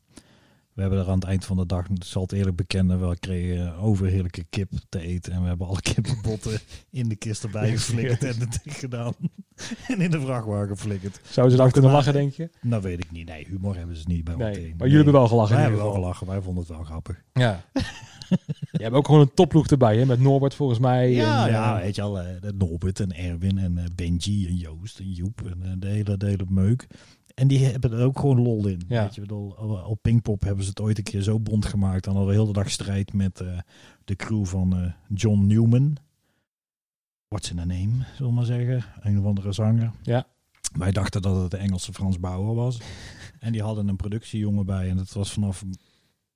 We 0.73 0.81
hebben 0.81 0.99
er 0.99 1.07
aan 1.07 1.15
het 1.19 1.23
eind 1.23 1.45
van 1.45 1.57
de 1.57 1.65
dag, 1.65 1.87
ik 1.89 2.03
zal 2.03 2.21
het 2.21 2.31
eerlijk 2.31 2.55
bekennen, 2.55 3.09
we 3.09 3.19
kregen 3.19 3.75
overheerlijke 3.75 4.43
kip 4.49 4.71
te 4.89 4.99
eten. 4.99 5.33
En 5.33 5.41
we 5.41 5.47
hebben 5.47 5.67
alle 5.67 5.81
kippenbotten 5.81 6.59
in 6.91 7.09
de 7.09 7.15
kist 7.15 7.43
erbij 7.43 7.65
Ja, 7.67 7.71
geflikkerd 7.71 8.23
en 8.23 8.39
het 8.39 8.59
gedaan. 8.65 9.13
en 9.87 10.01
in 10.01 10.11
de 10.11 10.21
vrachtwagen 10.21 10.67
geflikkerd. 10.67 11.19
Zouden 11.23 11.55
ze 11.57 11.61
dan 11.63 11.71
kunnen 11.71 11.91
lachen, 11.91 12.13
denk 12.13 12.33
je? 12.33 12.49
Nou 12.61 12.81
weet 12.81 12.99
ik 12.99 13.11
niet. 13.11 13.27
Nee, 13.27 13.45
humor 13.47 13.75
hebben 13.75 13.95
ze 13.95 14.03
niet 14.07 14.23
bij 14.23 14.35
Nee, 14.35 14.47
meteen. 14.49 14.69
maar 14.77 14.87
jullie 14.87 14.95
hebben 14.95 15.13
wel 15.13 15.27
gelachen. 15.27 15.53
Wij 15.55 15.63
hebben 15.63 15.81
wel 15.81 15.91
gelachen. 15.93 16.27
Wij 16.27 16.41
vonden 16.41 16.63
het 16.63 16.71
wel 16.75 16.83
grappig. 16.83 17.23
Ja. 17.33 17.63
Je 18.71 18.83
hebt 18.83 18.95
ook 18.95 19.05
gewoon 19.05 19.21
een 19.21 19.33
topploeg 19.33 19.67
erbij, 19.67 19.97
hè? 19.97 20.05
Met 20.05 20.19
Norbert 20.19 20.53
volgens 20.53 20.79
mij. 20.79 21.11
Ja, 21.11 21.45
en, 21.45 21.51
ja, 21.51 21.75
eh, 21.77 21.81
weet 21.83 21.95
je 21.95 22.01
al. 22.01 22.19
eh, 22.19 22.51
Norbert 22.57 22.99
en 22.99 23.15
Erwin 23.15 23.57
en 23.57 23.77
eh, 23.77 23.83
Benji 23.95 24.47
en 24.47 24.55
Joost 24.55 24.99
en 24.99 25.11
Joep 25.11 25.41
en 25.61 25.79
de, 25.79 25.87
hele, 25.87 26.17
de 26.17 26.25
hele 26.25 26.45
meuk. 26.49 26.87
En 27.33 27.47
die 27.47 27.65
hebben 27.65 27.91
er 27.91 28.05
ook 28.05 28.19
gewoon 28.19 28.41
lol 28.41 28.67
in. 28.67 28.81
Ja. 28.87 29.03
Weet 29.03 29.15
je, 29.15 29.21
bedoel, 29.21 29.49
op- 29.49 29.85
op 29.85 30.01
Pinkpop 30.01 30.41
hebben 30.41 30.63
ze 30.63 30.69
het 30.69 30.81
ooit 30.81 30.97
een 30.97 31.03
keer 31.03 31.21
zo 31.21 31.39
bond 31.39 31.65
gemaakt. 31.65 32.03
Dan 32.03 32.13
hadden 32.15 32.31
we 32.31 32.37
heel 32.37 32.47
de 32.47 32.53
dag 32.59 32.69
strijd 32.69 33.13
met 33.13 33.41
eh, 33.41 33.57
de 34.05 34.15
crew 34.15 34.45
van 34.45 34.77
eh, 34.77 34.91
John 35.13 35.45
Newman. 35.47 35.97
What's 37.27 37.49
in 37.51 37.59
a 37.59 37.65
name, 37.65 38.05
zullen 38.15 38.31
we 38.31 38.35
maar 38.37 38.45
zeggen. 38.45 38.83
Een 39.01 39.19
of 39.19 39.25
andere 39.25 39.51
zanger. 39.51 39.91
Ja. 40.01 40.27
Wij 40.77 40.91
dachten 40.91 41.21
dat 41.21 41.41
het 41.41 41.51
de 41.51 41.57
Engelse 41.57 41.93
Frans 41.93 42.19
Bauer 42.19 42.55
was. 42.55 42.79
en 43.39 43.51
die 43.51 43.61
hadden 43.61 43.87
een 43.87 43.95
productiejongen 43.95 44.65
bij. 44.65 44.89
En 44.89 44.97
het 44.97 45.13
was 45.13 45.31
vanaf 45.33 45.63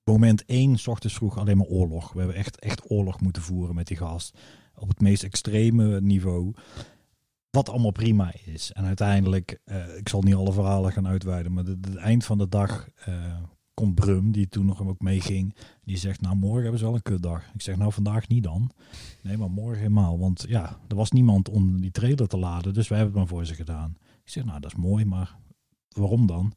moment 0.04 0.44
één, 0.44 0.78
s 0.78 0.86
ochtends 0.86 1.14
vroeg, 1.16 1.38
alleen 1.38 1.56
maar 1.56 1.66
oorlog. 1.66 2.12
We 2.12 2.18
hebben 2.18 2.36
echt, 2.36 2.58
echt 2.58 2.90
oorlog 2.90 3.20
moeten 3.20 3.42
voeren 3.42 3.74
met 3.74 3.86
die 3.86 3.96
gast. 3.96 4.38
Op 4.74 4.88
het 4.88 5.00
meest 5.00 5.22
extreme 5.22 6.00
niveau. 6.00 6.52
Wat 7.50 7.68
allemaal 7.68 7.90
prima 7.90 8.32
is. 8.44 8.72
En 8.72 8.84
uiteindelijk, 8.84 9.60
eh, 9.64 9.96
ik 9.96 10.08
zal 10.08 10.22
niet 10.22 10.34
alle 10.34 10.52
verhalen 10.52 10.92
gaan 10.92 11.06
uitweiden, 11.06 11.52
maar 11.52 11.64
het 11.64 11.96
eind 11.96 12.24
van 12.24 12.38
de 12.38 12.48
dag 12.48 12.88
eh, 12.94 13.36
komt 13.74 13.94
Brum, 13.94 14.32
die 14.32 14.48
toen 14.48 14.66
nog 14.66 14.82
ook 14.82 15.00
meeging. 15.00 15.54
Die 15.84 15.96
zegt, 15.96 16.20
nou 16.20 16.36
morgen 16.36 16.62
hebben 16.62 16.78
ze 16.78 16.84
wel 16.84 16.94
een 16.94 17.02
kutdag. 17.02 17.44
Ik 17.54 17.62
zeg, 17.62 17.76
nou 17.76 17.92
vandaag 17.92 18.28
niet 18.28 18.42
dan. 18.42 18.70
Nee, 19.22 19.36
maar 19.36 19.50
morgen 19.50 19.78
helemaal. 19.78 20.18
Want 20.18 20.44
ja, 20.48 20.78
er 20.88 20.96
was 20.96 21.10
niemand 21.10 21.48
om 21.48 21.80
die 21.80 21.90
trailer 21.90 22.28
te 22.28 22.38
laden, 22.38 22.74
dus 22.74 22.88
wij 22.88 22.98
hebben 22.98 23.20
het 23.20 23.28
maar 23.28 23.38
voor 23.38 23.46
ze 23.46 23.54
gedaan. 23.54 23.96
Ik 24.24 24.30
zeg, 24.30 24.44
nou 24.44 24.60
dat 24.60 24.72
is 24.72 24.78
mooi, 24.78 25.04
maar 25.04 25.36
waarom 25.88 26.26
dan? 26.26 26.52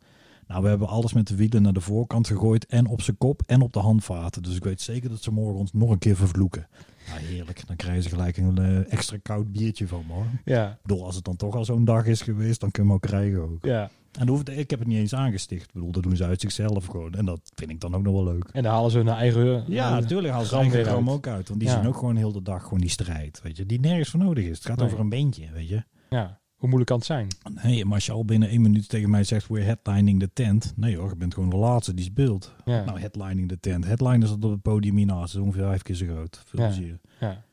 Nou, 0.51 0.63
we 0.63 0.69
hebben 0.69 0.87
alles 0.87 1.13
met 1.13 1.27
de 1.27 1.35
wielen 1.35 1.61
naar 1.61 1.73
de 1.73 1.81
voorkant 1.81 2.27
gegooid 2.27 2.65
en 2.65 2.85
op 2.87 3.01
zijn 3.01 3.17
kop 3.17 3.41
en 3.45 3.61
op 3.61 3.73
de 3.73 3.79
handvaten. 3.79 4.43
Dus 4.43 4.55
ik 4.55 4.63
weet 4.63 4.81
zeker 4.81 5.09
dat 5.09 5.23
ze 5.23 5.31
morgen 5.31 5.59
ons 5.59 5.73
nog 5.73 5.89
een 5.89 5.97
keer 5.97 6.15
vervloeken. 6.15 6.67
Nou, 7.07 7.19
heerlijk. 7.19 7.67
Dan 7.67 7.75
krijgen 7.75 8.03
ze 8.03 8.09
gelijk 8.09 8.37
een 8.37 8.57
eh, 8.57 8.93
extra 8.93 9.17
koud 9.23 9.51
biertje 9.51 9.87
van 9.87 10.03
me. 10.07 10.13
hoor. 10.13 10.25
Ja, 10.45 10.69
Ik 10.71 10.77
bedoel, 10.81 11.05
als 11.05 11.15
het 11.15 11.23
dan 11.23 11.35
toch 11.35 11.55
al 11.55 11.65
zo'n 11.65 11.85
dag 11.85 12.05
is 12.05 12.21
geweest, 12.21 12.59
dan 12.59 12.71
kunnen 12.71 12.91
we 12.93 12.99
hem 13.07 13.13
ook 13.15 13.19
krijgen 13.21 13.41
ook. 13.51 13.65
ja. 13.65 13.89
En 14.19 14.27
hoeft, 14.27 14.49
ik 14.49 14.69
heb 14.69 14.79
het 14.79 14.87
niet 14.87 14.97
eens 14.97 15.15
aangesticht. 15.15 15.67
Ik 15.67 15.73
bedoel, 15.73 15.91
dat 15.91 16.03
doen 16.03 16.15
ze 16.15 16.23
uit 16.25 16.41
zichzelf 16.41 16.85
gewoon. 16.85 17.13
En 17.13 17.25
dat 17.25 17.39
vind 17.55 17.71
ik 17.71 17.79
dan 17.79 17.95
ook 17.95 18.03
nog 18.03 18.13
wel 18.13 18.23
leuk. 18.23 18.49
En 18.53 18.63
dan 18.63 18.71
halen 18.71 18.91
ze 18.91 18.97
hun 18.97 19.07
eigen... 19.09 19.63
Ja, 19.67 19.99
natuurlijk 19.99 20.31
halen 20.33 20.47
ze 20.47 20.55
eigen 20.55 20.83
gram 20.85 21.07
uit. 21.07 21.15
ook 21.17 21.27
uit. 21.27 21.47
Want 21.47 21.59
die 21.59 21.69
Ja. 21.69 21.75
zien 21.79 21.87
ook 21.87 21.97
gewoon 21.97 22.15
heel 22.15 22.31
de 22.31 22.41
dag 22.41 22.63
gewoon 22.63 22.79
die 22.79 22.89
strijd, 22.89 23.39
weet 23.43 23.57
je. 23.57 23.65
Die 23.65 23.79
nergens 23.79 24.09
voor 24.09 24.19
nodig 24.19 24.43
is. 24.45 24.57
Het 24.57 24.65
gaat 24.65 24.77
Nee. 24.77 24.85
over 24.87 24.99
een 24.99 25.09
beentje, 25.09 25.51
weet 25.53 25.67
je. 25.69 25.83
Ja, 26.09 26.39
hoe 26.61 26.69
moeilijk 26.69 26.85
kan 26.89 26.97
het 26.97 27.05
zijn? 27.07 27.27
Nee, 27.63 27.85
maar 27.85 27.93
als 27.93 28.05
je 28.05 28.11
al 28.11 28.25
binnen 28.25 28.49
één 28.49 28.61
minuut 28.61 28.89
tegen 28.89 29.09
mij 29.09 29.23
zegt, 29.23 29.47
we're 29.47 29.63
headlining 29.65 30.19
the 30.19 30.29
tent. 30.33 30.73
Nee 30.75 30.97
hoor, 30.97 31.09
je 31.09 31.15
bent 31.15 31.33
gewoon 31.33 31.49
de 31.49 31.55
laatste 31.55 31.93
die 31.93 32.05
speelt. 32.05 32.53
Ja, 32.65 32.83
Nou, 32.85 32.99
headlining 32.99 33.47
the 33.47 33.59
tent. 33.59 33.85
Headliners 33.85 34.29
dat 34.31 34.43
op 34.45 34.51
het 34.51 34.61
podium 34.61 34.95
hiernaast. 34.97 35.33
Dat 35.33 35.41
is 35.41 35.47
ongeveer 35.47 35.63
vijf 35.67 35.81
keer 35.81 35.95
zo 35.95 36.05
groot. 36.05 36.43
Veel 36.45 36.59
Ja. 36.59 36.65
plezier. 36.67 36.99
ja. 37.19 37.43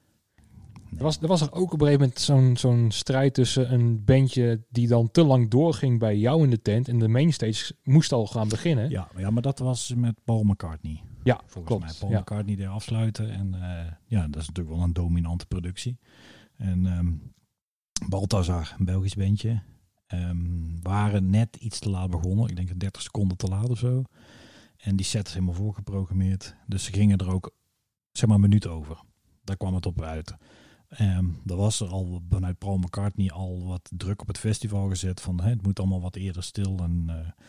Er 0.97 1.03
was, 1.05 1.19
er 1.21 1.29
was 1.29 1.41
er 1.41 1.53
ook 1.53 1.73
op 1.73 1.81
een 1.81 1.87
gegeven 1.87 2.01
moment 2.01 2.21
zo'n 2.21 2.57
zo'n 2.57 2.91
strijd 2.91 3.35
tussen 3.35 3.73
een 3.73 4.05
bandje 4.05 4.61
die 4.71 4.89
dan 4.89 5.11
te 5.11 5.25
lang 5.25 5.51
doorging 5.51 5.99
bij 5.99 6.17
jou 6.19 6.45
in 6.45 6.51
de 6.51 6.63
tent. 6.63 6.89
En 6.89 6.99
de 6.99 7.09
mainstage 7.09 7.75
moest 7.83 8.13
al 8.13 8.27
gaan 8.27 8.49
beginnen. 8.49 8.91
Ja, 8.91 9.09
maar 9.13 9.23
ja, 9.23 9.31
maar 9.31 9.43
dat 9.43 9.59
was 9.59 9.93
met 9.97 10.15
Paul 10.25 10.43
McCartney. 10.43 11.03
Ja, 11.23 11.41
Volgens 11.47 11.65
klopt. 11.65 11.83
mij 11.85 11.93
Paul 11.99 12.11
Ja. 12.13 12.21
McCartney 12.21 12.57
deed 12.57 12.67
afsluiten. 12.67 13.31
En 13.31 13.55
eh, 13.55 13.93
ja, 14.07 14.29
dat 14.29 14.41
is 14.43 14.47
natuurlijk 14.47 14.77
wel 14.77 14.85
een 14.85 14.93
dominante 14.93 15.47
productie. 15.47 15.99
En 16.57 16.87
ehm 16.87 17.07
Balthazar, 18.07 18.75
een 18.79 18.85
Belgisch 18.85 19.15
bandje, 19.15 19.63
ehm, 20.07 20.81
waren 20.83 21.31
net 21.31 21.57
iets 21.57 21.79
te 21.79 21.91
laat 21.91 22.11
begonnen. 22.11 22.49
Ik 22.49 22.57
denk 22.57 22.81
30 22.81 23.03
seconden 23.03 23.37
te 23.37 23.47
laat 23.47 23.69
of 23.69 23.79
zo. 23.79 24.03
En 24.77 24.97
die 24.97 25.07
set 25.07 25.27
is 25.27 25.33
helemaal 25.33 25.55
voorgeprogrammeerd. 25.55 26.55
Dus 26.67 26.85
ze 26.85 26.93
gingen 26.93 27.19
er 27.19 27.31
ook 27.31 27.55
zeg 28.13 28.27
maar 28.27 28.37
een 28.37 28.43
minuut 28.43 28.67
over. 28.67 29.03
Daar 29.45 29.57
kwam 29.57 29.75
het 29.75 29.87
op 29.87 30.03
uit. 30.03 30.35
Ehm 30.89 31.25
er 31.47 31.57
was 31.57 31.81
er 31.81 31.89
al 31.89 32.23
vanuit 32.29 32.59
Paul 32.59 32.79
McCartney 32.79 33.31
al 33.31 33.67
wat 33.67 33.91
druk 33.97 34.21
op 34.21 34.27
het 34.27 34.39
festival 34.39 34.89
gezet 34.89 35.21
van 35.21 35.41
het 35.41 35.63
moet 35.63 35.79
allemaal 35.79 36.01
wat 36.01 36.17
eerder 36.17 36.43
stil. 36.43 36.79
En, 36.79 37.05
eh, 37.07 37.47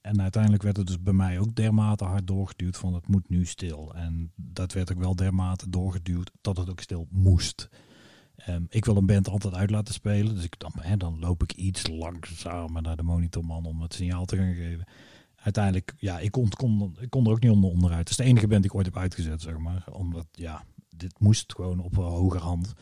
en 0.00 0.20
uiteindelijk 0.22 0.62
werd 0.62 0.76
het 0.76 0.86
dus 0.86 1.02
bij 1.02 1.12
mij 1.12 1.38
ook 1.38 1.54
dermate 1.54 2.04
hard 2.04 2.26
doorgeduwd 2.26 2.76
van 2.76 2.94
het 2.94 3.08
moet 3.08 3.28
nu 3.28 3.44
stil. 3.44 3.94
En 3.94 4.32
dat 4.36 4.72
werd 4.72 4.92
ook 4.92 4.98
wel 4.98 5.16
dermate 5.16 5.70
doorgeduwd 5.70 6.30
dat 6.40 6.56
het 6.56 6.70
ook 6.70 6.80
stil 6.80 7.06
moest. 7.10 7.68
Ehm, 8.38 8.62
ik 8.68 8.84
wil 8.84 8.96
een 8.96 9.06
band 9.06 9.28
altijd 9.28 9.54
uit 9.54 9.70
laten 9.70 9.94
spelen. 9.94 10.34
Dus 10.34 10.44
ik, 10.44 10.58
dan, 10.58 10.72
hè, 10.80 10.96
dan 10.96 11.18
loop 11.18 11.42
ik 11.42 11.52
iets 11.52 11.86
langzamer 11.88 12.82
naar 12.82 12.96
de 12.96 13.02
monitorman 13.02 13.64
om 13.64 13.80
het 13.82 13.94
signaal 13.94 14.24
te 14.24 14.36
gaan 14.36 14.54
geven. 14.54 14.84
Uiteindelijk, 15.36 15.94
ja, 15.98 16.18
ik 16.18 16.30
kon, 16.30 16.48
kon, 16.48 16.96
ik 17.00 17.10
kon 17.10 17.24
er 17.26 17.30
ook 17.30 17.40
niet 17.40 17.50
onder, 17.50 17.70
onderuit. 17.70 17.98
Het 18.00 18.10
is 18.10 18.16
de 18.16 18.22
enige 18.24 18.46
band 18.48 18.62
die 18.62 18.70
ik 18.70 18.76
ooit 18.76 18.86
heb 18.86 18.96
uitgezet, 18.96 19.42
zeg 19.42 19.58
maar. 19.58 19.84
Omdat, 19.92 20.26
ja, 20.32 20.64
dit 20.96 21.20
moest 21.20 21.54
gewoon 21.54 21.80
op 21.80 21.96
een 21.96 22.04
hoger 22.04 22.40
hand. 22.40 22.72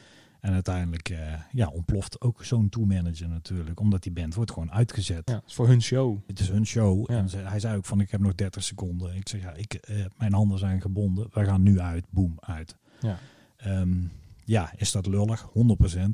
En 0.41 0.53
uiteindelijk, 0.53 1.09
eh, 1.09 1.33
ja, 1.53 1.67
ontploft 1.69 2.21
ook 2.21 2.45
zo'n 2.45 2.69
tourmanager 2.69 3.29
natuurlijk. 3.29 3.81
Omdat 3.81 4.03
die 4.03 4.13
band 4.13 4.35
wordt 4.35 4.51
gewoon 4.53 4.73
uitgezet. 4.73 5.23
Ja, 5.29 5.35
dat 5.35 5.43
is 5.47 5.55
voor 5.55 5.67
hun 5.69 5.83
show. 5.83 6.19
Het 6.27 6.41
is 6.41 6.49
hun 6.49 6.67
show. 6.67 7.11
Ja. 7.11 7.17
En 7.17 7.29
ze- 7.29 7.37
hij 7.37 7.61
zei 7.61 7.77
ook 7.77 7.85
van, 7.85 8.01
ik 8.01 8.11
heb 8.11 8.21
nog 8.21 8.35
30 8.35 8.63
seconden. 8.63 9.15
Ik 9.17 9.29
zeg, 9.29 9.41
ja, 9.43 9.53
ik, 9.55 9.75
eh, 9.75 10.05
mijn 10.19 10.33
handen 10.33 10.59
zijn 10.59 10.81
gebonden. 10.81 11.27
Wij 11.33 11.45
gaan 11.45 11.63
nu 11.63 11.81
uit. 11.81 12.05
Boom, 12.11 12.35
uit. 12.41 12.77
Ja. 13.01 13.19
Ehm, 13.57 13.95
ja, 14.47 14.73
is 14.77 14.93
dat 14.93 15.07
lullig? 15.07 15.49
100% 15.49 15.53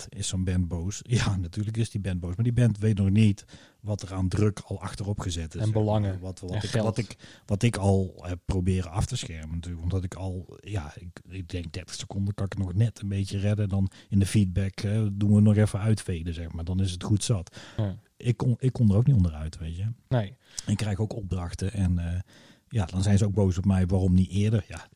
is 0.08 0.28
zo'n 0.28 0.44
band 0.44 0.68
boos. 0.68 1.00
Ja, 1.12 1.36
natuurlijk 1.36 1.76
is 1.76 1.90
die 1.90 2.00
band 2.00 2.20
boos. 2.20 2.34
Maar 2.34 2.44
die 2.44 2.52
band 2.52 2.78
weet 2.78 2.98
nog 2.98 3.10
niet 3.10 3.44
wat 3.80 4.02
er 4.02 4.14
aan 4.14 4.28
druk 4.28 4.60
al 4.60 4.80
achterop 4.80 5.20
gezet 5.20 5.54
is. 5.54 5.62
En 5.62 5.72
belangen. 5.72 6.20
Wat, 6.20 6.40
wat, 6.40 6.50
En 6.50 6.62
ik, 6.62 6.70
wat, 6.70 6.98
ik, 6.98 7.16
wat 7.46 7.62
ik 7.62 7.76
al 7.76 8.14
heb 8.20 8.38
proberen 8.44 8.90
af 8.90 9.06
te 9.06 9.16
schermen 9.16 9.54
natuurlijk. 9.54 9.82
Omdat 9.82 10.04
ik 10.04 10.14
al, 10.14 10.58
ja, 10.60 10.92
ik, 10.96 11.20
ik 11.28 11.48
denk 11.48 11.72
30 11.72 11.94
seconden 11.94 12.34
kan 12.34 12.46
ik 12.46 12.58
nog 12.58 12.74
net 12.74 13.00
een 13.00 13.08
beetje 13.08 13.38
redden. 13.38 13.68
Dan 13.68 13.90
in 14.08 14.18
de 14.18 14.26
feedback 14.26 14.80
eh, 14.80 15.06
doen 15.12 15.34
we 15.34 15.40
nog 15.40 15.56
even 15.56 15.80
uitveden, 15.80 16.34
zeg 16.34 16.52
maar. 16.52 16.64
Dan 16.64 16.80
is 16.80 16.90
het 16.90 17.02
goed 17.02 17.24
zat. 17.24 17.56
Ja. 17.76 17.98
Ik 18.16 18.36
kon, 18.36 18.56
ik 18.58 18.72
kon 18.72 18.90
er 18.90 18.96
ook 18.96 19.06
niet 19.06 19.16
onderuit, 19.16 19.58
weet 19.58 19.76
je. 19.76 19.86
Nee. 20.08 20.36
Ik 20.66 20.76
krijg 20.76 20.98
ook 20.98 21.16
opdrachten 21.16 21.72
en 21.72 21.98
eh, 21.98 22.20
ja, 22.68 22.86
dan 22.86 23.02
zijn 23.02 23.18
ze 23.18 23.24
ook 23.24 23.34
boos 23.34 23.58
op 23.58 23.64
mij. 23.64 23.86
Waarom 23.86 24.14
niet 24.14 24.30
eerder? 24.30 24.64
Ja, 24.68 24.88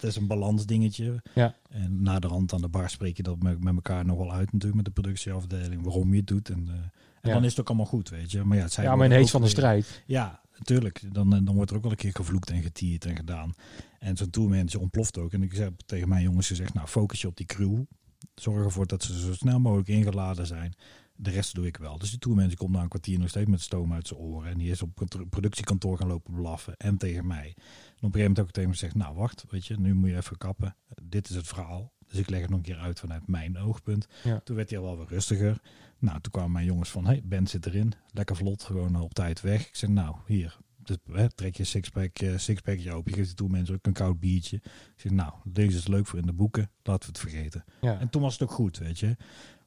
het 0.00 0.10
is 0.10 0.16
een 0.16 0.26
balansdingetje. 0.26 1.22
Ja. 1.34 1.54
En 1.68 2.02
na 2.02 2.18
de 2.18 2.26
rand 2.26 2.52
aan 2.52 2.60
de 2.60 2.68
bar 2.68 2.90
spreek 2.90 3.16
je 3.16 3.22
dat 3.22 3.42
met, 3.42 3.64
met 3.64 3.74
elkaar 3.74 4.04
nog 4.04 4.18
wel 4.18 4.32
uit 4.32 4.52
natuurlijk 4.52 4.74
met 4.74 4.84
de 4.94 5.00
productieafdeling. 5.00 5.82
Waarom 5.82 6.10
je 6.10 6.16
het 6.16 6.26
doet. 6.26 6.48
En, 6.50 6.68
eh, 6.68 6.74
en 6.74 7.28
Ja. 7.28 7.32
dan 7.34 7.44
is 7.44 7.50
het 7.50 7.60
ook 7.60 7.68
allemaal 7.68 7.86
goed, 7.86 8.08
weet 8.08 8.30
je. 8.30 8.44
Maar 8.44 8.56
ja, 8.56 8.62
het 8.62 8.72
zijn 8.72 8.86
Ja, 8.86 8.96
maar 8.96 9.08
de 9.08 9.14
heet 9.14 9.30
van 9.30 9.42
de 9.42 9.48
strijd. 9.48 10.02
Ja, 10.06 10.40
natuurlijk. 10.58 11.02
Dan, 11.14 11.34
eh, 11.34 11.40
dan 11.44 11.54
wordt 11.54 11.70
er 11.70 11.76
ook 11.76 11.82
wel 11.82 11.90
een 11.92 11.96
keer 11.98 12.12
gevloekt 12.14 12.50
en 12.50 12.62
getierd 12.62 13.04
en 13.04 13.16
gedaan. 13.16 13.52
En 13.98 14.16
zo'n 14.16 14.30
tourmanager 14.30 14.80
ontploft 14.80 15.18
ook. 15.18 15.32
En 15.32 15.42
ik 15.42 15.52
heb 15.52 15.80
tegen 15.86 16.08
mijn 16.08 16.22
jongens 16.22 16.46
gezegd, 16.46 16.74
nou 16.74 16.86
focus 16.86 17.20
je 17.20 17.26
op 17.26 17.36
die 17.36 17.46
crew. 17.46 17.82
Zorg 18.34 18.64
ervoor 18.64 18.86
dat 18.86 19.02
ze 19.02 19.20
zo 19.20 19.34
snel 19.34 19.60
mogelijk 19.60 19.88
ingeladen 19.88 20.46
zijn. 20.46 20.74
De 21.16 21.30
rest 21.30 21.54
doe 21.54 21.66
ik 21.66 21.76
wel. 21.76 21.98
Dus 21.98 22.10
die 22.10 22.18
tourmanager 22.18 22.56
komt 22.56 22.72
na 22.72 22.82
een 22.82 22.88
kwartier 22.88 23.18
nog 23.18 23.28
steeds 23.28 23.50
met 23.50 23.60
stoom 23.60 23.92
uit 23.92 24.06
zijn 24.08 24.20
oren. 24.20 24.50
En 24.50 24.58
die 24.58 24.70
is 24.70 24.82
op 24.82 24.98
het 24.98 25.30
productiekantoor 25.30 25.96
gaan 25.98 26.08
lopen 26.08 26.34
blaffen. 26.34 26.76
En 26.76 26.96
tegen 26.96 27.26
mij. 27.26 27.56
En 28.00 28.06
op 28.06 28.14
een 28.14 28.20
gegeven 28.20 28.20
moment 28.20 28.40
ook 28.40 28.50
tegen 28.50 28.68
me 28.68 28.74
gezegd, 28.74 28.94
nou 28.94 29.14
wacht, 29.14 29.44
weet 29.48 29.66
je, 29.66 29.80
nu 29.80 29.94
moet 29.94 30.08
je 30.08 30.16
even 30.16 30.38
kappen. 30.38 30.76
Dit 31.02 31.28
is 31.28 31.36
het 31.36 31.46
verhaal. 31.46 31.92
Dus 32.08 32.18
ik 32.18 32.30
leg 32.30 32.40
het 32.40 32.50
nog 32.50 32.58
een 32.58 32.64
keer 32.64 32.78
uit 32.78 33.00
vanuit 33.00 33.26
mijn 33.26 33.58
oogpunt. 33.58 34.06
Ja. 34.24 34.40
Toen 34.44 34.56
werd 34.56 34.70
hij 34.70 34.78
al 34.78 34.84
wel 34.84 34.96
weer 34.96 35.08
rustiger. 35.08 35.60
Nou, 35.98 36.20
toen 36.20 36.32
kwamen 36.32 36.52
mijn 36.52 36.64
jongens 36.64 36.90
van, 36.90 37.06
hey, 37.06 37.22
Ben 37.24 37.46
zit 37.46 37.66
erin. 37.66 37.92
Lekker 38.12 38.36
vlot, 38.36 38.62
gewoon 38.62 39.00
op 39.00 39.14
tijd 39.14 39.40
weg. 39.40 39.68
Ik 39.68 39.76
zeg, 39.76 39.90
nou, 39.90 40.16
hier, 40.26 40.58
dus, 40.82 40.96
hè, 41.12 41.30
trek 41.30 41.56
je 41.56 41.64
sixpack, 41.64 42.18
eh, 42.18 42.38
sixpackje 42.38 42.92
open. 42.92 43.10
Je 43.10 43.16
geeft 43.16 43.28
die 43.28 43.36
toe 43.36 43.48
mensen 43.48 43.74
ook 43.74 43.86
een 43.86 43.92
koud 43.92 44.20
biertje. 44.20 44.56
Ik 44.56 44.92
zeg, 44.96 45.12
nou, 45.12 45.32
deze 45.44 45.78
is 45.78 45.86
leuk 45.86 46.06
voor 46.06 46.18
in 46.18 46.26
de 46.26 46.32
boeken. 46.32 46.70
Laten 46.82 47.12
we 47.12 47.18
het 47.18 47.30
vergeten. 47.30 47.64
Ja. 47.80 47.98
En 47.98 48.10
toen 48.10 48.22
was 48.22 48.32
het 48.32 48.42
ook 48.42 48.54
goed, 48.54 48.78
weet 48.78 48.98
je. 48.98 49.16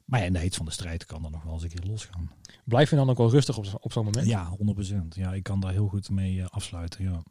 Maar 0.04 0.20
ja, 0.20 0.26
in 0.26 0.32
de 0.32 0.38
heet 0.38 0.56
van 0.56 0.66
de 0.66 0.72
strijd 0.72 1.06
kan 1.06 1.24
er 1.24 1.30
nog 1.30 1.42
wel 1.42 1.52
eens 1.52 1.62
een 1.62 1.68
keer 1.68 1.90
losgaan. 1.90 2.30
Blijf 2.64 2.90
je 2.90 2.96
dan 2.96 3.10
ook 3.10 3.18
wel 3.18 3.30
rustig 3.30 3.58
op, 3.58 3.66
op 3.80 3.92
zo'n 3.92 4.04
moment? 4.04 4.26
Ja, 4.26 4.56
100%. 4.56 4.94
Ja, 5.08 5.34
ik 5.34 5.42
kan 5.42 5.60
daar 5.60 5.72
heel 5.72 5.88
goed 5.88 6.10
mee 6.10 6.40
eh, 6.40 6.46
afsluiten. 6.46 7.04
Ja. 7.04 7.22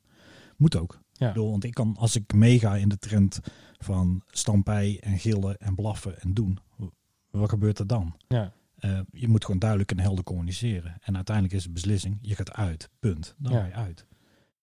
Moet 0.57 0.75
ook. 0.77 1.01
Ja. 1.11 1.27
Ik 1.27 1.33
bedoel, 1.33 1.49
want 1.49 1.63
ik 1.63 1.73
kan, 1.73 1.95
als 1.97 2.15
ik 2.15 2.33
meega 2.33 2.75
in 2.75 2.89
de 2.89 2.97
trend 2.97 3.39
van 3.77 4.21
stampij 4.27 4.97
en 5.01 5.19
gillen 5.19 5.57
en 5.59 5.75
blaffen 5.75 6.21
en 6.21 6.33
doen, 6.33 6.59
wat 7.29 7.49
gebeurt 7.49 7.79
er 7.79 7.87
dan? 7.87 8.15
Ja. 8.27 8.53
Eh, 8.75 8.99
je 9.11 9.27
moet 9.27 9.45
gewoon 9.45 9.59
duidelijk 9.59 9.91
en 9.91 9.99
helder 9.99 10.23
communiceren. 10.23 10.97
En 11.01 11.15
uiteindelijk 11.15 11.55
is 11.55 11.63
de 11.63 11.69
beslissing, 11.71 12.17
je 12.21 12.35
gaat 12.35 12.51
uit. 12.51 12.89
Punt. 12.99 13.35
Dan 13.37 13.51
Ja. 13.53 13.59
ga 13.59 13.65
je 13.65 13.73
uit. 13.73 14.05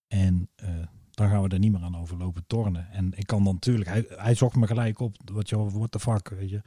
En 0.07 0.49
eh, 0.55 0.69
dan 1.11 1.29
gaan 1.29 1.43
we 1.43 1.49
er 1.49 1.59
niet 1.59 1.73
meer 1.73 1.83
aan 1.83 1.97
overlopen 1.97 2.45
tornen. 2.47 2.91
En 2.91 3.13
ik 3.17 3.27
kan 3.27 3.45
dan 3.45 3.55
natuurlijk, 3.55 3.89
hij, 3.91 4.05
hij 4.09 4.35
zocht 4.35 4.57
me 4.57 4.67
gelijk 4.67 4.99
op, 5.01 5.17
wat 5.33 5.49
je 5.49 5.57
what 5.71 5.91
the 5.91 6.01
fuck, 6.01 6.29
weet 6.29 6.51
je. 6.51 6.63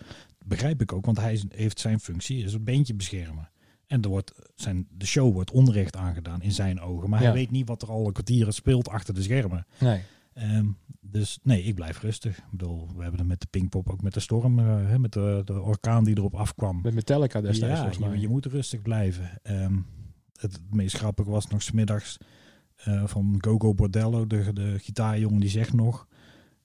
Begrijp 0.45 0.81
ik 0.81 0.93
ook, 0.93 1.05
want 1.05 1.17
hij 1.17 1.41
heeft 1.49 1.79
zijn 1.79 1.99
functie, 1.99 2.43
is 2.43 2.53
het 2.53 2.63
beentje 2.63 2.93
beschermen. 2.93 3.49
En 3.87 4.01
er 4.01 4.09
wordt 4.09 4.31
zijn, 4.55 4.87
de 4.97 5.05
show 5.05 5.33
wordt 5.33 5.51
onrecht 5.51 5.95
aangedaan 5.95 6.41
in 6.41 6.51
zijn 6.51 6.79
ogen. 6.81 7.09
Maar 7.09 7.19
Ja. 7.21 7.25
hij 7.25 7.33
weet 7.35 7.51
niet 7.51 7.67
wat 7.67 7.81
er 7.81 7.89
al 7.89 8.05
een 8.07 8.13
kwartier 8.13 8.53
speelt 8.53 8.89
achter 8.89 9.13
de 9.13 9.21
schermen. 9.21 9.65
Nee. 9.79 10.01
Ehm, 10.33 10.65
dus 11.01 11.39
nee, 11.43 11.63
ik 11.63 11.75
blijf 11.75 12.01
rustig. 12.01 12.37
Ik 12.37 12.43
bedoel, 12.51 12.87
we 12.95 13.01
hebben 13.01 13.19
het 13.19 13.27
met 13.29 13.41
de 13.41 13.47
Pinkpop 13.49 13.89
ook 13.89 14.01
met 14.01 14.13
de 14.13 14.19
storm, 14.19 14.59
eh, 14.59 14.65
hè, 14.65 14.99
met 14.99 15.11
de, 15.13 15.41
de 15.45 15.61
orkaan 15.61 16.03
die 16.03 16.17
erop 16.17 16.35
afkwam. 16.35 16.79
Met 16.83 16.93
Metallica 16.93 17.41
destijds 17.41 17.73
Ja, 17.73 17.77
volgens 17.77 17.97
je, 18.03 18.09
mij. 18.09 18.19
je 18.19 18.27
moet 18.27 18.45
rustig 18.45 18.81
blijven. 18.81 19.39
Ehm, 19.43 19.77
het 20.39 20.59
meest 20.69 20.95
grappige 20.97 21.29
was 21.29 21.47
nog 21.47 21.61
smiddags 21.61 22.17
eh 22.75 23.03
van 23.07 23.35
Gogo 23.37 23.73
Bordello, 23.73 24.27
de, 24.27 24.53
de 24.53 24.79
gitaarjongen, 24.79 25.39
die 25.39 25.49
zegt 25.49 25.73
nog... 25.73 26.07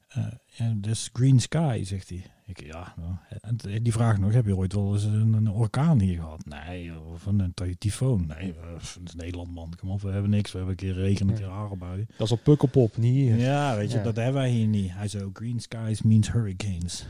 eh 0.09 0.27
ja, 0.47 0.75
dus 0.77 1.11
Green 1.13 1.41
Sky, 1.41 1.81
zegt 1.85 2.09
hij. 2.09 2.25
Ik, 2.49 2.63
ja, 2.65 2.95
nou, 2.97 3.15
en 3.41 3.83
die 3.83 3.93
vraagt 3.93 4.19
nog, 4.19 4.33
heb 4.33 4.47
je 4.47 4.57
ooit 4.57 4.73
wel 4.73 4.93
eens 4.93 5.05
een, 5.05 5.33
een 5.33 5.51
orkaan 5.51 6.01
hier 6.01 6.17
gehad? 6.17 6.45
Nee, 6.45 7.01
of 7.01 7.27
een, 7.27 7.41
een 7.41 7.79
tyfoon? 7.79 8.27
Nee, 8.27 8.53
eh, 8.53 8.73
het 8.75 9.01
is 9.05 9.15
Nederland, 9.15 9.51
man. 9.55 9.73
Kom 9.77 9.91
op, 9.91 10.01
we 10.01 10.11
hebben 10.11 10.31
niks. 10.31 10.53
We 10.53 10.59
hebben 10.59 10.77
een 10.79 10.95
keer 10.95 11.03
regen, 11.03 11.29
een 11.29 11.35
keer. 11.35 12.07
Dat 12.17 12.27
is 12.27 12.33
op 12.33 12.43
Pukkelpop, 12.43 12.97
niet 12.97 13.15
hier. 13.15 13.37
Ja, 13.37 13.77
weet 13.77 13.91
je, 13.91 13.97
Ja. 13.97 14.03
dat 14.03 14.17
hebben 14.17 14.35
wij 14.35 14.51
hier 14.51 14.67
niet. 14.67 14.93
Hij 14.93 15.09
zei, 15.09 15.31
green 15.33 15.61
skies 15.61 16.03
means 16.03 16.33
hurricanes. 16.33 17.07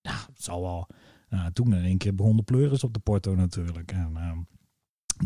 Ja, 0.00 0.14
het 0.34 0.42
zal 0.42 0.62
wel. 0.62 0.86
Nou, 1.28 1.52
toen 1.52 1.74
in 1.74 1.84
één 1.84 1.98
keer 1.98 2.14
begon 2.14 2.36
de 2.36 2.42
pleuris 2.42 2.84
op 2.84 2.94
de 2.94 3.00
porto 3.00 3.34
natuurlijk. 3.34 3.92
En 3.92 4.12
ehm, 4.16 4.38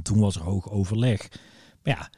toen 0.02 0.18
was 0.18 0.34
er 0.36 0.42
hoog 0.42 0.70
overleg. 0.70 1.28
Maar 1.82 1.96
ja, 1.96 2.10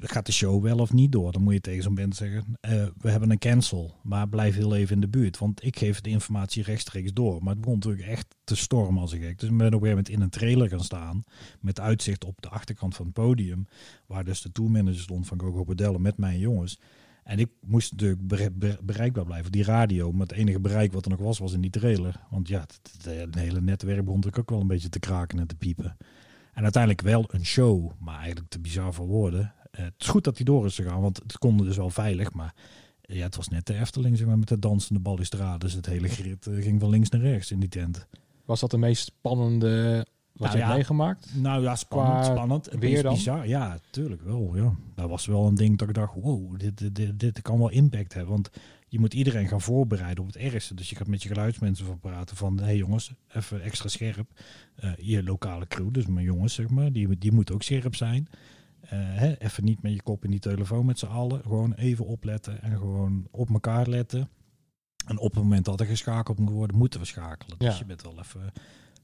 gaat 0.00 0.26
de 0.26 0.32
show 0.32 0.62
wel 0.62 0.78
of 0.78 0.92
niet 0.92 1.12
door? 1.12 1.32
Dan 1.32 1.42
moet 1.42 1.52
je 1.52 1.60
tegen 1.60 1.82
zo'n 1.82 1.94
band 1.94 2.16
zeggen, 2.16 2.44
eh, 2.60 2.86
we 2.98 3.10
hebben 3.10 3.30
een 3.30 3.38
cancel, 3.38 3.94
maar 4.02 4.28
blijf 4.28 4.54
heel 4.54 4.74
even 4.74 4.94
in 4.94 5.00
de 5.00 5.08
buurt. 5.08 5.38
Want 5.38 5.64
ik 5.64 5.78
geef 5.78 6.00
de 6.00 6.10
informatie 6.10 6.62
rechtstreeks 6.62 7.12
door. 7.12 7.42
Maar 7.42 7.52
het 7.52 7.60
begon 7.60 7.74
natuurlijk 7.74 8.06
echt 8.08 8.34
te 8.44 8.56
stormen 8.56 9.00
als 9.02 9.12
ik 9.12 9.22
gek. 9.22 9.38
Dus 9.38 9.48
ik 9.50 9.56
ben 9.56 9.66
op 9.66 9.72
een 9.72 9.78
gegeven 9.78 9.88
moment 9.88 10.08
in 10.08 10.20
een 10.20 10.30
trailer 10.30 10.68
gaan 10.68 10.84
staan, 10.84 11.24
met 11.60 11.80
uitzicht 11.80 12.24
op 12.24 12.42
de 12.42 12.48
achterkant 12.48 12.94
van 12.96 13.04
het 13.04 13.14
podium, 13.14 13.66
waar 14.06 14.24
dus 14.24 14.42
de 14.42 14.52
tourmanager 14.52 15.00
stond 15.00 15.26
van 15.26 15.40
Gogo 15.40 15.64
Bordello 15.64 15.98
met 15.98 16.16
mijn 16.16 16.38
jongens. 16.38 16.78
En 17.24 17.38
ik 17.38 17.48
moest 17.66 17.90
natuurlijk 17.90 18.26
bere- 18.26 18.50
bere- 18.50 18.78
bereikbaar 18.82 19.24
blijven, 19.24 19.52
die 19.52 19.64
radio. 19.64 20.12
Maar 20.12 20.26
het 20.26 20.36
enige 20.36 20.60
bereik 20.60 20.92
wat 20.92 21.04
er 21.04 21.10
nog 21.10 21.20
was, 21.20 21.38
was 21.38 21.52
in 21.52 21.60
die 21.60 21.70
trailer. 21.70 22.20
Want 22.30 22.48
ja, 22.48 22.60
het- 22.60 23.04
het 23.08 23.34
hele 23.34 23.60
netwerk 23.60 23.98
begon 23.98 24.14
natuurlijk 24.14 24.38
ook 24.38 24.50
wel 24.50 24.60
een 24.60 24.66
beetje 24.66 24.88
te 24.88 24.98
kraken 24.98 25.38
en 25.38 25.46
te 25.46 25.56
piepen. 25.56 25.96
En 26.52 26.62
uiteindelijk 26.62 27.02
wel 27.02 27.24
een 27.28 27.44
show, 27.44 27.90
maar 27.98 28.16
eigenlijk 28.18 28.48
te 28.50 28.60
bizar 28.60 28.94
voor 28.94 29.06
woorden. 29.06 29.52
Eh, 29.78 29.84
het 29.84 29.94
is 29.98 30.06
goed 30.06 30.24
dat 30.24 30.36
hij 30.36 30.44
door 30.44 30.66
is 30.66 30.74
gegaan, 30.74 31.00
want 31.00 31.16
het 31.16 31.38
kon 31.38 31.56
dus 31.56 31.76
wel 31.76 31.90
veilig. 31.90 32.32
Maar 32.32 32.54
ja, 33.00 33.22
het 33.22 33.36
was 33.36 33.48
net 33.48 33.66
de 33.66 33.74
Efteling 33.74 34.16
zeg 34.16 34.26
maar, 34.26 34.38
met 34.38 34.48
de 34.48 34.58
dansende 34.58 35.00
balustrades. 35.00 35.72
Het 35.72 35.86
hele 35.86 36.08
grid 36.08 36.46
eh, 36.46 36.62
ging 36.62 36.80
van 36.80 36.90
links 36.90 37.10
naar 37.10 37.20
rechts 37.20 37.50
in 37.50 37.60
die 37.60 37.68
tent. 37.68 38.06
Was 38.44 38.60
dat 38.60 38.70
de 38.70 38.78
meest 38.78 39.04
spannende 39.04 40.06
wat 40.32 40.48
Nou 40.48 40.60
je 40.60 40.66
ja, 40.66 40.74
meegemaakt? 40.74 41.34
Nou 41.34 41.62
ja, 41.62 41.76
spannend, 41.76 42.24
Qua 42.24 42.34
spannend. 42.34 42.68
Weer 42.78 43.02
dan? 43.02 43.14
bizar. 43.14 43.48
Ja, 43.48 43.78
tuurlijk 43.90 44.22
wel. 44.22 44.56
Ja. 44.56 44.74
Dat 44.94 45.08
was 45.08 45.26
wel 45.26 45.46
een 45.46 45.54
ding 45.54 45.78
dat 45.78 45.88
ik 45.88 45.94
dacht, 45.94 46.14
wow, 46.14 46.58
dit, 46.58 46.78
dit, 46.78 46.94
dit, 46.94 47.20
dit 47.20 47.42
kan 47.42 47.58
wel 47.58 47.70
impact 47.70 48.14
hebben. 48.14 48.32
Want 48.32 48.50
je 48.88 48.98
moet 48.98 49.14
iedereen 49.14 49.48
gaan 49.48 49.60
voorbereiden 49.60 50.24
op 50.24 50.26
het 50.26 50.36
ergste. 50.36 50.74
Dus 50.74 50.90
je 50.90 50.96
gaat 50.96 51.06
met 51.06 51.22
je 51.22 51.28
geluidsmensen 51.28 51.86
van 51.86 52.00
praten 52.00 52.36
van, 52.36 52.58
hé 52.58 52.64
hey 52.64 52.76
jongens, 52.76 53.12
even 53.34 53.62
extra 53.62 53.88
scherp. 53.88 54.30
Eh, 54.74 54.90
je 54.96 55.22
lokale 55.22 55.66
crew, 55.66 55.92
dus 55.92 56.06
mijn 56.06 56.24
jongens 56.24 56.54
zeg 56.54 56.68
maar, 56.68 56.92
die, 56.92 57.18
die 57.18 57.32
moeten 57.32 57.54
ook 57.54 57.62
scherp 57.62 57.94
zijn. 57.94 58.28
Eh, 58.80 58.90
hè, 59.00 59.34
even 59.38 59.64
niet 59.64 59.82
met 59.82 59.92
je 59.92 60.02
kop 60.02 60.24
in 60.24 60.30
die 60.30 60.40
telefoon 60.40 60.86
met 60.86 60.98
z'n 60.98 61.06
allen. 61.06 61.42
Gewoon 61.42 61.72
even 61.74 62.06
opletten 62.06 62.62
en 62.62 62.76
gewoon 62.76 63.26
op 63.30 63.50
elkaar 63.50 63.86
letten. 63.88 64.28
En 65.06 65.18
op 65.18 65.34
het 65.34 65.42
moment 65.42 65.64
dat 65.64 65.80
er 65.80 65.86
geschakeld 65.86 66.38
moet 66.38 66.50
worden, 66.52 66.76
moeten 66.76 67.00
we 67.00 67.06
schakelen. 67.06 67.58
Dus 67.58 67.72
Ja. 67.72 67.78
je 67.78 67.84
bent 67.84 68.02
wel 68.02 68.18
even 68.18 68.52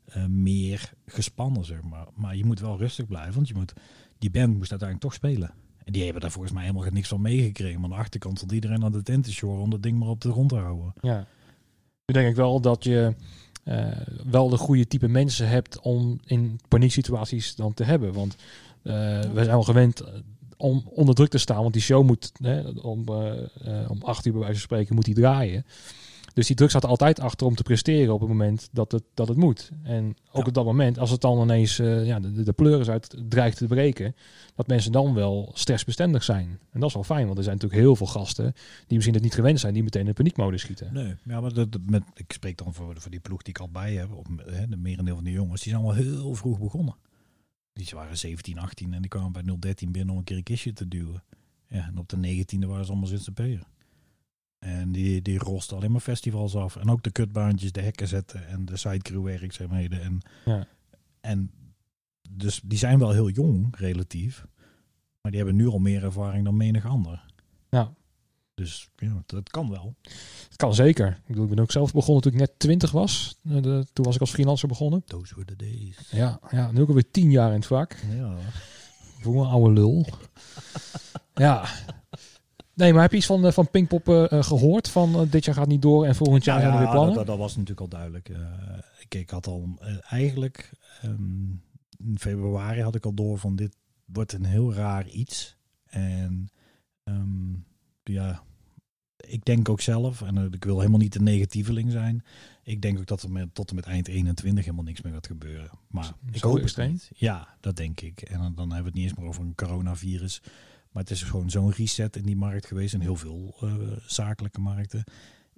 eh, 0.05 0.25
meer 0.27 0.93
gespannen, 1.07 1.65
zeg 1.65 1.83
maar. 1.83 2.07
Maar 2.15 2.37
je 2.37 2.45
moet 2.45 2.61
wel 2.61 2.79
rustig 2.79 3.07
blijven, 3.07 3.35
want 3.35 3.49
je 3.49 3.55
moet, 3.55 3.73
die 4.19 4.31
band 4.31 4.57
moest 4.57 4.71
uiteindelijk 4.71 5.01
toch 5.01 5.15
spelen. 5.15 5.51
En 5.85 5.93
die 5.93 6.03
hebben 6.05 6.21
daar 6.23 6.31
volgens 6.31 6.53
mij 6.53 6.63
helemaal 6.65 6.91
niks 6.91 7.09
van 7.09 7.21
meegekregen. 7.21 7.81
Maar 7.81 7.91
aan 7.91 7.97
de 7.97 8.03
achterkant 8.03 8.37
stond 8.37 8.53
iedereen 8.53 8.85
aan 8.85 8.93
de 8.93 9.03
tent 9.03 9.25
te 9.25 9.33
shoren 9.33 9.63
om 9.63 9.71
dat 9.71 9.83
ding 9.83 9.99
maar 9.99 10.09
op 10.09 10.21
de 10.21 10.31
grond 10.31 10.49
te 10.49 10.57
houden. 10.57 10.93
Ja. 11.01 11.27
Nu 12.07 12.15
denk 12.15 12.29
ik 12.29 12.37
wel 12.37 12.61
dat 12.61 12.85
je 12.85 13.15
eh, 13.65 13.89
wel 14.25 14.49
de 14.49 14.57
goede 14.57 14.87
type 14.87 15.09
mensen 15.09 15.49
hebt 15.49 15.81
om 15.81 16.21
in 16.25 16.61
panieksituaties 16.69 17.55
dan 17.57 17.75
te 17.75 17.85
hebben. 17.85 18.13
Want 18.13 18.37
we 18.93 19.31
zijn 19.35 19.51
al 19.51 19.63
gewend 19.63 20.01
eh, 20.01 20.13
om 20.57 20.83
onder 20.91 21.15
druk 21.15 21.31
te 21.31 21.39
staan, 21.39 21.61
want 21.63 21.73
die 21.73 21.83
show 21.83 22.05
moet 22.05 22.33
hè, 22.43 22.61
om, 22.69 23.05
eh, 23.09 23.43
eh, 23.83 23.91
om 23.91 24.03
acht 24.03 24.27
uur 24.27 24.33
bij 24.33 24.41
wijze 24.41 24.57
van 24.59 24.65
spreken 24.69 24.95
moet 24.95 25.05
die 25.05 25.15
draaien. 25.15 25.65
Dus 26.35 26.47
die 26.47 26.57
druk 26.57 26.69
staat 26.71 26.85
altijd 26.85 27.21
achter 27.21 27.47
om 27.47 27.55
te 27.55 27.63
presteren 27.63 28.15
op 28.15 28.21
het 28.21 28.29
moment 28.29 28.69
dat 28.73 28.93
het, 28.93 29.03
dat 29.15 29.29
het 29.29 29.37
moet. 29.37 29.71
En 29.83 30.17
ook 30.33 30.43
Ja. 30.43 30.49
op 30.49 30.55
dat 30.55 30.65
moment, 30.65 30.99
als 30.99 31.11
het 31.11 31.21
dan 31.21 31.41
ineens 31.41 31.79
eh, 31.79 32.07
ja, 32.07 32.21
de, 32.21 32.43
de 32.43 32.53
pleuris 32.53 32.89
uit 32.91 33.17
dreigt 33.29 33.57
te 33.57 33.67
breken, 33.67 34.15
dat 34.55 34.67
mensen 34.67 34.93
dan 34.93 35.15
wel 35.15 35.51
stressbestendig 35.55 36.23
zijn. 36.25 36.59
En 36.71 36.81
dat 36.81 36.89
is 36.89 36.95
wel 36.95 37.05
fijn, 37.05 37.25
want 37.27 37.39
er 37.39 37.45
zijn 37.45 37.57
natuurlijk 37.57 37.83
heel 37.83 37.97
veel 37.97 38.07
gasten 38.07 38.45
die 38.87 38.95
misschien 38.95 39.15
het 39.15 39.23
niet 39.23 39.35
gewend 39.35 39.61
zijn, 39.61 39.75
die 39.75 39.83
meteen 39.83 40.07
in 40.07 40.15
paniekmodus 40.15 40.61
schieten. 40.61 40.89
Nee, 40.93 41.15
ja, 41.25 41.41
maar 41.41 41.53
dat, 41.53 41.69
met, 41.87 42.03
ik 42.15 42.33
spreek 42.33 42.59
dan 42.59 42.75
voor, 42.75 42.95
voor 43.01 43.11
die 43.11 43.21
ploeg 43.21 43.43
die 43.43 43.55
ik 43.55 43.61
al 43.61 43.69
bij 43.69 43.95
heb. 43.95 44.13
Op, 44.13 44.27
hè, 44.47 44.69
de 44.69 44.77
merendeel 44.77 45.15
van 45.15 45.25
die 45.25 45.33
jongens, 45.33 45.63
die 45.63 45.73
zijn 45.73 45.85
al 45.85 45.93
heel 45.93 46.35
vroeg 46.35 46.59
begonnen. 46.59 46.95
Die 47.75 47.89
waren 47.95 48.19
17, 48.19 48.59
18 48.59 48.95
en 48.95 49.01
die 49.01 49.11
kwamen 49.11 49.33
bij 49.33 49.43
013 49.59 49.93
binnen 49.93 50.13
om 50.13 50.19
een 50.19 50.25
keer 50.25 50.37
een 50.37 50.43
kistje 50.43 50.73
te 50.73 50.89
duwen. 50.89 51.23
Ja, 51.69 51.87
en 51.87 51.99
op 51.99 52.09
de 52.09 52.17
19e 52.17 52.67
waren 52.67 52.85
ze 52.85 52.91
allemaal 52.91 53.09
ZZP'er. 53.09 53.63
En 54.59 54.93
die, 54.93 55.23
die 55.23 55.39
rosten 55.39 55.77
alleen 55.77 55.93
maar 55.93 56.01
festivals 56.01 56.57
af. 56.57 56.77
En 56.77 56.91
ook 56.91 57.03
de 57.03 57.11
kutbaantjes, 57.11 57.73
de 57.73 57.81
hekken 57.81 58.09
zetten 58.09 58.47
en 58.47 58.65
de 58.65 58.77
sidecrew 58.77 59.23
werkzaamheden. 59.25 60.03
En, 60.03 60.19
Ja. 60.45 60.67
en 61.21 61.51
dus 62.31 62.61
die 62.65 62.79
zijn 62.79 62.99
wel 62.99 63.11
heel 63.13 63.29
jong, 63.31 63.77
relatief. 63.77 64.47
Maar 65.21 65.33
die 65.33 65.41
hebben 65.41 65.57
nu 65.57 65.67
al 65.69 65.79
meer 65.79 66.05
ervaring 66.05 66.45
dan 66.45 66.57
menig 66.57 66.87
ander. 66.87 67.25
Ja. 67.71 67.95
Dus 68.55 68.89
ja, 68.97 69.23
dat 69.27 69.49
kan 69.51 69.71
wel. 69.71 69.95
Het 70.49 70.57
kan 70.57 70.75
zeker. 70.75 71.09
Ik, 71.09 71.27
bedoel, 71.27 71.45
ik 71.45 71.51
ben 71.51 71.59
ook 71.59 71.71
zelf 71.71 71.93
begonnen 71.93 72.23
toen 72.23 72.33
ik 72.33 72.39
net 72.39 72.59
20 72.59 72.91
was. 72.91 73.37
Eh, 73.49 73.63
de- 73.63 73.87
toen 73.93 74.05
was 74.05 74.15
ik 74.15 74.21
als 74.21 74.31
freelancer 74.31 74.69
begonnen. 74.69 75.05
Those 75.05 75.35
were 75.35 75.47
the 75.47 75.57
days. 75.57 76.09
Ja, 76.11 76.41
ja, 76.51 76.71
nu 76.73 76.81
ook 76.81 76.89
alweer 76.89 77.11
10 77.11 77.31
jaar 77.31 77.49
in 77.49 77.55
het 77.57 77.67
vak. 77.67 77.97
Ja. 78.17 78.35
Voor 79.21 79.45
een 79.45 79.51
oude 79.51 79.73
lul. 79.73 80.07
ja. 81.35 81.65
Nee, 82.75 82.93
maar 82.93 83.03
heb 83.03 83.11
je 83.11 83.17
iets 83.17 83.27
van, 83.27 83.47
eh, 83.47 83.53
van 83.53 83.71
Pinkpop 83.71 84.09
eh, 84.09 84.33
eh, 84.33 84.43
gehoord? 84.45 84.89
Van 84.89 85.29
dit 85.31 85.45
jaar 85.45 85.55
gaat 85.55 85.67
niet 85.67 85.83
door 85.83 86.07
en 86.07 86.15
volgend 86.15 86.45
jaar 86.45 86.57
Ja, 86.57 86.63
zijn 86.63 86.75
er 86.75 86.81
weer 86.81 86.91
plannen? 86.91 87.15
Dat, 87.15 87.27
dat, 87.27 87.37
dat 87.37 87.45
was 87.45 87.53
natuurlijk 87.57 87.81
al 87.81 87.89
duidelijk. 87.89 88.29
Ik, 89.01 89.15
ik 89.15 89.31
had 89.31 89.47
al 89.47 89.79
eigenlijk 90.09 90.71
ehm, 91.03 91.51
in 91.99 92.19
februari 92.19 92.81
had 92.83 92.95
ik 92.95 93.05
al 93.05 93.15
door 93.15 93.39
van 93.39 93.57
dit 93.57 93.77
wordt 94.05 94.33
een 94.33 94.45
heel 94.45 94.75
raar 94.75 95.09
iets. 95.09 95.57
En 95.87 96.49
ehm, 97.05 97.53
ja, 98.05 98.43
ik 99.27 99.45
denk 99.45 99.69
ook 99.69 99.81
zelf, 99.81 100.23
en 100.23 100.39
eh, 100.39 100.45
ik 100.51 100.65
wil 100.65 100.79
helemaal 100.79 100.99
niet 100.99 101.13
de 101.13 101.23
negatieveling 101.23 101.91
zijn. 101.91 102.25
Ik 102.63 102.83
denk 102.83 102.99
ook 102.99 103.07
dat 103.07 103.23
er 103.23 103.31
met, 103.31 103.55
tot 103.55 103.69
en 103.71 103.75
met 103.75 103.85
eind 103.85 104.09
21 104.09 104.65
helemaal 104.65 104.85
niks 104.85 105.03
meer 105.03 105.13
gaat 105.13 105.27
gebeuren. 105.27 105.71
Maar 105.89 106.13
ik 106.33 106.43
hoop 106.43 106.63
het 106.63 106.77
niet. 106.77 107.11
Ja, 107.17 107.57
dat 107.61 107.77
denk 107.77 108.01
ik. 108.01 108.23
En 108.23 108.39
dan, 108.39 108.55
dan 108.55 108.73
hebben 108.73 108.79
we 108.79 108.89
het 108.89 108.95
niet 108.95 109.05
eens 109.05 109.15
meer 109.15 109.29
over 109.29 109.43
een 109.43 109.55
coronavirus. 109.55 110.41
Maar 110.91 111.03
het 111.03 111.13
is 111.13 111.23
gewoon 111.23 111.51
zo'n 111.51 111.73
reset 111.73 112.17
in 112.17 112.23
die 112.23 112.37
markt 112.37 112.67
geweest. 112.67 112.95
En 112.95 113.01
heel 113.01 113.17
veel 113.17 113.57
eh, 113.61 113.75
zakelijke 114.07 114.61
markten. 114.61 115.05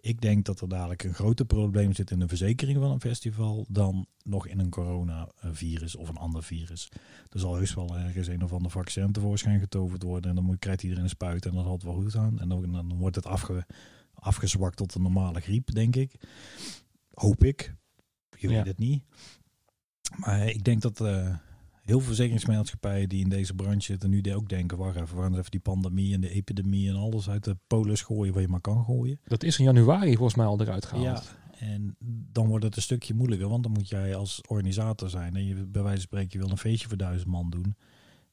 Ik 0.07 0.21
denk 0.21 0.45
dat 0.45 0.61
er 0.61 0.69
dadelijk 0.69 1.03
een 1.05 1.15
groter 1.15 1.45
probleem 1.45 1.93
zit 1.93 2.11
in 2.11 2.19
de 2.19 2.29
verzekering 2.29 2.79
van 2.79 2.91
een 2.91 3.01
festival. 3.01 3.67
dan 3.69 4.07
nog 4.25 4.47
in 4.47 4.59
een 4.59 4.71
coronavirus 4.71 5.97
of 5.97 6.09
een 6.09 6.17
ander 6.17 6.43
virus. 6.43 6.89
Er 7.31 7.39
zal 7.39 7.55
heus 7.55 7.75
wel 7.75 7.97
ergens 7.99 8.27
een 8.27 8.43
of 8.45 8.53
ander 8.53 8.71
vaccin 8.71 9.13
tevoorschijn 9.13 9.61
getoverd 9.61 10.03
worden. 10.03 10.31
En 10.31 10.37
dan 10.37 10.45
moet, 10.45 10.59
krijgt 10.59 10.83
iedereen 10.83 11.05
een 11.05 11.09
spuit 11.11 11.47
en 11.47 11.53
dat 11.55 11.65
had 11.65 11.83
wel 11.83 11.95
goed 11.95 12.17
aan. 12.17 12.41
En 12.41 12.49
dan, 12.49 12.73
dan 12.73 12.97
wordt 12.99 13.17
het 13.17 13.27
afge, 13.27 13.67
afgezwakt 14.15 14.77
tot 14.77 14.95
een 14.95 15.03
normale 15.03 15.41
griep, 15.41 15.75
denk 15.75 15.97
ik. 15.97 16.15
Hoop 17.11 17.45
ik. 17.45 17.75
Je 18.39 18.49
Ja. 18.49 18.55
weet 18.55 18.67
het 18.67 18.79
niet. 18.79 19.03
Maar 20.17 20.47
ik 20.49 20.65
denk 20.65 20.83
dat 20.83 21.01
eh, 21.01 21.37
heel 21.87 21.99
veel 21.99 22.07
verzekeringsmaatschappijen 22.07 23.09
die 23.09 23.23
in 23.23 23.29
deze 23.29 23.55
branche 23.55 23.83
zitten 23.83 24.11
nu 24.11 24.35
ook 24.35 24.49
denken, 24.49 24.79
wacht 24.79 24.97
even, 24.97 25.17
we 25.17 25.23
gaan 25.23 25.39
even 25.39 25.51
die 25.51 25.61
pandemie 25.61 26.15
en 26.15 26.21
de 26.21 26.31
epidemie 26.31 26.89
en 26.89 26.97
alles 26.97 27.31
uit 27.31 27.45
de 27.45 27.57
polis 27.67 28.03
gooien 28.03 28.33
wat 28.33 28.43
je 28.43 28.49
maar 28.49 28.61
kan 28.61 28.85
gooien. 28.85 29.21
Dat 29.25 29.43
is 29.43 29.59
in 29.59 29.65
januari 29.65 30.15
volgens 30.15 30.35
mij 30.35 30.47
al 30.47 30.61
eruit 30.61 30.85
gehaald. 30.85 31.05
Ja, 31.05 31.23
en 31.59 31.97
dan 32.33 32.47
wordt 32.49 32.65
het 32.65 32.77
een 32.77 32.83
stukje 32.83 33.15
moeilijker, 33.15 33.49
want 33.49 33.63
dan 33.63 33.73
moet 33.73 33.89
jij 33.89 34.15
als 34.15 34.41
organisator 34.49 35.11
zijn 35.11 35.37
en 35.37 35.47
je 35.47 35.55
bij 35.55 35.83
wijze 35.83 35.97
van 35.97 36.01
spreken 36.01 36.31
je 36.33 36.39
wil 36.39 36.51
een 36.51 36.59
feestje 36.59 36.89
voor 36.89 36.97
duizend 36.97 37.31
man 37.31 37.51
doen. 37.51 37.77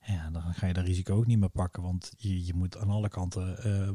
Ja, 0.05 0.29
dan 0.29 0.41
ga 0.53 0.67
je 0.67 0.73
dat 0.73 0.85
risico 0.85 1.15
ook 1.15 1.25
niet 1.27 1.39
meer 1.39 1.49
pakken, 1.49 1.83
want 1.83 2.11
je, 2.17 2.45
je 2.45 2.53
moet 2.53 2.77
aan 2.77 2.89
alle 2.89 3.09
kanten 3.09 3.57
eh, 3.63 3.89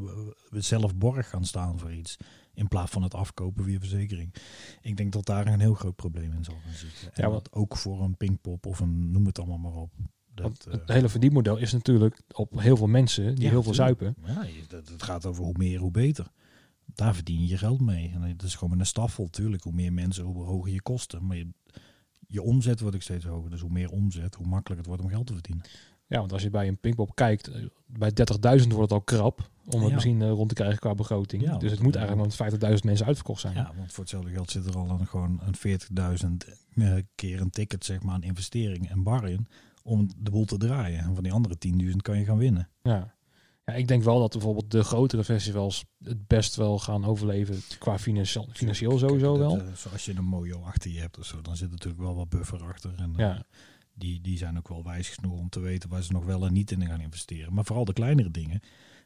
zelf 0.51 0.97
borg 0.97 1.29
gaan 1.29 1.45
staan 1.45 1.79
voor 1.79 1.93
iets. 1.93 2.17
In 2.55 2.69
plaats 2.69 2.91
van 2.91 3.03
het 3.03 3.15
afkopen 3.15 3.65
via 3.65 3.79
verzekering. 3.79 4.35
Ik 4.81 4.97
denk 4.97 5.13
dat 5.13 5.27
daar 5.27 5.47
een 5.47 5.61
heel 5.61 5.75
groot 5.75 5.97
probleem 5.97 6.33
in 6.33 6.45
zal 6.45 6.55
gaan 6.65 6.73
zitten. 6.75 7.13
En 7.15 7.23
Ja, 7.25 7.31
want- 7.31 7.45
dat 7.45 7.53
ook 7.53 7.77
voor 7.77 8.03
een 8.03 8.17
Pinkpop 8.17 8.67
of 8.67 8.81
een 8.81 9.11
noem 9.11 9.27
het 9.27 9.39
allemaal 9.39 9.59
maar 9.59 9.73
op. 9.83 9.93
Dat, 10.35 10.65
eh, 10.67 10.73
het 10.73 10.89
hele 10.89 11.09
verdienmodel 11.09 11.57
is 11.57 11.73
natuurlijk 11.73 12.21
op 12.35 12.61
heel 12.61 12.77
veel 12.77 12.87
mensen 12.87 13.35
die 13.35 13.45
ja, 13.45 13.51
heel 13.51 13.63
veel 13.63 13.75
zuipen. 13.75 14.15
Ja, 14.27 14.47
dat- 14.69 14.89
het 14.89 15.03
gaat 15.03 15.27
over 15.27 15.45
hoe 15.45 15.55
meer, 15.59 15.79
hoe 15.79 15.91
beter. 15.91 16.27
Daar 16.85 17.15
verdien 17.15 17.47
je 17.47 17.59
geld 17.59 17.81
mee. 17.81 18.11
En 18.15 18.23
het 18.23 18.43
is 18.43 18.55
gewoon 18.55 18.79
een 18.79 18.87
staffel, 18.87 19.29
tuurlijk. 19.31 19.63
Hoe 19.63 19.73
meer 19.73 19.93
mensen, 19.93 20.25
hoe 20.25 20.45
hoger 20.45 20.73
je 20.73 20.83
kosten. 20.83 21.27
Maar 21.27 21.37
je, 21.37 21.49
je 22.27 22.43
omzet 22.43 22.81
wordt 22.81 22.97
ook 22.97 23.03
steeds 23.03 23.25
hoger. 23.25 23.51
Dus 23.51 23.61
hoe 23.61 23.71
meer 23.71 23.91
omzet, 23.91 24.35
hoe 24.35 24.47
makkelijker 24.47 24.77
het 24.77 24.87
wordt 24.87 25.03
om 25.03 25.09
geld 25.09 25.27
te 25.27 25.33
verdienen. 25.33 25.65
Ja, 26.09 26.19
want 26.19 26.33
als 26.33 26.43
je 26.43 26.51
bij 26.51 26.69
een 26.69 26.79
Pinkpop 26.79 27.15
kijkt, 27.15 27.49
eh, 27.49 27.65
bij 27.87 28.13
30.000 28.13 28.73
wordt 28.73 28.91
het 28.91 28.99
al 28.99 29.05
krap 29.05 29.51
om 29.67 29.79
het 29.81 29.89
Ja. 29.89 29.95
misschien 29.95 30.23
eh, 30.23 30.31
rond 30.31 30.49
te 30.49 30.55
krijgen 30.55 30.79
qua 30.79 30.95
begroting. 30.95 31.43
Ja, 31.43 31.57
dus 31.59 31.71
het 31.71 31.81
moet 31.83 31.95
eigenlijk 31.97 32.27
met 32.29 32.37
50.000 32.37 32.85
mensen 32.85 33.07
uitverkocht 33.07 33.41
zijn. 33.41 33.55
Ja, 33.55 33.73
want 33.77 33.93
voor 33.93 34.01
hetzelfde 34.03 34.31
geld 34.31 34.51
zit 34.51 34.67
er 34.67 34.77
al 34.77 34.91
een, 34.91 35.07
gewoon 35.07 35.41
een 35.47 35.55
40.000 35.57 36.27
eh, 36.75 36.95
keer 37.15 37.41
een 37.41 37.51
ticket, 37.51 37.85
zeg 37.85 38.03
maar, 38.03 38.15
een 38.15 38.23
investering 38.23 38.91
en 38.91 39.03
bar 39.03 39.29
in. 39.29 39.49
Om 39.83 40.09
de 40.19 40.31
boel 40.31 40.45
te 40.45 40.57
draaien. 40.57 40.99
En 41.01 41.15
van 41.15 41.23
die 41.23 41.33
andere 41.33 41.57
10.000 41.59 41.97
kan 42.03 42.19
je 42.19 42.25
gaan 42.25 42.39
winnen. 42.39 42.69
Ja. 42.83 43.15
ja, 43.65 43.73
ik 43.73 43.89
denk 43.89 44.03
wel 44.03 44.19
dat 44.19 44.33
bijvoorbeeld 44.33 44.71
de 44.71 44.85
grotere 44.85 45.25
festivals 45.25 45.85
het 46.05 46.27
best 46.27 46.57
wel 46.57 46.79
gaan 46.79 47.05
overleven 47.05 47.61
qua 47.79 47.99
financieel, 47.99 48.49
financieel 48.53 48.99
sowieso 48.99 49.39
wel. 49.39 49.59
eh, 49.61 49.73
zoals 49.75 50.05
je 50.05 50.15
een 50.17 50.25
Mojo 50.25 50.61
achter 50.63 50.91
je 50.91 51.01
hebt 51.01 51.19
of 51.19 51.25
zo, 51.25 51.41
dan 51.43 51.57
zit 51.57 51.67
er 51.67 51.73
natuurlijk 51.73 52.03
wel 52.03 52.15
wat 52.17 52.29
buffer 52.29 52.63
achter. 52.63 52.95
En, 52.97 53.11
eh, 53.13 53.19
Ja. 53.19 53.45
Die, 53.99 54.21
die 54.21 54.39
zijn 54.39 54.59
ook 54.59 54.69
wel 54.69 54.85
wijs 54.85 55.09
genoeg 55.09 55.39
om 55.39 55.49
te 55.49 55.61
weten 55.61 55.89
waar 55.89 56.03
ze 56.03 56.13
nog 56.13 56.25
wel 56.25 56.47
en 56.47 56.53
niet 56.53 56.71
in 56.71 56.87
gaan 56.87 57.01
investeren. 57.01 57.53
Maar 57.55 57.65
vooral 57.65 57.85
de 57.85 57.93
kleinere 57.93 58.31
dingen. 58.31 58.61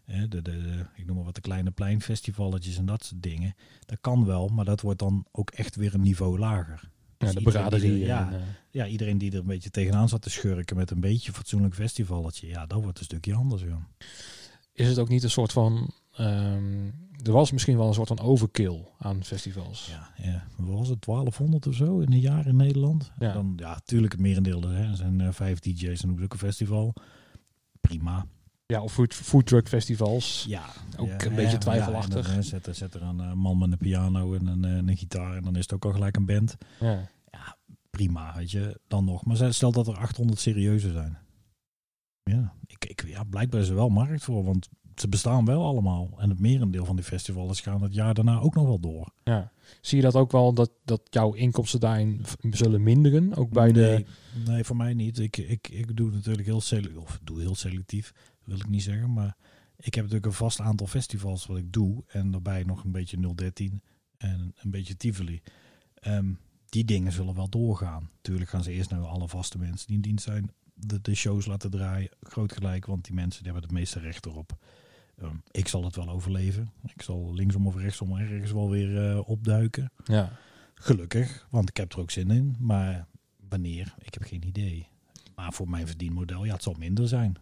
Hè, 0.04 0.28
de, 0.28 0.42
de, 0.42 0.50
de- 0.62 0.86
ik 0.94 1.06
noem 1.06 1.16
maar 1.16 1.24
wat 1.24 1.34
de 1.34 1.40
kleine 1.40 1.70
pleinfestivalletjes 1.70 2.76
en 2.76 2.86
dat 2.86 3.04
soort 3.04 3.22
dingen. 3.22 3.54
Dat 3.86 3.98
kan 4.00 4.24
wel, 4.24 4.48
maar 4.48 4.64
dat 4.64 4.80
wordt 4.80 4.98
dan 4.98 5.26
ook 5.32 5.50
echt 5.50 5.76
weer 5.76 5.94
een 5.94 6.00
niveau 6.00 6.38
lager. 6.38 6.80
Ja, 6.82 6.88
Dus 7.28 7.32
de 7.32 7.38
iedereen 7.38 7.60
die 7.60 7.68
braderie. 7.70 8.00
er- 8.00 8.06
ja, 8.06 8.32
en, 8.32 8.40
eh, 8.40 8.46
ja, 8.70 8.86
iedereen 8.86 9.18
die 9.18 9.32
er 9.32 9.38
een 9.38 9.46
beetje 9.46 9.70
tegenaan 9.70 10.08
zat 10.08 10.22
te 10.22 10.30
schurken 10.30 10.76
met 10.76 10.90
een 10.90 11.00
beetje 11.00 11.32
fatsoenlijk 11.32 11.74
festivalletje. 11.74 12.46
Ja, 12.46 12.66
dat 12.66 12.82
wordt 12.82 12.98
een 12.98 13.04
stukje 13.04 13.34
anders. 13.34 13.62
Ja. 13.62 13.86
is 14.72 14.88
het 14.88 14.98
ook 14.98 15.08
niet 15.08 15.22
een 15.22 15.30
soort 15.30 15.52
van... 15.52 15.92
ehm, 16.16 16.90
er 17.22 17.32
was 17.32 17.52
misschien 17.52 17.76
wel 17.76 17.86
een 17.88 17.94
soort 17.94 18.08
van 18.08 18.20
overkill 18.20 18.84
aan 18.98 19.24
festivals. 19.24 19.86
Ja, 19.90 20.24
ja. 20.30 20.44
Wat 20.56 20.78
was 20.78 20.88
het? 20.88 21.04
1200 21.04 21.66
of 21.66 21.74
zo 21.74 21.98
in 22.00 22.12
een 22.12 22.20
jaar 22.20 22.46
in 22.46 22.56
Nederland? 22.56 23.12
Ja. 23.18 23.32
Dan, 23.32 23.52
ja, 23.56 23.80
tuurlijk 23.84 24.12
het 24.12 24.20
merendeel. 24.20 24.62
Hè. 24.62 24.88
Er 24.90 24.96
zijn 24.96 25.20
eh, 25.20 25.32
vijf 25.32 25.58
DJ's 25.58 26.02
en 26.02 26.22
ook 26.22 26.32
een 26.32 26.38
festival. 26.38 26.94
Prima. 27.80 28.26
Ja, 28.66 28.82
of 28.82 28.92
food, 28.92 29.14
foodtruck 29.14 29.68
festivals. 29.68 30.44
Ja. 30.48 30.64
Ook 30.96 31.08
ja, 31.08 31.24
een 31.26 31.34
beetje 31.34 31.52
ja, 31.52 31.58
twijfelachtig. 31.58 32.28
Ja, 32.28 32.34
dan, 32.34 32.42
zet, 32.44 32.66
er- 32.66 32.74
zet 32.74 32.94
er 32.94 33.02
een 33.02 33.20
eh, 33.20 33.32
man 33.32 33.58
met 33.58 33.72
een 33.72 33.78
piano 33.78 34.34
en 34.34 34.46
een, 34.46 34.64
eh, 34.64 34.76
een 34.76 34.96
gitaar 34.96 35.36
en 35.36 35.42
dan 35.42 35.56
is 35.56 35.62
het 35.62 35.72
ook 35.72 35.84
al 35.84 35.92
gelijk 35.92 36.16
een 36.16 36.26
band. 36.26 36.56
Ja. 36.80 37.10
Prima. 37.30 37.56
prima, 37.90 38.34
weet 38.36 38.50
je, 38.50 38.80
dan 38.88 39.04
nog. 39.04 39.24
Maar 39.24 39.54
stel 39.54 39.72
dat 39.72 39.86
er 39.86 39.96
800 39.96 40.40
serieuze 40.40 40.92
zijn. 40.92 41.18
Ja, 42.22 42.52
ik, 42.66 42.84
ik, 42.84 43.06
ja, 43.06 43.24
blijkbaar 43.24 43.60
is 43.60 43.68
er 43.68 43.74
wel 43.74 43.88
markt 43.88 44.24
voor, 44.24 44.44
want 44.44 44.68
ze 44.94 45.08
bestaan 45.08 45.44
wel 45.44 45.64
allemaal. 45.64 46.14
En 46.18 46.28
het 46.28 46.40
merendeel 46.40 46.84
van 46.84 46.96
die 46.96 47.04
festivals 47.04 47.60
gaan 47.60 47.82
het 47.82 47.94
jaar 47.94 48.14
daarna 48.14 48.40
ook 48.40 48.54
nog 48.54 48.64
wel 48.64 48.80
door. 48.80 49.12
Ja. 49.24 49.52
Zie 49.80 49.96
je 49.96 50.02
dat 50.02 50.14
ook 50.14 50.32
wel, 50.32 50.52
dat, 50.52 50.70
dat 50.84 51.00
jouw 51.10 51.32
inkomsten 51.32 51.80
daarin 51.80 52.24
zullen 52.50 52.82
minderen? 52.82 53.34
Ook 53.34 53.50
bij 53.50 53.72
de... 53.72 54.04
Nee, 54.46 54.64
voor 54.64 54.76
mij 54.76 54.94
niet. 54.94 55.18
Ik, 55.18 55.36
ik, 55.36 55.68
ik 55.68 55.96
doe 55.96 56.10
natuurlijk 56.10 56.46
heel 56.46 56.60
selectief, 56.60 56.96
of 56.96 57.20
doe 57.22 57.40
heel 57.40 57.54
selectief, 57.54 58.12
wil 58.44 58.56
ik 58.56 58.68
niet 58.68 58.82
zeggen. 58.82 59.12
Maar 59.12 59.36
ik 59.76 59.94
heb 59.94 60.04
natuurlijk 60.04 60.26
een 60.26 60.32
vast 60.32 60.60
aantal 60.60 60.86
festivals 60.86 61.46
wat 61.46 61.56
ik 61.56 61.72
doe. 61.72 62.04
En 62.06 62.30
daarbij 62.30 62.62
nog 62.62 62.84
een 62.84 62.92
beetje 62.92 63.34
013 63.34 63.82
en 64.16 64.54
een 64.56 64.70
beetje 64.70 64.96
Tivoli. 64.96 65.42
Um, 66.06 66.38
die 66.68 66.84
dingen 66.84 67.12
zullen 67.12 67.34
wel 67.34 67.48
doorgaan. 67.48 68.10
Tuurlijk 68.20 68.50
gaan 68.50 68.62
ze 68.62 68.72
eerst 68.72 68.90
naar 68.90 69.00
alle 69.00 69.28
vaste 69.28 69.58
mensen 69.58 69.86
die 69.86 69.96
in 69.96 70.02
dienst 70.02 70.24
zijn 70.24 70.50
de, 70.86 71.00
de 71.00 71.14
shows 71.14 71.46
laten 71.46 71.70
draaien. 71.70 72.10
Groot 72.20 72.52
gelijk, 72.52 72.86
want 72.86 73.04
die 73.04 73.14
mensen 73.14 73.42
die 73.42 73.52
hebben 73.52 73.70
het 73.70 73.78
meeste 73.78 73.98
recht 73.98 74.26
erop. 74.26 74.56
Ehm, 75.18 75.36
ik 75.50 75.68
zal 75.68 75.84
het 75.84 75.96
wel 75.96 76.08
overleven. 76.08 76.72
Ik 76.94 77.02
zal 77.02 77.34
linksom 77.34 77.66
of 77.66 77.76
rechtsom 77.76 78.16
ergens 78.16 78.52
wel 78.52 78.70
weer 78.70 79.10
uh, 79.10 79.28
opduiken. 79.28 79.92
Ja. 80.04 80.32
Gelukkig, 80.74 81.46
want 81.50 81.68
ik 81.68 81.76
heb 81.76 81.92
er 81.92 82.00
ook 82.00 82.10
zin 82.10 82.30
in. 82.30 82.56
Maar 82.58 83.06
wanneer? 83.48 83.94
Ik 83.98 84.14
heb 84.14 84.22
geen 84.22 84.46
idee. 84.46 84.88
Maar 85.34 85.52
voor 85.52 85.68
mijn 85.68 85.86
verdienmodel, 85.86 86.44
ja, 86.44 86.52
het 86.52 86.62
zal 86.62 86.74
minder 86.78 87.08
zijn. 87.08 87.36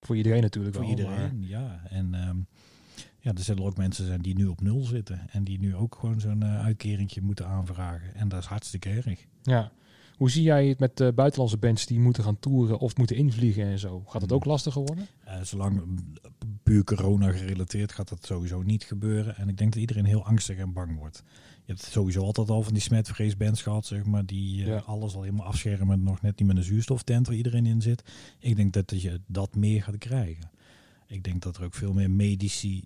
Voor 0.00 0.16
iedereen 0.16 0.42
natuurlijk 0.42 0.76
Voor 0.76 0.84
iedereen, 0.84 1.46
ja. 1.46 1.82
En 1.88 2.28
um, 2.28 2.46
ja, 3.18 3.32
er 3.32 3.42
zullen 3.42 3.64
ook 3.64 3.76
mensen 3.76 4.06
zijn 4.06 4.22
die 4.22 4.34
nu 4.34 4.46
op 4.46 4.60
nul 4.60 4.84
zitten. 4.84 5.30
En 5.30 5.44
die 5.44 5.58
nu 5.58 5.76
ook 5.76 5.96
gewoon 6.00 6.20
zo'n 6.20 6.44
uh, 6.44 6.64
uitkeringje 6.64 7.20
moeten 7.20 7.46
aanvragen. 7.46 8.14
En 8.14 8.28
dat 8.28 8.40
is 8.40 8.46
hartstikke 8.46 8.90
erg. 8.90 9.26
Ja. 9.42 9.72
Hoe 10.20 10.30
zie 10.30 10.42
jij 10.42 10.66
het 10.66 10.78
met 10.78 10.96
de 10.96 11.12
buitenlandse 11.12 11.56
bands 11.56 11.86
die 11.86 12.00
moeten 12.00 12.24
gaan 12.24 12.38
toeren 12.38 12.78
of 12.78 12.96
moeten 12.96 13.16
invliegen 13.16 13.64
en 13.64 13.78
zo? 13.78 14.02
Gaat 14.06 14.22
het 14.22 14.32
ook 14.32 14.42
hmm. 14.42 14.50
lastiger 14.50 14.82
worden? 14.82 15.06
Uh, 15.26 15.40
zolang 15.42 15.82
puur 16.62 16.84
corona 16.84 17.32
gerelateerd 17.32 17.92
gaat 17.92 18.08
dat 18.08 18.26
sowieso 18.26 18.62
niet 18.62 18.84
gebeuren. 18.84 19.36
En 19.36 19.48
ik 19.48 19.56
denk 19.56 19.72
dat 19.72 19.80
iedereen 19.80 20.04
heel 20.04 20.24
angstig 20.24 20.58
en 20.58 20.72
bang 20.72 20.98
wordt. 20.98 21.22
Je 21.64 21.72
hebt 21.72 21.82
sowieso 21.82 22.22
altijd 22.22 22.50
al 22.50 22.62
van 22.62 22.72
die 22.72 22.82
smetvreesbands 22.82 23.62
gehad, 23.62 23.86
zeg 23.86 24.04
maar, 24.04 24.26
die 24.26 24.64
uh, 24.64 24.88
alles 24.88 25.14
al 25.14 25.22
helemaal 25.22 25.46
afschermen, 25.46 26.02
nog 26.02 26.22
net 26.22 26.38
niet 26.38 26.48
met 26.48 26.56
een 26.56 26.62
zuurstoftent 26.62 27.26
waar 27.26 27.36
iedereen 27.36 27.66
in 27.66 27.82
zit. 27.82 28.02
Ik 28.38 28.56
denk 28.56 28.72
dat 28.72 29.02
je 29.02 29.20
dat 29.26 29.54
meer 29.54 29.82
gaat 29.82 29.98
krijgen. 29.98 30.50
Ik 31.06 31.22
denk 31.24 31.42
dat 31.42 31.56
er 31.56 31.64
ook 31.64 31.74
veel 31.74 31.92
meer 31.92 32.10
medici 32.10 32.84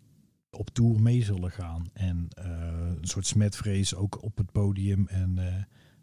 op 0.50 0.70
tour 0.70 1.00
mee 1.00 1.24
zullen 1.24 1.50
gaan. 1.50 1.90
En 1.92 2.28
een 2.34 3.08
soort 3.08 3.26
smetvrees 3.26 3.94
ook 3.94 4.22
op 4.22 4.36
het 4.36 4.52
podium. 4.52 5.06
En 5.08 5.38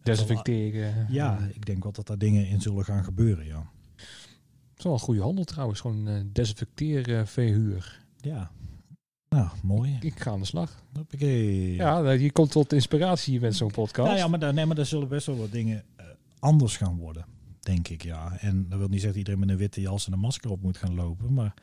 Desinfecteren. 0.04 1.08
Ja, 1.10 1.40
ik 1.54 1.66
denk 1.66 1.84
wel 1.84 1.92
dat 1.92 2.08
daar 2.08 2.18
dingen 2.18 2.48
in 2.48 2.62
zullen 2.62 2.86
gaan 2.86 3.04
gebeuren, 3.04 3.46
ja. 3.46 3.70
Het 3.96 4.78
is 4.78 4.84
wel 4.84 4.94
een 4.94 5.00
goede 5.00 5.22
handel 5.22 5.44
trouwens, 5.44 5.80
gewoon 5.80 6.08
uh, 6.08 6.22
desinfecteren 6.32 7.28
verhuur. 7.28 8.06
Ja, 8.18 8.52
nou, 9.36 9.50
mooi. 9.64 9.98
Ik, 10.02 10.20
ga 10.20 10.32
aan 10.32 10.40
de 10.40 10.46
slag. 10.46 10.84
Hoppakee. 10.94 11.74
Ja, 11.74 12.02
nou, 12.02 12.18
je 12.18 12.32
komt 12.32 12.52
tot 12.52 12.74
inspiratie 12.74 13.40
met 13.40 13.56
zo'n 13.56 13.72
podcast. 13.72 14.08
Nou 14.08 14.20
ja, 14.20 14.28
maar 14.28 14.40
daar, 14.40 14.54
nee, 14.54 14.66
maar 14.66 14.76
daar 14.76 14.86
zullen 14.86 15.08
best 15.08 15.26
wel 15.26 15.38
wat 15.38 15.52
dingen 15.52 15.84
uh, 16.00 16.06
anders 16.40 16.78
gaan 16.78 16.98
worden, 16.98 17.26
denk 17.60 17.88
ik, 17.88 18.04
ja. 18.04 18.38
En 18.40 18.70
dat 18.70 18.80
wil 18.80 18.88
niet 18.88 19.02
zeggen 19.02 19.08
dat 19.08 19.18
iedereen 19.18 19.40
met 19.40 19.50
een 19.50 19.58
witte 19.58 19.82
jas 19.82 20.08
en 20.08 20.14
een 20.14 20.20
masker 20.20 20.52
op 20.52 20.62
moet 20.62 20.78
gaan 20.78 20.94
lopen, 20.94 21.34
maar 21.34 21.54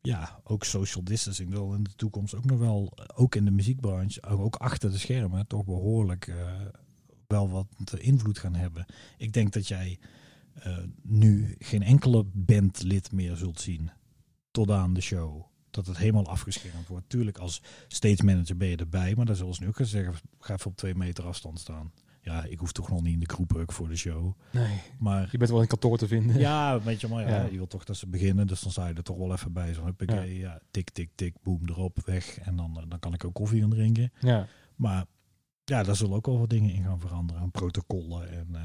ja, 0.00 0.40
ook 0.44 0.64
social 0.64 1.04
distancing 1.04 1.50
wil 1.50 1.74
in 1.74 1.82
de 1.82 1.94
toekomst 1.96 2.34
ook 2.34 2.44
nog 2.44 2.58
wel, 2.58 2.92
ook 3.14 3.34
in 3.34 3.44
de 3.44 3.50
muziekbranche, 3.50 4.22
ook 4.22 4.56
achter 4.56 4.90
de 4.90 4.98
schermen, 4.98 5.46
toch 5.46 5.64
behoorlijk 5.64 6.26
uh, 6.26 6.36
wel 7.34 7.50
wat 7.50 7.98
invloed 7.98 8.38
gaan 8.38 8.54
hebben. 8.54 8.86
Ik 9.18 9.32
denk 9.32 9.52
dat 9.52 9.68
jij 9.68 9.98
uh, 10.66 10.78
nu 11.02 11.54
geen 11.58 11.82
enkele 11.82 12.24
bandlid 12.32 13.12
meer 13.12 13.36
zult 13.36 13.60
zien 13.60 13.90
tot 14.50 14.70
aan 14.70 14.94
de 14.94 15.00
show. 15.00 15.42
Dat 15.70 15.86
het 15.86 15.96
helemaal 15.96 16.28
afgeschermd 16.28 16.88
wordt. 16.88 17.08
Tuurlijk, 17.08 17.38
als 17.38 17.62
stage 17.88 18.24
manager 18.24 18.56
ben 18.56 18.68
je 18.68 18.76
erbij, 18.76 19.14
maar 19.16 19.26
dan 19.26 19.36
zullen 19.36 19.54
ze 19.54 19.62
nu 19.62 19.68
ook 19.68 19.76
gaan 19.76 19.86
zeggen: 19.86 20.14
ga 20.38 20.54
even 20.54 20.70
op 20.70 20.76
twee 20.76 20.94
meter 20.94 21.24
afstand 21.24 21.60
staan. 21.60 21.92
Ja, 22.20 22.44
ik 22.44 22.58
hoef 22.58 22.72
toch 22.72 22.88
nog 22.88 23.02
niet 23.02 23.12
in 23.12 23.20
de 23.20 23.28
groep 23.28 23.64
voor 23.66 23.88
de 23.88 23.96
show. 23.96 24.32
Nee, 24.50 24.80
maar 24.98 25.28
je 25.30 25.38
bent 25.38 25.50
wel 25.50 25.60
in 25.60 25.66
kantoor 25.66 25.98
te 25.98 26.06
vinden. 26.06 26.38
Ja, 26.38 26.82
weet 26.82 27.00
je, 27.00 27.08
maar 27.08 27.28
ja, 27.28 27.44
je 27.44 27.56
wil 27.56 27.66
toch 27.66 27.84
dat 27.84 27.96
ze 27.96 28.06
beginnen. 28.06 28.46
Dus 28.46 28.60
dan 28.60 28.72
sta 28.72 28.86
je 28.88 28.94
er 28.94 29.02
toch 29.02 29.16
wel 29.16 29.32
even 29.32 29.52
bij. 29.52 29.74
Zo, 29.74 29.86
ik 29.96 30.10
ja. 30.10 30.22
ja, 30.22 30.60
tik, 30.70 30.90
tik, 30.90 31.10
tik, 31.14 31.34
boem, 31.42 31.68
erop, 31.68 32.02
weg. 32.04 32.38
En 32.38 32.56
dan, 32.56 32.84
dan 32.88 32.98
kan 32.98 33.14
ik 33.14 33.24
ook 33.24 33.34
koffie 33.34 33.60
gaan 33.60 33.70
drinken. 33.70 34.12
Ja. 34.20 34.46
Maar 34.76 35.04
ja, 35.64 35.82
daar 35.82 35.96
zullen 35.96 36.16
ook 36.16 36.26
wel 36.26 36.38
wat 36.38 36.50
dingen 36.50 36.74
in 36.74 36.84
gaan 36.84 37.00
veranderen. 37.00 37.42
Aan 37.42 37.50
protocollen 37.50 38.30
en... 38.30 38.48
Uh... 38.52 38.60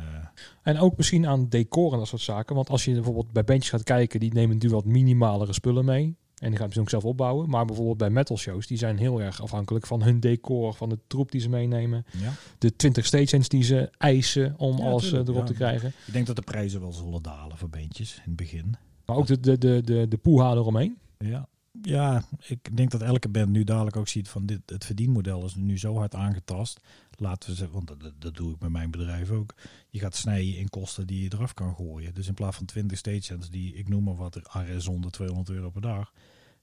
En 0.63 0.79
ook 0.79 0.97
misschien 0.97 1.27
aan 1.27 1.49
decor 1.49 1.91
en 1.93 1.97
dat 1.97 2.07
soort 2.07 2.21
zaken. 2.21 2.55
Want 2.55 2.69
als 2.69 2.85
je 2.85 2.93
bijvoorbeeld 2.93 3.31
bij 3.31 3.43
bandjes 3.43 3.69
gaat 3.69 3.83
kijken, 3.83 4.19
die 4.19 4.33
nemen 4.33 4.55
natuurlijk 4.55 4.83
wat 4.83 4.93
minimalere 4.93 5.53
spullen 5.53 5.85
mee. 5.85 6.17
En 6.39 6.49
die 6.49 6.59
gaan 6.59 6.71
ze 6.71 6.79
ook 6.79 6.89
zelf 6.89 7.05
opbouwen. 7.05 7.49
Maar 7.49 7.65
bijvoorbeeld 7.65 7.97
bij 7.97 8.09
metal 8.09 8.37
shows, 8.37 8.67
die 8.67 8.77
zijn 8.77 8.97
heel 8.97 9.21
erg 9.21 9.41
afhankelijk 9.41 9.87
van 9.87 10.03
hun 10.03 10.19
decor, 10.19 10.73
van 10.73 10.89
de 10.89 10.99
troep 11.07 11.31
die 11.31 11.41
ze 11.41 11.49
meenemen. 11.49 12.05
Ja. 12.17 12.33
De 12.57 12.75
20 12.75 13.05
stagehands 13.05 13.49
die 13.49 13.63
ze 13.63 13.89
eisen 13.97 14.53
om 14.57 14.77
ja, 14.77 14.83
alles 14.83 15.03
tuurlijk, 15.03 15.27
erop 15.29 15.41
ja. 15.41 15.47
te 15.47 15.53
krijgen. 15.53 15.93
Ik 16.05 16.13
denk 16.13 16.27
dat 16.27 16.35
de 16.35 16.41
prijzen 16.41 16.81
wel 16.81 16.93
zullen 16.93 17.21
dalen 17.21 17.57
voor 17.57 17.69
bandjes 17.69 18.15
in 18.15 18.21
het 18.23 18.35
begin. 18.35 18.75
Maar 19.05 19.15
ook 19.15 19.27
de, 19.27 19.39
de, 19.39 19.57
de, 19.57 19.81
de, 19.83 20.07
de 20.07 20.17
poeha 20.17 20.51
eromheen. 20.51 20.97
Ja, 21.17 21.47
ja, 21.81 22.23
ik 22.47 22.77
denk 22.77 22.91
dat 22.91 23.01
elke 23.01 23.29
band 23.29 23.49
nu 23.49 23.63
dadelijk 23.63 23.95
ook 23.95 24.07
ziet 24.07 24.29
van 24.29 24.45
dit, 24.45 24.61
het 24.65 24.85
verdienmodel 24.85 25.45
is 25.45 25.55
nu 25.55 25.77
zo 25.77 25.95
hard 25.95 26.15
aangetast. 26.15 26.79
Laten 27.15 27.49
we 27.49 27.55
zeggen, 27.55 27.75
want 27.75 27.87
dat, 27.87 28.13
dat 28.17 28.35
doe 28.35 28.53
ik 28.53 28.59
met 28.59 28.69
mijn 28.69 28.91
bedrijf 28.91 29.31
ook. 29.31 29.55
Je 29.89 29.99
gaat 29.99 30.15
snijden 30.15 30.57
in 30.57 30.69
kosten 30.69 31.07
die 31.07 31.23
je 31.23 31.33
eraf 31.33 31.53
kan 31.53 31.75
gooien. 31.75 32.13
Dus 32.13 32.27
in 32.27 32.33
plaats 32.33 32.57
van 32.57 32.65
20 32.65 32.97
stagehands 32.97 33.49
die, 33.49 33.73
ik 33.73 33.89
noem 33.89 34.03
maar 34.03 34.15
wat, 34.15 34.39
RS 34.43 34.87
onder 34.87 35.11
200 35.11 35.49
euro 35.49 35.69
per 35.69 35.81
dag, 35.81 36.13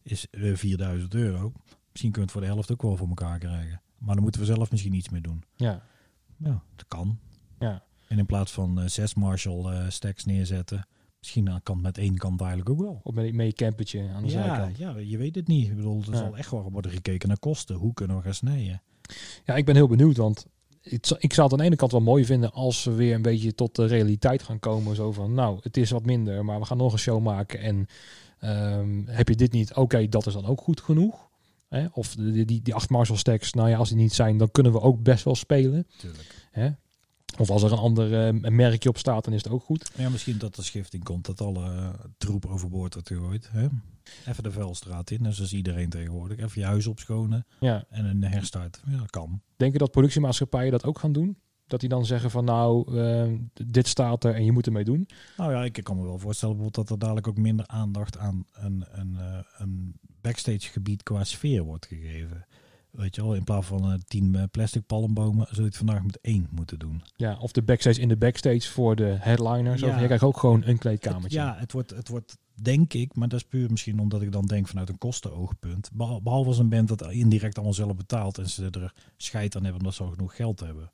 is 0.02 0.26
4000 0.30 1.14
euro. 1.14 1.52
Misschien 1.90 2.10
kun 2.10 2.20
je 2.20 2.26
het 2.26 2.30
voor 2.30 2.40
de 2.40 2.46
helft 2.46 2.72
ook 2.72 2.82
wel 2.82 2.96
voor 2.96 3.08
elkaar 3.08 3.38
krijgen. 3.38 3.80
Maar 3.98 4.14
dan 4.14 4.22
moeten 4.22 4.40
we 4.40 4.46
zelf 4.46 4.70
misschien 4.70 4.94
iets 4.94 5.08
mee 5.08 5.20
doen. 5.20 5.44
Ja. 5.56 5.82
Ja, 6.36 6.62
dat 6.76 6.88
kan. 6.88 7.18
Ja. 7.58 7.84
En 8.08 8.18
in 8.18 8.26
plaats 8.26 8.52
van 8.52 8.80
uh, 8.80 8.86
zes 8.86 9.14
Marshall 9.14 9.72
uh, 9.72 9.88
stacks 9.88 10.24
neerzetten, 10.24 10.86
Misschien 11.26 11.62
kan 11.62 11.80
met 11.80 11.98
één 11.98 12.16
kant 12.16 12.40
eigenlijk 12.40 12.70
ook 12.70 12.80
wel. 12.80 13.00
Of 13.02 13.14
met 13.14 13.24
een 13.24 13.52
campertje 13.52 14.08
aan 14.14 14.22
de 14.22 14.30
ja, 14.30 14.44
zijkant. 14.44 14.78
Ja, 14.78 14.96
je 14.98 15.16
weet 15.16 15.34
het 15.34 15.46
niet. 15.46 15.68
Ik 15.68 15.76
bedoel, 15.76 16.02
er 16.10 16.16
zal 16.16 16.36
echt 16.36 16.50
wel 16.50 16.70
worden 16.72 16.90
gekeken 16.90 17.28
naar 17.28 17.38
kosten. 17.38 17.76
Hoe 17.76 17.94
kunnen 17.94 18.16
we 18.16 18.22
gaan 18.22 18.34
snijden? 18.34 18.82
Ja, 19.44 19.54
ik 19.54 19.64
ben 19.64 19.74
heel 19.74 19.88
benieuwd, 19.88 20.16
want 20.16 20.46
ik, 20.82 21.06
zou 21.06 21.18
het 21.18 21.52
aan 21.52 21.58
de 21.58 21.64
ene 21.64 21.76
kant 21.76 21.92
wel 21.92 22.00
mooi 22.00 22.24
vinden 22.24 22.52
als 22.52 22.84
we 22.84 22.92
weer 22.92 23.14
een 23.14 23.22
beetje 23.22 23.54
tot 23.54 23.74
de 23.74 23.86
realiteit 23.86 24.42
gaan 24.42 24.58
komen. 24.58 24.96
Zo 24.96 25.12
van, 25.12 25.34
nou, 25.34 25.58
het 25.62 25.76
is 25.76 25.90
wat 25.90 26.04
minder, 26.04 26.44
maar 26.44 26.58
we 26.58 26.64
gaan 26.64 26.76
nog 26.76 26.92
een 26.92 26.98
show 26.98 27.22
maken. 27.22 27.60
En 27.60 27.86
um, 28.50 29.04
heb 29.06 29.28
je 29.28 29.36
dit 29.36 29.52
niet, 29.52 29.74
oké, 29.74 30.08
dat 30.08 30.26
is 30.26 30.32
dan 30.32 30.46
ook 30.46 30.60
goed 30.60 30.80
genoeg. 30.80 31.28
Hè? 31.68 31.86
Of 31.92 32.14
die, 32.14 32.44
die, 32.44 32.62
die 32.62 32.74
acht 32.74 32.90
Marshall 32.90 33.18
stacks, 33.18 33.52
nou 33.52 33.68
ja, 33.68 33.76
als 33.76 33.88
die 33.88 33.98
niet 33.98 34.14
zijn, 34.14 34.38
dan 34.38 34.50
kunnen 34.50 34.72
we 34.72 34.80
ook 34.80 35.02
best 35.02 35.24
wel 35.24 35.34
spelen. 35.34 35.86
Tuurlijk. 35.96 36.48
Hè? 36.50 36.70
Of 37.38 37.50
als 37.50 37.62
er 37.62 37.72
een 37.72 37.78
ander 37.78 38.34
uh, 38.34 38.50
merkje 38.50 38.88
op 38.88 38.98
staat, 38.98 39.24
dan 39.24 39.32
is 39.32 39.42
het 39.42 39.52
ook 39.52 39.62
goed. 39.62 39.90
Ja, 39.96 40.08
misschien 40.08 40.38
dat 40.38 40.54
de 40.54 40.62
schifting 40.62 41.04
komt, 41.04 41.26
dat 41.26 41.40
alle 41.40 41.72
uh, 41.74 41.88
troep 42.18 42.46
overboord 42.46 42.94
wordt 42.94 43.08
gegooid. 43.08 43.48
Hè? 43.52 43.66
Even 44.26 44.42
de 44.42 44.50
vuilstraat 44.50 45.10
in, 45.10 45.22
dus 45.22 45.40
is 45.40 45.52
iedereen 45.52 45.88
tegenwoordig. 45.88 46.38
Even 46.38 46.60
je 46.60 46.66
huis 46.66 46.86
opschonen 46.86 47.46
ja. 47.60 47.84
en 47.88 48.04
een 48.04 48.24
herstart. 48.24 48.82
Ja, 48.86 48.98
dat 48.98 49.10
kan. 49.10 49.40
Denk 49.56 49.72
je 49.72 49.78
dat 49.78 49.90
productiemaatschappijen 49.90 50.70
dat 50.70 50.84
ook 50.84 50.98
gaan 50.98 51.12
doen? 51.12 51.38
Dat 51.66 51.80
die 51.80 51.88
dan 51.88 52.06
zeggen 52.06 52.30
van 52.30 52.44
nou, 52.44 52.94
uh, 52.94 53.38
dit 53.66 53.86
staat 53.86 54.24
er 54.24 54.34
en 54.34 54.44
je 54.44 54.52
moet 54.52 54.66
ermee 54.66 54.84
doen? 54.84 55.08
Nou 55.36 55.52
ja, 55.52 55.64
ik 55.64 55.80
kan 55.82 55.96
me 55.96 56.02
wel 56.02 56.18
voorstellen 56.18 56.68
dat 56.70 56.90
er 56.90 56.98
dadelijk 56.98 57.28
ook 57.28 57.36
minder 57.36 57.66
aandacht 57.66 58.18
aan 58.18 58.44
een, 58.52 58.84
een, 58.90 59.18
een 59.56 59.94
backstage 60.20 60.70
gebied 60.70 61.02
qua 61.02 61.24
sfeer 61.24 61.62
wordt 61.62 61.86
gegeven. 61.86 62.46
Weet 62.96 63.14
je 63.14 63.22
wel, 63.22 63.34
in 63.34 63.44
plaats 63.44 63.66
van 63.66 63.92
uh, 63.92 63.98
tien 64.06 64.34
uh, 64.34 64.42
plastic 64.50 64.86
palmbomen, 64.86 65.46
zou 65.46 65.60
je 65.60 65.66
het 65.66 65.76
vandaag 65.76 66.02
met 66.02 66.18
één 66.20 66.48
moeten 66.50 66.78
doen. 66.78 67.02
Ja, 67.16 67.36
of 67.38 67.52
de 67.52 67.62
backstage 67.62 68.00
in 68.00 68.08
de 68.08 68.16
backstage 68.16 68.70
voor 68.70 68.96
de 68.96 69.16
headliners. 69.20 69.80
Ja. 69.80 69.88
Of 69.88 70.00
je 70.00 70.04
krijgt 70.04 70.24
ook 70.24 70.38
gewoon 70.38 70.62
een 70.64 70.78
kleedkamertje. 70.78 71.40
Het, 71.40 71.48
ja, 71.48 71.56
het 71.60 71.72
wordt, 71.72 71.90
het 71.90 72.08
wordt, 72.08 72.36
denk 72.54 72.92
ik, 72.92 73.14
maar 73.14 73.28
dat 73.28 73.40
is 73.40 73.46
puur 73.46 73.70
misschien 73.70 74.00
omdat 74.00 74.22
ik 74.22 74.32
dan 74.32 74.46
denk 74.46 74.68
vanuit 74.68 74.88
een 74.88 74.98
kostenoogpunt. 74.98 75.90
Behalve 75.94 76.48
als 76.48 76.58
een 76.58 76.68
band 76.68 76.88
dat 76.88 77.10
indirect 77.10 77.54
allemaal 77.54 77.74
zelf 77.74 77.96
betaalt 77.96 78.38
en 78.38 78.48
ze 78.48 78.70
er 78.70 78.92
scheid 79.16 79.56
aan 79.56 79.62
hebben 79.62 79.80
omdat 79.80 79.94
ze 79.94 80.02
al 80.02 80.10
genoeg 80.10 80.36
geld 80.36 80.60
hebben. 80.60 80.90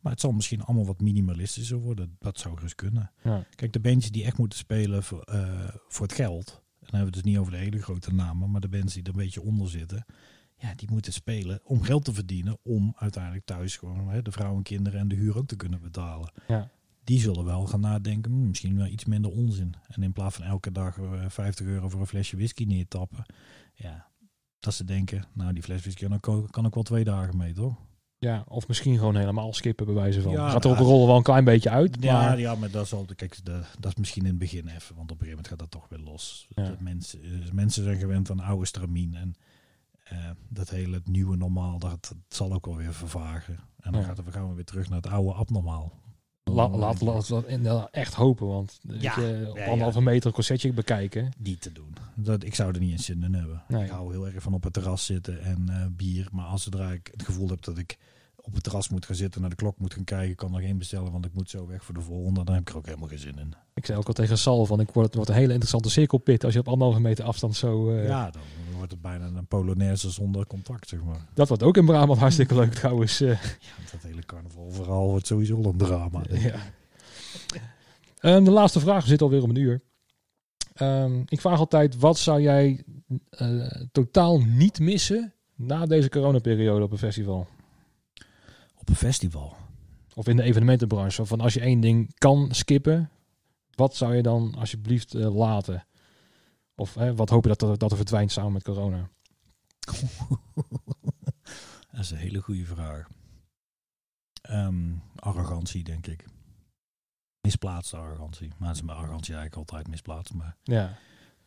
Maar 0.00 0.12
het 0.12 0.20
zal 0.20 0.32
misschien 0.32 0.62
allemaal 0.62 0.86
wat 0.86 1.00
minimalistischer 1.00 1.78
worden. 1.78 2.16
Dat 2.18 2.38
zou 2.38 2.56
gerust 2.56 2.74
kunnen. 2.74 3.10
Ja. 3.24 3.46
Kijk, 3.54 3.72
de 3.72 3.80
bandjes 3.80 4.12
die 4.12 4.24
echt 4.24 4.38
moeten 4.38 4.58
spelen 4.58 5.02
voor, 5.02 5.28
uh, 5.32 5.68
voor 5.88 6.06
het 6.06 6.14
geld. 6.14 6.44
Dan 6.46 6.98
hebben 6.98 6.98
we 6.98 7.04
het 7.04 7.14
dus 7.14 7.22
niet 7.22 7.38
over 7.38 7.52
de 7.52 7.58
hele 7.58 7.82
grote 7.82 8.14
namen, 8.14 8.50
maar 8.50 8.60
de 8.60 8.68
bands 8.68 8.94
die 8.94 9.02
er 9.02 9.08
een 9.08 9.16
beetje 9.16 9.42
onder 9.42 9.68
zitten 9.68 10.06
ja, 10.58 10.74
die 10.74 10.90
moeten 10.90 11.12
spelen 11.12 11.60
om 11.64 11.82
geld 11.82 12.04
te 12.04 12.12
verdienen. 12.12 12.58
Om 12.62 12.94
uiteindelijk 12.96 13.44
thuis 13.44 13.76
gewoon 13.76 14.08
hè, 14.08 14.22
de 14.22 14.32
vrouwen, 14.32 14.62
kinderen 14.62 15.00
en 15.00 15.08
de 15.08 15.14
huur 15.14 15.36
ook 15.36 15.46
te 15.46 15.56
kunnen 15.56 15.80
betalen. 15.80 16.32
Ja. 16.48 16.70
Die 17.04 17.20
zullen 17.20 17.44
wel 17.44 17.66
gaan 17.66 17.80
nadenken, 17.80 18.30
hmm, 18.30 18.48
misschien 18.48 18.76
wel 18.76 18.86
iets 18.86 19.04
minder 19.04 19.30
onzin. 19.30 19.74
En 19.86 20.02
in 20.02 20.12
plaats 20.12 20.36
van 20.36 20.44
elke 20.44 20.72
dag 20.72 20.96
uh, 20.96 21.24
eh, 21.24 21.30
50 21.30 21.66
euro 21.66 21.88
voor 21.88 22.00
een 22.00 22.06
flesje 22.06 22.36
whisky 22.36 22.64
neertappen. 22.64 23.24
Ja, 23.74 24.08
dat 24.60 24.74
ze 24.74 24.84
denken, 24.84 25.24
nou 25.32 25.52
die 25.52 25.62
fles 25.62 25.80
whisky 25.80 26.18
kan, 26.20 26.48
kan 26.50 26.66
ook 26.66 26.74
wel 26.74 26.82
twee 26.82 27.04
dagen 27.04 27.36
mee, 27.36 27.52
toch? 27.52 27.74
Ja, 28.18 28.44
of 28.48 28.68
misschien 28.68 28.98
gewoon 28.98 29.16
helemaal 29.16 29.52
skippen 29.52 29.86
bij 29.86 29.94
wijze 29.94 30.22
van. 30.22 30.32
Ja, 30.32 30.50
gaat 30.50 30.64
er 30.64 30.70
ook 30.70 30.78
rollen 30.78 31.06
wel 31.06 31.16
een 31.16 31.22
klein 31.22 31.44
beetje 31.44 31.70
uit. 31.70 31.96
Ja, 32.00 32.20
maar 32.20 32.38
ja, 32.38 32.54
maar 32.54 32.70
dat 32.70 32.84
is, 32.84 32.92
al, 32.92 33.06
kijk, 33.16 33.44
de, 33.44 33.60
dat 33.78 33.92
is 33.92 33.98
misschien 33.98 34.22
in 34.22 34.28
het 34.28 34.38
begin 34.38 34.68
even. 34.68 34.96
Want 34.96 35.10
op 35.10 35.20
een 35.20 35.26
gegeven 35.26 35.28
moment 35.28 35.48
gaat 35.48 35.58
dat 35.58 35.70
toch 35.70 35.88
weer 35.88 35.98
los. 35.98 36.46
Ja. 36.48 36.62
De 36.62 36.76
mensen, 36.80 37.22
eh, 37.22 37.52
mensen 37.52 37.84
zijn 37.84 37.98
gewend 37.98 38.30
aan 38.30 38.40
oude 38.40 38.66
stramien. 38.66 39.14
En 39.14 39.34
eh, 40.08 40.30
dat 40.48 40.70
hele 40.70 40.94
het 40.94 41.08
nieuwe 41.08 41.36
normaal, 41.36 41.78
dat, 41.78 41.90
dat 41.90 42.16
zal 42.28 42.52
ook 42.52 42.66
wel 42.66 42.76
weer 42.76 42.94
vervagen. 42.94 43.58
En 43.80 43.92
dan 43.92 44.00
Ja. 44.00 44.06
gaat, 44.06 44.16
het- 44.16 44.26
gaan 44.32 44.48
we 44.48 44.54
weer 44.54 44.64
terug 44.64 44.88
naar 44.88 45.00
het 45.00 45.10
oude 45.10 45.32
abnormaal. 45.32 45.92
la, 46.44 46.68
laat 46.68 47.00
laat 47.00 47.28
we 47.28 47.34
echt 47.90 48.14
hopen. 48.14 48.46
Want 48.46 48.78
weet 48.82 49.00
Ja, 49.02 49.20
je, 49.20 49.46
op 49.50 49.56
ja, 49.56 49.64
anderhalve 49.66 49.98
ja. 49.98 50.04
meter 50.04 50.26
een 50.26 50.32
concertje 50.32 50.72
bekijken. 50.72 51.32
Niet 51.38 51.60
te 51.60 51.72
doen. 51.72 51.94
Dat, 52.14 52.44
ik 52.44 52.54
zou 52.54 52.72
er 52.74 52.80
niet 52.80 52.90
eens 52.90 53.04
zin 53.04 53.22
in 53.22 53.34
hebben. 53.34 53.62
Nee. 53.68 53.84
Ik 53.84 53.90
hou 53.90 54.12
heel 54.12 54.26
erg 54.26 54.42
van 54.42 54.54
op 54.54 54.62
het 54.64 54.72
terras 54.72 55.04
zitten 55.04 55.42
en 55.42 55.68
eh, 55.68 55.86
bier. 55.90 56.28
Maar 56.32 56.44
als 56.46 56.62
zodra 56.62 56.90
ik 56.92 57.08
het 57.12 57.22
gevoel 57.22 57.48
heb 57.48 57.62
dat 57.64 57.78
ik 57.78 57.98
op 58.48 58.54
het 58.54 58.62
terras 58.62 58.88
moet 58.88 59.06
gaan 59.06 59.16
zitten, 59.16 59.40
naar 59.40 59.50
de 59.50 59.56
klok 59.56 59.78
moet 59.78 59.94
gaan 59.94 60.04
kijken, 60.04 60.36
kan 60.36 60.54
er 60.54 60.60
geen 60.62 60.78
bestellen, 60.78 61.12
want 61.12 61.24
ik 61.24 61.34
moet 61.34 61.50
zo 61.50 61.66
weg 61.66 61.84
voor 61.84 61.94
de 61.94 62.00
volgende. 62.00 62.44
Dan 62.44 62.54
heb 62.54 62.62
ik 62.62 62.68
er 62.70 62.76
ook 62.76 62.86
helemaal 62.86 63.08
geen 63.08 63.18
zin 63.18 63.38
in. 63.38 63.54
Ik 63.74 63.86
zei 63.86 63.98
ook 63.98 64.06
al 64.06 64.12
tegen 64.12 64.38
Sal 64.38 64.66
van 64.66 64.80
ik 64.80 64.90
word, 64.90 65.06
het 65.06 65.14
wordt 65.14 65.30
een 65.30 65.36
hele 65.36 65.52
interessante 65.52 65.90
cirkelpit 65.90 66.44
als 66.44 66.52
je 66.54 66.60
op 66.60 66.68
anderhalve 66.68 67.00
meter 67.00 67.24
afstand 67.24 67.56
zo. 67.56 67.90
eh, 67.90 68.06
ja, 68.06 68.30
dan 68.30 68.42
wordt 68.76 68.90
het 68.92 69.00
bijna 69.00 69.26
een 69.26 69.46
Polonaise 69.46 70.10
zonder 70.10 70.46
contact, 70.46 70.88
zeg 70.88 71.02
maar. 71.02 71.26
Dat 71.34 71.48
wordt 71.48 71.62
ook 71.62 71.76
in 71.76 71.84
Brabant 71.86 72.18
hartstikke 72.20 72.54
leuk 72.54 72.74
trouwens. 72.74 73.20
eh. 73.20 73.28
Ja, 73.42 73.90
dat 73.92 74.02
hele 74.02 74.24
carnaval 74.26 74.70
vooral 74.70 75.08
wordt 75.10 75.26
sowieso 75.26 75.62
een 75.62 75.76
drama. 75.76 76.22
ja. 76.30 76.54
Ehm, 78.20 78.44
de 78.44 78.50
laatste 78.50 78.80
vraag 78.80 79.06
zitten 79.06 79.26
alweer 79.26 79.42
om 79.42 79.50
een 79.50 79.56
uur. 79.56 79.80
Ehm, 80.74 81.22
ik 81.26 81.40
vraag 81.40 81.58
altijd, 81.58 81.98
wat 81.98 82.18
zou 82.18 82.40
jij 82.40 82.84
eh, 83.30 83.66
totaal 83.92 84.38
niet 84.40 84.78
missen 84.78 85.32
na 85.54 85.86
deze 85.86 86.08
coronaperiode 86.08 86.84
op 86.84 86.92
een 86.92 86.98
festival? 86.98 87.46
Op 88.88 88.94
een 88.94 89.00
festival. 89.00 89.56
Of 90.14 90.26
in 90.28 90.36
de 90.36 90.42
evenementenbranche? 90.42 91.24
Van 91.26 91.40
als 91.40 91.54
je 91.54 91.60
één 91.60 91.80
ding 91.80 92.14
kan 92.18 92.48
skippen, 92.54 93.10
wat 93.74 93.96
zou 93.96 94.14
je 94.16 94.22
dan 94.22 94.54
alsjeblieft 94.54 95.14
eh, 95.14 95.34
laten? 95.36 95.86
Of 96.74 96.94
hè, 96.94 97.14
wat 97.14 97.28
hoop 97.28 97.44
je 97.44 97.54
dat 97.56 97.80
dat 97.80 97.90
er 97.90 97.96
verdwijnt 97.96 98.32
samen 98.32 98.52
met 98.52 98.62
corona? 98.62 99.08
Dat 101.90 102.00
is 102.00 102.10
een 102.10 102.16
hele 102.16 102.40
goede 102.40 102.64
vraag. 102.64 103.08
Ehm, 104.42 104.92
arrogantie, 105.16 105.84
denk 105.84 106.06
ik. 106.06 106.24
Misplaatste 107.40 107.96
arrogantie. 107.96 108.52
Maar 108.58 108.68
het 108.68 108.76
is 108.76 108.82
mijn 108.82 108.98
arrogantie 108.98 109.34
eigenlijk 109.34 109.70
altijd 109.70 109.88
misplaatst. 109.88 110.34
Maar, 110.34 110.56
Ja, 110.62 110.98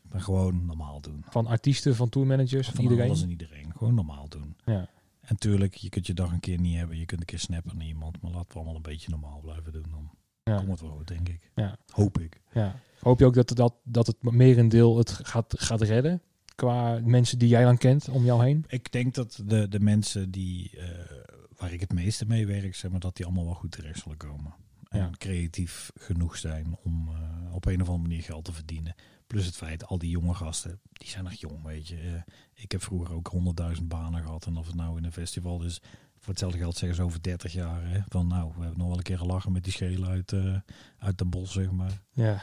maar 0.02 0.22
gewoon 0.22 0.66
normaal 0.66 1.02
doen. 1.02 1.26
van 1.30 1.48
artiesten, 1.48 1.96
van 1.96 2.10
tourmanagers, 2.10 2.66
van, 2.68 2.76
Van 2.76 2.84
iedereen. 2.84 3.08
alles 3.08 3.22
en 3.24 3.30
iedereen. 3.30 3.72
Gewoon 3.78 3.94
normaal 3.94 4.28
doen. 4.30 4.56
Ja. 4.66 4.90
En 5.22 5.36
tuurlijk, 5.38 5.76
je 5.76 5.90
kunt 5.90 6.08
je 6.08 6.14
dag 6.14 6.32
een 6.32 6.40
keer 6.40 6.60
niet 6.60 6.78
hebben. 6.78 6.98
Je 6.98 7.06
kunt 7.06 7.20
een 7.20 7.26
keer 7.26 7.40
snappen 7.40 7.78
naar 7.78 7.86
iemand. 7.88 8.22
Maar 8.22 8.32
laten 8.32 8.48
we 8.48 8.54
allemaal 8.56 8.76
een 8.76 8.82
beetje 8.82 9.10
normaal 9.10 9.40
blijven 9.40 9.72
doen. 9.74 9.86
Dan 9.92 10.10
Ja. 10.44 10.56
komt 10.58 10.70
het 10.72 10.82
wel 10.82 10.90
goed, 10.98 11.08
denk 11.08 11.30
ik. 11.30 11.50
Ja. 11.56 11.78
Hoop 11.92 12.20
ik. 12.20 12.42
Ja. 12.54 12.76
Hoop 13.00 13.20
je 13.20 13.26
ook 13.26 13.34
dat, 13.34 13.56
dat, 13.56 13.74
dat 13.84 14.08
het 14.08 14.24
merendeel 14.24 14.98
het 14.98 15.12
gaat, 15.12 15.54
gaat 15.58 15.82
redden? 15.82 16.22
Qua 16.56 17.00
mensen 17.04 17.40
die 17.40 17.48
jij 17.50 17.64
dan 17.64 17.78
kent 17.78 18.10
om 18.10 18.24
jou 18.26 18.44
heen? 18.44 18.66
Ik 18.68 18.92
denk 18.92 19.14
dat 19.16 19.42
de, 19.46 19.68
de 19.68 19.80
mensen 19.80 20.32
die, 20.32 20.78
eh, 20.78 20.88
waar 21.58 21.74
ik 21.74 21.80
het 21.80 21.94
meeste 21.94 22.26
mee 22.26 22.48
werk, 22.48 22.76
zeg 22.76 22.92
maar, 22.92 23.00
dat 23.00 23.16
die 23.16 23.26
allemaal 23.26 23.46
wel 23.46 23.54
goed 23.54 23.72
terecht 23.72 24.00
zullen 24.00 24.18
komen. 24.18 24.54
En 24.90 25.00
Ja. 25.00 25.10
creatief 25.18 25.92
genoeg 25.96 26.38
zijn 26.38 26.78
om 26.84 27.10
eh, 27.10 27.56
op 27.56 27.66
een 27.66 27.82
of 27.82 27.88
andere 27.90 28.08
manier 28.08 28.24
geld 28.24 28.46
te 28.46 28.54
verdienen. 28.54 28.96
Plus 29.32 29.46
het 29.46 29.56
feit, 29.56 29.86
al 29.86 29.98
die 29.98 30.10
jonge 30.10 30.34
gasten, 30.34 30.80
die 30.94 31.08
zijn 31.08 31.24
nog 31.24 31.34
jong, 31.34 31.64
weet 31.64 31.88
je. 31.88 31.98
Eh, 31.98 32.34
ik 32.54 32.72
heb 32.72 32.84
vroeger 32.84 33.16
ook 33.16 33.28
honderdduizend 33.28 33.88
banen 33.88 34.22
gehad. 34.22 34.46
En 34.46 34.58
of 34.58 34.68
het 34.68 34.76
nou 34.76 34.98
in 34.98 35.04
een 35.04 35.12
festival 35.12 35.64
is, 35.64 35.82
voor 36.18 36.30
hetzelfde 36.30 36.58
geld 36.58 36.78
zeggen 36.78 36.98
ze 36.98 37.04
over 37.04 37.22
30 37.22 37.54
jaar. 37.54 37.90
Hè, 37.90 38.00
van 38.08 38.28
nou, 38.28 38.52
we 38.56 38.62
hebben 38.62 38.78
nog 38.78 38.88
wel 38.88 38.98
een 38.98 39.04
keer 39.04 39.18
gelachen 39.18 39.52
met 39.52 39.64
die 39.64 39.74
schelen 39.74 40.10
uit, 40.10 40.32
eh 40.32 40.56
uit 40.98 41.18
de 41.18 41.26
bos, 41.26 41.52
zeg 41.52 41.72
maar. 41.72 42.02
Ja. 42.12 42.42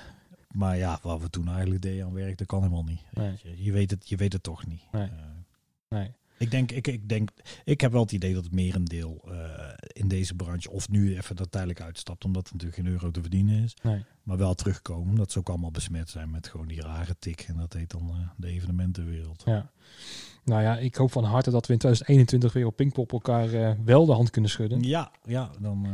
Maar 0.49 0.77
ja, 0.77 0.99
wat 1.03 1.21
we 1.21 1.31
toen 1.31 1.49
eigenlijk 1.49 1.83
deden 1.83 2.05
aan 2.05 2.13
werk, 2.13 2.39
dat 2.39 2.47
kan 2.47 2.61
helemaal 2.63 2.85
niet. 2.85 3.03
Nee. 3.13 3.39
Je. 3.43 3.63
Je, 3.65 3.73
weet 3.73 3.91
het, 3.91 4.09
je 4.09 4.17
weet 4.17 4.33
het 4.33 4.43
toch 4.43 4.67
niet. 4.67 4.83
Nee. 4.93 5.09
Eh, 5.09 5.11
Nee. 5.89 6.13
Ik 6.39 6.51
denk, 6.51 6.73
ik, 6.73 6.87
ik 6.87 7.09
denk, 7.09 7.31
ik 7.65 7.81
heb 7.81 7.93
wel 7.93 8.03
het 8.03 8.13
idee 8.13 8.35
dat 8.35 8.45
het 8.45 8.53
merendeel 8.53 9.25
eh 9.31 9.67
in 9.93 10.09
deze 10.09 10.35
branche, 10.35 10.71
of 10.71 10.89
nu 10.89 11.17
even 11.17 11.37
dat 11.37 11.51
tijdelijk 11.51 11.81
uitstapt, 11.81 12.25
omdat 12.25 12.47
er 12.47 12.53
natuurlijk 12.53 12.83
geen 12.83 12.93
euro 12.93 13.11
te 13.11 13.21
verdienen 13.21 13.63
is, 13.63 13.77
Nee. 13.83 14.05
maar 14.23 14.37
wel 14.37 14.55
terugkomen, 14.55 15.15
dat 15.15 15.33
ze 15.33 15.39
ook 15.39 15.49
allemaal 15.49 15.71
besmet 15.71 16.11
zijn 16.11 16.31
met 16.31 16.49
gewoon 16.49 16.67
die 16.69 16.81
rare 16.83 17.17
tik. 17.19 17.41
En 17.49 17.57
dat 17.57 17.73
heet 17.73 17.91
dan 17.91 18.09
eh, 18.11 18.29
de 18.37 18.47
evenementenwereld. 18.47 19.43
Ja. 19.47 19.71
Nou 20.45 20.63
ja, 20.63 20.79
ik 20.79 20.95
hoop 20.95 21.13
van 21.13 21.25
harte 21.25 21.51
dat 21.51 21.67
we 21.67 21.73
in 21.73 21.79
2021 21.79 22.53
weer 22.53 22.67
op 22.67 22.77
Pinkpop 22.77 23.13
elkaar 23.13 23.53
eh, 23.53 23.73
wel 23.85 24.07
de 24.07 24.13
hand 24.13 24.31
kunnen 24.31 24.51
schudden. 24.51 24.83
Ja, 24.83 25.11
ja, 25.25 25.51
dan, 25.61 25.87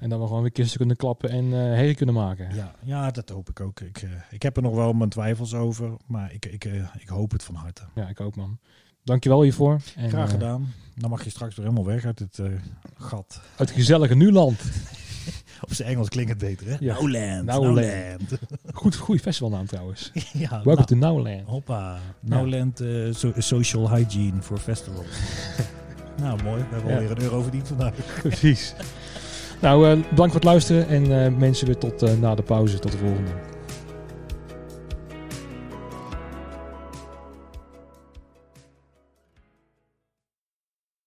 En 0.00 0.08
dat 0.08 0.20
we 0.20 0.26
gewoon 0.26 0.42
weer 0.42 0.52
kisten 0.52 0.78
kunnen 0.78 0.96
klappen 0.96 1.30
en 1.30 1.44
herrie 1.50 1.94
kunnen 1.94 2.14
maken. 2.14 2.54
ja, 2.54 2.74
ja, 2.82 3.10
dat 3.10 3.28
hoop 3.28 3.48
ik 3.48 3.60
ook. 3.60 3.80
Ik, 3.80 4.06
ik 4.30 4.42
heb 4.42 4.56
er 4.56 4.62
nog 4.62 4.74
wel 4.74 4.92
mijn 4.92 5.10
twijfels 5.10 5.54
over, 5.54 5.96
maar 6.06 6.32
ik, 6.32 6.46
ik, 6.46 6.64
ik 6.98 7.08
hoop 7.08 7.30
het 7.30 7.44
van 7.44 7.54
harte. 7.54 7.82
Ja, 7.94 8.08
ik 8.08 8.20
ook 8.20 8.36
man. 8.36 8.58
Dankjewel 9.06 9.42
hiervoor. 9.42 9.80
En, 9.96 10.08
Graag 10.10 10.26
eh, 10.26 10.32
gedaan. 10.32 10.72
Dan 10.94 11.10
mag 11.10 11.24
je 11.24 11.30
straks 11.30 11.56
weer 11.56 11.64
helemaal 11.66 11.86
weg 11.86 12.04
uit 12.04 12.18
dit 12.18 12.38
eh, 12.38 12.46
gat. 12.98 13.40
uit 13.56 13.68
het 13.68 13.78
gezellige 13.78 14.14
Nuland. 14.14 14.60
Op 15.64 15.72
zijn 15.72 15.88
Engels 15.88 16.08
klinkt 16.08 16.30
het 16.30 16.38
beter, 16.40 16.66
hè? 16.66 16.76
Ja. 16.80 16.94
Nowland. 16.94 17.44
Nowland. 17.44 17.74
Nowland. 17.76 18.38
Goed, 18.74 18.96
goede 18.96 19.20
festivalnaam 19.20 19.66
trouwens. 19.66 20.10
ja, 20.32 20.48
Welcome 20.48 20.74
nou, 20.74 20.86
to 20.86 20.94
Nowland. 20.96 21.46
Hoppa. 21.46 21.98
Nowland 22.20 22.80
eh, 22.80 22.88
so- 23.10 23.32
social 23.36 23.90
hygiene 23.94 24.42
voor 24.42 24.58
festivals. 24.58 25.06
nou, 26.20 26.42
mooi. 26.42 26.62
We 26.62 26.74
hebben 26.74 26.90
Ja. 26.90 26.96
alweer 26.96 27.10
een 27.10 27.22
euro 27.22 27.42
verdiend 27.42 27.68
vandaag. 27.68 27.94
Precies. 28.22 28.74
Nou, 29.60 29.96
bedankt 29.96 30.16
voor 30.16 30.34
het 30.34 30.44
luisteren 30.44 30.88
en 30.88 31.38
mensen 31.38 31.66
weer 31.66 31.78
tot 31.78 32.20
na 32.20 32.34
de 32.34 32.42
pauze. 32.42 32.78
Tot 32.78 32.92
de 32.92 32.98
volgende. 32.98 33.30